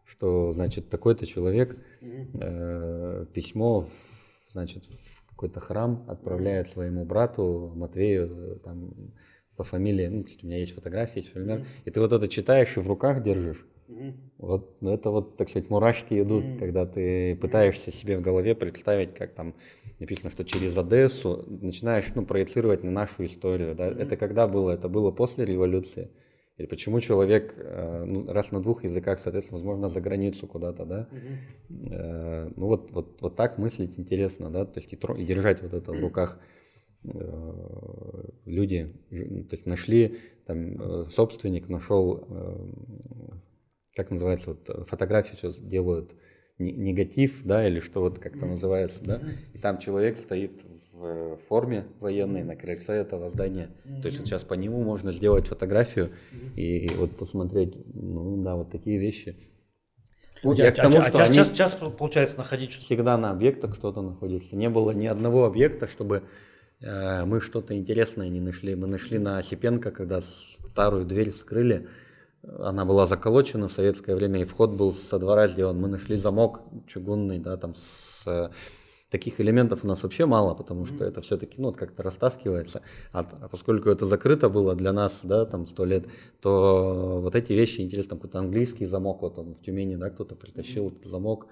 что, 0.05 0.53
значит, 0.53 0.91
такой-то 0.91 1.25
человек 1.25 1.77
э, 2.01 3.27
письмо, 3.33 3.89
значит, 4.51 4.85
в 4.87 5.31
какой-то 5.31 5.61
храм 5.61 6.05
отправляет 6.09 6.69
своему 6.69 7.05
брату 7.05 7.73
Матвею, 7.77 8.61
там, 8.65 8.93
по 9.57 9.63
фамилии, 9.63 10.09
ну, 10.09 10.25
у 10.43 10.47
меня 10.47 10.59
есть 10.59 10.75
фотографии, 10.75 11.21
есть 11.21 11.33
пример, 11.33 11.65
и 11.85 11.91
ты 11.91 12.01
вот 12.01 12.13
это 12.13 12.27
читаешь 12.27 12.77
и 12.77 12.81
в 12.81 12.89
руках 12.89 13.23
держишь. 13.23 13.65
Вот 14.39 14.77
это 14.83 15.11
вот, 15.11 15.37
так 15.37 15.49
сказать, 15.49 15.71
мурашки 15.71 16.21
идут, 16.21 16.45
когда 16.59 16.87
ты 16.87 17.37
пытаешься 17.37 17.91
себе 17.91 18.19
в 18.19 18.23
голове 18.23 18.55
представить, 18.55 19.15
как 19.15 19.35
там 19.35 19.55
написано, 20.03 20.31
что 20.31 20.45
через 20.45 20.77
Одессу 20.77 21.45
начинаешь 21.49 22.07
ну, 22.15 22.27
проецировать 22.27 22.83
на 22.83 22.91
нашу 22.91 23.25
историю. 23.25 23.75
Да? 23.75 23.89
Mm-hmm. 23.89 24.03
Это 24.03 24.17
когда 24.17 24.47
было? 24.47 24.71
Это 24.71 24.89
было 24.89 25.11
после 25.11 25.45
революции. 25.45 26.11
Или 26.59 26.67
почему 26.67 27.01
человек, 27.01 27.55
э, 27.57 28.05
ну, 28.05 28.27
раз 28.31 28.53
на 28.53 28.61
двух 28.61 28.85
языках, 28.85 29.21
соответственно, 29.21 29.59
возможно, 29.59 29.89
за 29.89 30.01
границу 30.01 30.47
куда-то, 30.47 30.85
да? 30.85 31.09
Mm-hmm. 31.71 32.53
Ну 32.57 32.67
вот, 32.67 32.91
вот, 32.91 33.23
вот 33.23 33.37
так 33.37 33.59
мыслить 33.59 33.99
интересно, 33.99 34.51
да, 34.51 34.67
то 34.67 34.79
есть 34.81 34.93
и, 34.93 34.97
и 34.97 35.25
держать 35.25 35.63
вот 35.63 35.73
это 35.73 35.93
в 35.93 36.01
руках. 36.01 36.39
Э, 37.05 38.29
люди, 38.45 38.93
то 39.09 39.55
есть 39.57 39.67
нашли, 39.67 40.19
там, 40.47 41.07
собственник 41.07 41.69
нашел, 41.69 42.27
как 43.95 44.11
называется, 44.11 44.51
вот 44.51 44.89
фотографии 44.89 45.37
сейчас 45.37 45.57
делают, 45.59 46.15
негатив, 46.59 47.43
да, 47.45 47.67
или 47.67 47.81
что 47.81 48.01
вот 48.01 48.19
как-то 48.19 48.47
называется, 48.47 49.03
да, 49.03 49.21
и 49.53 49.59
там 49.59 49.79
человек 49.79 50.17
стоит 50.17 50.65
в 50.93 51.37
форме 51.49 51.87
военной 52.01 52.45
на 52.45 52.55
крыльце 52.55 52.95
этого 52.95 53.29
здания. 53.29 53.69
То 54.03 54.09
есть 54.09 54.19
вот 54.19 54.29
сейчас 54.29 54.45
по 54.45 54.55
нему 54.55 54.83
можно 54.83 55.13
сделать 55.13 55.49
фотографию 55.49 56.11
и 56.57 56.91
вот 56.97 57.17
посмотреть, 57.17 57.75
ну 57.95 58.43
да, 58.43 58.55
вот 58.55 58.71
такие 58.71 58.99
вещи. 58.99 59.37
Ну, 60.43 60.53
я 60.55 60.69
а, 60.69 60.73
к 60.73 60.77
тому, 60.77 60.99
а, 60.99 61.03
что 61.05 61.23
а 61.23 61.27
сейчас, 61.27 61.49
сейчас 61.49 61.75
получается 61.75 62.37
находить 62.37 62.73
что-то. 62.73 62.87
Всегда 62.87 63.17
на 63.17 63.31
объектах 63.31 63.77
кто-то 63.77 64.03
находится. 64.03 64.57
Не 64.57 64.69
было 64.69 64.91
ни 64.91 65.07
одного 65.07 65.45
объекта, 65.45 65.87
чтобы 65.87 66.25
э, 66.81 67.25
мы 67.25 67.41
что-то 67.41 67.77
интересное 67.77 68.29
не 68.29 68.41
нашли. 68.41 68.75
Мы 68.75 68.89
нашли 68.89 69.19
на 69.19 69.39
Осипенко, 69.39 69.93
когда 69.93 70.21
старую 70.21 71.05
дверь 71.05 71.31
вскрыли, 71.31 71.89
она 72.43 72.85
была 72.85 73.07
заколочена 73.07 73.69
в 73.69 73.73
советское 73.73 74.17
время, 74.17 74.43
и 74.43 74.45
вход 74.45 74.73
был 74.73 74.93
со 74.93 75.19
двора 75.19 75.47
сделан. 75.49 75.81
Мы 75.81 75.89
нашли 75.89 76.17
замок 76.17 76.61
чугунный, 76.87 77.39
да, 77.39 77.57
там 77.57 77.75
с 77.77 78.25
э, 78.27 78.51
таких 79.11 79.41
элементов 79.41 79.85
у 79.85 79.87
нас 79.87 80.03
вообще 80.03 80.27
мало, 80.27 80.55
потому 80.55 80.87
что 80.87 81.05
это 81.05 81.21
все-таки, 81.21 81.61
ну, 81.61 81.73
как-то 81.73 82.03
растаскивается. 82.03 82.83
А, 83.13 83.21
а 83.41 83.49
поскольку 83.49 83.91
это 83.91 84.07
закрыто 84.07 84.49
было 84.49 84.75
для 84.75 84.93
нас, 84.93 85.21
да, 85.23 85.45
там, 85.45 85.67
сто 85.67 85.85
лет, 85.85 86.07
то 86.41 87.21
вот 87.23 87.37
эти 87.37 87.53
вещи 87.53 87.81
интересны, 87.81 88.11
там 88.11 88.19
какой-то 88.19 88.41
английский 88.41 88.87
замок, 88.87 89.23
вот 89.23 89.39
он 89.39 89.55
в 89.55 89.63
Тюмени, 89.63 89.97
да, 89.97 90.11
кто-то 90.11 90.35
притащил 90.35 90.89
этот 90.89 91.05
замок, 91.07 91.47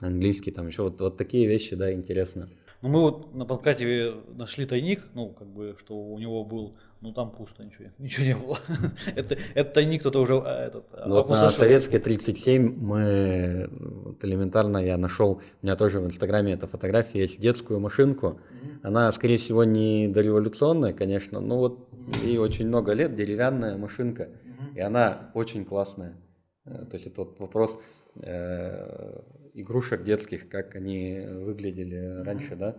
английский, 0.00 0.52
там 0.52 0.68
еще 0.68 0.82
вот, 0.82 1.00
вот 1.00 1.16
такие 1.16 1.48
вещи, 1.48 1.74
да, 1.74 1.92
интересно. 1.92 2.48
Ну, 2.80 2.90
мы 2.90 3.00
вот 3.00 3.34
на 3.34 3.44
Панкратеве 3.44 4.14
нашли 4.36 4.64
тайник, 4.64 5.02
ну, 5.14 5.30
как 5.30 5.48
бы, 5.48 5.74
что 5.80 5.96
у 5.96 6.16
него 6.18 6.44
был 6.44 6.76
ну 7.00 7.12
там 7.12 7.30
пусто, 7.30 7.64
ничего, 7.64 7.88
ничего 7.98 8.26
не 8.26 8.34
было. 8.34 8.58
это, 9.16 9.36
это 9.54 9.70
тайник 9.72 10.00
кто-то 10.00 10.20
уже 10.20 10.40
а, 10.44 10.66
этот, 10.66 10.84
ну, 11.06 11.14
вот 11.14 11.28
на 11.28 11.50
Советской 11.50 11.98
37 11.98 12.74
мы 12.76 13.68
вот 13.70 14.24
элементарно 14.24 14.78
я 14.78 14.96
нашел, 14.96 15.40
у 15.62 15.66
меня 15.66 15.76
тоже 15.76 16.00
в 16.00 16.06
Инстаграме 16.06 16.54
эта 16.54 16.66
фотография 16.66 17.20
есть, 17.20 17.40
детскую 17.40 17.80
машинку. 17.80 18.40
Mm-hmm. 18.50 18.80
Она, 18.82 19.12
скорее 19.12 19.38
всего, 19.38 19.64
не 19.64 20.08
дореволюционная, 20.08 20.92
конечно, 20.92 21.40
но 21.40 21.58
вот 21.58 21.88
ей 22.22 22.38
очень 22.38 22.66
много 22.66 22.92
лет, 22.92 23.14
деревянная 23.14 23.76
машинка, 23.76 24.24
mm-hmm. 24.24 24.76
и 24.76 24.80
она 24.80 25.30
очень 25.34 25.64
классная. 25.64 26.16
Э, 26.64 26.84
то 26.84 26.96
есть 26.96 27.06
это 27.06 27.22
вот 27.22 27.38
вопрос 27.38 27.78
э, 28.16 29.20
игрушек 29.54 30.02
детских, 30.02 30.48
как 30.48 30.74
они 30.74 31.20
выглядели 31.26 31.98
mm-hmm. 31.98 32.22
раньше, 32.24 32.56
да. 32.56 32.76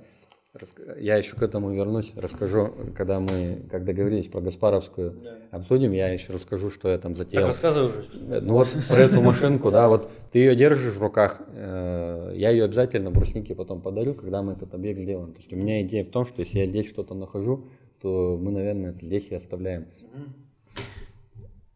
Я 0.97 1.17
еще 1.17 1.35
к 1.35 1.43
этому 1.43 1.71
вернусь, 1.71 2.11
расскажу, 2.15 2.73
когда 2.95 3.19
мы, 3.19 3.61
как 3.69 3.85
договорились 3.85 4.25
про 4.27 4.41
Гаспаровскую, 4.41 5.11
да. 5.11 5.37
обсудим, 5.51 5.91
я 5.91 6.09
еще 6.09 6.33
расскажу, 6.33 6.71
что 6.71 6.89
я 6.89 6.97
там 6.97 7.15
затеял. 7.15 7.43
Так 7.43 7.51
рассказывай 7.51 7.89
уже. 7.89 8.09
Э, 8.29 8.39
ну 8.41 8.53
вот 8.53 8.67
про 8.87 8.97
эту 8.97 9.21
машинку, 9.21 9.69
да, 9.69 9.87
вот 9.87 10.09
ты 10.31 10.39
ее 10.39 10.55
держишь 10.55 10.93
в 10.93 11.01
руках, 11.01 11.39
э, 11.49 12.33
я 12.35 12.49
ее 12.49 12.63
обязательно 12.65 13.11
бруснике 13.11 13.53
потом 13.53 13.79
подарю, 13.81 14.15
когда 14.15 14.41
мы 14.41 14.53
этот 14.53 14.73
объект 14.73 14.99
сделаем. 14.99 15.33
То 15.33 15.37
есть 15.39 15.53
у 15.53 15.55
меня 15.55 15.83
идея 15.83 16.03
в 16.03 16.09
том, 16.09 16.25
что 16.25 16.39
если 16.39 16.57
я 16.57 16.65
здесь 16.65 16.89
что-то 16.89 17.13
нахожу, 17.13 17.67
то 18.01 18.35
мы, 18.41 18.51
наверное, 18.51 18.89
это 18.89 19.05
здесь 19.05 19.27
и 19.29 19.35
оставляем. 19.35 19.85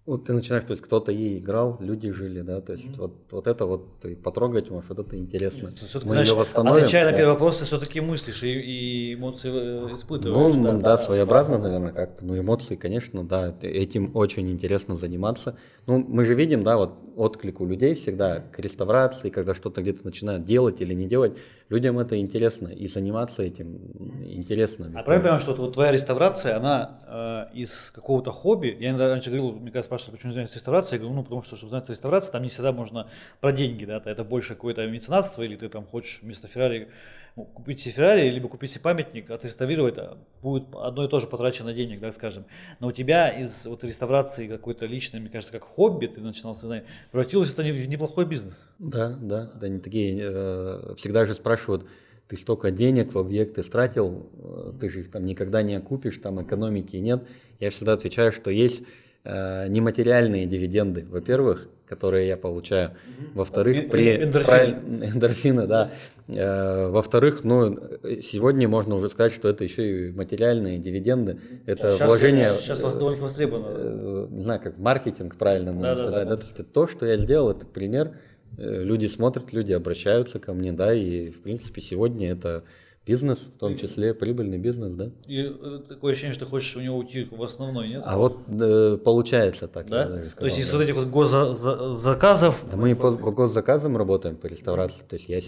Вот 0.05 0.25
ты 0.25 0.33
начинаешь, 0.33 0.65
то 0.65 0.71
есть 0.71 0.83
кто-то 0.83 1.13
ей 1.13 1.39
играл, 1.39 1.77
люди 1.79 2.11
жили, 2.11 2.41
да, 2.41 2.59
то 2.59 2.73
есть 2.73 2.87
mm-hmm. 2.87 2.97
вот, 2.97 3.13
вот 3.31 3.47
это 3.47 3.65
вот 3.65 4.01
ты 4.01 4.17
потрогать 4.17 4.69
можешь, 4.69 4.89
вот 4.89 4.99
это 4.99 5.17
интересно. 5.17 5.67
Нет, 5.67 6.03
Мы 6.03 6.17
ее 6.17 6.33
восстановим. 6.33 6.77
Отвечая 6.77 7.05
да. 7.05 7.11
на 7.11 7.17
первый 7.17 7.31
вопрос, 7.31 7.59
ты 7.59 7.65
все-таки 7.65 8.01
мыслишь 8.01 8.43
и, 8.43 8.51
и 8.51 9.13
эмоции 9.13 9.49
э, 9.53 9.95
испытываешь. 9.95 10.55
Ну, 10.55 10.61
да, 10.61 10.71
да, 10.73 10.77
да 10.79 10.97
своеобразно, 10.97 11.57
наверное, 11.57 11.93
как-то. 11.93 12.25
Ну, 12.25 12.37
эмоции, 12.37 12.75
конечно, 12.75 13.23
да, 13.23 13.55
этим 13.61 14.11
очень 14.13 14.51
интересно 14.51 14.97
заниматься. 14.97 15.55
Ну, 15.87 15.99
мы 16.05 16.25
же 16.25 16.33
видим, 16.33 16.63
да, 16.63 16.75
вот 16.75 16.95
отклик 17.15 17.61
у 17.61 17.65
людей 17.65 17.95
всегда 17.95 18.39
к 18.39 18.59
реставрации, 18.59 19.29
когда 19.29 19.55
что-то 19.55 19.81
где-то 19.81 20.03
начинают 20.03 20.43
делать 20.43 20.81
или 20.81 20.93
не 20.93 21.07
делать, 21.07 21.37
людям 21.73 21.99
это 21.99 22.17
интересно, 22.17 22.67
и 22.67 22.87
заниматься 22.87 23.41
этим 23.41 23.77
интересно. 24.25 24.91
А 24.95 25.03
правильно 25.03 25.29
понимаю, 25.29 25.41
что 25.41 25.53
вот 25.55 25.73
твоя 25.73 25.91
реставрация, 25.91 26.55
она 26.55 26.99
э, 27.07 27.57
из 27.57 27.91
какого-то 27.91 28.31
хобби, 28.31 28.77
я 28.79 28.95
раньше 28.95 29.31
говорил, 29.31 29.53
мне 29.53 29.71
кажется, 29.71 29.87
спрашивали, 29.87 30.15
почему 30.15 30.31
занимаешься 30.31 30.55
реставрацией, 30.55 30.93
я 30.93 30.99
говорю, 30.99 31.15
ну, 31.15 31.23
потому 31.23 31.41
что, 31.41 31.57
чтобы 31.57 31.71
заняться 31.71 31.91
реставрацией, 31.91 32.31
там 32.31 32.43
не 32.43 32.49
всегда 32.49 32.71
можно 32.71 33.07
про 33.41 33.51
деньги, 33.51 33.85
да, 33.85 34.01
это 34.05 34.23
больше 34.23 34.49
какое-то 34.49 34.85
меценатство, 34.85 35.41
или 35.41 35.55
ты 35.55 35.67
там 35.67 35.85
хочешь 35.85 36.19
вместо 36.21 36.47
Феррари 36.47 36.89
купить 37.35 37.79
себе 37.79 37.93
Феррари, 37.93 38.29
либо 38.29 38.47
купить 38.47 38.71
себе 38.71 38.81
памятник, 38.81 39.31
отреставрировать, 39.31 39.97
а 39.97 40.17
будет 40.41 40.65
одно 40.73 41.05
и 41.05 41.07
то 41.07 41.19
же 41.19 41.27
потрачено 41.27 41.73
денег, 41.73 41.99
так 41.99 42.13
скажем. 42.13 42.45
Но 42.79 42.87
у 42.87 42.91
тебя 42.91 43.29
из 43.29 43.65
вот 43.65 43.83
реставрации 43.83 44.47
какой-то 44.47 44.85
личной, 44.85 45.19
мне 45.19 45.29
кажется, 45.29 45.51
как 45.51 45.63
хобби, 45.63 46.07
ты 46.07 46.21
начинал 46.21 46.53
знать, 46.55 46.85
превратилось 47.11 47.51
это 47.51 47.63
в 47.63 47.87
неплохой 47.87 48.25
бизнес. 48.25 48.69
Да, 48.77 49.17
да, 49.19 49.51
да, 49.55 49.67
они 49.67 49.79
такие, 49.79 50.19
э, 50.21 50.93
всегда 50.95 51.25
же 51.25 51.33
спрашивают, 51.33 51.85
ты 52.27 52.37
столько 52.37 52.71
денег 52.71 53.13
в 53.13 53.17
объекты 53.17 53.63
стратил, 53.63 54.29
э, 54.33 54.73
ты 54.79 54.89
же 54.89 55.01
их 55.01 55.11
там 55.11 55.25
никогда 55.25 55.63
не 55.63 55.75
окупишь, 55.75 56.17
там 56.17 56.41
экономики 56.41 56.95
нет. 56.97 57.23
Я 57.59 57.71
всегда 57.71 57.93
отвечаю, 57.93 58.31
что 58.31 58.51
есть 58.51 58.83
э, 59.23 59.67
нематериальные 59.67 60.45
дивиденды, 60.45 61.05
во-первых, 61.09 61.69
которые 61.87 62.27
я 62.27 62.37
получаю. 62.37 62.91
Во-вторых, 63.33 63.89
при 63.89 64.23
эндорфины, 64.23 65.05
эндорфины 65.05 65.67
да. 65.67 65.91
Э, 66.27 66.89
во-вторых, 66.89 67.43
ну 67.43 67.77
сегодня 68.21 68.67
можно 68.67 68.95
уже 68.95 69.09
сказать, 69.09 69.33
что 69.33 69.49
это 69.49 69.63
еще 69.63 70.09
и 70.09 70.11
материальные 70.11 70.79
дивиденды. 70.79 71.39
Это 71.65 71.95
сейчас, 71.95 72.07
вложение. 72.07 72.53
Сейчас 72.59 72.81
вас 72.81 72.95
довольно 72.95 73.21
востребовано. 73.21 73.67
Э, 73.69 74.27
не 74.29 74.43
знаю, 74.43 74.61
как 74.61 74.77
маркетинг 74.77 75.35
правильно 75.35 75.71
можно 75.71 75.95
да, 75.95 75.95
сказать. 75.95 76.27
Да, 76.27 76.35
да. 76.35 76.35
Да? 76.35 76.41
То 76.41 76.47
есть 76.47 76.71
то, 76.71 76.87
что 76.87 77.05
я 77.05 77.17
сделал, 77.17 77.51
это 77.51 77.65
пример. 77.65 78.13
Э, 78.57 78.83
люди 78.83 79.07
смотрят, 79.07 79.53
люди 79.53 79.73
обращаются 79.73 80.39
ко 80.39 80.53
мне, 80.53 80.71
да, 80.71 80.93
и 80.93 81.29
в 81.29 81.41
принципе 81.41 81.81
сегодня 81.81 82.31
это 82.31 82.63
Бизнес, 83.05 83.39
в 83.39 83.59
том 83.59 83.77
числе 83.77 84.13
прибыльный 84.13 84.57
бизнес, 84.57 84.93
да? 84.93 85.11
И 85.27 85.41
э, 85.41 85.79
такое 85.89 86.13
ощущение, 86.13 86.33
что 86.33 86.45
ты 86.45 86.51
хочешь 86.51 86.73
у 86.77 86.79
него 86.79 86.97
уйти 86.97 87.27
в 87.29 87.43
основной, 87.43 87.89
нет? 87.89 88.03
А 88.05 88.17
вот 88.17 88.37
э, 88.47 88.97
получается 89.03 89.67
так. 89.67 89.89
Да? 89.89 90.05
Сказал, 90.05 90.29
То 90.39 90.45
есть 90.45 90.59
из 90.59 90.69
да. 90.69 90.77
вот 90.77 90.83
этих 90.83 90.95
вот 90.95 91.07
госзаказов... 91.07 92.63
Да 92.71 92.77
мы 92.77 92.95
по, 92.95 93.11
по 93.11 93.31
госзаказам 93.31 93.97
работаем 93.97 94.37
по 94.37 94.47
реставрации. 94.47 95.01
То 95.09 95.17
есть 95.17 95.27
я 95.27 95.41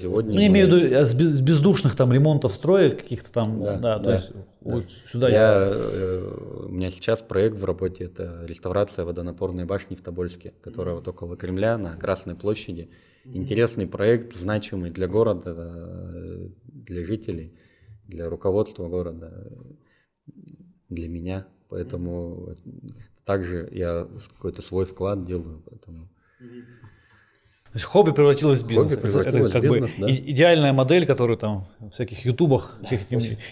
сегодня... 0.00 0.34
Ну, 0.34 0.40
я 0.40 0.46
имею 0.46 0.68
в 0.68 0.72
виду 0.72 0.94
э, 0.94 1.06
с 1.06 1.14
бездушных 1.14 1.96
там 1.96 2.12
ремонтов 2.12 2.52
строек 2.52 3.02
каких-то 3.02 3.32
там, 3.32 3.62
да, 3.62 3.76
да, 3.76 3.98
да 3.98 4.04
то 4.04 4.12
есть 4.12 4.32
да. 4.32 4.40
вот 4.60 4.84
сюда 5.10 5.28
я... 5.28 5.70
Э, 5.72 6.66
у 6.66 6.68
меня 6.68 6.90
сейчас 6.90 7.20
проект 7.20 7.56
в 7.58 7.64
работе, 7.64 8.04
это 8.04 8.44
реставрация 8.44 9.04
водонапорной 9.04 9.64
башни 9.64 9.94
в 9.94 10.02
Тобольске, 10.02 10.52
которая 10.60 10.94
вот 10.94 11.08
около 11.08 11.36
Кремля 11.36 11.78
на 11.78 11.96
Красной 11.96 12.34
площади 12.34 12.90
интересный 13.24 13.86
проект, 13.86 14.34
значимый 14.34 14.90
для 14.90 15.06
города, 15.06 16.50
для 16.66 17.04
жителей, 17.04 17.54
для 18.06 18.28
руководства 18.28 18.86
города, 18.86 19.52
для 20.88 21.08
меня. 21.08 21.46
Поэтому 21.68 22.56
также 23.24 23.68
я 23.72 24.08
какой-то 24.34 24.62
свой 24.62 24.86
вклад 24.86 25.26
делаю. 25.26 25.62
Поэтому... 25.68 26.08
То 26.38 26.44
есть 27.78 27.86
хобби 27.86 28.12
превратилось 28.12 28.60
в 28.60 28.68
бизнес. 28.68 28.90
Хобби 28.90 29.00
превратилось 29.00 29.50
это 29.50 29.60
как 29.60 29.70
в 29.70 29.72
бизнес, 29.72 29.90
бы 29.96 30.06
да. 30.06 30.12
идеальная 30.12 30.72
модель, 30.72 31.06
которую 31.06 31.38
там 31.38 31.66
в 31.80 31.90
всяких 31.90 32.24
ютубах, 32.24 32.78
да, 32.82 32.96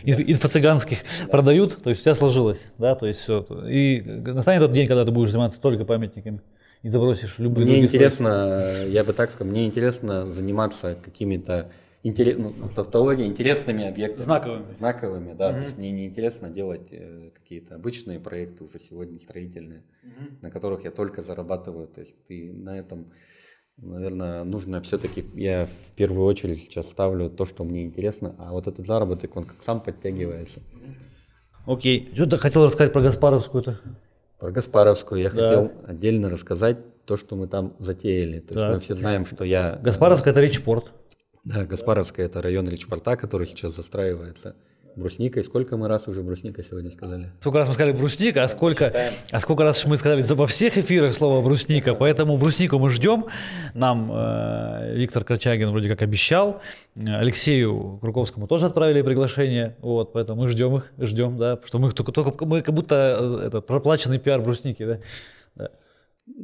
инфо-цыганских 0.04 0.98
продают, 1.30 1.82
то 1.82 1.90
есть 1.90 2.02
у 2.02 2.04
тебя 2.04 2.14
сложилось, 2.14 2.66
да, 2.78 2.94
то 2.94 3.06
есть 3.06 3.20
все. 3.20 3.46
И 3.68 4.00
настанет 4.02 4.60
тот 4.60 4.72
день, 4.72 4.86
когда 4.86 5.04
ты 5.04 5.10
будешь 5.10 5.30
заниматься 5.30 5.60
только 5.60 5.84
памятниками 5.84 6.40
и 6.82 6.88
забросишь 6.88 7.38
любые 7.38 7.66
Мне 7.66 7.84
интересно, 7.84 8.60
слои. 8.60 8.92
я 8.92 9.04
бы 9.04 9.12
так 9.12 9.30
сказал, 9.30 9.50
мне 9.52 9.66
интересно 9.66 10.26
заниматься 10.26 10.96
какими-то 11.02 11.70
интерес, 12.06 12.38
ну, 12.38 12.52
тавтология 12.74 13.26
интересными 13.26 13.84
объектами. 13.84 14.22
Знаковыми. 14.22 14.72
Знаковыми, 14.74 15.32
да. 15.32 15.50
Mm-hmm. 15.50 15.58
То 15.58 15.62
есть 15.64 15.78
мне 15.78 15.90
не 15.90 16.06
интересно 16.06 16.48
делать 16.48 16.88
э, 16.92 17.30
какие-то 17.34 17.74
обычные 17.74 18.20
проекты 18.20 18.64
уже 18.64 18.78
сегодня 18.78 19.18
строительные, 19.18 19.82
mm-hmm. 20.04 20.36
на 20.42 20.50
которых 20.50 20.84
я 20.84 20.90
только 20.90 21.22
зарабатываю. 21.22 21.88
То 21.88 22.02
есть 22.02 22.14
ты 22.26 22.52
на 22.52 22.78
этом, 22.78 23.12
наверное, 23.76 24.44
нужно 24.44 24.80
все-таки, 24.82 25.24
я 25.34 25.66
в 25.66 25.94
первую 25.96 26.26
очередь 26.26 26.62
сейчас 26.62 26.88
ставлю 26.88 27.30
то, 27.30 27.46
что 27.46 27.64
мне 27.64 27.84
интересно, 27.84 28.34
а 28.38 28.52
вот 28.52 28.66
этот 28.66 28.86
заработок, 28.86 29.36
он 29.36 29.44
как 29.44 29.62
сам 29.62 29.80
подтягивается. 29.80 30.60
Окей. 31.66 32.10
Что 32.14 32.26
ты 32.26 32.36
хотел 32.36 32.64
рассказать 32.64 32.92
про 32.92 33.02
Гаспаровскую-то? 33.02 33.80
Про 34.38 34.50
Гаспаровскую 34.50 35.20
я 35.20 35.30
да. 35.30 35.46
хотел 35.46 35.72
отдельно 35.86 36.30
рассказать 36.30 36.78
то, 37.04 37.16
что 37.16 37.36
мы 37.36 37.48
там 37.48 37.74
затеяли. 37.78 38.40
То 38.40 38.54
есть 38.54 38.66
мы 38.66 38.80
все 38.80 38.94
знаем, 38.94 39.26
что 39.26 39.44
я... 39.44 39.78
Гаспаровская– 39.82 40.32
это 40.32 40.40
Ричпорт. 40.40 40.92
Да, 41.44 41.64
Гаспаровская– 41.64 42.26
это 42.26 42.42
район 42.42 42.68
Ричпорта, 42.68 43.16
который 43.16 43.46
сейчас 43.46 43.74
застраивается 43.74 44.56
брусникой. 44.96 45.44
Сколько 45.44 45.76
мы 45.76 45.88
раз 45.88 46.08
уже 46.08 46.22
брусника 46.22 46.62
сегодня 46.62 46.90
сказали? 46.90 47.30
Сколько 47.40 47.58
раз 47.58 47.68
мы 47.68 47.74
сказали 47.74 47.92
брусника, 47.92 48.42
а 48.42 48.48
сколько, 48.48 48.92
а 49.30 49.40
сколько 49.40 49.62
раз 49.62 49.84
мы 49.86 49.96
сказали 49.96 50.22
во 50.22 50.46
всех 50.46 50.78
эфирах 50.78 51.14
слово 51.14 51.44
брусника. 51.44 51.94
Поэтому 51.94 52.36
бруснику 52.38 52.78
мы 52.78 52.90
ждем. 52.90 53.26
Нам 53.74 54.10
э, 54.12 54.94
Виктор 54.96 55.24
Крачагин 55.24 55.70
вроде 55.70 55.88
как 55.88 56.02
обещал. 56.02 56.60
Алексею 56.96 57.98
Круковскому 58.00 58.46
тоже 58.46 58.66
отправили 58.66 59.02
приглашение. 59.02 59.76
Вот, 59.80 60.12
поэтому 60.12 60.42
мы 60.42 60.48
ждем 60.48 60.76
их, 60.76 60.92
ждем, 60.98 61.36
да. 61.36 61.60
Что 61.64 61.78
мы 61.78 61.90
только, 61.90 62.12
только 62.12 62.46
мы 62.46 62.62
как 62.62 62.74
будто 62.74 63.18
э, 63.20 63.46
это 63.46 63.60
проплаченный 63.60 64.18
пиар 64.18 64.40
брусники, 64.40 64.84
да. 64.84 64.98
да. 65.54 65.70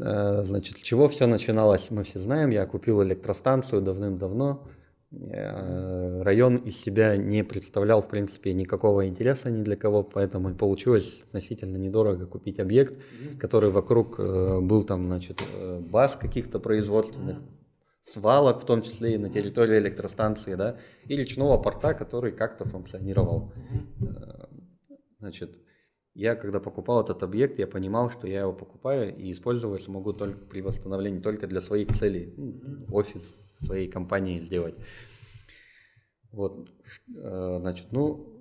Э, 0.01 0.43
значит, 0.45 0.79
с 0.79 0.83
чего 0.83 1.09
все 1.09 1.27
начиналось, 1.27 1.87
мы 1.91 2.05
все 2.05 2.19
знаем. 2.19 2.51
Я 2.51 2.67
купил 2.67 3.03
электростанцию 3.03 3.83
давным-давно 3.83 4.67
район 5.13 6.57
из 6.57 6.81
себя 6.81 7.17
не 7.17 7.45
представлял, 7.45 8.01
в 8.01 8.09
принципе, 8.09 8.55
никакого 8.55 9.07
интереса 9.07 9.51
ни 9.51 9.63
для 9.63 9.77
кого, 9.77 10.03
поэтому 10.03 10.51
и 10.51 10.55
получилось 10.55 11.23
относительно 11.25 11.77
недорого 11.77 12.27
купить 12.27 12.59
объект, 12.59 12.95
который 13.39 13.71
вокруг 13.71 14.19
э, 14.19 14.61
был 14.61 14.85
там, 14.85 15.07
значит, 15.07 15.43
э, 15.55 15.81
баз 15.81 16.17
каких-то 16.17 16.59
производственных, 16.61 17.39
свалок, 18.01 18.63
в 18.63 18.65
том 18.65 18.83
числе 18.83 19.15
и 19.15 19.19
на 19.19 19.29
территории 19.29 19.79
электростанции, 19.79 20.55
да, 20.55 20.77
и 21.07 21.17
речного 21.17 21.59
порта, 21.59 21.95
который 21.95 22.33
как-то 22.33 22.65
функционировал. 22.65 23.53
Значит, 25.21 25.57
я, 26.15 26.35
когда 26.35 26.61
покупал 26.61 27.03
этот 27.03 27.23
объект, 27.23 27.59
я 27.59 27.67
понимал, 27.67 28.11
что 28.11 28.27
я 28.27 28.41
его 28.41 28.53
покупаю 28.53 29.17
и 29.17 29.33
использовать 29.33 29.83
смогу 29.83 30.13
только 30.13 30.45
при 30.47 30.61
восстановлении 30.61 31.21
только 31.21 31.47
для 31.47 31.61
своих 31.61 31.89
целей. 31.97 32.35
Ну, 32.37 32.87
офис 32.91 33.59
своей 33.61 33.89
компании 33.89 34.41
сделать. 34.41 34.75
Вот, 36.31 36.69
э, 37.15 37.57
значит, 37.61 37.87
ну, 37.93 38.32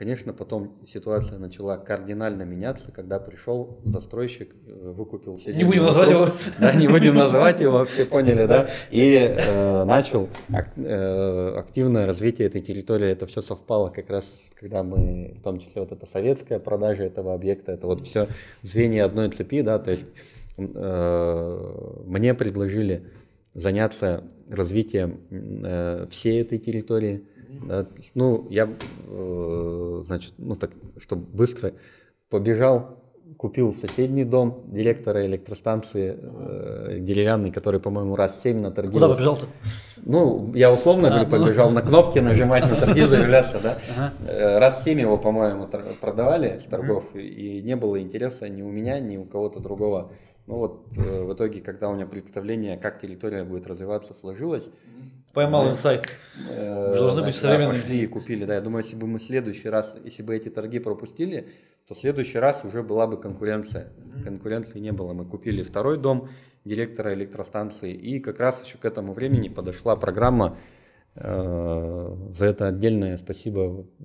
конечно, 0.00 0.32
потом 0.32 0.78
ситуация 0.86 1.38
начала 1.38 1.76
кардинально 1.76 2.44
меняться, 2.44 2.90
когда 2.90 3.20
пришел 3.20 3.80
застройщик, 3.84 4.48
э, 4.66 4.92
выкупил 4.96 5.36
все 5.36 5.52
Не 5.52 5.64
будем 5.64 5.82
называть 5.84 6.10
его. 6.10 6.28
Да, 6.58 6.72
не 6.72 6.88
будем 6.88 7.16
называть 7.16 7.60
его, 7.60 7.84
все 7.84 8.06
поняли, 8.06 8.46
да? 8.46 8.66
И 8.90 9.12
э, 9.12 9.84
начал 9.84 10.30
э, 10.48 11.54
активное 11.54 12.06
развитие 12.06 12.48
этой 12.48 12.62
территории. 12.62 13.08
Это 13.10 13.26
все 13.26 13.42
совпало 13.42 13.90
как 13.90 14.08
раз, 14.08 14.24
когда 14.58 14.82
мы, 14.82 15.34
в 15.38 15.42
том 15.42 15.60
числе 15.60 15.82
вот 15.82 15.92
эта 15.92 16.06
советская 16.06 16.60
продажа 16.60 17.02
этого 17.02 17.34
объекта, 17.34 17.72
это 17.72 17.86
вот 17.86 18.00
все 18.00 18.26
звенья 18.62 19.04
одной 19.04 19.28
цепи, 19.28 19.60
да, 19.60 19.78
то 19.78 19.90
есть 19.90 20.06
э, 20.56 22.02
мне 22.06 22.32
предложили 22.32 23.02
заняться 23.52 24.24
развитием 24.48 25.20
э, 25.30 26.06
всей 26.08 26.40
этой 26.40 26.58
территории. 26.58 27.22
Да, 27.66 27.86
ну, 28.14 28.46
я, 28.50 28.68
э, 29.06 30.02
значит, 30.04 30.34
ну 30.38 30.54
так, 30.56 30.70
чтобы 30.98 31.26
быстро 31.26 31.72
побежал, 32.28 32.98
купил 33.36 33.72
соседний 33.72 34.24
дом 34.24 34.64
директора 34.66 35.26
электростанции 35.26 36.16
э, 36.20 36.98
деревянный, 36.98 37.50
который, 37.50 37.80
по-моему, 37.80 38.16
раз 38.16 38.40
семь 38.42 38.60
на 38.60 38.70
торги. 38.70 38.92
Куда 38.92 39.08
побежал-то? 39.08 39.46
Ну, 40.02 40.52
я 40.54 40.72
условно 40.72 41.08
а, 41.08 41.10
говорю, 41.10 41.30
ну... 41.30 41.44
побежал 41.44 41.70
на 41.70 41.82
кнопки 41.82 42.18
нажимать 42.18 42.68
на 42.68 42.76
торги, 42.76 43.02
заявляться, 43.06 43.60
да. 43.62 43.78
Ага. 43.96 44.12
Э, 44.26 44.58
раз 44.58 44.84
семь 44.84 45.00
его, 45.00 45.18
по-моему, 45.18 45.68
продавали 46.00 46.58
с 46.58 46.64
торгов, 46.64 47.14
и 47.14 47.62
не 47.62 47.76
было 47.76 48.00
интереса 48.00 48.48
ни 48.48 48.62
у 48.62 48.70
меня, 48.70 48.98
ни 49.00 49.16
у 49.16 49.24
кого-то 49.24 49.60
другого 49.60 50.10
ну 50.50 50.56
вот 50.56 50.84
э, 50.96 51.22
в 51.22 51.32
итоге, 51.32 51.60
когда 51.60 51.88
у 51.88 51.94
меня 51.94 52.06
представление, 52.06 52.76
как 52.76 53.00
территория 53.00 53.44
будет 53.44 53.68
развиваться, 53.68 54.14
сложилось, 54.14 54.68
Поймал 55.32 55.70
инсайт. 55.70 56.08
Э, 56.48 56.94
Должны 56.96 57.22
быть 57.22 57.36
современными. 57.36 57.78
Пошли 57.80 58.02
и 58.02 58.06
купили, 58.06 58.44
да. 58.44 58.54
Я 58.54 58.60
думаю, 58.60 58.82
если 58.82 58.96
бы 58.96 59.06
мы 59.06 59.18
в 59.18 59.22
следующий 59.22 59.68
раз, 59.68 59.96
если 60.04 60.22
бы 60.22 60.34
эти 60.34 60.48
торги 60.48 60.78
пропустили, 60.78 61.48
то 61.86 61.94
в 61.94 61.98
следующий 61.98 62.38
раз 62.38 62.64
уже 62.64 62.82
была 62.82 63.06
бы 63.06 63.16
конкуренция. 63.20 63.92
Конкуренции 64.24 64.80
не 64.80 64.92
было. 64.92 65.12
Мы 65.12 65.24
купили 65.24 65.62
второй 65.62 65.98
дом 65.98 66.28
директора 66.64 67.14
электростанции, 67.14 67.92
и 67.92 68.20
как 68.20 68.38
раз 68.38 68.64
еще 68.64 68.78
к 68.78 68.84
этому 68.84 69.12
времени 69.12 69.48
подошла 69.48 69.96
программа. 69.96 70.56
Э, 71.14 72.16
за 72.30 72.46
это 72.46 72.68
отдельное 72.68 73.16
спасибо 73.16 73.86
э, 73.98 74.04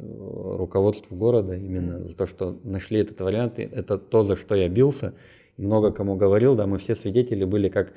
руководству 0.58 1.16
города, 1.16 1.56
именно 1.56 2.08
за 2.08 2.16
то, 2.16 2.26
что 2.26 2.60
нашли 2.64 3.00
этот 3.00 3.20
вариант. 3.22 3.60
Это 3.60 3.98
то, 3.98 4.24
за 4.24 4.36
что 4.36 4.56
я 4.56 4.70
бился. 4.70 5.14
Много 5.58 5.92
кому 5.92 6.16
говорил, 6.16 6.56
да, 6.56 6.68
мы 6.68 6.78
все 6.78 6.96
свидетели 6.96 7.46
были, 7.46 7.70
как 7.70 7.94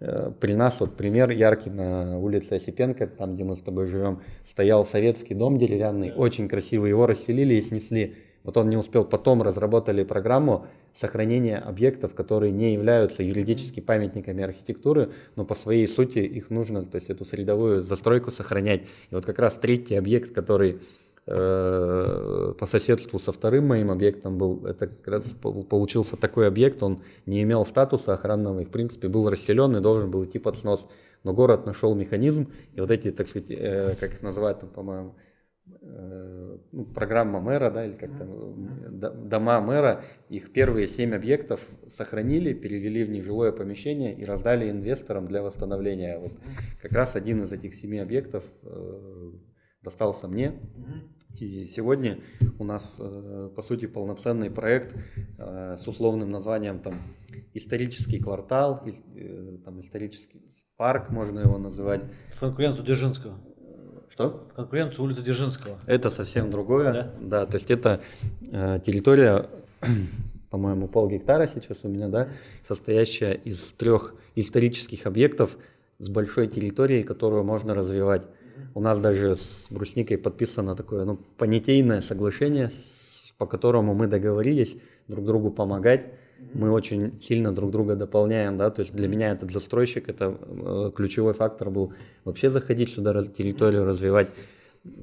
при 0.00 0.54
нас 0.54 0.80
вот 0.80 0.96
пример 0.96 1.30
яркий 1.30 1.70
на 1.70 2.18
улице 2.18 2.54
Осипенко, 2.54 3.06
там, 3.06 3.34
где 3.34 3.44
мы 3.44 3.56
с 3.56 3.60
тобой 3.60 3.86
живем, 3.86 4.20
стоял 4.44 4.86
советский 4.86 5.34
дом 5.34 5.58
деревянный, 5.58 6.12
очень 6.12 6.48
красивый, 6.48 6.90
его 6.90 7.06
расселили 7.06 7.54
и 7.54 7.62
снесли. 7.62 8.14
Вот 8.42 8.56
он 8.56 8.70
не 8.70 8.78
успел, 8.78 9.04
потом 9.04 9.42
разработали 9.42 10.02
программу 10.02 10.66
сохранения 10.94 11.58
объектов, 11.58 12.14
которые 12.14 12.50
не 12.52 12.72
являются 12.72 13.22
юридически 13.22 13.80
памятниками 13.80 14.42
архитектуры, 14.42 15.10
но 15.36 15.44
по 15.44 15.54
своей 15.54 15.86
сути 15.86 16.20
их 16.20 16.48
нужно, 16.48 16.84
то 16.84 16.96
есть 16.96 17.10
эту 17.10 17.26
средовую 17.26 17.82
застройку 17.82 18.30
сохранять. 18.30 18.82
И 19.10 19.14
вот 19.14 19.26
как 19.26 19.38
раз 19.38 19.54
третий 19.54 19.96
объект, 19.96 20.32
который 20.32 20.78
Э, 20.78 21.09
по 21.26 22.66
соседству 22.66 23.18
со 23.18 23.30
вторым 23.30 23.68
моим 23.68 23.90
объектом 23.90 24.36
был, 24.38 24.66
это 24.66 24.88
как 24.88 25.06
раз 25.06 25.24
получился 25.32 26.16
такой 26.16 26.48
объект, 26.48 26.82
он 26.82 27.02
не 27.26 27.42
имел 27.42 27.64
статуса 27.64 28.14
охранного 28.14 28.60
и, 28.60 28.64
в 28.64 28.70
принципе, 28.70 29.08
был 29.08 29.28
расселен 29.30 29.76
и 29.76 29.80
должен 29.80 30.10
был 30.10 30.24
идти 30.24 30.38
под 30.38 30.56
снос. 30.56 30.88
Но 31.22 31.34
город 31.34 31.66
нашел 31.66 31.94
механизм, 31.94 32.48
и 32.72 32.80
вот 32.80 32.90
эти, 32.90 33.10
так 33.10 33.28
сказать, 33.28 33.50
э, 33.50 33.94
как 34.00 34.14
их 34.14 34.22
называют 34.22 34.60
там, 34.60 34.70
по-моему, 34.70 35.14
э, 35.82 36.58
ну, 36.72 36.84
программа 36.86 37.40
мэра, 37.40 37.70
да, 37.70 37.84
или 37.84 37.94
как 37.94 38.16
там, 38.16 39.28
дома 39.28 39.60
мэра, 39.60 40.02
их 40.30 40.52
первые 40.52 40.88
семь 40.88 41.14
объектов 41.14 41.60
сохранили, 41.88 42.54
перевели 42.54 43.04
в 43.04 43.10
нежилое 43.10 43.52
помещение 43.52 44.14
и 44.14 44.24
раздали 44.24 44.70
инвесторам 44.70 45.28
для 45.28 45.42
восстановления. 45.42 46.18
Вот 46.18 46.32
как 46.80 46.92
раз 46.92 47.16
один 47.16 47.42
из 47.42 47.52
этих 47.52 47.74
семи 47.74 47.98
объектов 47.98 48.44
достался 49.82 50.28
мне. 50.28 50.54
И 51.38 51.66
сегодня 51.68 52.18
у 52.58 52.64
нас, 52.64 52.96
э, 52.98 53.50
по 53.54 53.62
сути, 53.62 53.86
полноценный 53.86 54.50
проект 54.50 54.96
э, 55.38 55.76
с 55.76 55.86
условным 55.86 56.30
названием 56.30 56.80
там, 56.80 56.94
«Исторический 57.54 58.18
квартал», 58.18 58.84
э, 59.14 59.58
там, 59.64 59.80
«Исторический 59.80 60.42
парк» 60.76 61.10
можно 61.10 61.40
его 61.40 61.56
называть. 61.56 62.02
В 62.30 62.40
конкуренцию 62.40 62.84
Дзержинского. 62.84 63.38
Что? 64.08 64.48
В 64.50 64.54
конкуренцию 64.54 65.04
улицы 65.04 65.22
Дзержинского. 65.22 65.78
Это 65.86 66.10
совсем 66.10 66.50
другое. 66.50 66.92
Да, 66.92 67.14
да 67.20 67.46
то 67.46 67.56
есть 67.58 67.70
это 67.70 68.00
территория, 68.84 69.48
по-моему, 70.50 70.88
пол 70.88 71.08
гектара 71.08 71.46
сейчас 71.46 71.78
у 71.84 71.88
меня, 71.88 72.08
да, 72.08 72.28
состоящая 72.64 73.34
из 73.34 73.72
трех 73.72 74.14
исторических 74.34 75.06
объектов 75.06 75.56
с 75.98 76.08
большой 76.08 76.48
территорией, 76.48 77.04
которую 77.04 77.44
можно 77.44 77.72
развивать. 77.72 78.26
У 78.74 78.80
нас 78.80 78.98
даже 78.98 79.36
с 79.36 79.66
Брусникой 79.70 80.18
подписано 80.18 80.76
такое 80.76 81.04
ну, 81.04 81.18
понятийное 81.36 82.00
соглашение, 82.00 82.70
по 83.38 83.46
которому 83.46 83.94
мы 83.94 84.06
договорились 84.06 84.76
друг 85.08 85.24
другу 85.24 85.50
помогать. 85.50 86.06
Мы 86.54 86.70
очень 86.70 87.20
сильно 87.20 87.54
друг 87.54 87.70
друга 87.70 87.96
дополняем, 87.96 88.56
да, 88.56 88.70
то 88.70 88.80
есть 88.80 88.94
для 88.94 89.08
меня 89.08 89.32
этот 89.32 89.50
застройщик, 89.50 90.08
это 90.08 90.38
э, 90.40 90.90
ключевой 90.94 91.34
фактор 91.34 91.70
был 91.70 91.92
вообще 92.24 92.50
заходить 92.50 92.94
сюда, 92.94 93.22
территорию 93.22 93.84
развивать. 93.84 94.28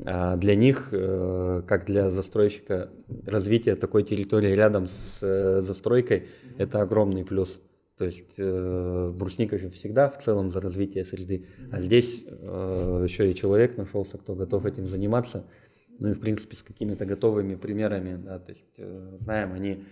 А 0.06 0.36
для 0.38 0.56
них, 0.56 0.90
э, 0.92 1.62
как 1.68 1.86
для 1.86 2.10
застройщика, 2.10 2.90
развитие 3.26 3.76
такой 3.76 4.04
территории 4.04 4.52
рядом 4.56 4.88
с 4.88 5.20
э, 5.22 5.62
застройкой– 5.62 6.28
это 6.58 6.82
огромный 6.82 7.24
плюс. 7.24 7.62
То 7.98 8.06
есть 8.06 8.36
э, 8.38 9.12
брусника 9.16 9.58
же 9.58 9.72
всегда 9.72 10.08
в 10.08 10.20
целом 10.20 10.52
за 10.52 10.62
развитие 10.62 11.04
среды, 11.04 11.48
а 11.72 11.80
здесь 11.80 12.24
э, 12.28 13.02
еще 13.08 13.32
и 13.32 13.36
человек 13.36 13.76
нашелся, 13.76 14.20
кто 14.20 14.36
готов 14.36 14.66
этим 14.68 14.86
заниматься. 14.86 15.46
Ну 16.00 16.10
и 16.10 16.14
в 16.14 16.20
принципе 16.20 16.56
с 16.56 16.62
какими-то 16.62 17.06
готовыми 17.06 17.56
примерами, 17.56 18.16
да, 18.16 18.38
то 18.38 18.52
есть 18.52 18.76
э, 18.78 19.18
знаем, 19.20 19.54
они 19.54 19.84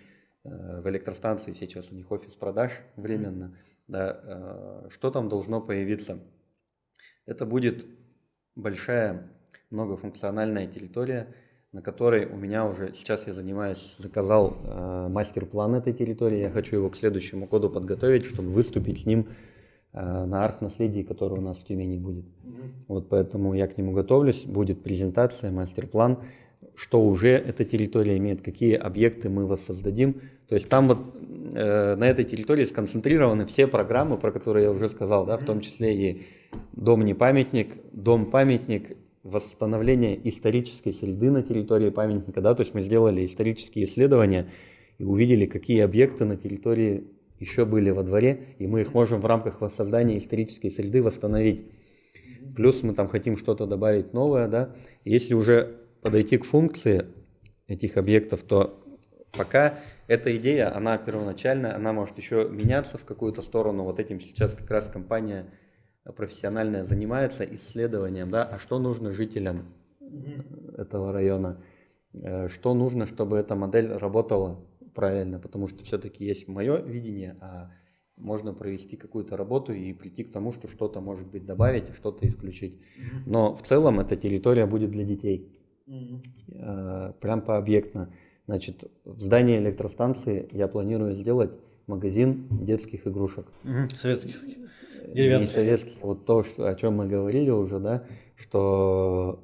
э, 0.44 0.82
в 0.82 0.88
электростанции 0.88 1.54
сейчас 1.54 1.92
у 1.92 1.96
них 1.96 2.12
офис 2.12 2.36
продаж 2.36 2.74
временно, 2.96 3.58
да, 3.88 4.20
э, 4.24 4.90
что 4.92 5.10
там 5.10 5.28
должно 5.28 5.60
появиться? 5.60 6.20
Это 7.26 7.48
будет 7.48 7.88
большая 8.56 9.32
многофункциональная 9.72 10.68
территория, 10.68 11.34
на 11.76 11.82
которой 11.82 12.26
у 12.26 12.38
меня 12.38 12.66
уже 12.66 12.94
сейчас 12.94 13.28
я 13.28 13.34
занимаюсь, 13.34 13.98
заказал 14.00 14.58
э, 14.64 15.08
мастер-план 15.12 15.76
этой 15.76 15.94
территории. 15.94 16.40
Я 16.40 16.50
хочу 16.50 16.78
его 16.78 16.90
к 16.90 16.96
следующему 16.96 17.48
году 17.48 17.70
подготовить, 17.70 18.26
чтобы 18.26 18.50
выступить 18.50 19.02
с 19.02 19.06
ним 19.06 19.28
э, 19.92 20.26
на 20.26 20.46
арх-наследии, 20.46 21.04
который 21.04 21.38
у 21.38 21.42
нас 21.42 21.58
в 21.58 21.66
Тюмени 21.66 21.98
будет. 21.98 22.26
Mm-hmm. 22.26 22.72
Вот 22.88 23.10
поэтому 23.10 23.54
я 23.54 23.68
к 23.68 23.78
нему 23.78 23.92
готовлюсь. 23.92 24.46
Будет 24.46 24.84
презентация, 24.84 25.52
мастер-план, 25.52 26.20
что 26.76 27.04
уже 27.04 27.32
эта 27.32 27.66
территория 27.66 28.18
имеет, 28.18 28.42
какие 28.42 28.76
объекты 28.76 29.30
мы 29.30 29.46
воссоздадим. 29.46 30.22
То 30.48 30.56
есть 30.56 30.70
там 30.70 30.88
вот 30.88 31.00
э, 31.54 31.96
на 31.96 32.08
этой 32.08 32.24
территории 32.24 32.64
сконцентрированы 32.64 33.46
все 33.46 33.68
программы, 33.68 34.18
про 34.18 34.32
которые 34.32 34.66
я 34.66 34.72
уже 34.72 34.88
сказал, 34.88 35.26
да, 35.26 35.38
в 35.38 35.44
том 35.44 35.60
числе 35.60 35.94
и 35.94 36.26
дом 36.72 37.04
не 37.04 37.14
памятник, 37.14 37.76
дом 37.92 38.32
памятник 38.32 38.96
восстановление 39.26 40.18
исторической 40.30 40.94
среды 40.94 41.32
на 41.32 41.42
территории 41.42 41.90
памятника, 41.90 42.42
да, 42.42 42.54
то 42.54 42.62
есть 42.62 42.76
мы 42.76 42.82
сделали 42.82 43.26
исторические 43.26 43.86
исследования 43.86 44.48
и 45.00 45.04
увидели, 45.04 45.48
какие 45.48 45.82
объекты 45.82 46.26
на 46.26 46.38
территории 46.38 47.08
еще 47.40 47.66
были 47.66 47.90
во 47.90 48.04
дворе, 48.04 48.46
и 48.60 48.68
мы 48.68 48.82
их 48.82 48.94
можем 48.94 49.22
в 49.22 49.26
рамках 49.26 49.62
воссоздания 49.62 50.20
исторической 50.20 50.70
среды 50.70 51.02
восстановить. 51.02 51.72
Плюс 52.56 52.84
мы 52.84 52.94
там 52.94 53.08
хотим 53.08 53.36
что-то 53.36 53.66
добавить 53.66 54.14
новое, 54.14 54.48
да. 54.48 54.76
Если 55.04 55.34
уже 55.34 55.76
подойти 56.02 56.38
к 56.38 56.46
функции 56.46 57.08
этих 57.68 57.98
объектов, 57.98 58.44
то 58.44 58.80
пока 59.36 59.80
эта 60.08 60.38
идея, 60.38 60.74
она 60.78 61.00
первоначальная, 61.00 61.76
она 61.76 61.94
может 61.94 62.18
еще 62.20 62.48
меняться 62.50 63.00
в 63.00 63.06
какую-то 63.06 63.42
сторону. 63.42 63.84
Вот 63.84 64.00
этим 64.00 64.22
сейчас 64.22 64.54
как 64.54 64.70
раз 64.70 64.88
компания 64.88 65.48
профессиональная 66.14 66.84
занимается 66.84 67.44
исследованием, 67.44 68.30
да, 68.30 68.44
а 68.44 68.60
что 68.60 68.80
нужно 68.80 69.12
жителям 69.12 69.66
этого 70.78 71.12
района, 71.12 71.62
э, 72.14 72.48
что 72.48 72.74
нужно, 72.74 73.06
чтобы 73.06 73.38
эта 73.38 73.56
модель 73.56 73.92
работала 73.92 74.60
правильно, 74.94 75.40
потому 75.40 75.68
что 75.68 75.84
все-таки 75.84 76.26
есть 76.26 76.48
мое 76.48 76.78
видение, 76.78 77.38
а 77.42 77.72
можно 78.18 78.54
провести 78.54 78.96
какую-то 78.96 79.36
работу 79.36 79.74
и 79.74 79.94
прийти 79.94 80.24
к 80.24 80.32
тому, 80.32 80.54
что 80.54 80.68
что-то 80.68 81.02
может 81.02 81.28
быть 81.28 81.46
добавить, 81.46 81.94
что-то 81.96 82.26
исключить. 82.28 82.80
Но 83.26 83.56
в 83.56 83.64
целом 83.64 84.00
эта 84.00 84.16
территория 84.16 84.66
будет 84.66 84.92
для 84.92 85.04
детей, 85.04 85.52
mm 85.88 87.14
прям 87.20 87.42
пообъектно. 87.42 88.14
Значит, 88.48 88.90
в 89.04 89.20
здании 89.20 89.58
электростанции 89.58 90.48
я 90.52 90.68
планирую 90.68 91.16
сделать 91.16 91.52
магазин 91.88 92.48
детских 92.52 93.08
игрушек. 93.08 93.48
Советских 93.98 94.36
деревянных. 95.14 95.50
Не 95.50 95.54
советских. 95.54 95.94
Вот 96.02 96.26
то, 96.26 96.44
что, 96.44 96.68
о 96.68 96.76
чем 96.76 96.96
мы 96.96 97.08
говорили 97.08 97.50
уже, 97.50 97.80
да, 97.80 98.04
что 98.36 99.40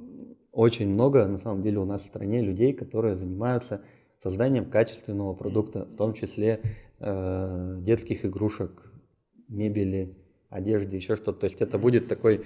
очень 0.51 0.89
много, 0.89 1.25
на 1.27 1.37
самом 1.37 1.61
деле, 1.61 1.79
у 1.79 1.85
нас 1.85 2.01
в 2.01 2.05
стране 2.05 2.41
людей, 2.41 2.73
которые 2.73 3.15
занимаются 3.15 3.81
созданием 4.19 4.65
качественного 4.65 5.33
продукта, 5.33 5.85
в 5.85 5.95
том 5.95 6.13
числе 6.13 6.61
э, 6.99 7.77
детских 7.79 8.25
игрушек, 8.25 8.91
мебели, 9.47 10.15
одежды, 10.51 10.97
еще 10.97 11.15
что-то. 11.15 11.39
То 11.39 11.45
есть 11.45 11.61
это 11.61 11.77
будет 11.77 12.07
такой, 12.07 12.41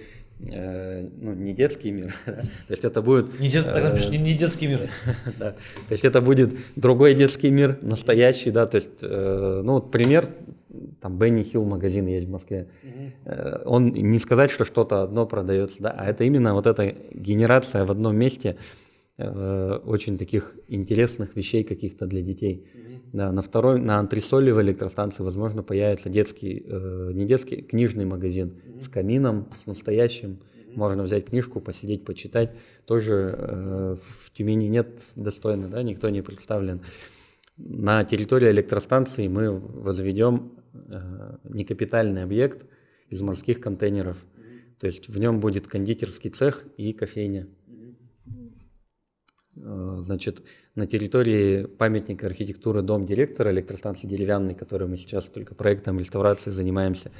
э, 0.51 1.01
ну, 1.01 1.33
не 1.33 1.53
детский 1.53 1.91
мир, 1.91 2.13
то 2.25 2.43
есть 2.69 2.85
это 2.85 3.01
будет... 3.01 3.39
Не, 3.39 3.49
дет, 3.49 3.65
э, 3.67 3.99
не, 4.11 4.17
не 4.19 4.33
детский 4.35 4.67
мир. 4.67 4.87
да, 5.39 5.51
то 5.51 5.91
есть 5.91 6.05
это 6.05 6.21
будет 6.21 6.53
другой 6.75 7.15
детский 7.15 7.49
мир, 7.49 7.79
настоящий, 7.81 8.51
да, 8.51 8.67
то 8.67 8.77
есть, 8.77 9.01
э, 9.01 9.61
ну, 9.65 9.73
вот 9.73 9.91
пример 9.91 10.29
там 11.05 11.19
Бенни 11.19 11.43
Хилл 11.43 11.65
магазин 11.65 12.07
есть 12.07 12.25
в 12.25 12.31
Москве. 12.31 12.67
Угу. 12.83 13.69
Он 13.69 13.91
не 13.91 14.17
сказать, 14.17 14.49
что 14.49 14.65
что-то 14.65 15.03
одно 15.03 15.27
продается, 15.27 15.77
да, 15.79 15.91
а 15.91 16.07
это 16.07 16.23
именно 16.23 16.55
вот 16.55 16.65
эта 16.65 16.95
генерация 17.13 17.85
в 17.85 17.91
одном 17.91 18.17
месте 18.17 18.57
э, 19.19 19.79
очень 19.85 20.17
таких 20.17 20.55
интересных 20.67 21.35
вещей 21.35 21.63
каких-то 21.63 22.07
для 22.07 22.23
детей. 22.23 22.65
Угу. 22.73 22.91
Да, 23.13 23.31
на 23.31 23.43
второй, 23.43 23.79
на 23.79 23.99
антресоли 23.99 24.49
в 24.49 24.59
электростанции, 24.63 25.21
возможно, 25.21 25.61
появится 25.61 26.09
детский, 26.09 26.65
э, 26.65 27.11
не 27.13 27.27
детский, 27.27 27.57
книжный 27.57 28.05
магазин 28.05 28.55
угу. 28.67 28.81
с 28.81 28.89
камином, 28.89 29.47
с 29.61 29.67
настоящим. 29.67 30.39
Можно 30.73 31.03
взять 31.03 31.25
книжку, 31.25 31.61
посидеть, 31.61 32.03
почитать. 32.03 32.49
Тоже 32.85 33.35
э, 33.37 33.97
в 34.23 34.31
Тюмени 34.31 34.69
нет 34.69 35.03
достойно, 35.15 35.67
да, 35.67 35.83
никто 35.83 36.09
не 36.09 36.23
представлен. 36.23 36.81
На 37.57 38.03
территории 38.05 38.49
электростанции 38.49 39.27
мы 39.27 39.51
возведем 39.51 40.51
некапитальный 41.43 42.23
объект 42.23 42.65
из 43.09 43.21
морских 43.21 43.59
контейнеров. 43.59 44.25
То 44.79 44.87
есть 44.87 45.07
в 45.07 45.17
нем 45.17 45.39
будет 45.39 45.67
кондитерский 45.67 46.29
цех 46.29 46.65
и 46.77 46.93
кофейня. 46.93 47.47
Э, 49.57 49.97
значит, 50.01 50.43
на 50.75 50.85
территории 50.85 51.65
памятника 51.65 52.27
архитектуры 52.27 52.81
дом 52.81 53.05
директора 53.05 53.51
электростанции 53.51 54.07
деревянной, 54.07 54.53
который 54.53 54.87
мы 54.87 54.97
сейчас 54.97 55.25
только 55.25 55.55
проектом 55.55 55.99
реставрации 55.99 56.51
занимаемся, 56.51 57.11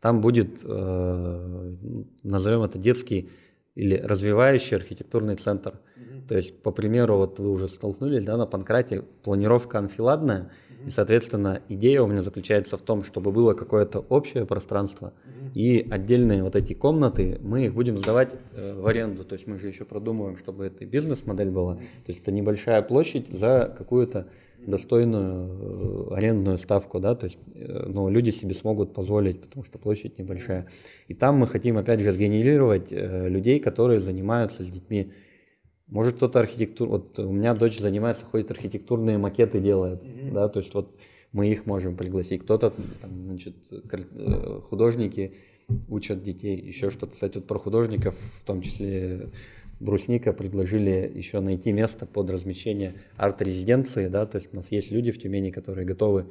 там 0.00 0.20
будет, 0.20 0.60
э, 0.64 1.76
назовем 2.22 2.62
это 2.62 2.78
детский 2.78 3.30
или 3.74 3.96
развивающий 3.96 4.76
архитектурный 4.76 5.36
центр. 5.36 5.80
Mm-hmm. 5.96 6.26
То 6.28 6.36
есть, 6.36 6.62
по 6.62 6.72
примеру, 6.72 7.16
вот 7.16 7.38
вы 7.38 7.50
уже 7.50 7.68
столкнулись, 7.68 8.24
да, 8.24 8.36
на 8.36 8.46
Панкрате 8.46 9.02
планировка 9.22 9.78
анфиладная, 9.78 10.50
mm-hmm. 10.70 10.73
И, 10.86 10.90
соответственно, 10.90 11.62
идея 11.68 12.02
у 12.02 12.06
меня 12.06 12.22
заключается 12.22 12.76
в 12.76 12.82
том, 12.82 13.04
чтобы 13.04 13.32
было 13.32 13.54
какое-то 13.54 14.00
общее 14.08 14.44
пространство, 14.46 15.12
и 15.54 15.86
отдельные 15.88 16.42
вот 16.42 16.56
эти 16.56 16.72
комнаты 16.72 17.38
мы 17.42 17.66
их 17.66 17.74
будем 17.74 17.98
сдавать 17.98 18.32
э, 18.52 18.74
в 18.74 18.86
аренду. 18.86 19.24
То 19.24 19.36
есть 19.36 19.46
мы 19.46 19.58
же 19.58 19.68
еще 19.68 19.84
продумываем, 19.84 20.36
чтобы 20.36 20.64
это 20.64 20.84
бизнес-модель 20.84 21.50
была. 21.50 21.76
То 21.76 22.08
есть 22.08 22.22
это 22.22 22.32
небольшая 22.32 22.82
площадь 22.82 23.28
за 23.28 23.72
какую-то 23.76 24.26
достойную 24.58 26.10
э, 26.10 26.14
арендную 26.16 26.58
ставку, 26.58 26.98
да, 26.98 27.14
то 27.14 27.26
есть, 27.26 27.38
э, 27.54 27.86
но 27.86 28.08
люди 28.08 28.30
себе 28.30 28.54
смогут 28.54 28.92
позволить, 28.92 29.40
потому 29.40 29.64
что 29.64 29.78
площадь 29.78 30.18
небольшая. 30.18 30.66
И 31.06 31.14
там 31.14 31.36
мы 31.36 31.46
хотим, 31.46 31.78
опять 31.78 32.00
же, 32.00 32.12
сгенерировать 32.12 32.88
людей, 32.90 33.60
которые 33.60 34.00
занимаются 34.00 34.64
с 34.64 34.66
детьми. 34.66 35.12
Может 35.88 36.16
кто-то 36.16 36.40
архитектур, 36.40 36.88
вот 36.88 37.18
у 37.18 37.30
меня 37.30 37.54
дочь 37.54 37.78
занимается, 37.78 38.24
ходит 38.24 38.50
архитектурные 38.50 39.18
макеты 39.18 39.60
делает, 39.60 40.02
mm-hmm. 40.02 40.32
да, 40.32 40.48
то 40.48 40.60
есть 40.60 40.72
вот 40.74 40.96
мы 41.32 41.48
их 41.48 41.66
можем 41.66 41.96
пригласить. 41.96 42.42
Кто-то, 42.42 42.72
там, 43.02 43.10
значит, 43.26 43.54
художники 44.70 45.34
учат 45.88 46.22
детей, 46.22 46.56
еще 46.56 46.90
что-то. 46.90 47.12
Кстати, 47.12 47.36
вот 47.36 47.46
про 47.46 47.58
художников, 47.58 48.16
в 48.40 48.44
том 48.44 48.62
числе 48.62 49.28
Брусника 49.80 50.32
предложили 50.32 51.10
еще 51.14 51.40
найти 51.40 51.72
место 51.72 52.06
под 52.06 52.30
размещение 52.30 52.94
арт-резиденции, 53.16 54.08
да, 54.08 54.24
то 54.24 54.38
есть 54.38 54.50
у 54.52 54.56
нас 54.56 54.70
есть 54.70 54.90
люди 54.90 55.10
в 55.10 55.18
Тюмени, 55.18 55.50
которые 55.50 55.84
готовы 55.84 56.26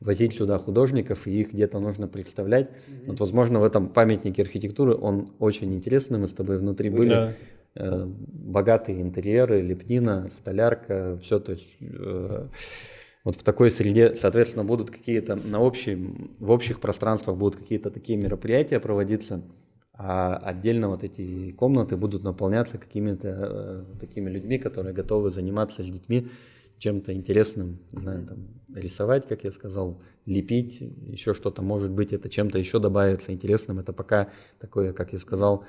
возить 0.00 0.34
сюда 0.34 0.58
художников, 0.58 1.26
и 1.26 1.40
их 1.40 1.52
где-то 1.52 1.78
нужно 1.78 2.08
представлять. 2.08 2.68
Mm-hmm. 2.68 3.04
Вот, 3.06 3.20
возможно, 3.20 3.60
в 3.60 3.64
этом 3.64 3.88
памятнике 3.88 4.42
архитектуры 4.42 4.94
он 4.94 5.30
очень 5.38 5.72
интересный, 5.74 6.18
мы 6.18 6.28
с 6.28 6.32
тобой 6.32 6.58
внутри 6.58 6.90
были. 6.90 7.08
Да. 7.08 7.34
Э, 7.78 8.06
богатые 8.06 9.02
интерьеры, 9.02 9.60
лепнина, 9.60 10.30
столярка, 10.30 11.18
все, 11.22 11.38
то 11.38 11.52
есть 11.52 11.68
э, 11.80 12.48
вот 13.22 13.36
в 13.36 13.42
такой 13.42 13.70
среде, 13.70 14.14
соответственно, 14.14 14.64
будут 14.64 14.90
какие-то 14.90 15.36
на 15.36 15.58
общем, 15.58 16.30
в 16.38 16.50
общих 16.50 16.80
пространствах 16.80 17.36
будут 17.36 17.56
какие-то 17.56 17.90
такие 17.90 18.16
мероприятия 18.16 18.80
проводиться, 18.80 19.42
а 19.92 20.36
отдельно 20.36 20.88
вот 20.88 21.04
эти 21.04 21.50
комнаты 21.52 21.98
будут 21.98 22.22
наполняться 22.22 22.78
какими-то 22.78 23.28
э, 23.28 23.98
такими 24.00 24.30
людьми, 24.30 24.58
которые 24.58 24.94
готовы 24.94 25.28
заниматься 25.28 25.82
с 25.82 25.86
детьми 25.86 26.28
чем-то 26.78 27.12
интересным, 27.14 27.80
знаю, 27.92 28.26
там, 28.26 28.48
рисовать, 28.74 29.26
как 29.26 29.44
я 29.44 29.52
сказал, 29.52 30.00
лепить, 30.26 30.80
еще 30.80 31.32
что-то, 31.34 31.62
может 31.62 31.90
быть, 31.90 32.12
это 32.12 32.28
чем-то 32.28 32.58
еще 32.58 32.78
добавится 32.78 33.32
интересным. 33.32 33.78
Это 33.78 33.92
пока 33.92 34.28
такое, 34.60 34.92
как 34.92 35.12
я 35.12 35.18
сказал, 35.18 35.64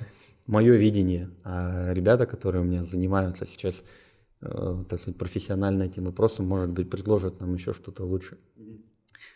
мое 0.48 0.76
видение. 0.76 1.30
А 1.44 1.94
ребята, 1.94 2.26
которые 2.26 2.62
у 2.62 2.66
меня 2.66 2.84
занимаются 2.84 3.46
сейчас, 3.46 3.84
э, 4.42 4.84
так 4.90 5.00
сказать, 5.00 5.18
профессионально 5.18 5.84
этим 5.84 6.06
вопросом, 6.06 6.48
может 6.48 6.70
быть, 6.70 6.90
предложат 6.90 7.40
нам 7.40 7.54
еще 7.54 7.74
что-то 7.74 8.04
лучше. 8.04 8.38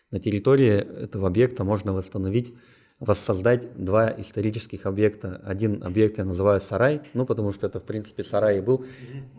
На 0.09 0.19
территории 0.19 0.71
этого 0.71 1.27
объекта 1.27 1.63
можно 1.63 1.93
восстановить 1.93 2.53
воссоздать 3.01 3.67
два 3.83 4.13
исторических 4.15 4.85
объекта. 4.85 5.41
Один 5.43 5.83
объект 5.83 6.19
я 6.19 6.23
называю 6.23 6.61
сарай, 6.61 7.01
ну 7.13 7.25
потому 7.25 7.51
что 7.51 7.65
это 7.65 7.79
в 7.79 7.83
принципе 7.83 8.23
сарай 8.23 8.59
и 8.59 8.61
был, 8.61 8.85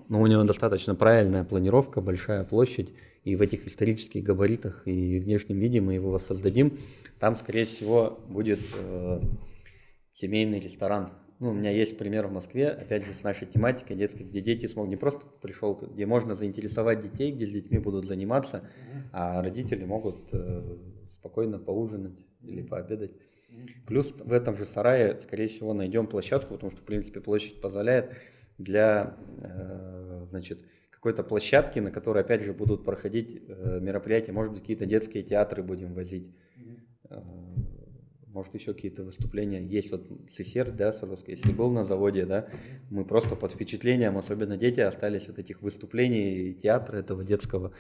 но 0.09 0.21
у 0.21 0.27
него 0.27 0.43
достаточно 0.43 0.97
правильная 0.97 1.45
планировка, 1.45 2.01
большая 2.01 2.45
площадь, 2.45 2.93
и 3.23 3.37
в 3.37 3.41
этих 3.41 3.69
исторических 3.69 4.25
габаритах 4.25 4.83
и 4.85 5.21
внешнем 5.21 5.61
виде 5.61 5.81
мы 5.81 5.95
его 5.95 6.11
воссоздадим. 6.11 6.77
Там, 7.21 7.37
скорее 7.37 7.65
всего, 7.65 8.19
будет 8.29 8.59
э, 8.77 9.21
семейный 10.13 10.59
ресторан. 10.59 11.13
Ну, 11.43 11.51
у 11.51 11.55
меня 11.55 11.71
есть 11.71 11.99
пример 11.99 12.29
в 12.29 12.33
Москве, 12.33 12.69
опять 12.69 13.05
же, 13.05 13.13
с 13.13 13.25
нашей 13.25 13.49
тематикой 13.49 13.97
детской, 13.97 14.23
где 14.23 14.41
дети 14.41 14.67
смогут 14.67 14.91
не 14.91 14.97
просто 14.97 15.27
пришел, 15.41 15.75
где 15.75 16.07
можно 16.07 16.37
заинтересовать 16.37 17.01
детей, 17.01 17.33
где 17.33 17.49
с 17.49 17.51
детьми 17.51 17.81
будут 17.81 18.07
заниматься, 18.07 18.63
а 19.11 19.43
родители 19.43 19.85
могут 19.85 20.33
э, 20.33 20.79
спокойно 21.11 21.59
поужинать 21.59 22.25
или 22.43 22.63
пообедать. 22.63 23.11
Плюс 23.89 24.13
в 24.13 24.33
этом 24.33 24.55
же 24.55 24.65
сарае, 24.65 25.19
скорее 25.19 25.49
всего, 25.49 25.75
найдем 25.75 26.07
площадку, 26.07 26.55
потому 26.55 26.71
что, 26.71 26.81
в 26.83 26.85
принципе, 26.85 27.21
площадь 27.21 27.61
позволяет 27.61 28.13
для, 28.59 29.17
э, 29.43 30.25
значит, 30.29 30.65
какой-то 30.91 31.25
площадки, 31.25 31.81
на 31.81 31.91
которой, 31.91 32.23
опять 32.23 32.43
же, 32.43 32.53
будут 32.53 32.85
проходить 32.85 33.43
э, 33.49 33.81
мероприятия, 33.81 34.31
может 34.31 34.53
быть, 34.53 34.61
какие-то 34.61 34.87
детские 34.87 35.25
театры 35.25 35.65
будем 35.65 35.93
возить. 35.93 36.31
Mm-hmm 36.57 37.72
может 38.33 38.55
еще 38.55 38.73
какие-то 38.73 39.03
выступления. 39.03 39.63
Есть 39.63 39.93
вот 39.93 40.07
СССР, 40.29 40.71
да, 40.71 40.93
Саровский, 40.93 41.35
если 41.35 41.53
был 41.53 41.71
на 41.71 41.85
заводе, 41.85 42.25
да, 42.25 42.49
мы 42.91 43.05
просто 43.05 43.37
под 43.37 43.53
впечатлением, 43.53 44.17
особенно 44.17 44.57
дети, 44.57 44.81
остались 44.81 45.29
от 45.29 45.39
этих 45.39 45.61
выступлений 45.63 46.55
театра 46.55 46.99
этого 46.99 47.25
детского. 47.25 47.73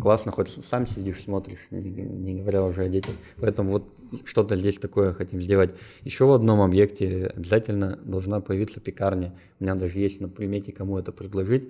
Классно, 0.00 0.32
хоть 0.32 0.48
сам 0.48 0.86
сидишь, 0.86 1.22
смотришь, 1.22 1.66
не, 1.70 1.90
не 1.90 2.40
говоря 2.40 2.64
уже 2.64 2.82
о 2.82 2.88
детях. 2.88 3.14
Поэтому 3.36 3.70
вот 3.72 3.92
что-то 4.24 4.56
здесь 4.56 4.76
такое 4.76 5.12
хотим 5.12 5.42
сделать. 5.42 5.74
Еще 6.04 6.24
в 6.24 6.32
одном 6.32 6.60
объекте 6.60 7.32
обязательно 7.34 7.98
должна 8.04 8.40
появиться 8.40 8.80
пекарня. 8.80 9.34
У 9.58 9.64
меня 9.64 9.74
даже 9.74 9.98
есть 9.98 10.20
на 10.20 10.28
примете, 10.28 10.72
кому 10.72 10.98
это 10.98 11.10
предложить. 11.12 11.68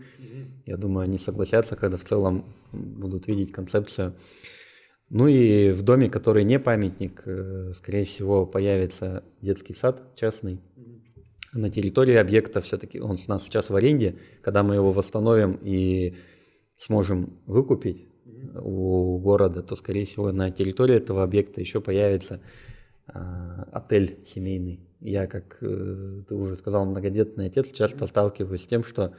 Я 0.66 0.76
думаю, 0.76 1.04
они 1.04 1.18
согласятся, 1.18 1.76
когда 1.76 1.96
в 1.96 2.04
целом 2.04 2.44
будут 2.72 3.28
видеть 3.28 3.52
концепцию. 3.52 4.14
Ну 5.08 5.28
и 5.28 5.70
в 5.70 5.82
доме, 5.82 6.10
который 6.10 6.44
не 6.44 6.58
памятник, 6.58 7.22
э, 7.26 7.72
скорее 7.74 8.04
всего, 8.04 8.44
появится 8.44 9.22
детский 9.40 9.74
сад 9.74 10.02
частный. 10.16 10.60
На 11.52 11.70
территории 11.70 12.16
объекта 12.16 12.60
все-таки, 12.60 13.00
он 13.00 13.12
у 13.12 13.30
нас 13.30 13.44
сейчас 13.44 13.70
в 13.70 13.76
аренде, 13.76 14.16
когда 14.42 14.62
мы 14.62 14.74
его 14.74 14.90
восстановим 14.92 15.58
и 15.62 16.16
сможем 16.76 17.38
выкупить 17.46 18.08
у 18.54 19.18
города, 19.18 19.62
то, 19.62 19.76
скорее 19.76 20.06
всего, 20.06 20.32
на 20.32 20.50
территории 20.50 20.96
этого 20.96 21.22
объекта 21.22 21.60
еще 21.60 21.80
появится 21.80 22.40
а, 23.06 23.68
отель 23.72 24.18
семейный. 24.26 24.80
Я, 25.00 25.26
как 25.26 25.58
э, 25.60 26.22
ты 26.28 26.34
уже 26.34 26.56
сказал, 26.56 26.84
многодетный 26.84 27.46
отец, 27.46 27.70
часто 27.70 28.06
сталкиваюсь 28.06 28.64
с 28.64 28.66
тем, 28.66 28.82
что 28.82 29.12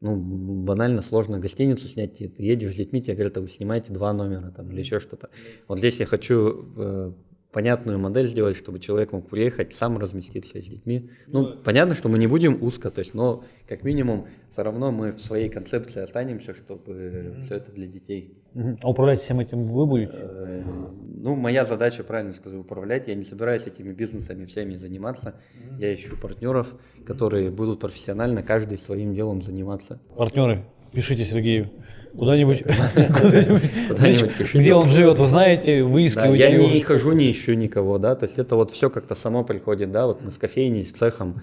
ну, 0.00 0.16
банально 0.16 1.02
сложно 1.02 1.40
гостиницу 1.40 1.88
снять, 1.88 2.18
ты 2.18 2.30
едешь 2.38 2.74
с 2.74 2.76
детьми, 2.76 3.02
тебе 3.02 3.14
говорят, 3.14 3.36
а 3.36 3.40
вы 3.40 3.48
снимаете 3.48 3.92
два 3.92 4.12
номера 4.12 4.50
там, 4.50 4.70
или 4.70 4.80
еще 4.80 5.00
что-то. 5.00 5.30
Вот 5.66 5.78
здесь 5.78 5.98
я 5.98 6.06
хочу 6.06 6.66
э, 6.76 7.12
понятную 7.52 7.98
модель 7.98 8.26
сделать, 8.26 8.56
чтобы 8.56 8.78
человек 8.78 9.12
мог 9.12 9.28
приехать, 9.28 9.74
сам 9.74 9.98
разместиться 9.98 10.60
с 10.60 10.64
детьми. 10.66 11.10
Ну, 11.26 11.42
ну 11.42 11.56
понятно, 11.62 11.94
что 11.94 12.08
мы 12.08 12.18
не 12.18 12.26
будем 12.26 12.62
узко, 12.62 12.90
то 12.90 13.00
есть, 13.00 13.14
но 13.14 13.44
как 13.66 13.84
минимум 13.84 14.26
все 14.50 14.62
равно 14.62 14.92
мы 14.92 15.12
в 15.12 15.20
своей 15.20 15.48
концепции 15.48 16.02
останемся, 16.02 16.54
чтобы 16.54 16.92
mm-hmm. 16.92 17.42
все 17.42 17.54
это 17.56 17.72
для 17.72 17.86
детей. 17.86 18.38
Mm-hmm. 18.54 18.78
А 18.82 18.90
управлять 18.90 19.20
всем 19.20 19.40
этим 19.40 19.64
вы 19.64 19.86
будете? 19.86 20.12
Э, 20.14 20.62
ну, 21.16 21.36
моя 21.36 21.64
задача, 21.64 22.04
правильно 22.04 22.34
сказать, 22.34 22.58
управлять. 22.58 23.08
Я 23.08 23.14
не 23.14 23.24
собираюсь 23.24 23.66
этими 23.66 23.92
бизнесами 23.92 24.44
всеми 24.44 24.76
заниматься. 24.76 25.34
Mm-hmm. 25.54 25.80
Я 25.80 25.94
ищу 25.94 26.16
партнеров, 26.16 26.74
которые 27.06 27.50
будут 27.50 27.80
профессионально 27.80 28.42
каждый 28.42 28.76
своим 28.76 29.14
делом 29.14 29.42
заниматься. 29.42 30.00
Партнеры, 30.16 30.66
пишите 30.92 31.24
Сергею. 31.24 31.70
Куда-нибудь, 33.88 34.54
где 34.54 34.74
он 34.74 34.90
живет, 34.90 35.18
вы 35.18 35.26
знаете, 35.28 35.84
выискиваете 35.84 36.50
Я 36.50 36.58
не 36.58 36.80
хожу, 36.80 37.12
не 37.12 37.30
ищу 37.30 37.54
никого, 37.54 37.98
да, 37.98 38.16
то 38.16 38.26
есть 38.26 38.38
это 38.38 38.56
вот 38.56 38.72
все 38.72 38.90
как-то 38.90 39.14
само 39.14 39.44
приходит, 39.44 39.92
да, 39.92 40.06
вот 40.06 40.20
мы 40.20 40.32
с 40.32 40.36
кофейней, 40.36 40.84
с 40.84 40.90
цехом, 40.90 41.42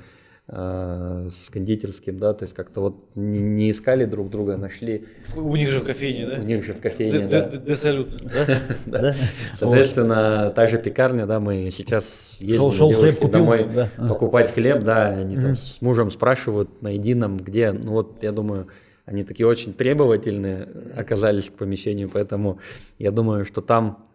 э, 0.50 1.30
с 1.32 1.50
кондитерским, 1.50 2.20
да, 2.20 2.34
то 2.34 2.44
есть 2.44 2.54
как-то 2.54 2.82
вот 2.82 2.96
не, 3.16 3.72
искали 3.72 4.04
друг 4.04 4.30
друга, 4.30 4.58
нашли. 4.58 5.06
У 5.34 5.56
них 5.56 5.70
же 5.70 5.80
в 5.80 5.86
кофейне, 5.86 6.28
да? 6.28 6.36
У 6.42 6.44
них 6.44 6.66
же 6.66 6.74
в 6.74 6.82
кофейне, 6.82 7.28
да. 7.28 7.50
Де 7.50 7.76
салют, 7.78 8.22
да? 8.86 9.16
Соответственно, 9.54 10.52
та 10.54 10.68
же 10.68 10.78
пекарня, 10.78 11.26
да, 11.26 11.40
мы 11.40 11.70
сейчас 11.72 12.36
ездим 12.40 13.32
домой 13.32 13.66
покупать 13.96 14.54
хлеб, 14.54 14.84
да, 14.84 15.08
они 15.08 15.38
там 15.38 15.56
с 15.56 15.82
мужем 15.82 16.12
спрашивают 16.12 16.82
на 16.82 16.90
едином, 16.90 17.38
где, 17.38 17.72
ну 17.72 17.94
вот 17.94 18.22
я 18.22 18.34
думаю, 18.34 18.68
они 19.06 19.24
такие 19.24 19.48
очень 19.48 19.74
требовательные 19.74 20.68
оказались 20.96 21.50
к 21.50 21.54
помещению, 21.54 22.10
поэтому 22.10 22.60
я 22.98 23.12
думаю, 23.12 23.46
что 23.46 23.62
там 23.62 24.06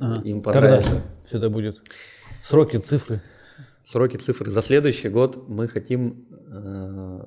ага. 0.00 0.22
им 0.22 0.42
понравится. 0.42 0.90
Когда 0.90 1.06
все 1.26 1.38
это 1.38 1.50
будет? 1.50 1.82
Сроки, 2.42 2.78
цифры? 2.78 3.20
Сроки, 3.84 4.16
цифры. 4.16 4.50
За 4.50 4.62
следующий 4.62 5.08
год 5.08 5.48
мы 5.48 5.68
хотим 5.68 6.26
э, 6.48 7.24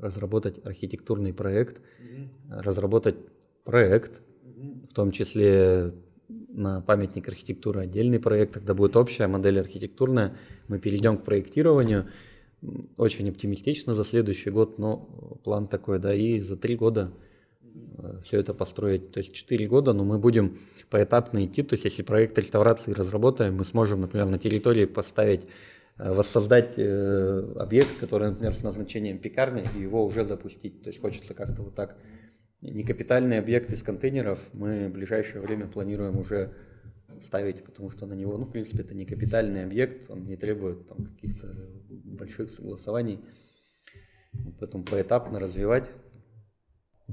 разработать 0.00 0.64
архитектурный 0.64 1.32
проект, 1.32 1.78
угу. 1.78 2.28
разработать 2.48 3.16
проект, 3.64 4.22
угу. 4.44 4.82
в 4.90 4.94
том 4.94 5.12
числе 5.12 5.92
на 6.48 6.80
памятник 6.80 7.28
архитектуры 7.28 7.80
отдельный 7.80 8.18
проект, 8.18 8.54
тогда 8.54 8.74
будет 8.74 8.96
общая 8.96 9.26
модель 9.26 9.60
архитектурная. 9.60 10.36
Мы 10.68 10.78
перейдем 10.78 11.18
к 11.18 11.24
проектированию. 11.24 12.06
Очень 12.96 13.30
оптимистично 13.30 13.94
за 13.94 14.04
следующий 14.04 14.50
год, 14.50 14.78
но 14.78 14.96
план 15.44 15.66
такой, 15.66 15.98
да, 15.98 16.14
и 16.14 16.40
за 16.40 16.56
три 16.56 16.76
года 16.76 17.12
э, 17.62 18.20
все 18.24 18.38
это 18.38 18.54
построить. 18.54 19.12
То 19.12 19.20
есть 19.20 19.34
четыре 19.34 19.66
года, 19.66 19.92
но 19.92 20.04
мы 20.04 20.18
будем 20.18 20.58
поэтапно 20.90 21.44
идти. 21.44 21.62
То 21.62 21.74
есть 21.74 21.84
если 21.84 22.02
проект 22.02 22.38
реставрации 22.38 22.92
разработаем, 22.92 23.56
мы 23.56 23.64
сможем, 23.64 24.02
например, 24.02 24.28
на 24.28 24.38
территории 24.38 24.84
поставить 24.84 25.42
Э, 25.98 26.12
воссоздать 26.12 26.74
э, 26.78 27.54
объект, 27.56 27.98
который, 28.00 28.30
например, 28.30 28.54
с 28.54 28.62
назначением 28.62 29.18
пекарни, 29.18 29.64
и 29.76 29.82
его 29.82 30.04
уже 30.04 30.24
запустить. 30.24 30.82
То 30.82 30.88
есть 30.88 31.00
хочется 31.00 31.34
как-то 31.34 31.62
вот 31.62 31.74
так. 31.74 31.96
Некапитальный 32.60 33.38
объект 33.38 33.72
из 33.72 33.82
контейнеров 33.82 34.40
мы 34.52 34.88
в 34.88 34.92
ближайшее 34.92 35.42
время 35.42 35.66
планируем 35.66 36.16
уже 36.16 36.52
ставить, 37.20 37.64
потому 37.64 37.90
что 37.90 38.06
на 38.06 38.14
него, 38.14 38.36
ну, 38.36 38.44
в 38.44 38.52
принципе, 38.52 38.82
это 38.82 38.94
не 38.94 39.04
капитальный 39.04 39.64
объект, 39.64 40.10
он 40.10 40.24
не 40.24 40.36
требует 40.36 40.86
там 40.88 41.06
каких-то 41.06 41.48
больших 41.88 42.50
согласований. 42.50 43.20
Поэтому 44.58 44.84
поэтапно 44.84 45.38
развивать 45.38 45.90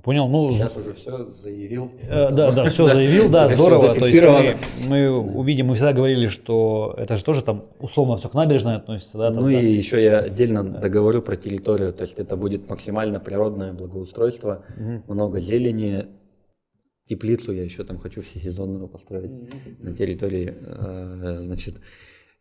Понял, 0.04 0.28
ну... 0.28 0.52
Сейчас 0.54 0.78
уже 0.78 0.94
все 0.94 1.30
заявил. 1.30 1.92
Э, 2.04 2.32
да, 2.32 2.52
да, 2.52 2.64
все 2.66 2.88
заявил, 2.88 3.30
да, 3.30 3.50
здорово. 3.54 3.96
То 3.96 4.06
есть 4.06 4.22
мы, 4.22 4.56
мы 4.88 5.20
увидим, 5.20 5.68
мы 5.68 5.76
всегда 5.76 5.94
говорили, 5.94 6.28
что 6.28 6.96
это 6.98 7.18
же 7.18 7.24
тоже 7.24 7.44
там 7.44 7.66
условно 7.80 8.18
все 8.18 8.30
к 8.30 8.34
набережной 8.34 8.78
относится, 8.78 9.18
да? 9.18 9.32
Ну 9.32 9.50
и 9.50 9.66
еще 9.66 10.02
я 10.02 10.20
отдельно 10.20 10.64
договорю 10.64 11.22
про 11.22 11.36
территорию, 11.36 11.92
то 11.92 12.04
есть 12.04 12.20
это 12.20 12.38
будет 12.38 12.70
максимально 12.70 13.20
природное 13.20 13.74
благоустройство, 13.74 14.64
много 15.08 15.40
зелени, 15.40 16.06
теплицу 17.10 17.52
я 17.52 17.64
еще 17.64 17.84
там 17.84 17.98
хочу 17.98 18.22
всесезонную 18.22 18.88
построить 18.88 19.32
на 19.80 19.94
территории, 19.94 20.56
э, 20.56 21.42
значит, 21.46 21.76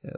Э, 0.00 0.14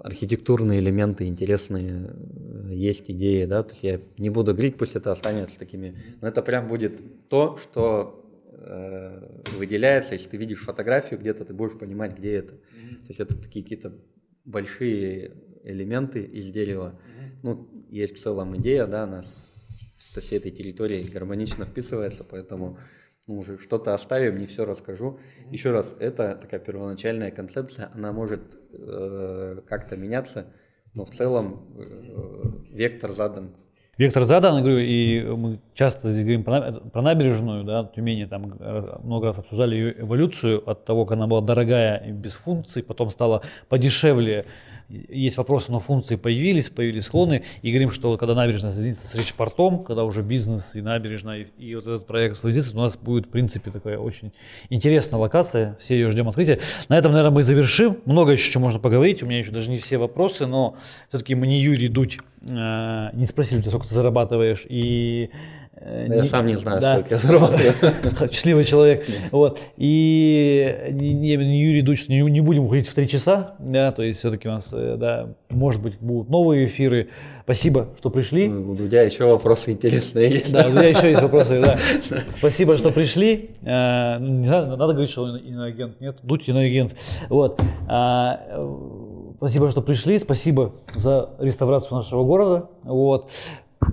архитектурные 0.00 0.78
элементы 0.80 1.26
интересные, 1.26 2.10
э, 2.10 2.74
есть 2.74 3.10
идеи, 3.10 3.46
да, 3.46 3.62
то 3.62 3.70
есть 3.70 3.82
я 3.82 4.00
не 4.18 4.28
буду 4.28 4.52
говорить, 4.52 4.76
пусть 4.76 4.94
это 4.94 5.10
останется 5.10 5.58
такими, 5.58 5.96
но 6.20 6.28
это 6.28 6.42
прям 6.42 6.68
будет 6.68 7.00
то, 7.30 7.56
что 7.56 8.22
э, 8.52 9.42
выделяется, 9.56 10.12
если 10.12 10.28
ты 10.28 10.36
видишь 10.36 10.60
фотографию 10.60 11.18
где-то, 11.18 11.46
ты 11.46 11.54
будешь 11.54 11.78
понимать, 11.78 12.18
где 12.18 12.34
это. 12.34 12.52
То 12.52 13.06
есть 13.08 13.20
это 13.20 13.40
такие 13.40 13.62
какие-то 13.62 13.94
большие 14.44 15.32
элементы 15.64 16.22
из 16.22 16.50
дерева. 16.50 17.00
Ну, 17.42 17.70
есть 17.88 18.16
в 18.16 18.20
целом 18.20 18.54
идея, 18.58 18.86
да, 18.86 19.04
она 19.04 19.22
со 19.22 20.20
всей 20.20 20.38
этой 20.38 20.50
территории 20.50 21.04
гармонично 21.04 21.64
вписывается, 21.64 22.22
поэтому 22.22 22.78
ну, 23.26 23.38
уже 23.38 23.58
что-то 23.58 23.94
оставим, 23.94 24.38
не 24.38 24.46
все 24.46 24.64
расскажу. 24.64 25.18
Еще 25.50 25.70
раз, 25.70 25.94
это 26.00 26.38
такая 26.40 26.60
первоначальная 26.60 27.30
концепция, 27.30 27.90
она 27.94 28.12
может 28.12 28.58
э, 28.72 29.60
как-то 29.68 29.96
меняться, 29.96 30.46
но 30.94 31.04
в 31.04 31.10
целом 31.10 31.66
э, 31.78 32.74
вектор 32.74 33.12
задан. 33.12 33.54
Вектор 33.98 34.24
задан, 34.24 34.62
говорю, 34.62 34.78
и 34.78 35.20
мы 35.20 35.60
часто 35.74 36.10
здесь 36.10 36.24
говорим 36.24 36.42
про, 36.42 36.72
про 36.72 37.02
набережную, 37.02 37.64
да, 37.64 37.84
Тюмени, 37.84 38.24
там 38.24 38.54
много 39.02 39.26
раз 39.26 39.38
обсуждали 39.38 39.74
ее 39.74 40.00
эволюцию 40.00 40.66
от 40.68 40.86
того, 40.86 41.04
как 41.04 41.18
она 41.18 41.26
была 41.26 41.42
дорогая 41.42 41.98
и 41.98 42.10
без 42.10 42.32
функций, 42.32 42.82
потом 42.82 43.10
стала 43.10 43.42
подешевле, 43.68 44.46
есть 44.90 45.36
вопросы, 45.36 45.70
но 45.70 45.78
функции 45.78 46.16
появились, 46.16 46.68
появились 46.68 47.04
склоны, 47.04 47.42
и 47.62 47.70
говорим, 47.70 47.90
что 47.90 48.16
когда 48.16 48.34
набережная 48.34 48.72
соединится 48.72 49.08
с 49.08 49.14
речпортом, 49.14 49.84
когда 49.84 50.04
уже 50.04 50.22
бизнес 50.22 50.74
и 50.74 50.82
набережная, 50.82 51.46
и, 51.58 51.64
и 51.64 51.74
вот 51.74 51.86
этот 51.86 52.06
проект 52.06 52.36
соединится, 52.36 52.76
у 52.76 52.80
нас 52.80 52.96
будет, 52.96 53.26
в 53.26 53.30
принципе, 53.30 53.70
такая 53.70 53.98
очень 53.98 54.32
интересная 54.68 55.20
локация, 55.20 55.76
все 55.80 55.94
ее 55.94 56.10
ждем 56.10 56.28
открытия. 56.28 56.58
На 56.88 56.98
этом, 56.98 57.12
наверное, 57.12 57.34
мы 57.34 57.42
завершим. 57.42 57.98
Много 58.04 58.32
еще 58.32 58.50
чего 58.50 58.64
можно 58.64 58.80
поговорить, 58.80 59.22
у 59.22 59.26
меня 59.26 59.38
еще 59.38 59.52
даже 59.52 59.70
не 59.70 59.78
все 59.78 59.98
вопросы, 59.98 60.46
но 60.46 60.76
все-таки 61.08 61.34
мы 61.34 61.46
не 61.46 61.60
Юрий 61.60 61.88
Дудь, 61.88 62.18
э, 62.48 63.10
не 63.12 63.26
спросили 63.26 63.60
сколько 63.60 63.86
ты 63.86 63.94
зарабатываешь, 63.94 64.66
и 64.68 65.30
я 65.82 66.08
не, 66.08 66.24
сам 66.24 66.46
не 66.46 66.56
знаю, 66.56 66.80
да. 66.80 66.94
сколько 66.94 67.14
я 67.14 67.18
зарабатываю. 67.18 67.72
Счастливый 68.32 68.64
человек. 68.64 69.02
Вот. 69.30 69.62
И 69.78 70.88
не, 70.90 71.14
не, 71.14 71.60
Юрий 71.62 71.80
Дуч, 71.80 72.08
не, 72.08 72.20
не 72.20 72.40
будем 72.40 72.64
уходить 72.64 72.86
в 72.86 72.94
три 72.94 73.08
часа. 73.08 73.54
Да, 73.58 73.90
то 73.90 74.02
есть 74.02 74.18
все-таки 74.18 74.46
у 74.46 74.52
нас, 74.52 74.68
э, 74.72 74.96
да, 74.98 75.30
может 75.48 75.80
быть, 75.80 75.98
будут 75.98 76.28
новые 76.28 76.66
эфиры. 76.66 77.08
Спасибо, 77.44 77.88
что 77.98 78.10
пришли. 78.10 78.48
Ну, 78.48 78.72
у 78.72 78.74
Дудя 78.74 79.02
еще 79.02 79.24
вопросы 79.24 79.72
интересные 79.72 80.30
есть. 80.30 80.52
Да, 80.52 80.66
у 80.68 80.70
Дудя 80.70 80.88
еще 80.88 81.08
есть 81.08 81.22
вопросы, 81.22 81.60
да. 81.64 81.78
Спасибо, 82.30 82.76
что 82.76 82.90
пришли. 82.90 83.50
Э, 83.62 84.18
не 84.20 84.46
знаю, 84.46 84.76
надо 84.76 84.92
говорить, 84.92 85.10
что 85.10 85.22
он 85.22 85.36
иноагент. 85.36 85.98
Нет, 86.00 86.18
Дудь 86.22 86.46
иноагент. 86.46 86.94
Вот. 87.30 87.62
А, 87.88 88.38
спасибо, 89.38 89.70
что 89.70 89.80
пришли. 89.80 90.18
Спасибо 90.18 90.74
за 90.94 91.30
реставрацию 91.38 91.96
нашего 91.96 92.22
города. 92.24 92.68
Вот. 92.82 93.30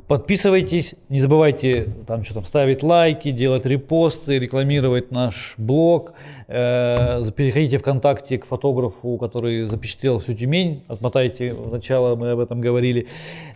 Подписывайтесь, 0.07 0.95
не 1.07 1.19
забывайте 1.19 1.89
там 2.05 2.23
что 2.23 2.35
там 2.35 2.45
ставить 2.45 2.83
лайки, 2.83 3.31
делать 3.31 3.65
репосты, 3.65 4.37
рекламировать 4.37 5.11
наш 5.11 5.55
блог. 5.57 6.13
Э, 6.47 7.23
переходите 7.35 7.77
ВКонтакте 7.77 8.37
к 8.37 8.45
фотографу, 8.45 9.17
который 9.17 9.63
запечатлел 9.65 10.19
всю 10.19 10.33
Тюмень. 10.33 10.83
Отмотайте 10.89 11.53
в 11.53 11.71
начало, 11.71 12.15
мы 12.15 12.31
об 12.31 12.39
этом 12.39 12.59
говорили. 12.59 13.07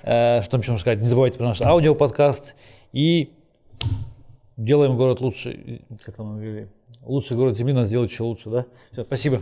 Э, 0.04 0.42
что 0.42 0.52
там 0.52 0.62
еще 0.62 0.72
можно 0.72 0.82
сказать? 0.82 1.00
Не 1.02 1.08
забывайте 1.08 1.38
про 1.38 1.48
наш 1.48 1.62
аудиоподкаст. 1.62 2.56
И 2.94 3.32
делаем 4.56 4.96
город 4.96 5.20
лучше. 5.20 5.82
Как 6.06 6.16
там 6.16 6.28
мы 6.28 6.42
говорили? 6.42 6.70
Лучший 7.04 7.36
город 7.36 7.58
Земли 7.58 7.74
нас 7.74 7.88
сделает 7.88 8.10
еще 8.10 8.24
лучше, 8.24 8.50
да? 8.50 8.66
Все, 8.94 9.04
спасибо. 9.04 9.42